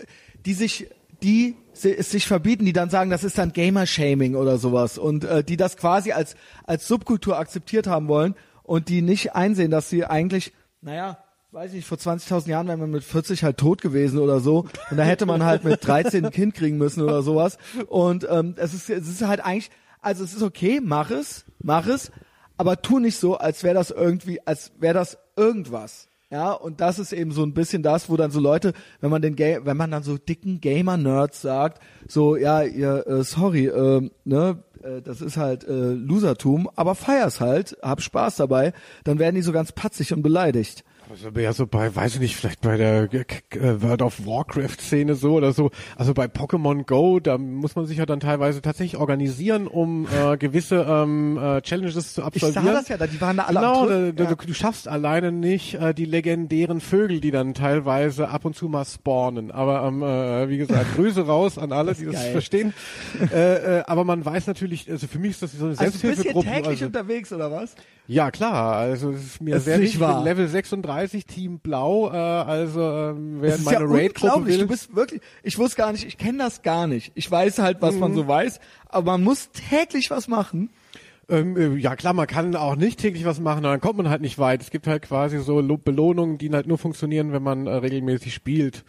[0.45, 0.88] die sich,
[1.23, 5.43] die es sich verbieten, die dann sagen, das ist dann Gamer-Shaming oder sowas und äh,
[5.43, 6.35] die das quasi als,
[6.65, 11.18] als Subkultur akzeptiert haben wollen und die nicht einsehen, dass sie eigentlich, naja,
[11.51, 14.65] weiß ich nicht, vor 20.000 Jahren wäre man mit 40 halt tot gewesen oder so
[14.91, 17.57] und da hätte man halt mit 13 ein Kind kriegen müssen oder sowas
[17.88, 19.72] und ähm, es ist es ist halt eigentlich,
[20.03, 22.11] also es ist okay, mach es, mach es,
[22.57, 26.07] aber tu nicht so, als wäre das irgendwie, als wäre das irgendwas.
[26.30, 29.21] Ja, und das ist eben so ein bisschen das, wo dann so Leute, wenn man
[29.21, 34.09] den Ga wenn man dann so dicken Gamer-Nerds sagt, so, ja, ihr, äh, sorry, äh,
[34.25, 38.73] ne, äh, das ist halt äh, Losertum, aber feier's halt, hab Spaß dabei,
[39.03, 40.84] dann werden die so ganz patzig und beleidigt.
[41.09, 45.15] Also ja so bei, weiß ich nicht, vielleicht bei der äh, World of Warcraft Szene
[45.15, 45.71] so oder so.
[45.95, 50.38] Also bei Pokémon Go, da muss man sich ja dann teilweise tatsächlich organisieren, um äh,
[50.38, 52.65] gewisse ähm, äh, Challenges zu Ich absolvieren.
[52.65, 54.35] sah das ja, da, die waren da alle Genau, da, da, ja.
[54.35, 58.67] du, du schaffst alleine nicht äh, die legendären Vögel, die dann teilweise ab und zu
[58.69, 59.51] mal spawnen.
[59.51, 62.31] Aber ähm, äh, wie gesagt, Grüße raus an alle, die das geil.
[62.31, 62.73] verstehen.
[63.31, 65.91] äh, äh, aber man weiß natürlich, also für mich ist das so eine Also du
[65.91, 66.47] bist hier Selbsthilfegruppe.
[66.47, 67.75] täglich also, unterwegs, oder was?
[68.05, 70.01] ja klar, also es ist mir Das ist sehr nicht wichtig.
[70.01, 70.23] Ich wahr.
[70.23, 70.93] Level 36,
[71.28, 74.56] Team Blau, äh, also ähm, wer in ja meine Raid-Gruppe unglaublich.
[74.56, 74.61] will.
[74.64, 77.11] Du bist wirklich, ich wusste gar nicht, ich kenne das gar nicht.
[77.15, 77.99] Ich weiß halt, was Mhm.
[77.99, 78.60] man so weiß,
[78.90, 80.70] aber man muss täglich was machen.
[81.30, 84.22] Ähm, äh, ja klar, man kann auch nicht täglich was machen, dann kommt man halt
[84.22, 84.61] nicht weit.
[84.61, 88.34] Es gibt halt quasi so Lo Belohnungen, die halt nur funktionieren, wenn man äh, regelmäßig
[88.34, 88.84] spielt.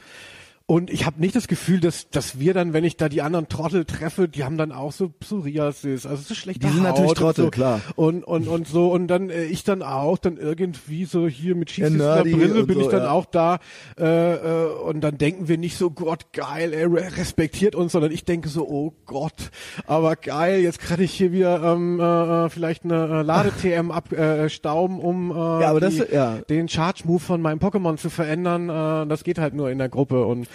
[0.66, 3.50] Und ich habe nicht das Gefühl, dass, dass wir dann, wenn ich da die anderen
[3.50, 7.10] Trottel treffe, die haben dann auch so Psoriasis, also so schlechte Die sind Haut natürlich
[7.10, 7.50] und Trottel, so.
[7.50, 7.82] klar.
[7.96, 11.68] Und, und, und so, und dann äh, ich dann auch, dann irgendwie so hier mit
[11.76, 13.10] Ja, schießender nerdy Brille und bin so, ich dann ja.
[13.10, 13.58] auch da
[13.98, 18.10] äh, äh, und dann denken wir nicht so, Gott, geil, er re- respektiert uns, sondern
[18.10, 19.50] ich denke so, oh Gott,
[19.86, 24.18] aber geil, jetzt kann ich hier wieder ähm, äh, äh, vielleicht eine äh, Lade-TM abstauben,
[24.44, 26.36] äh, stauben, um äh, Ja, aber das- die, ja.
[26.48, 28.70] den Charge-Move von meinem Pokémon zu verändern.
[28.70, 30.48] Äh, das geht halt nur in der Gruppe und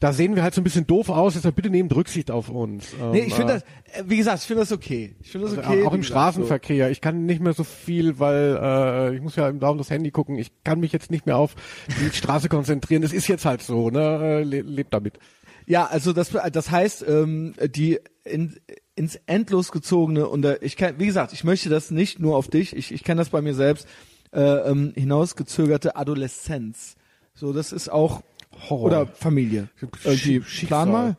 [0.00, 2.94] da sehen wir halt so ein bisschen doof aus, deshalb bitte nehmt Rücksicht auf uns.
[3.12, 3.62] Nee, ich finde das,
[3.94, 5.14] äh, wie gesagt, ich finde das okay.
[5.20, 5.84] Ich finde das also okay.
[5.84, 6.90] auch im Straßenverkehr.
[6.90, 10.10] Ich kann nicht mehr so viel, weil äh, ich muss ja im Daumen das Handy
[10.10, 10.38] gucken.
[10.38, 11.54] Ich kann mich jetzt nicht mehr auf
[12.00, 13.02] die Straße konzentrieren.
[13.02, 14.40] Das ist jetzt halt so, ne?
[14.40, 15.14] Äh, le lebt damit.
[15.14, 15.20] So.
[15.66, 18.58] Ja, also das, das heißt, ähm, die in,
[18.96, 22.48] ins Endlos gezogene und äh, ich kann, wie gesagt, ich möchte das nicht nur auf
[22.48, 23.86] dich, ich, ich kenne das bei mir selbst,
[24.32, 26.96] äh, ähm, hinausgezögerte Adoleszenz.
[27.34, 28.22] So, das ist auch
[28.68, 28.84] Horror.
[28.84, 29.68] oder Familie.
[30.04, 30.66] Irgendwie Schicksal.
[30.66, 31.16] plan mal.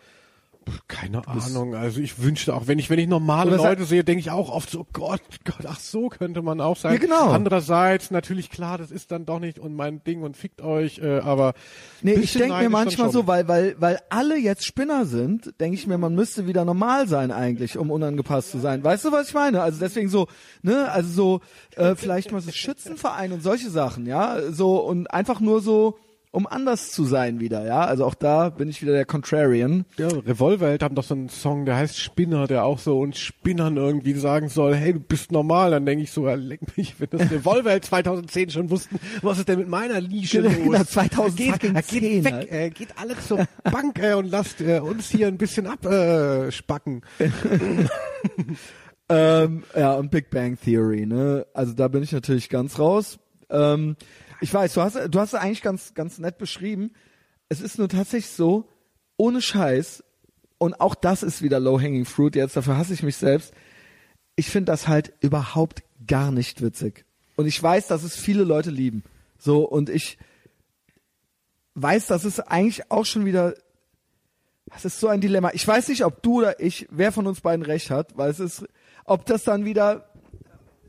[0.88, 1.76] Keine Ahnung.
[1.76, 4.52] Also ich wünschte auch, wenn ich wenn ich normale Oder Leute sehe, denke ich auch
[4.52, 6.94] oft so, Gott, Gott, ach so könnte man auch sein.
[6.94, 7.32] Ja, genau.
[7.32, 11.20] Andererseits natürlich klar, das ist dann doch nicht und mein Ding und fickt euch, äh,
[11.20, 11.54] aber
[12.04, 15.88] Nee, ich denke mir manchmal so, weil, weil, weil alle jetzt Spinner sind, denke ich
[15.88, 18.84] mir, man müsste wieder normal sein eigentlich, um unangepasst zu sein.
[18.84, 19.64] Weißt du, was ich meine?
[19.64, 20.28] Also deswegen so,
[20.62, 21.42] ne, also so,
[21.76, 25.98] äh, vielleicht mal so Schützenverein und solche Sachen, ja, so und einfach nur so,
[26.32, 27.82] um anders zu sein wieder, ja.
[27.82, 29.86] Also auch da bin ich wieder der Contrarian.
[29.98, 33.76] Ja, Revolverheld haben doch so einen Song, der heißt Spinner, der auch so und Spinnern
[33.76, 35.72] irgendwie sagen soll, hey, du bist normal.
[35.72, 39.50] Dann denke ich so, ja, leck mich, wenn das Revolverheld 2010 schon wussten, was ist
[39.50, 40.88] denn mit meiner Nische Genau, los?
[40.92, 42.52] 2010 geht, äh, geht weg, halt.
[42.52, 46.42] äh, geht alle zur Bank äh, und lasst äh, uns hier ein bisschen abspacken.
[46.48, 47.02] Äh, spacken.
[49.14, 51.46] Ähm, ja, und Big Bang Theory, ne?
[51.54, 53.20] Also da bin ich natürlich ganz raus.
[53.50, 53.98] Ähm,
[54.42, 56.92] ich weiß, du hast, du hast es eigentlich ganz, ganz nett beschrieben.
[57.50, 58.68] Es ist nur tatsächlich so,
[59.18, 60.04] ohne Scheiß,
[60.58, 63.54] und auch das ist wieder low-hanging fruit, jetzt dafür hasse ich mich selbst.
[64.36, 67.06] Ich finde das halt überhaupt gar nicht witzig.
[67.36, 69.04] Und ich weiß, dass es viele Leute lieben.
[69.38, 70.18] So, und ich
[71.76, 73.56] weiß, dass es eigentlich auch schon wieder
[74.74, 75.52] das ist so ein Dilemma.
[75.54, 78.40] Ich weiß nicht, ob du oder ich, wer von uns beiden recht hat, weil es
[78.40, 78.66] ist,
[79.06, 80.11] ob das dann wieder,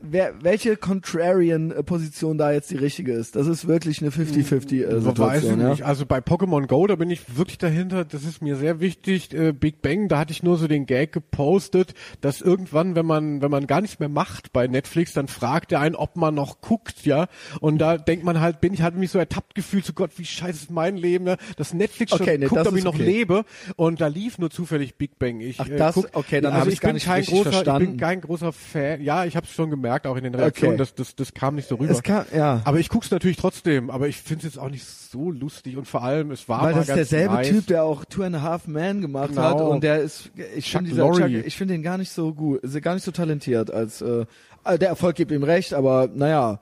[0.03, 3.35] wer, welche Contrarian-Position da jetzt die richtige ist.
[3.35, 5.59] Das ist wirklich eine 50-50 äh, Weiß ich Situation.
[5.61, 5.69] Ja?
[5.69, 5.83] nicht.
[5.83, 8.05] Also bei Pokémon Go, da bin ich wirklich dahinter.
[8.05, 9.33] Das ist mir sehr wichtig.
[9.33, 13.41] Äh, Big Bang, da hatte ich nur so den Gag gepostet, dass irgendwann, wenn man,
[13.41, 16.61] wenn man gar nichts mehr macht bei Netflix, dann fragt er einen, ob man noch
[16.61, 17.27] guckt, ja.
[17.59, 20.25] Und da denkt man halt, bin ich halt mich so ertappt gefühlt, so Gott, wie
[20.25, 21.37] scheiße ist mein Leben, ne?
[21.55, 23.45] dass Netflix schon Okay, nee, guckt, ob ich noch lebe.
[23.75, 25.39] Und da lief nur zufällig Big Bang.
[25.39, 27.49] Ich, Ach, äh, das- guck, okay, dann also hab ich's ich gar nicht kein großer,
[27.49, 27.87] ich verstanden.
[27.91, 29.01] bin kein großer Fan.
[29.01, 30.77] Ja, ich habe es schon gemerkt, auch in den Reaktionen, Okay.
[30.79, 31.91] dass das, das kam nicht so rüber.
[31.91, 32.61] Es kann, ja.
[32.65, 35.87] Aber ich guck's natürlich trotzdem, aber ich finde es jetzt auch nicht so lustig und
[35.87, 37.47] vor allem, es war Weil mal das ist derselbe nice.
[37.49, 39.41] Typ, der auch Two and a Half Men gemacht Genau.
[39.43, 42.95] hat und der ist, ich finde ich finde ihn gar nicht so gut, ist gar
[42.95, 44.25] nicht so talentiert als, äh,
[44.65, 46.59] äh, der Erfolg gibt ihm recht, aber naja,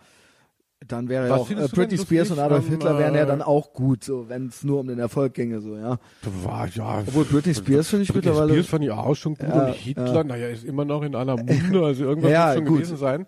[0.88, 3.41] dann wäre ja Was auch äh, denn Spears und Adolf Hitler wären ja äh, dann
[3.41, 5.99] auch gut, so wenn es nur um den Erfolg ginge, so ja.
[6.44, 8.53] War, ja, Obwohl Britney Spears finde ich Britney mittlerweile.
[8.53, 10.24] Spears fand ich auch schon gut Ja, und Hitler, ja.
[10.24, 12.76] naja, ist immer noch in aller Munde, also irgendwas Ja, muss schon gut.
[12.78, 13.28] gewesen sein.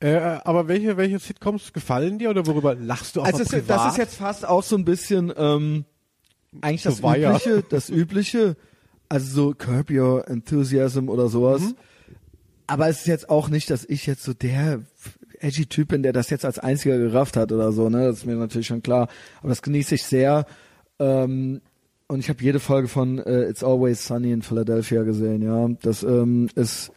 [0.00, 3.68] Äh, aber welche, welche Sitcoms gefallen dir oder worüber lachst du auch Also es, privat?
[3.70, 5.84] das ist jetzt fast auch so ein bisschen ähm,
[6.60, 8.56] eigentlich das So übliche, das übliche,
[9.08, 11.60] also so Curb Your Enthusiasm oder sowas.
[11.62, 11.76] Mhm.
[12.66, 14.80] Aber es ist jetzt auch nicht, dass ich jetzt so der
[15.40, 18.06] edgy Typ bin, der das jetzt als einziger gerafft hat oder so, ne?
[18.06, 19.08] Das ist mir natürlich schon klar.
[19.40, 20.46] Aber das genieße ich sehr.
[20.98, 21.60] Ähm,
[22.08, 25.68] und ich habe jede Folge von äh, It's Always Sunny in Philadelphia gesehen, ja.
[25.82, 26.92] Das ähm, ist,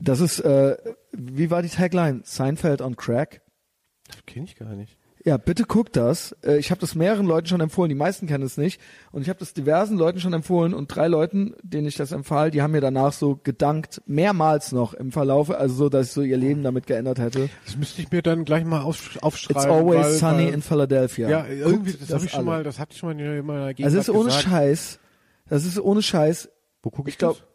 [0.00, 0.76] das ist, äh,
[1.12, 2.20] wie war die Tagline?
[2.24, 3.40] Seinfeld on Crack?
[4.26, 4.96] Kenn ich gar nicht.
[5.26, 6.36] Ja, bitte guckt das.
[6.44, 8.78] Äh, Ich habe das mehreren Leuten schon empfohlen, die meisten kennen es nicht.
[9.10, 12.50] Und ich habe das diversen Leuten schon empfohlen und drei Leuten, denen ich das empfahl,
[12.50, 16.20] die haben mir danach so gedankt, mehrmals noch im Verlaufe, also so, dass ich so
[16.20, 17.48] ihr Leben damit geändert hätte.
[17.64, 19.62] Das müsste ich mir dann gleich mal auf, aufschreiben.
[19.62, 21.28] It's always weil, sunny weil, in Philadelphia.
[21.30, 22.46] Ja, irgendwie, Guckt das habe ich schon alle.
[22.46, 24.44] mal, das hatte ich schon mal in meiner Gegenwart Also es ist ohne gesagt.
[24.44, 24.98] Scheiß.
[25.48, 26.50] Das ist ohne Scheiß.
[26.82, 27.53] Wo gucke ich, Ich glaube, äh,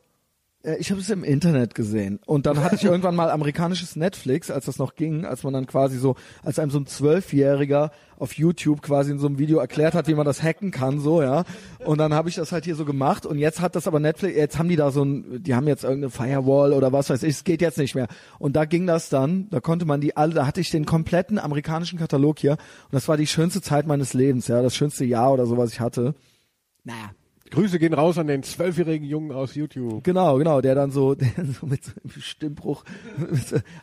[0.78, 4.66] ich habe es im Internet gesehen und dann hatte ich irgendwann mal amerikanisches Netflix, als
[4.66, 8.82] das noch ging, als man dann quasi so, als einem so ein Zwölfjähriger auf YouTube
[8.82, 11.46] quasi in so einem Video erklärt hat, wie man das hacken kann, so ja.
[11.86, 14.36] Und dann habe ich das halt hier so gemacht und jetzt hat das aber Netflix,
[14.36, 17.30] jetzt haben die da so ein, die haben jetzt irgendeine Firewall oder was weiß ich,
[17.30, 18.10] es geht jetzt nicht mehr.
[18.38, 21.40] Und da ging das dann, da konnte man die alle, da hatte ich den kompletten
[21.40, 25.32] amerikanischen Katalog hier und das war die schönste Zeit meines Lebens, ja, das schönste Jahr
[25.32, 26.16] oder so, was ich hatte.
[26.84, 27.12] Naja,
[27.52, 30.04] Grüße gehen raus an den zwölfjährigen Jungen aus YouTube.
[30.04, 32.84] Genau, genau, der dann so, der so mit so einem Stimmbruch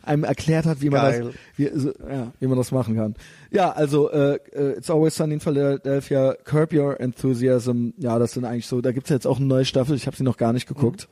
[0.03, 1.23] einem erklärt hat, wie man Geil.
[1.23, 3.15] das, wie, so, ja, wie man das machen kann.
[3.51, 8.45] Ja, also äh, äh, It's Always Sunny in Philadelphia, Curb Your Enthusiasm, ja, das sind
[8.45, 10.67] eigentlich so, da gibt's jetzt auch eine neue Staffel, ich habe sie noch gar nicht
[10.67, 11.07] geguckt.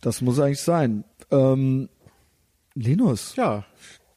[0.00, 1.04] Das muss eigentlich sein.
[1.30, 1.88] Ähm,
[2.74, 3.64] Linus, Ja,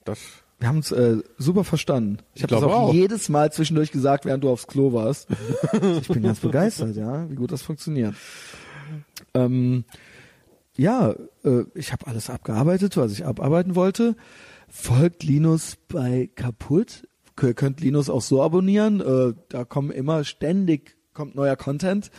[0.05, 0.42] das.
[0.63, 2.19] Wir haben uns äh, super verstanden.
[2.35, 2.93] Ich habe das auch, auch.
[2.93, 5.27] jedes Mal zwischendurch gesagt, während du aufs Klo warst.
[5.99, 8.15] ich bin ganz begeistert, ja, wie gut das funktioniert.
[9.33, 9.83] Ähm,
[10.77, 14.15] ja, äh, ich habe alles abgearbeitet, was ich abarbeiten wollte.
[14.69, 17.09] Folgt Linus bei Kaputt.
[17.41, 19.01] Ihr könnt Linus auch so abonnieren.
[19.01, 22.09] Äh, da kommen immer ständig kommt neuer Content.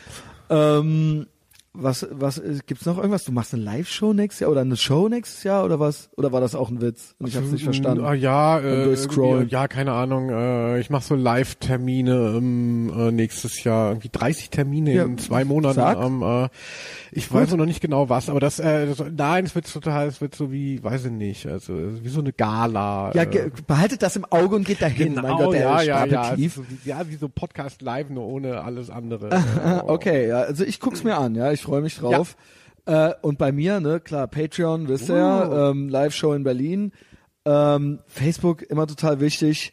[0.51, 1.29] Ähm,
[1.77, 3.25] was, was äh, gibt's noch irgendwas?
[3.25, 6.09] Du machst eine Live-Show nächstes Jahr oder eine Show nächstes Jahr oder was?
[6.17, 7.17] Oder war das auch ein Witz?
[7.19, 8.05] Und ich habe nicht verstanden.
[8.05, 8.95] Ah, ja, äh,
[9.47, 10.31] ja, keine Ahnung.
[10.31, 15.45] Äh, ich mache so Live-Termine ähm, äh, nächstes Jahr, irgendwie 30 Termine Ja, in zwei
[15.45, 15.81] Monaten.
[16.01, 16.49] Ähm, äh,
[17.11, 20.21] ich weiß noch nicht genau was, aber das, äh, das nein, es wird total, es
[20.21, 23.13] wird so wie, weiß ich nicht, also wie so eine Gala.
[23.15, 25.15] Ja, äh, behaltet das im Auge und geht dahin.
[25.15, 26.51] mein Gott, der ja, ja, ja, so wie,
[26.89, 29.31] ja, wie so Podcast Live, nur ohne alles andere.
[29.87, 29.93] Oh.
[29.95, 32.37] okay, ja, also ich guck's mir an, ja, ich freue mich drauf.
[32.87, 36.93] Äh, und bei mir, ne, klar, Patreon, wisst ihr ja, ähm, Live-Show in Berlin,
[37.45, 39.73] ähm, Facebook immer total wichtig.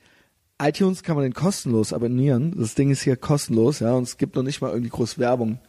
[0.61, 2.55] iTunes kann man den kostenlos abonnieren.
[2.57, 5.59] Das Ding ist hier kostenlos, ja, und es gibt noch nicht mal irgendwie groß Werbung.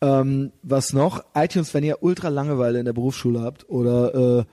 [0.00, 1.24] Ähm, was noch?
[1.34, 4.44] iTunes, wenn ihr ultra Langeweile in der Berufsschule habt oder äh,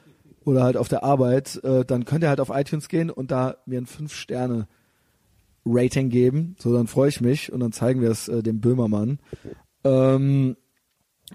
[0.46, 3.58] oder halt auf der Arbeit, äh, dann könnt ihr halt auf iTunes gehen und da
[3.66, 4.68] mir ein 5 Sterne
[5.66, 6.56] Rating geben.
[6.60, 9.20] So, dann freue ich mich und dann zeigen wir es äh, dem Böhmermann.
[9.84, 10.56] Ähm,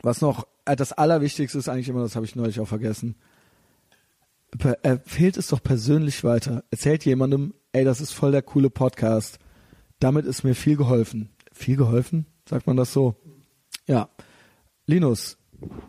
[0.03, 3.17] was noch, äh, das Allerwichtigste ist eigentlich immer, das habe ich neulich auch vergessen.
[4.83, 6.63] Empfehlt es doch persönlich weiter.
[6.71, 9.39] Erzählt jemandem, ey, das ist voll der coole Podcast.
[9.99, 11.31] Damit ist mir viel geholfen.
[11.53, 12.27] Viel geholfen?
[12.49, 13.17] Sagt man das so?
[13.87, 14.09] Ja.
[14.87, 15.39] Linus,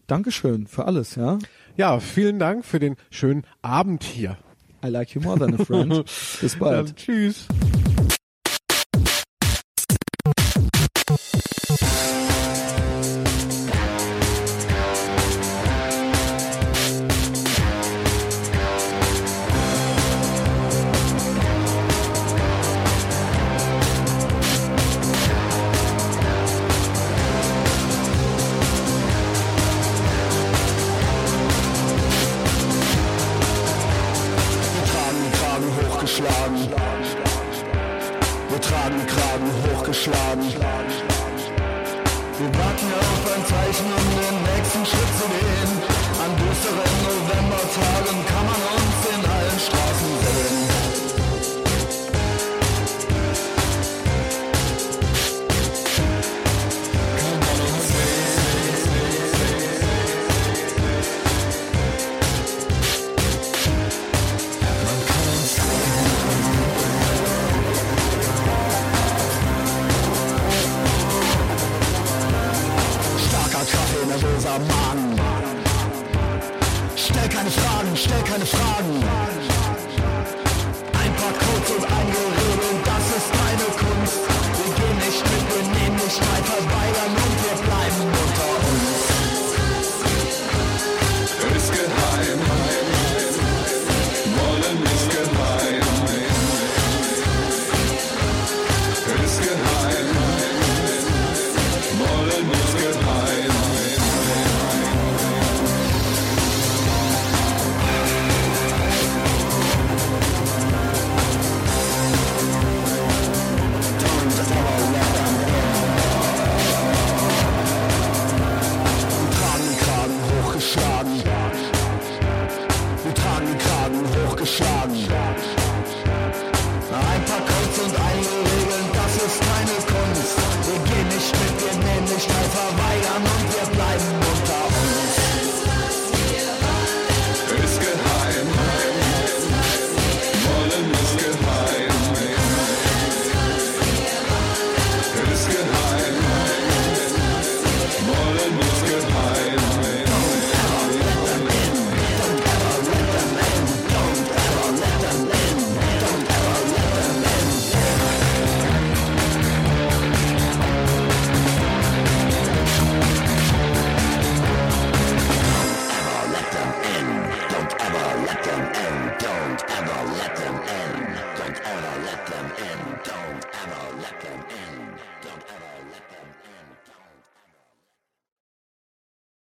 [0.08, 1.38] Dankeschön für alles, ja?
[1.78, 4.38] Ja, vielen Dank für den schönen Abend hier.
[4.84, 6.06] I like you more than a friend.
[6.42, 6.90] Bis bald.
[6.90, 7.48] Dann tschüss.